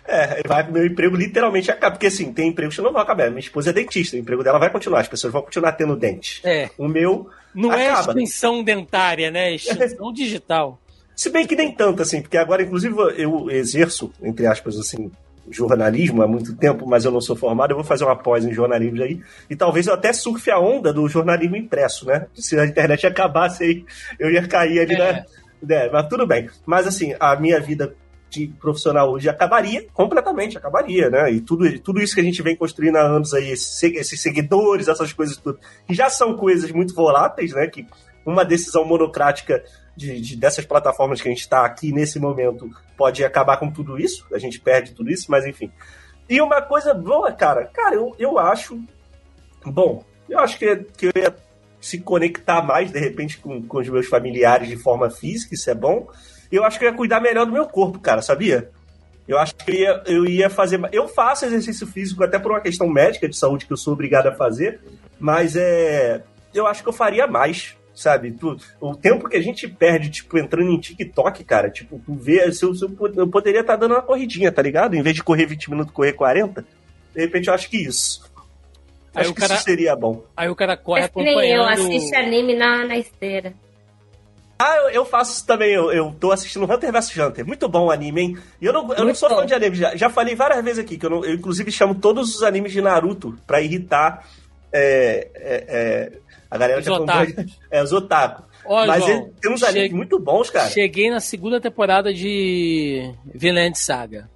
É, 0.05 0.41
vai, 0.45 0.69
meu 0.69 0.85
emprego 0.85 1.15
literalmente 1.15 1.71
acaba. 1.71 1.95
Porque 1.95 2.07
assim, 2.07 2.31
tem 2.33 2.49
empregos 2.49 2.75
que 2.75 2.81
não 2.81 2.91
vão 2.91 3.01
acabar. 3.01 3.29
Minha 3.29 3.39
esposa 3.39 3.69
é 3.69 3.73
dentista, 3.73 4.15
o 4.15 4.19
emprego 4.19 4.43
dela 4.43 4.59
vai 4.59 4.69
continuar, 4.69 5.01
as 5.01 5.07
pessoas 5.07 5.31
vão 5.31 5.41
continuar 5.41 5.73
tendo 5.73 5.95
dente. 5.95 6.41
É. 6.43 6.69
O 6.77 6.87
meu. 6.87 7.29
Não 7.53 7.71
acaba. 7.71 7.89
é 7.89 8.23
extensão 8.23 8.63
dentária, 8.63 9.31
né? 9.31 9.51
É 9.51 9.55
extensão 9.55 10.11
digital. 10.13 10.79
Se 11.15 11.29
bem 11.29 11.45
que 11.45 11.55
nem 11.55 11.71
tanto, 11.71 12.01
assim, 12.01 12.21
porque 12.21 12.37
agora, 12.37 12.63
inclusive, 12.63 12.95
eu 13.17 13.49
exerço, 13.51 14.09
entre 14.23 14.47
aspas, 14.47 14.77
assim, 14.77 15.11
jornalismo 15.51 16.21
há 16.21 16.27
muito 16.27 16.55
tempo, 16.55 16.87
mas 16.87 17.05
eu 17.05 17.11
não 17.11 17.21
sou 17.21 17.35
formado, 17.35 17.71
eu 17.71 17.77
vou 17.77 17.83
fazer 17.83 18.03
uma 18.03 18.15
pós 18.15 18.45
em 18.45 18.53
jornalismo 18.53 19.01
aí, 19.01 19.21
e 19.49 19.55
talvez 19.55 19.87
eu 19.87 19.93
até 19.93 20.13
surfe 20.13 20.51
a 20.51 20.59
onda 20.59 20.93
do 20.93 21.07
jornalismo 21.07 21.55
impresso, 21.55 22.05
né? 22.05 22.27
Se 22.35 22.59
a 22.59 22.65
internet 22.65 23.05
acabasse 23.07 23.63
aí, 23.63 23.85
eu 24.19 24.31
ia 24.31 24.47
cair 24.47 24.79
ali, 24.79 24.95
é. 24.95 24.97
né? 24.97 25.25
É, 25.69 25.89
mas 25.89 26.07
tudo 26.07 26.25
bem. 26.25 26.49
Mas 26.65 26.87
assim, 26.87 27.13
a 27.19 27.35
minha 27.35 27.59
vida 27.59 27.93
de 28.29 28.47
profissional 28.59 29.11
hoje 29.11 29.27
acabaria 29.27 29.85
completamente, 29.91 30.57
acabaria, 30.57 31.09
né? 31.09 31.31
E 31.31 31.41
tudo, 31.41 31.67
tudo 31.79 32.01
isso 32.01 32.13
que 32.13 32.21
a 32.21 32.23
gente 32.23 32.41
vem 32.41 32.55
construindo 32.55 32.95
há 32.95 33.01
anos 33.01 33.33
aí, 33.33 33.51
esses, 33.51 33.81
esses 33.83 34.21
seguidores, 34.21 34.87
essas 34.87 35.11
coisas 35.11 35.35
tudo, 35.37 35.59
que 35.87 35.93
já 35.93 36.09
são 36.09 36.37
coisas 36.37 36.71
muito 36.71 36.93
voláteis, 36.93 37.53
né? 37.53 37.67
Que 37.67 37.85
uma 38.25 38.45
decisão 38.45 38.85
monocrática 38.85 39.63
de, 39.99 40.21
de, 40.21 40.35
dessas 40.37 40.65
plataformas 40.65 41.21
que 41.21 41.27
a 41.27 41.31
gente 41.31 41.41
está 41.41 41.65
aqui 41.65 41.91
nesse 41.91 42.19
momento 42.19 42.69
pode 42.95 43.23
acabar 43.23 43.57
com 43.57 43.69
tudo 43.69 43.99
isso, 43.99 44.25
a 44.33 44.39
gente 44.39 44.59
perde 44.59 44.93
tudo 44.93 45.11
isso, 45.11 45.29
mas 45.29 45.45
enfim. 45.45 45.69
E 46.29 46.41
uma 46.41 46.61
coisa 46.61 46.93
boa, 46.93 47.31
cara, 47.33 47.65
cara, 47.65 47.95
eu, 47.95 48.15
eu 48.17 48.39
acho. 48.39 48.81
Bom, 49.65 50.05
eu 50.29 50.39
acho 50.39 50.57
que, 50.57 50.75
que 50.97 51.07
eu 51.07 51.11
ia 51.15 51.35
se 51.81 51.99
conectar 51.99 52.61
mais, 52.61 52.91
de 52.91 52.99
repente, 52.99 53.37
com, 53.39 53.61
com 53.61 53.79
os 53.79 53.89
meus 53.89 54.07
familiares 54.07 54.69
de 54.69 54.77
forma 54.77 55.09
física, 55.09 55.53
isso 55.53 55.69
é 55.69 55.75
bom. 55.75 56.07
Eu 56.49 56.63
acho 56.63 56.79
que 56.79 56.85
eu 56.85 56.89
ia 56.89 56.95
cuidar 56.95 57.19
melhor 57.19 57.45
do 57.45 57.51
meu 57.51 57.67
corpo, 57.67 57.99
cara, 57.99 58.21
sabia? 58.21 58.71
Eu 59.27 59.37
acho 59.37 59.53
que 59.55 59.71
eu 59.71 59.75
ia, 59.75 60.03
eu 60.05 60.25
ia 60.25 60.49
fazer. 60.49 60.79
Eu 60.93 61.07
faço 61.07 61.45
exercício 61.45 61.85
físico 61.85 62.23
até 62.23 62.39
por 62.39 62.51
uma 62.51 62.61
questão 62.61 62.87
médica 62.87 63.27
de 63.27 63.35
saúde 63.35 63.65
que 63.65 63.73
eu 63.73 63.77
sou 63.77 63.93
obrigado 63.93 64.27
a 64.27 64.35
fazer, 64.35 64.79
mas 65.19 65.55
é. 65.57 66.23
Eu 66.53 66.65
acho 66.65 66.81
que 66.81 66.89
eu 66.89 66.93
faria 66.93 67.27
mais 67.27 67.77
sabe? 67.99 68.31
Tu, 68.31 68.57
o 68.79 68.95
tempo 68.95 69.27
que 69.27 69.35
a 69.35 69.41
gente 69.41 69.67
perde, 69.67 70.09
tipo, 70.09 70.37
entrando 70.37 70.71
em 70.71 70.79
TikTok, 70.79 71.43
cara, 71.43 71.69
tipo, 71.69 72.01
tu 72.05 72.13
vê, 72.13 72.51
se 72.51 72.63
eu, 72.63 72.73
se 72.73 72.85
eu, 72.85 72.91
eu 73.15 73.27
poderia 73.27 73.61
estar 73.61 73.73
tá 73.73 73.79
dando 73.79 73.95
uma 73.95 74.01
corridinha, 74.01 74.51
tá 74.51 74.61
ligado? 74.61 74.95
Em 74.95 75.01
vez 75.01 75.15
de 75.15 75.23
correr 75.23 75.45
20 75.45 75.69
minutos, 75.69 75.93
correr 75.93 76.13
40, 76.13 76.65
de 77.13 77.21
repente 77.21 77.49
eu 77.49 77.53
acho 77.53 77.69
que 77.69 77.77
isso. 77.77 78.23
Aí 79.13 79.23
acho 79.23 79.33
que 79.33 79.41
cara, 79.41 79.55
isso 79.55 79.63
seria 79.63 79.95
bom. 79.95 80.23
Aí 80.37 80.47
o 80.49 80.55
cara 80.55 80.77
corre 80.77 81.01
é 81.01 81.05
acompanhando... 81.05 81.41
eu, 81.41 81.63
assiste 81.65 82.15
anime 82.15 82.55
na, 82.55 82.85
na 82.85 82.97
esteira. 82.97 83.53
Ah, 84.57 84.75
eu, 84.75 84.89
eu, 84.89 85.05
faço 85.05 85.33
isso 85.33 85.45
também. 85.45 85.71
Eu, 85.71 85.91
eu 85.91 86.13
tô 86.19 86.31
assistindo 86.31 86.65
Hunter 86.65 86.91
vs 86.91 87.17
Hunter. 87.17 87.47
Muito 87.47 87.67
bom 87.69 87.85
o 87.85 87.91
anime, 87.91 88.21
hein? 88.21 88.37
E 88.61 88.65
eu 88.65 88.73
não, 88.73 88.93
eu 88.93 89.05
não 89.05 89.15
sou 89.15 89.29
fã 89.29 89.45
de 89.45 89.53
anime. 89.53 89.75
Já, 89.75 89.95
já 89.95 90.09
falei 90.09 90.35
várias 90.35 90.61
vezes 90.63 90.79
aqui 90.79 90.97
que 90.97 91.05
eu, 91.05 91.09
não, 91.09 91.23
eu, 91.23 91.33
inclusive, 91.33 91.71
chamo 91.71 91.95
todos 91.95 92.35
os 92.35 92.43
animes 92.43 92.73
de 92.73 92.81
Naruto 92.81 93.37
pra 93.47 93.61
irritar 93.61 94.27
é, 94.71 95.29
é, 95.33 95.65
é, 95.67 96.11
a 96.49 96.57
galera 96.57 96.79
os 96.79 96.85
já 96.85 96.93
otaku. 96.93 97.31
É, 97.71 97.83
os 97.83 97.91
otaku. 97.91 98.43
Ó, 98.65 98.85
Mas 98.85 99.03
João, 99.03 99.17
ele 99.17 99.33
tem 99.41 99.53
uns 99.53 99.63
animes 99.63 99.91
muito 99.91 100.19
bons, 100.19 100.49
cara. 100.49 100.69
Cheguei 100.69 101.09
na 101.09 101.19
segunda 101.19 101.59
temporada 101.61 102.13
de 102.13 103.13
Vinland 103.33 103.77
Saga. 103.77 104.29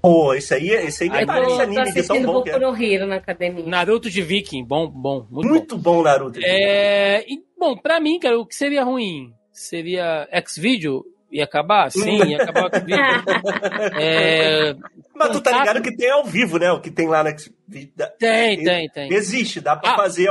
Pô, 0.00 0.34
esse 0.34 0.54
aí, 0.54 0.68
esse 0.70 1.04
aí, 1.04 1.10
aí 1.10 1.26
parece 1.26 1.60
anime 1.60 1.92
de 1.92 2.02
tão 2.06 2.22
bom 2.22 2.42
que 2.42 2.50
é. 2.50 2.54
Hero 2.54 3.06
na 3.06 3.16
academia. 3.16 3.64
Naruto 3.66 4.08
de 4.08 4.22
Viking, 4.22 4.64
bom, 4.64 4.86
bom, 4.88 5.26
muito, 5.30 5.48
muito 5.48 5.78
bom. 5.78 5.96
bom 5.96 6.02
Naruto. 6.02 6.38
É, 6.42 7.24
e, 7.26 7.42
bom, 7.58 7.76
pra 7.76 7.98
mim, 7.98 8.18
cara, 8.20 8.38
o 8.38 8.46
que 8.46 8.54
seria 8.54 8.84
ruim 8.84 9.32
seria 9.52 10.28
X-Video 10.30 11.04
Ia 11.30 11.44
acabar? 11.44 11.90
Sim, 11.90 12.24
ia 12.24 12.42
acabar 12.42 12.70
com 12.70 12.76
o 12.78 12.84
vídeo. 12.84 13.02
É, 14.00 14.74
Mas 15.14 15.30
tu 15.30 15.40
tá 15.40 15.58
ligado 15.58 15.82
que 15.82 15.94
tem 15.96 16.10
ao 16.10 16.24
vivo, 16.24 16.58
né? 16.58 16.70
O 16.70 16.80
que 16.80 16.90
tem 16.90 17.08
lá 17.08 17.24
na 17.24 17.36
Xvideo. 17.36 17.90
Tem, 18.18 18.62
tem, 18.62 18.88
tem. 18.88 19.12
Existe, 19.12 19.60
dá 19.60 19.76
pra 19.76 19.92
Ah. 19.92 19.96
fazer. 19.96 20.30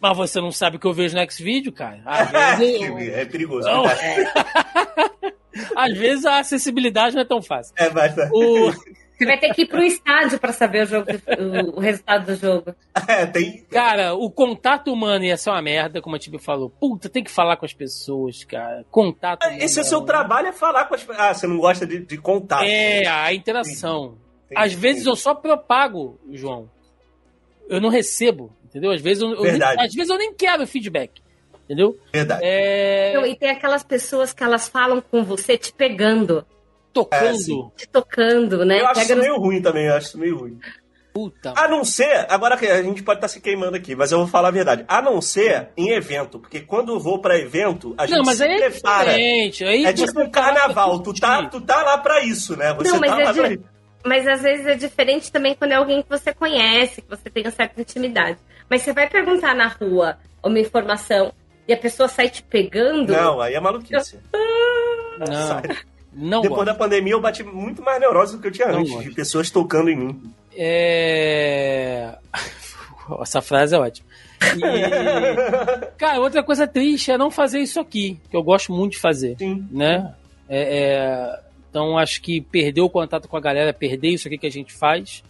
Mas 0.00 0.16
você 0.16 0.40
não 0.40 0.50
sabe 0.52 0.76
o 0.76 0.80
que 0.80 0.86
eu 0.86 0.92
vejo 0.92 1.16
no 1.16 1.30
Xvideo, 1.30 1.72
cara. 1.72 2.00
Às 2.04 2.30
vezes, 2.58 2.82
eu- 2.82 2.98
é 2.98 3.24
perigoso. 3.24 3.66
Não. 3.68 3.82
cuidado. 3.82 5.34
às 5.76 5.96
vezes 5.96 6.24
a 6.24 6.38
acessibilidade 6.38 7.14
não 7.14 7.22
é 7.22 7.24
tão 7.24 7.40
fácil. 7.42 7.74
É, 7.78 7.88
basta. 7.90 8.28
O... 8.32 8.72
Você 9.18 9.24
vai 9.24 9.38
ter 9.40 9.54
que 9.54 9.62
ir 9.62 9.66
pro 9.66 9.82
estádio 9.82 10.38
pra 10.38 10.52
saber 10.52 10.82
o, 10.82 10.86
jogo, 10.86 11.06
o, 11.74 11.80
resultado 11.80 12.26
do 12.26 12.36
jogo. 12.36 12.74
É, 13.08 13.24
tem. 13.24 13.62
Cara, 13.70 14.14
o 14.14 14.30
contato 14.30 14.92
humano 14.92 15.24
ia 15.24 15.36
ser 15.38 15.48
uma 15.50 15.62
merda, 15.62 16.02
como 16.02 16.16
a 16.16 16.18
Tibi 16.18 16.38
falou. 16.38 16.68
Puta, 16.68 17.08
tem 17.08 17.24
que 17.24 17.30
falar 17.30 17.56
com 17.56 17.64
as 17.64 17.72
pessoas, 17.72 18.44
cara. 18.44 18.84
Contato 18.90 19.42
humano. 19.46 19.62
Esse 19.62 19.78
é 19.78 19.82
o 19.82 19.84
seu 19.86 20.02
trabalho, 20.02 20.48
é 20.48 20.52
falar 20.52 20.84
com 20.84 20.94
as 20.94 21.00
pessoas. 21.02 21.18
Ah, 21.18 21.32
você 21.32 21.46
não 21.46 21.56
gosta 21.56 21.86
de, 21.86 22.00
de 22.00 22.18
contato. 22.18 22.64
É, 22.64 23.06
a 23.06 23.32
interação. 23.32 24.18
Tem- 24.50 24.58
Às 24.58 24.72
tem- 24.72 24.80
vezes 24.80 25.06
eu 25.06 25.16
só 25.16 25.34
propago, 25.34 26.20
João. 26.32 26.68
Eu 27.70 27.80
não 27.80 27.88
recebo, 27.88 28.52
entendeu? 28.68 28.90
Às 28.92 29.00
vezes 29.00 29.22
eu, 29.22 29.30
eu 29.34 29.42
nem, 29.42 29.62
às 29.62 29.94
vezes 29.94 30.08
eu 30.10 30.18
nem 30.18 30.34
quero 30.34 30.66
feedback, 30.66 31.22
entendeu? 31.64 31.96
Verdade. 32.12 32.40
É, 32.44 33.12
Não, 33.14 33.24
e 33.26 33.34
tem 33.36 33.50
aquelas 33.50 33.82
pessoas 33.82 34.32
que 34.32 34.42
elas 34.44 34.68
falam 34.68 35.00
com 35.00 35.22
você 35.24 35.56
te 35.56 35.72
pegando, 35.72 36.44
tocando. 36.92 37.72
É, 37.74 37.78
te 37.78 37.88
tocando, 37.88 38.64
né? 38.64 38.80
Eu 38.80 38.86
acho 38.86 39.00
Pega 39.00 39.04
isso 39.04 39.16
no- 39.16 39.22
meio 39.22 39.36
ruim 39.38 39.62
também, 39.62 39.86
eu 39.86 39.94
acho 39.94 40.08
isso 40.08 40.18
meio 40.18 40.38
ruim. 40.38 40.58
Puta. 41.12 41.54
A 41.56 41.66
não 41.66 41.82
ser, 41.82 42.26
agora 42.28 42.58
que 42.58 42.66
a 42.66 42.82
gente 42.82 43.02
pode 43.02 43.16
estar 43.18 43.28
se 43.28 43.40
queimando 43.40 43.74
aqui, 43.74 43.94
mas 43.96 44.12
eu 44.12 44.18
vou 44.18 44.26
falar 44.26 44.48
a 44.48 44.50
verdade. 44.50 44.84
A 44.86 45.00
não 45.00 45.22
ser 45.22 45.70
em 45.74 45.92
evento, 45.92 46.38
porque 46.38 46.60
quando 46.60 46.92
eu 46.92 47.00
vou 47.00 47.18
pra 47.22 47.38
evento, 47.38 47.94
a 47.96 48.04
gente 48.06 48.18
não, 48.18 48.22
mas 48.24 48.36
se 48.36 48.44
aí 48.44 48.52
é 48.52 48.70
prepara. 48.70 49.10
diferente. 49.12 49.64
Aí 49.64 49.84
É 49.86 49.92
tipo 49.94 50.20
um 50.20 50.24
tá 50.24 50.42
carnaval, 50.42 50.98
tu 51.02 51.14
tá, 51.14 51.46
tu 51.48 51.58
tá 51.62 51.82
lá 51.82 51.96
pra 51.96 52.22
isso, 52.22 52.54
né? 52.54 52.74
Você 52.74 52.90
Não, 52.90 53.00
mas 53.00 53.10
tá 53.10 53.20
é 53.20 53.24
lá 53.24 53.32
de- 53.32 53.40
pra 53.40 53.50
isso. 53.50 53.62
Mas 54.04 54.28
às 54.28 54.42
vezes 54.42 54.66
é 54.66 54.74
diferente 54.74 55.32
também 55.32 55.54
quando 55.54 55.72
é 55.72 55.76
alguém 55.76 56.02
que 56.02 56.08
você 56.10 56.34
conhece, 56.34 57.00
que 57.00 57.08
você 57.08 57.30
tem 57.30 57.44
uma 57.44 57.50
certa 57.50 57.80
intimidade. 57.80 58.38
Mas 58.68 58.82
você 58.82 58.92
vai 58.92 59.08
perguntar 59.08 59.54
na 59.54 59.68
rua 59.68 60.16
uma 60.42 60.58
informação 60.58 61.32
e 61.68 61.72
a 61.72 61.76
pessoa 61.76 62.08
sai 62.08 62.28
te 62.28 62.42
pegando. 62.42 63.12
Não, 63.12 63.40
aí 63.40 63.54
é 63.54 63.60
maluquice. 63.60 64.18
Não, 65.18 65.26
Sai. 65.26 65.62
não 66.12 66.42
Depois 66.42 66.58
gosto. 66.60 66.66
da 66.66 66.74
pandemia 66.74 67.12
eu 67.14 67.20
bati 67.20 67.42
muito 67.42 67.82
mais 67.82 67.98
neurose 68.00 68.36
do 68.36 68.42
que 68.42 68.48
eu 68.48 68.52
tinha 68.52 68.68
Não 68.68 68.80
antes, 68.80 68.92
gosto. 68.92 69.08
de 69.08 69.14
pessoas 69.14 69.50
tocando 69.50 69.88
em 69.88 69.96
mim. 69.96 70.22
É... 70.54 72.14
Essa 73.22 73.40
frase 73.40 73.74
é 73.74 73.78
ótima. 73.78 74.06
E... 74.56 75.86
Cara, 75.96 76.20
outra 76.20 76.42
coisa 76.42 76.66
triste 76.66 77.10
é 77.10 77.18
não 77.18 77.30
fazer 77.30 77.60
isso 77.60 77.80
aqui, 77.80 78.20
que 78.30 78.36
eu 78.36 78.42
gosto 78.42 78.72
muito 78.72 78.92
de 78.92 78.98
fazer, 78.98 79.36
Sim. 79.38 79.66
né? 79.70 80.14
É, 80.48 80.60
é, 80.60 81.40
Então 81.70 81.96
acho 81.98 82.20
que 82.20 82.40
perder 82.40 82.82
o 82.82 82.90
contato 82.90 83.26
com 83.28 83.36
a 83.36 83.40
galera, 83.40 83.72
perder 83.72 84.10
isso 84.10 84.28
aqui 84.28 84.38
que 84.38 84.46
a 84.46 84.50
gente 84.50 84.72
faz. 84.72 85.22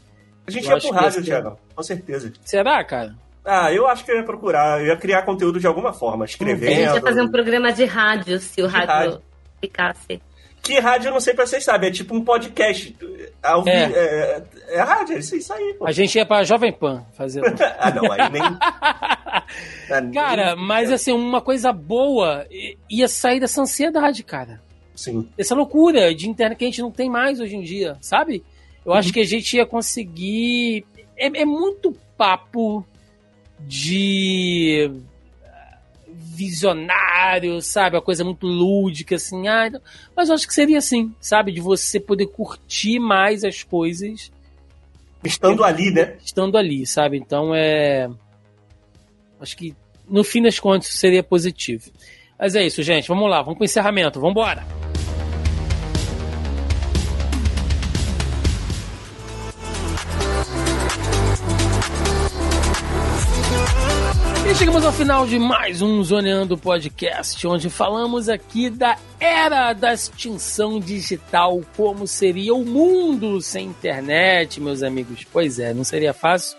A 0.46 0.50
gente 0.50 0.66
Eu 0.68 0.76
ia 0.76 0.80
pro 0.80 0.90
rádio, 0.90 1.22
Thiago, 1.22 1.58
com 1.74 1.82
certeza. 1.82 2.32
Será, 2.44 2.82
cara? 2.84 3.14
Ah, 3.46 3.72
eu 3.72 3.86
acho 3.86 4.04
que 4.04 4.10
eu 4.10 4.16
ia 4.16 4.24
procurar, 4.24 4.80
eu 4.80 4.86
ia 4.88 4.96
criar 4.96 5.22
conteúdo 5.22 5.60
de 5.60 5.66
alguma 5.68 5.92
forma, 5.92 6.24
A 6.24 6.26
gente 6.26 6.34
escrevendo. 6.34 6.80
ia 6.94 7.00
fazer 7.00 7.22
um 7.22 7.30
programa 7.30 7.72
de 7.72 7.84
rádio 7.84 8.40
se 8.40 8.60
o 8.60 8.66
rádio, 8.66 8.88
rádio. 8.88 9.22
ficasse. 9.60 10.20
Que 10.62 10.80
rádio 10.80 11.08
eu 11.08 11.12
não 11.12 11.20
sei 11.20 11.32
pra 11.32 11.46
vocês 11.46 11.62
sabem, 11.62 11.90
é 11.90 11.92
tipo 11.92 12.12
um 12.12 12.24
podcast. 12.24 12.96
Vi- 13.00 13.70
É. 13.70 13.82
é. 13.84 14.42
É, 14.70 14.80
rádio, 14.80 15.14
é 15.14 15.18
isso, 15.20 15.36
isso 15.36 15.52
aí, 15.52 15.74
pô. 15.78 15.86
A 15.86 15.92
gente 15.92 16.16
ia 16.18 16.26
pra 16.26 16.42
Jovem 16.42 16.72
Pan 16.72 17.04
fazer. 17.16 17.40
Ah, 17.78 17.90
não, 17.92 18.10
aí 18.10 18.28
nem. 18.32 18.42
Ah, 19.90 20.00
nem- 20.00 20.10
Cara, 20.12 20.56
mas 20.56 20.90
assim, 20.90 21.12
uma 21.12 21.40
coisa 21.40 21.72
boa 21.72 22.44
ia 22.90 23.06
sair 23.06 23.38
dessa 23.38 23.60
ansiedade, 23.62 24.24
cara. 24.24 24.60
Sim. 24.94 25.28
Essa 25.38 25.54
loucura 25.54 26.12
de 26.12 26.28
internet 26.28 26.58
que 26.58 26.64
a 26.64 26.68
gente 26.68 26.82
não 26.82 26.90
tem 26.90 27.08
mais 27.08 27.38
hoje 27.38 27.54
em 27.54 27.62
dia, 27.62 27.96
sabe? 28.00 28.42
Eu 28.84 28.92
acho 28.92 29.12
que 29.12 29.20
a 29.20 29.24
gente 29.24 29.56
ia 29.56 29.66
conseguir. 29.66 30.84
É, 31.16 31.26
é 31.42 31.44
muito 31.44 31.94
papo 32.16 32.84
de 33.60 34.90
visionário, 36.08 37.60
sabe? 37.62 37.96
Uma 37.96 38.02
coisa 38.02 38.24
muito 38.24 38.46
lúdica, 38.46 39.16
assim. 39.16 39.48
Ah, 39.48 39.70
não- 39.70 39.80
mas 40.14 40.28
eu 40.28 40.34
acho 40.34 40.46
que 40.46 40.54
seria 40.54 40.78
assim, 40.78 41.14
sabe? 41.20 41.52
De 41.52 41.60
você 41.60 41.98
poder 41.98 42.26
curtir 42.26 42.98
mais 42.98 43.42
as 43.44 43.62
coisas 43.62 44.30
Estando 45.24 45.64
ali, 45.64 45.90
né? 45.90 46.16
estando 46.24 46.56
ali, 46.58 46.86
sabe? 46.86 47.16
Então 47.16 47.54
é. 47.54 48.08
Acho 49.40 49.56
que 49.56 49.74
no 50.08 50.22
fim 50.22 50.42
das 50.42 50.58
contas 50.60 50.88
seria 50.88 51.22
positivo. 51.22 51.90
Mas 52.38 52.54
é 52.54 52.64
isso, 52.64 52.82
gente. 52.82 53.08
Vamos 53.08 53.28
lá, 53.30 53.40
vamos 53.42 53.56
pro 53.56 53.64
encerramento. 53.64 54.20
Vamos 54.20 54.32
embora. 54.32 54.85
E 64.48 64.54
chegamos 64.54 64.84
ao 64.84 64.92
final 64.92 65.26
de 65.26 65.40
mais 65.40 65.82
um 65.82 66.00
Zoneando 66.04 66.56
Podcast, 66.56 67.44
onde 67.48 67.68
falamos 67.68 68.28
aqui 68.28 68.70
da 68.70 68.96
era 69.18 69.72
da 69.72 69.92
extinção 69.92 70.78
digital, 70.78 71.60
como 71.76 72.06
seria 72.06 72.54
o 72.54 72.64
mundo 72.64 73.42
sem 73.42 73.66
internet, 73.66 74.60
meus 74.60 74.84
amigos. 74.84 75.26
Pois 75.32 75.58
é, 75.58 75.74
não 75.74 75.82
seria 75.82 76.14
fácil. 76.14 76.56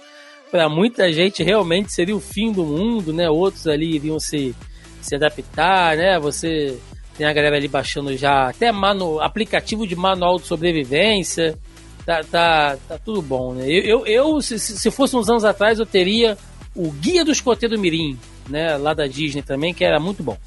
Para 0.51 0.67
muita 0.67 1.09
gente, 1.13 1.41
realmente 1.43 1.93
seria 1.93 2.13
o 2.13 2.19
fim 2.19 2.51
do 2.51 2.65
mundo, 2.65 3.13
né? 3.13 3.29
Outros 3.29 3.65
ali 3.67 3.95
iriam 3.95 4.19
se, 4.19 4.53
se 5.01 5.15
adaptar, 5.15 5.95
né? 5.95 6.19
Você 6.19 6.77
tem 7.17 7.25
a 7.25 7.31
galera 7.31 7.55
ali 7.55 7.69
baixando 7.69 8.17
já 8.17 8.49
até 8.49 8.69
manu, 8.69 9.21
aplicativo 9.21 9.87
de 9.87 9.95
manual 9.95 10.35
de 10.39 10.45
sobrevivência. 10.45 11.57
Tá, 12.05 12.21
tá, 12.21 12.77
tá 12.85 12.97
tudo 12.97 13.21
bom, 13.21 13.53
né? 13.53 13.65
Eu, 13.65 14.05
eu, 14.05 14.05
eu, 14.05 14.41
se, 14.41 14.59
se 14.59 14.77
se 14.77 14.91
fosse 14.91 15.15
uns 15.15 15.29
anos 15.29 15.45
atrás, 15.45 15.79
eu 15.79 15.85
teria 15.85 16.37
o 16.77 16.91
Guia 16.91 17.25
do 17.25 17.31
Escoteiro 17.31 17.77
Mirim, 17.77 18.17
né? 18.47 18.77
Lá 18.77 18.93
da 18.93 19.07
Disney 19.07 19.41
também, 19.41 19.73
que 19.73 19.83
era 19.83 19.99
muito 19.99 20.21
bom. 20.21 20.37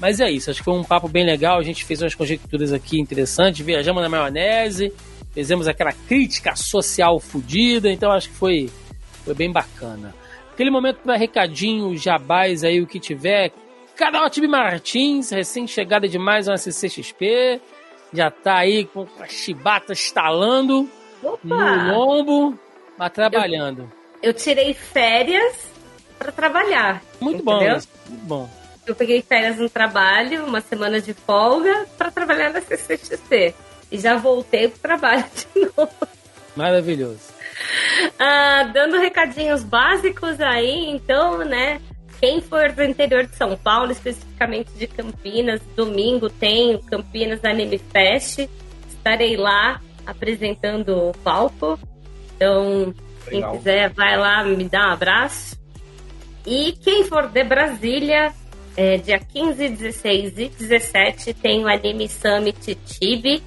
Mas 0.00 0.18
é 0.18 0.30
isso, 0.30 0.50
acho 0.50 0.60
que 0.60 0.64
foi 0.64 0.74
um 0.74 0.84
papo 0.84 1.08
bem 1.08 1.24
legal. 1.24 1.58
A 1.58 1.62
gente 1.62 1.84
fez 1.84 2.00
umas 2.00 2.14
conjecturas 2.14 2.72
aqui 2.72 2.98
interessantes, 2.98 3.64
viajamos 3.64 4.02
na 4.02 4.08
maionese, 4.08 4.92
fizemos 5.32 5.68
aquela 5.68 5.92
crítica 5.92 6.56
social 6.56 7.20
fodida, 7.20 7.90
então 7.90 8.10
acho 8.10 8.30
que 8.30 8.34
foi, 8.34 8.70
foi 9.24 9.34
bem 9.34 9.52
bacana. 9.52 10.14
Aquele 10.52 10.70
momento 10.70 10.98
para 10.98 11.16
recadinho, 11.16 11.96
jabás 11.96 12.64
aí, 12.64 12.80
o 12.80 12.86
que 12.86 12.98
tiver. 12.98 13.52
Canal 13.94 14.30
Tibi 14.30 14.48
Martins, 14.48 15.30
recém-chegada 15.30 16.08
de 16.08 16.18
mais 16.18 16.48
uma 16.48 16.56
CCXP, 16.56 17.60
já 18.12 18.30
tá 18.30 18.58
aí 18.58 18.84
com 18.84 19.06
a 19.20 19.26
chibata 19.26 19.92
estalando 19.92 20.88
no 21.22 21.32
Opa! 21.32 21.92
lombo, 21.92 22.58
mas 22.96 23.12
trabalhando. 23.12 23.82
Eu 23.82 23.97
tirei 24.34 24.74
férias 24.74 25.68
pra 26.18 26.32
trabalhar. 26.32 27.02
Muito 27.20 27.42
bom, 27.42 27.56
entendeu? 27.56 27.80
muito 28.08 28.24
bom. 28.24 28.50
Eu 28.86 28.94
peguei 28.94 29.20
férias 29.22 29.58
no 29.58 29.68
trabalho, 29.68 30.46
uma 30.46 30.60
semana 30.60 31.00
de 31.00 31.12
folga, 31.12 31.86
pra 31.96 32.10
trabalhar 32.10 32.50
na 32.50 32.60
CCXP. 32.60 33.54
E 33.92 33.98
já 33.98 34.16
voltei 34.16 34.68
pro 34.68 34.78
trabalho 34.78 35.24
de 35.54 35.60
novo. 35.60 35.90
Maravilhoso. 36.56 37.38
Ah, 38.18 38.70
dando 38.72 38.98
recadinhos 38.98 39.62
básicos 39.62 40.40
aí, 40.40 40.90
então, 40.90 41.38
né? 41.38 41.80
Quem 42.20 42.40
for 42.40 42.72
do 42.72 42.82
interior 42.82 43.26
de 43.26 43.36
São 43.36 43.56
Paulo, 43.56 43.92
especificamente 43.92 44.72
de 44.72 44.86
Campinas, 44.86 45.60
domingo 45.76 46.28
tem 46.28 46.74
o 46.74 46.82
Campinas 46.82 47.44
Anime 47.44 47.78
Fest. 47.78 48.48
Estarei 48.88 49.36
lá 49.36 49.80
apresentando 50.04 51.10
o 51.10 51.12
palco. 51.22 51.78
Então, 52.34 52.92
quem 53.28 53.40
Legal. 53.40 53.56
quiser, 53.56 53.90
vai 53.90 54.16
lá 54.16 54.42
me 54.44 54.64
dar 54.64 54.88
um 54.88 54.92
abraço. 54.92 55.58
E 56.46 56.72
quem 56.72 57.04
for 57.04 57.28
de 57.28 57.44
Brasília, 57.44 58.32
é, 58.76 58.96
dia 58.96 59.18
15, 59.18 59.68
16 59.68 60.38
e 60.38 60.48
17, 60.48 61.34
tem 61.34 61.64
o 61.64 61.68
Anime 61.68 62.08
Summit 62.08 62.74
Tibi. 62.74 63.42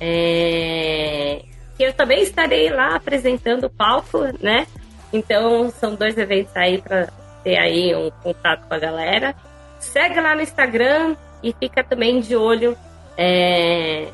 É, 0.00 1.42
que 1.76 1.84
eu 1.84 1.92
também 1.92 2.22
estarei 2.22 2.70
lá 2.70 2.96
apresentando 2.96 3.64
o 3.64 3.70
palco, 3.70 4.20
né? 4.40 4.66
Então, 5.12 5.70
são 5.70 5.94
dois 5.94 6.16
eventos 6.16 6.56
aí 6.56 6.80
para 6.80 7.08
ter 7.44 7.58
aí 7.58 7.94
um 7.94 8.10
contato 8.22 8.66
com 8.66 8.74
a 8.74 8.78
galera. 8.78 9.34
Segue 9.78 10.20
lá 10.20 10.34
no 10.34 10.40
Instagram 10.40 11.16
e 11.42 11.52
fica 11.52 11.84
também 11.84 12.20
de 12.20 12.34
olho 12.34 12.76
é, 13.16 14.08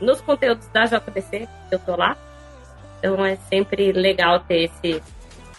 nos 0.00 0.20
conteúdos 0.20 0.66
da 0.68 0.84
JBC, 0.84 1.48
que 1.68 1.74
eu 1.74 1.78
tô 1.78 1.96
lá. 1.96 2.16
Então 2.98 3.24
é 3.24 3.36
sempre 3.48 3.92
legal 3.92 4.40
ter 4.40 4.70
esse 4.70 5.02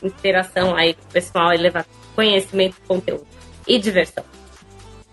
interação 0.01 0.75
aí 0.75 0.93
com 0.93 1.03
o 1.03 1.11
pessoal 1.11 1.53
e 1.53 1.57
levar 1.57 1.85
conhecimento, 2.15 2.75
conteúdo 2.87 3.25
e 3.67 3.77
diversão. 3.77 4.23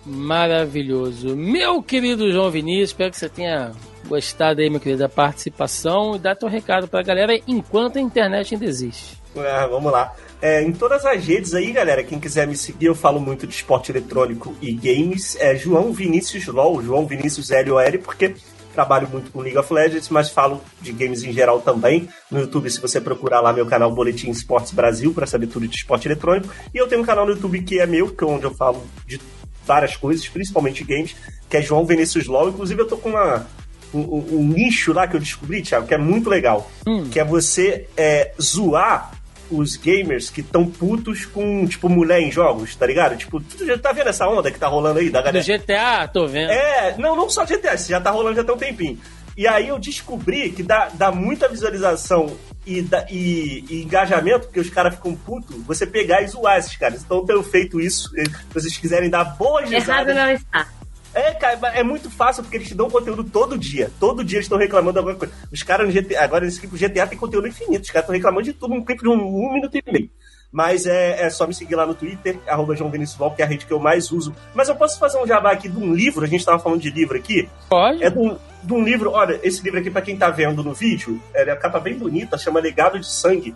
Maravilhoso. 0.04 1.36
Meu 1.36 1.82
querido 1.82 2.30
João 2.30 2.50
Vinícius, 2.50 2.90
espero 2.90 3.10
que 3.10 3.16
você 3.16 3.28
tenha 3.28 3.72
gostado 4.06 4.60
aí, 4.60 4.70
meu 4.70 4.78
querido, 4.78 5.00
da 5.00 5.08
participação 5.08 6.14
e 6.14 6.18
dá 6.18 6.34
teu 6.34 6.48
recado 6.48 6.86
pra 6.86 7.02
galera 7.02 7.36
enquanto 7.46 7.98
a 7.98 8.00
internet 8.00 8.54
ainda 8.54 8.64
existe. 8.64 9.20
Ah, 9.36 9.66
vamos 9.66 9.90
lá. 9.90 10.14
É, 10.40 10.62
em 10.62 10.72
todas 10.72 11.04
as 11.04 11.24
redes 11.24 11.54
aí, 11.54 11.72
galera, 11.72 12.04
quem 12.04 12.20
quiser 12.20 12.46
me 12.46 12.56
seguir, 12.56 12.86
eu 12.86 12.94
falo 12.94 13.20
muito 13.20 13.46
de 13.46 13.54
esporte 13.54 13.90
eletrônico 13.90 14.54
e 14.62 14.72
games. 14.72 15.36
É 15.40 15.56
João 15.56 15.92
Vinícius 15.92 16.46
LOL, 16.46 16.82
João 16.82 17.06
Vinícius 17.06 17.50
L-O-L, 17.50 17.98
porque 17.98 18.34
trabalho 18.76 19.08
muito 19.08 19.32
com 19.32 19.40
League 19.40 19.56
of 19.56 19.72
Legends, 19.72 20.10
mas 20.10 20.28
falo 20.28 20.62
de 20.82 20.92
games 20.92 21.24
em 21.24 21.32
geral 21.32 21.62
também. 21.62 22.10
No 22.30 22.40
YouTube, 22.40 22.70
se 22.70 22.78
você 22.78 23.00
procurar 23.00 23.40
lá 23.40 23.50
meu 23.50 23.64
canal 23.64 23.90
Boletim 23.90 24.28
Esportes 24.28 24.72
Brasil 24.72 25.14
para 25.14 25.26
saber 25.26 25.46
tudo 25.46 25.66
de 25.66 25.74
esporte 25.74 26.06
eletrônico. 26.06 26.52
E 26.74 26.76
eu 26.76 26.86
tenho 26.86 27.00
um 27.00 27.04
canal 27.04 27.24
no 27.24 27.32
YouTube 27.32 27.62
que 27.62 27.80
é 27.80 27.86
meu, 27.86 28.10
que 28.10 28.22
é 28.22 28.26
onde 28.26 28.44
eu 28.44 28.54
falo 28.54 28.86
de 29.06 29.18
várias 29.64 29.96
coisas, 29.96 30.28
principalmente 30.28 30.84
games, 30.84 31.16
que 31.48 31.56
é 31.56 31.62
João 31.62 31.86
Vinícius 31.86 32.26
LOL. 32.26 32.50
Inclusive, 32.50 32.82
eu 32.82 32.86
tô 32.86 32.98
com 32.98 33.08
uma, 33.08 33.46
um, 33.94 34.38
um, 34.40 34.46
nicho 34.46 34.92
lá 34.92 35.08
que 35.08 35.16
eu 35.16 35.20
descobri, 35.20 35.62
Thiago, 35.62 35.86
que 35.86 35.94
é 35.94 35.98
muito 35.98 36.28
legal. 36.28 36.70
Hum. 36.86 37.08
Que 37.08 37.18
é 37.18 37.24
você 37.24 37.88
é, 37.96 38.32
zoar 38.40 39.12
os 39.50 39.76
gamers 39.76 40.30
que 40.30 40.40
estão 40.40 40.66
putos 40.66 41.24
com, 41.24 41.66
tipo, 41.66 41.88
mulher 41.88 42.20
em 42.20 42.30
jogos, 42.30 42.74
tá 42.74 42.86
ligado? 42.86 43.16
Tipo, 43.16 43.40
tu 43.40 43.66
já 43.66 43.78
tá 43.78 43.92
vendo 43.92 44.08
essa 44.08 44.28
onda 44.28 44.50
que 44.50 44.58
tá 44.58 44.68
rolando 44.68 44.98
aí 44.98 45.10
da 45.10 45.20
galera? 45.20 45.44
Do 45.44 45.46
GTA, 45.46 46.08
tô 46.08 46.26
vendo. 46.26 46.50
É, 46.50 46.94
não, 46.98 47.16
não 47.16 47.28
só 47.28 47.44
GTA, 47.44 47.74
isso 47.74 47.88
já 47.88 48.00
tá 48.00 48.10
rolando 48.10 48.36
já 48.36 48.44
tem 48.44 48.54
um 48.54 48.58
tempinho. 48.58 48.98
E 49.36 49.46
aí 49.46 49.68
eu 49.68 49.78
descobri 49.78 50.50
que 50.50 50.62
dá, 50.62 50.88
dá 50.94 51.12
muita 51.12 51.46
visualização 51.46 52.34
e, 52.66 52.84
e, 53.10 53.64
e, 53.68 53.82
engajamento, 53.82 54.46
porque 54.46 54.60
os 54.60 54.70
caras 54.70 54.94
ficam 54.94 55.14
putos, 55.14 55.56
você 55.64 55.86
pegar 55.86 56.22
e 56.22 56.28
zoar 56.28 56.58
esses 56.58 56.74
caras. 56.76 57.02
Então 57.02 57.18
eu 57.18 57.24
tenho 57.24 57.42
feito 57.42 57.78
isso. 57.78 58.08
Se 58.10 58.54
vocês 58.54 58.76
quiserem 58.78 59.10
dar 59.10 59.24
boas 59.36 59.68
risadas... 59.68 60.08
Errado 60.08 60.14
não 60.14 60.30
está. 60.32 60.75
É, 61.16 61.32
cara, 61.32 61.58
é 61.68 61.82
muito 61.82 62.10
fácil 62.10 62.42
porque 62.42 62.58
eles 62.58 62.68
te 62.68 62.74
dão 62.74 62.90
conteúdo 62.90 63.24
todo 63.24 63.56
dia. 63.56 63.90
Todo 63.98 64.22
dia 64.22 64.36
eles 64.36 64.44
estão 64.44 64.58
reclamando 64.58 64.92
de 64.92 64.98
alguma 64.98 65.16
coisa. 65.16 65.32
Os 65.50 65.62
caras 65.62 65.86
no 65.86 65.92
GTA, 66.02 66.22
agora 66.22 66.44
nesse 66.44 66.60
clipe 66.60 66.76
GTA 66.76 67.06
tem 67.06 67.18
conteúdo 67.18 67.48
infinito. 67.48 67.84
Os 67.84 67.90
caras 67.90 68.04
estão 68.04 68.14
reclamando 68.14 68.42
de 68.42 68.52
tudo, 68.52 68.74
um 68.74 68.84
clipe 68.84 69.02
de 69.02 69.08
um, 69.08 69.14
um 69.14 69.54
minuto 69.54 69.74
e 69.74 69.82
meio. 69.90 70.10
Mas 70.52 70.84
é, 70.84 71.22
é, 71.22 71.30
só 71.30 71.46
me 71.46 71.54
seguir 71.54 71.74
lá 71.74 71.86
no 71.86 71.94
Twitter, 71.94 72.38
arroba 72.46 72.76
João 72.76 72.90
Vinícius 72.90 73.18
Val, 73.18 73.34
que 73.34 73.40
é 73.40 73.46
a 73.46 73.48
rede 73.48 73.64
que 73.64 73.72
eu 73.72 73.80
mais 73.80 74.12
uso. 74.12 74.34
Mas 74.54 74.68
eu 74.68 74.76
posso 74.76 74.98
fazer 74.98 75.18
um 75.18 75.26
jabá 75.26 75.52
aqui 75.52 75.70
de 75.70 75.78
um 75.78 75.94
livro, 75.94 76.22
a 76.22 76.28
gente 76.28 76.40
estava 76.40 76.58
falando 76.58 76.82
de 76.82 76.90
livro 76.90 77.16
aqui. 77.16 77.48
Pode. 77.70 78.04
É 78.04 78.10
de 78.10 78.18
um, 78.18 78.36
de 78.62 78.74
um 78.74 78.84
livro, 78.84 79.10
olha, 79.10 79.40
esse 79.42 79.62
livro 79.62 79.80
aqui, 79.80 79.90
para 79.90 80.02
quem 80.02 80.18
tá 80.18 80.28
vendo 80.28 80.62
no 80.62 80.74
vídeo, 80.74 81.20
é 81.34 81.50
a 81.50 81.56
capa 81.56 81.80
bem 81.80 81.96
bonita, 81.96 82.36
chama 82.36 82.60
Legado 82.60 83.00
de 83.00 83.06
Sangue 83.06 83.54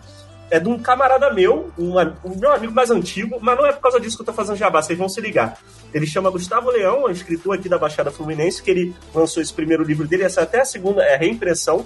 é 0.51 0.59
de 0.59 0.67
um 0.67 0.77
camarada 0.77 1.33
meu, 1.33 1.71
um, 1.79 1.97
um, 1.97 2.37
meu 2.37 2.51
amigo 2.51 2.73
mais 2.73 2.91
antigo, 2.91 3.39
mas 3.41 3.57
não 3.57 3.65
é 3.65 3.71
por 3.71 3.81
causa 3.81 3.99
disso 3.99 4.17
que 4.17 4.21
eu 4.21 4.25
tô 4.25 4.33
fazendo 4.33 4.57
jabá, 4.57 4.81
vocês 4.81 4.99
vão 4.99 5.07
se 5.07 5.21
ligar. 5.21 5.57
Ele 5.93 6.05
chama 6.05 6.29
Gustavo 6.29 6.69
Leão, 6.69 7.07
é 7.07 7.09
um 7.09 7.11
escritor 7.11 7.55
aqui 7.55 7.69
da 7.69 7.79
Baixada 7.79 8.11
Fluminense, 8.11 8.61
que 8.61 8.69
ele 8.69 8.93
lançou 9.15 9.41
esse 9.41 9.53
primeiro 9.53 9.83
livro 9.83 10.05
dele, 10.05 10.23
essa 10.23 10.41
até 10.41 10.59
a 10.59 10.65
segunda 10.65 11.01
é 11.01 11.15
a 11.15 11.17
reimpressão, 11.17 11.85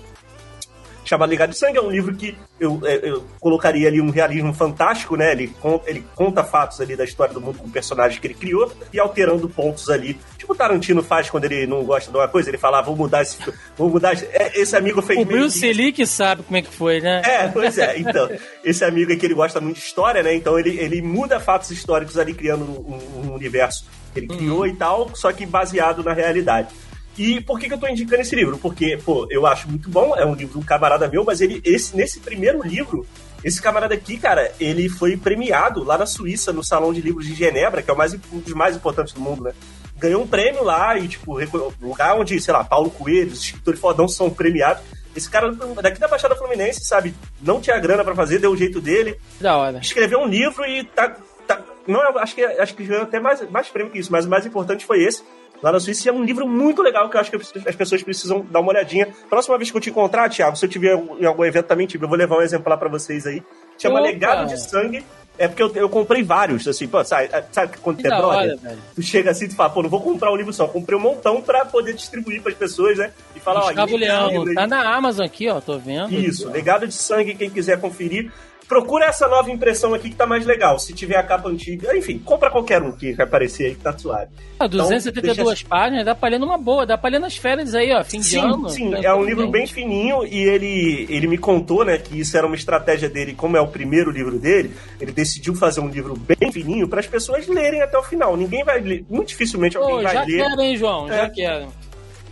chamado 1.06 1.30
Ligado 1.30 1.52
de 1.52 1.58
Sangue. 1.58 1.78
É 1.78 1.82
um 1.82 1.90
livro 1.90 2.16
que 2.16 2.36
eu, 2.60 2.82
é, 2.84 3.00
eu, 3.04 3.24
colocaria 3.40 3.88
ali 3.88 4.02
um 4.02 4.10
realismo 4.10 4.54
fantástico, 4.54 5.16
né? 5.16 5.32
Ele, 5.32 5.54
ele 5.86 6.04
conta 6.16 6.44
fatos 6.44 6.82
ali 6.82 6.96
da 6.96 7.04
história 7.04 7.34
do 7.34 7.40
mundo 7.40 7.60
com 7.60 7.70
personagens 7.70 8.20
que 8.20 8.28
ele 8.28 8.34
criou 8.34 8.72
e 8.92 9.00
alterando 9.00 9.48
pontos 9.48 9.90
ali. 9.90 10.18
Tipo 10.38 10.54
o 10.54 10.56
Tarantino 10.56 11.04
faz 11.04 11.30
quando 11.30 11.46
ele 11.46 11.68
não 11.68 11.84
gosta 11.84 12.12
de 12.12 12.18
uma 12.18 12.28
coisa, 12.28 12.50
ele 12.50 12.58
fala, 12.58 12.80
ah, 12.80 12.82
vou 12.82 12.96
mudar 12.96 13.22
esse. 13.22 13.38
Vou 13.78 13.90
mudar 13.90 14.14
esse, 14.14 14.26
é, 14.26 14.60
esse 14.60 14.76
amigo 14.76 15.02
fez. 15.02 15.20
O 15.20 15.26
Bruce 15.26 15.74
Lee 15.74 15.92
que 15.92 16.06
sabe 16.06 16.44
como 16.44 16.58
é 16.58 16.62
que 16.62 16.72
foi, 16.72 17.00
né? 17.00 17.22
É, 17.24 17.48
pois 17.48 17.78
é. 17.78 18.00
Então, 18.00 18.30
esse 18.64 18.84
amigo 18.84 19.12
aqui 19.14 19.26
ele 19.26 19.34
gosta 19.34 19.62
muito 19.62 19.78
de 19.78 19.84
história, 19.84 20.24
né? 20.24 20.34
Então 20.34 20.58
ele, 20.58 20.78
ele 20.80 21.02
muda 21.02 21.40
fatos 21.40 21.72
históricos 21.72 22.18
ali, 22.18 22.34
criando 22.34 22.64
um, 22.64 23.28
um 23.28 23.34
universo 23.34 23.86
que 24.14 24.20
ele 24.22 24.28
criou 24.28 24.60
uhum. 24.60 24.68
e 24.68 24.76
tal, 24.76 25.12
só 25.14 25.32
que 25.32 25.46
baseado 25.46 26.04
na 26.04 26.14
realidade. 26.14 26.70
E 27.18 27.40
por 27.42 27.60
que, 27.60 27.68
que 27.68 27.74
eu 27.74 27.78
tô 27.78 27.88
indicando 27.88 28.22
esse 28.22 28.36
livro? 28.36 28.58
Porque, 28.58 28.98
pô, 29.04 29.26
eu 29.30 29.46
acho 29.46 29.70
muito 29.70 29.90
bom, 29.90 30.16
é 30.16 30.26
um 30.26 30.34
livro 30.34 30.54
de 30.54 30.60
um 30.60 30.68
camarada 30.68 31.08
meu, 31.08 31.24
mas 31.24 31.40
ele, 31.40 31.62
esse, 31.64 31.96
nesse 31.96 32.20
primeiro 32.20 32.62
livro, 32.62 33.06
esse 33.44 33.62
camarada 33.62 33.94
aqui, 33.94 34.18
cara, 34.18 34.52
ele 34.60 34.90
foi 34.90 35.16
premiado 35.16 35.84
lá 35.84 35.98
na 35.98 36.06
Suíça, 36.06 36.52
no 36.52 36.64
Salão 36.64 36.92
de 36.92 37.02
Livros 37.02 37.26
de 37.26 37.34
Genebra, 37.34 37.82
que 37.82 37.90
é 37.90 37.94
o 37.94 37.98
mais, 37.98 38.14
um 38.14 38.40
dos 38.40 38.54
mais 38.54 38.76
importantes 38.76 39.14
do 39.14 39.22
mundo, 39.22 39.44
né? 39.44 39.54
Ganhou 39.98 40.22
um 40.24 40.28
prêmio 40.28 40.62
lá 40.62 40.98
e, 40.98 41.08
tipo, 41.08 41.38
lugar 41.82 42.20
onde, 42.20 42.40
sei 42.42 42.54
lá, 42.54 42.66
Paulo 42.66 42.90
Coelho, 42.90 43.32
os 43.32 43.40
escritores 43.40 43.80
fodão 43.80 44.10
são 44.10 44.30
premiados. 44.30 44.84
Esse 45.16 45.30
cara 45.30 45.50
daqui 45.82 45.98
da 45.98 46.10
Baixada 46.10 46.36
Fluminense, 46.36 46.84
sabe, 46.84 47.16
não 47.42 47.62
tinha 47.62 47.80
grana 47.80 48.04
para 48.04 48.14
fazer, 48.14 48.40
deu 48.40 48.52
o 48.52 48.58
jeito 48.58 48.82
dele. 48.82 49.18
Da 49.40 49.56
hora. 49.56 49.78
Escreveu 49.78 50.20
um 50.20 50.28
livro 50.28 50.66
e 50.66 50.84
tá. 50.84 51.16
tá 51.48 51.62
não, 51.88 52.02
acho 52.18 52.36
que, 52.36 52.44
acho 52.44 52.76
que 52.76 52.84
ganhou 52.84 53.04
até 53.04 53.22
mais, 53.22 53.50
mais 53.50 53.70
prêmio 53.70 53.94
que 53.94 54.00
isso, 54.00 54.12
mas 54.12 54.26
o 54.26 54.30
mais 54.30 54.46
importante 54.46 54.86
foi 54.86 55.02
esse 55.02 55.24
lá 55.62 55.72
na 55.72 55.80
Suíça. 55.80 56.08
E 56.08 56.10
é 56.10 56.14
um 56.14 56.24
livro 56.24 56.48
muito 56.48 56.82
legal 56.82 57.10
que 57.10 57.18
eu 57.18 57.22
acho 57.22 57.32
que 57.32 57.38
as 57.38 57.76
pessoas 57.76 58.04
precisam 58.04 58.46
dar 58.50 58.60
uma 58.60 58.72
olhadinha. 58.72 59.08
Próxima 59.30 59.58
vez 59.58 59.72
que 59.72 59.78
eu 59.78 59.82
te 59.82 59.90
encontrar, 59.90 60.30
Thiago, 60.30 60.56
se 60.56 60.66
eu 60.66 60.70
tiver 60.70 60.96
em 61.20 61.26
algum 61.26 61.46
evento 61.46 61.66
também, 61.66 61.88
tipo, 61.88 62.06
eu 62.06 62.10
vou 62.10 62.18
levar 62.18 62.38
um 62.38 62.42
exemplar 62.42 62.78
para 62.78 62.90
vocês 62.90 63.26
aí. 63.26 63.44
Chama 63.78 64.00
Opa. 64.00 64.08
Legado 64.08 64.48
de 64.48 64.60
Sangue. 64.60 65.04
É 65.38 65.50
porque 65.50 65.62
eu, 65.62 65.70
eu 65.76 65.90
comprei 65.90 66.24
vários, 66.24 66.66
assim, 66.66 66.88
pô, 66.88 67.04
sabe, 67.04 67.30
sabe 67.52 67.78
quando 67.82 67.98
que 67.98 68.08
é 68.08 68.10
brother? 68.10 68.58
Hora, 68.64 68.78
tu 68.96 69.02
chega 69.02 69.32
assim 69.32 69.48
e 69.48 69.50
fala, 69.52 69.70
pô, 69.70 69.84
não 69.84 69.90
vou 69.90 70.00
comprar 70.00 70.32
um 70.32 70.36
livro 70.38 70.54
só, 70.54 70.66
comprei 70.66 70.98
um 70.98 71.02
montão 71.02 71.42
pra 71.42 71.66
poder 71.66 71.94
distribuir 71.94 72.42
pras 72.42 72.56
pessoas, 72.56 72.98
né? 72.98 73.12
E 73.36 73.40
falar, 73.42 73.66
ó, 73.66 73.86
Leão, 73.98 74.54
tá 74.54 74.66
na 74.66 74.96
Amazon 74.96 75.26
aqui, 75.26 75.50
ó, 75.50 75.60
tô 75.60 75.78
vendo. 75.78 76.14
Isso, 76.14 76.50
Legado 76.50 76.88
de 76.88 76.94
Sangue, 76.94 77.36
quem 77.36 77.50
quiser 77.50 77.82
conferir 77.82 78.32
procura 78.68 79.06
essa 79.06 79.28
nova 79.28 79.52
impressão 79.52 79.94
aqui 79.94 80.10
que 80.10 80.16
tá 80.16 80.26
mais 80.26 80.46
legal. 80.46 80.78
Se 80.80 80.94
tiver 80.94 81.18
a 81.18 81.24
capa 81.24 81.50
antiga, 81.50 81.96
enfim, 81.96 82.20
compra 82.20 82.50
qualquer 82.50 82.82
um 82.82 82.92
que 82.92 83.14
vai 83.14 83.26
aparecer 83.26 83.68
aí 83.68 83.76
que 83.76 83.82
tá 83.82 83.98
suave. 83.98 84.32
Ah, 84.60 84.68
272 84.68 85.34
então, 85.34 85.46
deixa... 85.46 85.68
páginas, 85.68 86.06
dá 86.06 86.16
pra 86.16 86.30
ler 86.30 86.40
numa 86.40 86.58
boa, 86.58 86.86
dá 86.86 86.98
pra 86.98 87.10
ler 87.10 87.20
nas 87.20 87.36
férias 87.36 87.76
aí, 87.76 87.92
ó, 87.94 88.04
fim 88.04 88.22
sim, 88.22 88.40
de 88.40 88.46
ano. 88.46 88.70
Sim, 88.70 88.94
é 88.96 89.14
um 89.14 89.24
livro 89.24 89.48
bem 89.50 89.68
fininho 89.68 90.26
e 90.26 90.44
ele, 90.44 91.06
ele 91.10 91.28
me 91.28 91.38
contou, 91.38 91.84
né, 91.84 91.98
que 91.98 92.20
isso 92.20 92.38
era 92.38 92.48
uma 92.48 92.56
estratégia 92.56 93.10
dele, 93.10 93.34
como 93.34 93.58
é 93.58 93.62
o 93.62 93.68
primeiro 93.68 94.12
livro 94.12 94.40
dele, 94.40 94.74
ele 95.00 95.12
decidiu 95.12 95.54
fazer 95.56 95.82
um 95.82 95.90
livro 95.90 96.16
bem 96.16 96.52
fininho 96.52 96.88
para 96.88 97.00
as 97.00 97.08
pessoas 97.08 97.48
lerem 97.48 97.82
até 97.82 97.98
o 97.98 98.04
final. 98.04 98.38
Ninguém 98.38 98.64
vai 98.64 98.80
ler, 98.80 99.06
muito 99.10 99.30
dificilmente 99.30 99.78
alguém 99.78 100.04
vai 100.04 100.14
já 100.14 100.24
ler. 100.24 100.38
Já 100.38 100.50
quero, 100.50 100.62
hein, 100.62 100.78
João, 100.78 101.12
é. 101.12 101.18
já 101.18 101.30
quero. 101.30 101.85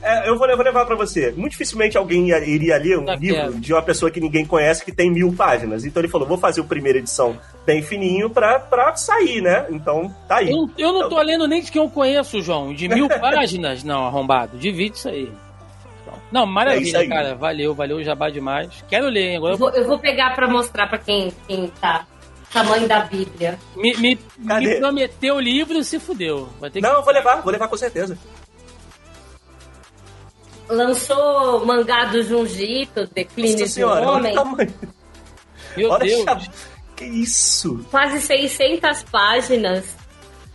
É, 0.04 0.28
eu 0.28 0.38
vou, 0.38 0.46
vou 0.48 0.66
levar 0.66 0.86
para 0.86 0.96
você. 0.96 1.32
Muito 1.32 1.54
dificilmente 1.54 1.98
alguém 1.98 2.28
ia, 2.28 2.40
iria 2.40 2.78
ler 2.78 3.00
um 3.00 3.06
tá 3.06 3.16
livro 3.16 3.54
de 3.54 3.74
uma 3.74 3.82
pessoa 3.82 4.12
que 4.12 4.20
ninguém 4.20 4.46
conhece 4.46 4.84
que 4.84 4.92
tem 4.92 5.10
mil 5.10 5.34
páginas. 5.34 5.86
Então 5.86 6.02
ele 6.02 6.12
falou: 6.12 6.28
vou 6.28 6.38
fazer 6.38 6.60
a 6.60 6.66
primeira 6.66 7.00
edição 7.00 7.40
bem 7.66 7.82
fininho 7.82 8.30
pra, 8.30 8.60
pra 8.60 8.94
sair, 8.98 9.42
né? 9.42 9.66
Então 9.70 10.14
tá 10.28 10.38
aí. 10.38 10.52
Eu, 10.52 10.70
eu 10.78 10.92
não 10.92 11.08
tô 11.08 11.22
lendo 11.22 11.48
nem 11.48 11.62
de 11.62 11.72
quem 11.72 11.82
eu 11.82 11.90
conheço, 11.90 12.42
João. 12.42 12.74
De 12.74 12.90
mil 12.90 13.08
páginas, 13.20 13.82
não, 13.84 14.06
arrombado. 14.06 14.58
Divide 14.58 14.98
isso 14.98 15.08
aí. 15.08 15.32
Não, 16.32 16.46
maravilha, 16.46 16.98
é 16.98 17.08
cara. 17.08 17.36
Valeu, 17.36 17.74
valeu, 17.74 18.04
jabá 18.04 18.30
demais. 18.30 18.84
Quero 18.90 19.08
ler, 19.08 19.30
hein? 19.30 19.38
Agora 19.38 19.54
eu 19.54 19.58
vou, 19.58 19.70
eu 19.70 19.86
vou 19.86 20.00
pegar 20.00 20.36
pra 20.36 20.48
mostrar 20.48 20.88
pra 20.88 20.98
quem, 20.98 21.32
quem 21.48 21.68
tá. 21.80 22.06
Tamanho 22.52 22.88
da 22.88 23.00
Bíblia. 23.00 23.58
Me, 23.76 23.96
me, 23.98 24.20
me 24.38 24.78
prometeu 24.78 25.36
o 25.36 25.40
livro 25.40 25.78
e 25.78 25.84
se 25.84 26.00
fudeu. 26.00 26.50
Vai 26.60 26.70
ter 26.70 26.82
não, 26.82 26.98
que... 26.98 27.06
vou 27.06 27.14
levar, 27.14 27.42
vou 27.42 27.52
levar 27.52 27.68
com 27.68 27.78
certeza 27.78 28.18
lançou 30.69 31.65
mangá 31.65 32.06
do 32.06 32.23
Junjito, 32.23 33.07
Declínio 33.14 33.68
do 33.68 33.88
Homem. 33.88 34.38
Olha 34.38 34.68
Meu 35.76 35.90
olha 35.90 36.06
Deus. 36.06 36.23
Chave. 36.23 36.49
Que 36.95 37.06
isso? 37.06 37.85
Quase 37.90 38.22
600 38.22 39.03
páginas. 39.03 39.95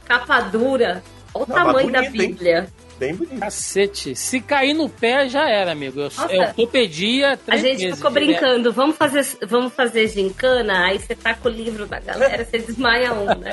Capa 0.04 0.40
dura. 0.40 1.02
Olha 1.34 1.44
o 1.44 1.48
Não, 1.48 1.54
tamanho 1.56 1.92
da 1.92 2.02
Bíblia. 2.02 2.60
Hein? 2.60 2.88
Bem 2.98 3.14
bonito. 3.14 3.38
Cacete. 3.38 4.16
Se 4.16 4.40
cair 4.40 4.74
no 4.74 4.88
pé, 4.88 5.28
já 5.28 5.48
era, 5.48 5.70
amigo. 5.70 6.00
Eu, 6.00 6.10
eu 6.30 6.40
ortopedia 6.40 7.38
A 7.46 7.56
gente 7.56 7.94
ficou 7.94 8.10
brincando. 8.10 8.72
Vamos 8.72 8.96
fazer, 8.96 9.24
vamos 9.46 9.72
fazer 9.72 10.08
gincana? 10.08 10.86
Aí 10.86 10.98
você 10.98 11.14
tá 11.14 11.34
com 11.34 11.48
o 11.48 11.52
livro 11.52 11.86
da 11.86 12.00
galera, 12.00 12.44
você 12.44 12.58
desmaia 12.58 13.12
um, 13.14 13.26
né? 13.38 13.52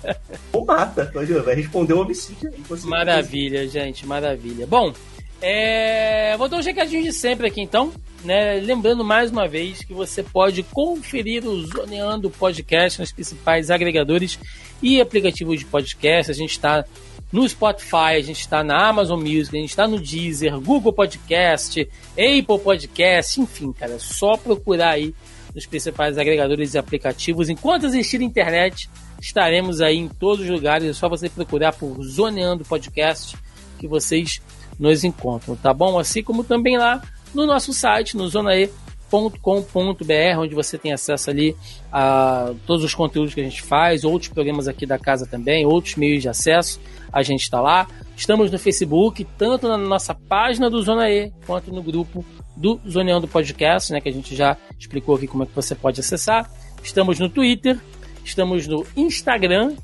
Ou 0.52 0.64
mata. 0.64 1.12
Vai 1.44 1.54
responder 1.54 1.92
o 1.92 2.00
homicídio 2.00 2.50
aí. 2.50 2.80
Maravilha, 2.84 3.68
gente. 3.68 4.06
Maravilha. 4.06 4.66
Bom, 4.66 4.94
é, 5.40 6.36
vou 6.36 6.48
dar 6.48 6.58
um 6.58 6.62
recadinho 6.62 7.02
de 7.02 7.12
sempre 7.12 7.46
aqui 7.46 7.60
então. 7.60 7.92
Né? 8.24 8.54
Lembrando 8.54 9.04
mais 9.04 9.30
uma 9.30 9.46
vez 9.46 9.84
que 9.84 9.94
você 9.94 10.22
pode 10.22 10.62
conferir 10.64 11.46
o 11.46 11.64
Zoneando 11.66 12.28
Podcast 12.28 13.00
nos 13.00 13.12
principais 13.12 13.70
agregadores 13.70 14.38
e 14.82 15.00
aplicativos 15.00 15.60
de 15.60 15.64
podcast. 15.64 16.32
A 16.32 16.34
gente 16.34 16.50
está 16.50 16.84
no 17.32 17.48
Spotify, 17.48 18.16
a 18.16 18.22
gente 18.22 18.40
está 18.40 18.64
na 18.64 18.88
Amazon 18.88 19.20
Music, 19.20 19.56
a 19.56 19.60
gente 19.60 19.70
está 19.70 19.86
no 19.86 20.00
Deezer, 20.00 20.58
Google 20.60 20.92
Podcast, 20.92 21.88
Apple 22.12 22.58
Podcast, 22.62 23.40
enfim, 23.40 23.72
cara, 23.72 23.92
é 23.92 23.98
só 23.98 24.36
procurar 24.36 24.90
aí 24.90 25.14
nos 25.54 25.66
principais 25.66 26.18
agregadores 26.18 26.74
e 26.74 26.78
aplicativos. 26.78 27.48
Enquanto 27.48 27.86
existir 27.86 28.20
internet, 28.20 28.88
estaremos 29.20 29.80
aí 29.80 29.96
em 29.96 30.08
todos 30.08 30.44
os 30.44 30.50
lugares. 30.50 30.88
É 30.88 30.92
só 30.92 31.08
você 31.08 31.28
procurar 31.28 31.72
por 31.72 32.02
Zoneando 32.02 32.64
Podcast 32.64 33.36
que 33.78 33.86
vocês 33.86 34.40
nos 34.78 35.04
encontram, 35.04 35.56
tá 35.56 35.72
bom? 35.72 35.98
Assim 35.98 36.22
como 36.22 36.44
também 36.44 36.78
lá 36.78 37.02
no 37.34 37.46
nosso 37.46 37.72
site, 37.72 38.16
no 38.16 38.28
zonae.com.br, 38.28 38.88
.com.br, 39.10 40.38
onde 40.38 40.54
você 40.54 40.76
tem 40.76 40.92
acesso 40.92 41.30
ali 41.30 41.56
a 41.90 42.52
todos 42.66 42.84
os 42.84 42.94
conteúdos 42.94 43.34
que 43.34 43.40
a 43.40 43.44
gente 43.44 43.62
faz, 43.62 44.04
outros 44.04 44.30
programas 44.30 44.68
aqui 44.68 44.84
da 44.84 44.98
casa 44.98 45.26
também, 45.26 45.64
outros 45.64 45.96
meios 45.96 46.22
de 46.22 46.28
acesso, 46.28 46.80
a 47.12 47.22
gente 47.22 47.42
está 47.42 47.60
lá. 47.60 47.88
Estamos 48.16 48.50
no 48.50 48.58
Facebook, 48.58 49.24
tanto 49.38 49.68
na 49.68 49.78
nossa 49.78 50.14
página 50.14 50.68
do 50.68 50.82
Zona 50.82 51.08
E, 51.10 51.32
quanto 51.46 51.72
no 51.72 51.82
grupo 51.82 52.24
do 52.56 52.80
Zoneando 52.88 53.26
Podcast, 53.26 53.92
né, 53.92 54.00
que 54.00 54.08
a 54.08 54.12
gente 54.12 54.34
já 54.36 54.56
explicou 54.78 55.14
aqui 55.14 55.26
como 55.26 55.44
é 55.44 55.46
que 55.46 55.54
você 55.54 55.74
pode 55.74 56.00
acessar. 56.00 56.50
Estamos 56.82 57.18
no 57.18 57.28
Twitter, 57.28 57.78
estamos 58.24 58.66
no 58.66 58.86
Instagram 58.96 59.74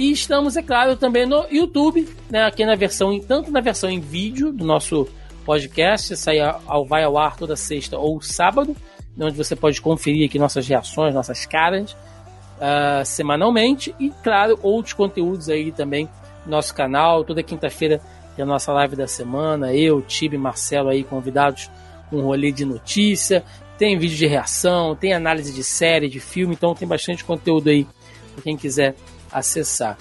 e 0.00 0.12
estamos, 0.12 0.56
é 0.56 0.62
claro, 0.62 0.96
também 0.96 1.26
no 1.26 1.46
YouTube, 1.50 2.08
né, 2.30 2.44
aqui 2.44 2.64
na 2.64 2.74
versão, 2.74 3.20
tanto 3.20 3.50
na 3.50 3.60
versão 3.60 3.90
em 3.90 4.00
vídeo 4.00 4.50
do 4.50 4.64
nosso 4.64 5.06
podcast, 5.44 6.16
sai 6.16 6.38
ao, 6.40 6.86
vai 6.86 7.04
ao 7.04 7.18
ar 7.18 7.36
toda 7.36 7.54
sexta 7.54 7.98
ou 7.98 8.18
sábado, 8.22 8.74
onde 9.18 9.36
você 9.36 9.54
pode 9.54 9.78
conferir 9.82 10.26
aqui 10.26 10.38
nossas 10.38 10.66
reações, 10.66 11.14
nossas 11.14 11.44
caras, 11.44 11.92
uh, 11.92 13.04
semanalmente, 13.04 13.94
e 14.00 14.08
claro, 14.22 14.58
outros 14.62 14.94
conteúdos 14.94 15.50
aí 15.50 15.70
também 15.70 16.08
no 16.46 16.52
nosso 16.52 16.74
canal, 16.74 17.22
toda 17.22 17.42
quinta-feira 17.42 18.00
tem 18.34 18.42
a 18.42 18.46
nossa 18.46 18.72
live 18.72 18.96
da 18.96 19.06
semana, 19.06 19.74
eu, 19.74 20.00
Tibe, 20.00 20.38
Marcelo 20.38 20.88
aí 20.88 21.04
convidados 21.04 21.70
um 22.10 22.22
rolê 22.22 22.50
de 22.50 22.64
notícia, 22.64 23.44
tem 23.76 23.98
vídeo 23.98 24.16
de 24.16 24.26
reação, 24.26 24.96
tem 24.96 25.12
análise 25.12 25.52
de 25.52 25.62
série, 25.62 26.08
de 26.08 26.20
filme, 26.20 26.54
então 26.54 26.74
tem 26.74 26.88
bastante 26.88 27.22
conteúdo 27.22 27.68
aí 27.68 27.86
para 28.34 28.44
quem 28.44 28.56
quiser 28.56 28.94
acessar. 29.32 29.96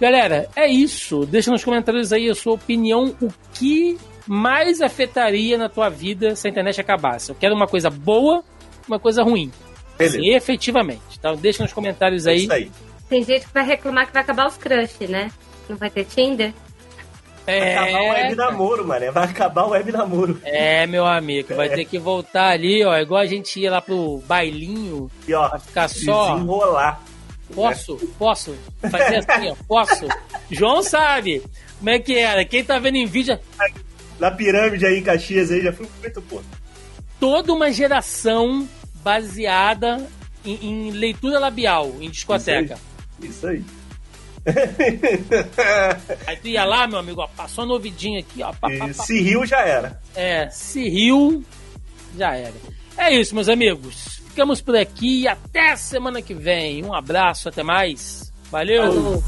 Galera, 0.00 0.48
é 0.54 0.66
isso. 0.68 1.26
Deixa 1.26 1.50
nos 1.50 1.64
comentários 1.64 2.12
aí 2.12 2.28
a 2.28 2.34
sua 2.34 2.54
opinião, 2.54 3.14
o 3.20 3.28
que 3.52 3.98
mais 4.26 4.80
afetaria 4.80 5.58
na 5.58 5.68
tua 5.68 5.88
vida 5.88 6.36
se 6.36 6.46
a 6.46 6.50
internet 6.50 6.80
acabasse? 6.80 7.30
Eu 7.30 7.34
quero 7.34 7.54
uma 7.54 7.66
coisa 7.66 7.90
boa, 7.90 8.44
uma 8.86 8.98
coisa 8.98 9.22
ruim. 9.22 9.50
Beleza. 9.96 10.18
Sim, 10.18 10.34
efetivamente. 10.34 11.02
Então 11.18 11.34
deixa 11.34 11.62
nos 11.62 11.72
comentários 11.72 12.26
aí. 12.26 12.36
É 12.36 12.40
isso 12.40 12.52
aí. 12.52 12.70
Tem 13.08 13.24
gente 13.24 13.46
que 13.46 13.54
vai 13.54 13.64
reclamar 13.64 14.06
que 14.06 14.12
vai 14.12 14.22
acabar 14.22 14.46
os 14.46 14.56
crush, 14.56 15.08
né? 15.08 15.30
Não 15.68 15.76
vai 15.76 15.90
ter 15.90 16.04
Tinder? 16.04 16.52
É... 17.46 17.74
Vai 17.74 17.88
acabar 17.88 18.02
o 18.02 18.08
web 18.10 18.34
namoro, 18.34 18.86
mano. 18.86 19.12
Vai 19.12 19.24
acabar 19.24 19.64
o 19.64 19.70
web 19.70 19.90
namoro. 19.90 20.40
É, 20.44 20.86
meu 20.86 21.06
amigo. 21.06 21.54
Vai 21.54 21.68
é. 21.68 21.74
ter 21.74 21.84
que 21.86 21.98
voltar 21.98 22.50
ali, 22.50 22.84
ó. 22.84 22.96
Igual 22.98 23.22
a 23.22 23.26
gente 23.26 23.58
ia 23.58 23.70
lá 23.70 23.80
pro 23.80 24.22
bailinho. 24.28 25.10
E 25.26 25.32
ó, 25.32 25.48
pra 25.48 25.58
ficar 25.58 25.88
só. 25.88 26.34
Desenrolar. 26.34 27.02
Posso? 27.54 27.96
Posso? 28.18 28.56
Fazer 28.90 29.16
assim, 29.16 29.50
ó. 29.50 29.56
Posso? 29.66 30.06
João 30.50 30.82
sabe 30.82 31.42
como 31.78 31.90
é 31.90 31.98
que 31.98 32.18
era. 32.18 32.44
Quem 32.44 32.64
tá 32.64 32.78
vendo 32.78 32.96
em 32.96 33.06
vídeo 33.06 33.38
na 34.18 34.30
pirâmide 34.30 34.84
aí 34.84 34.98
em 34.98 35.02
Caxias 35.02 35.50
aí, 35.50 35.62
já 35.62 35.72
fui 35.72 35.88
muito 36.00 36.20
pô. 36.22 36.42
Toda 37.20 37.52
uma 37.52 37.70
geração 37.72 38.68
baseada 39.02 40.06
em, 40.44 40.54
em 40.66 40.90
leitura 40.90 41.38
labial, 41.38 41.94
em 42.00 42.10
discoteca. 42.10 42.78
Isso 43.22 43.46
aí. 43.46 43.58
Isso 43.58 43.66
aí. 43.66 43.78
aí 46.26 46.36
tu 46.36 46.48
ia 46.48 46.64
lá, 46.64 46.86
meu 46.86 46.98
amigo, 46.98 47.20
ó, 47.20 47.28
passou 47.28 47.66
no 47.66 47.74
ouvidinho 47.74 48.18
aqui, 48.18 48.42
ó. 48.42 48.52
Pá, 48.52 48.68
pá, 48.78 48.88
pá, 48.88 48.92
se 48.92 49.20
riu, 49.20 49.44
já 49.46 49.60
era. 49.60 50.00
É, 50.14 50.48
se 50.48 50.88
riu, 50.88 51.44
já 52.16 52.34
era. 52.34 52.54
É 52.96 53.14
isso, 53.14 53.34
meus 53.34 53.48
amigos. 53.48 54.17
Ficamos 54.38 54.60
por 54.60 54.76
aqui 54.76 55.22
e 55.22 55.26
até 55.26 55.74
semana 55.74 56.22
que 56.22 56.32
vem. 56.32 56.84
Um 56.84 56.94
abraço, 56.94 57.48
até 57.48 57.64
mais. 57.64 58.32
Valeu! 58.52 58.84
Falou. 58.84 59.24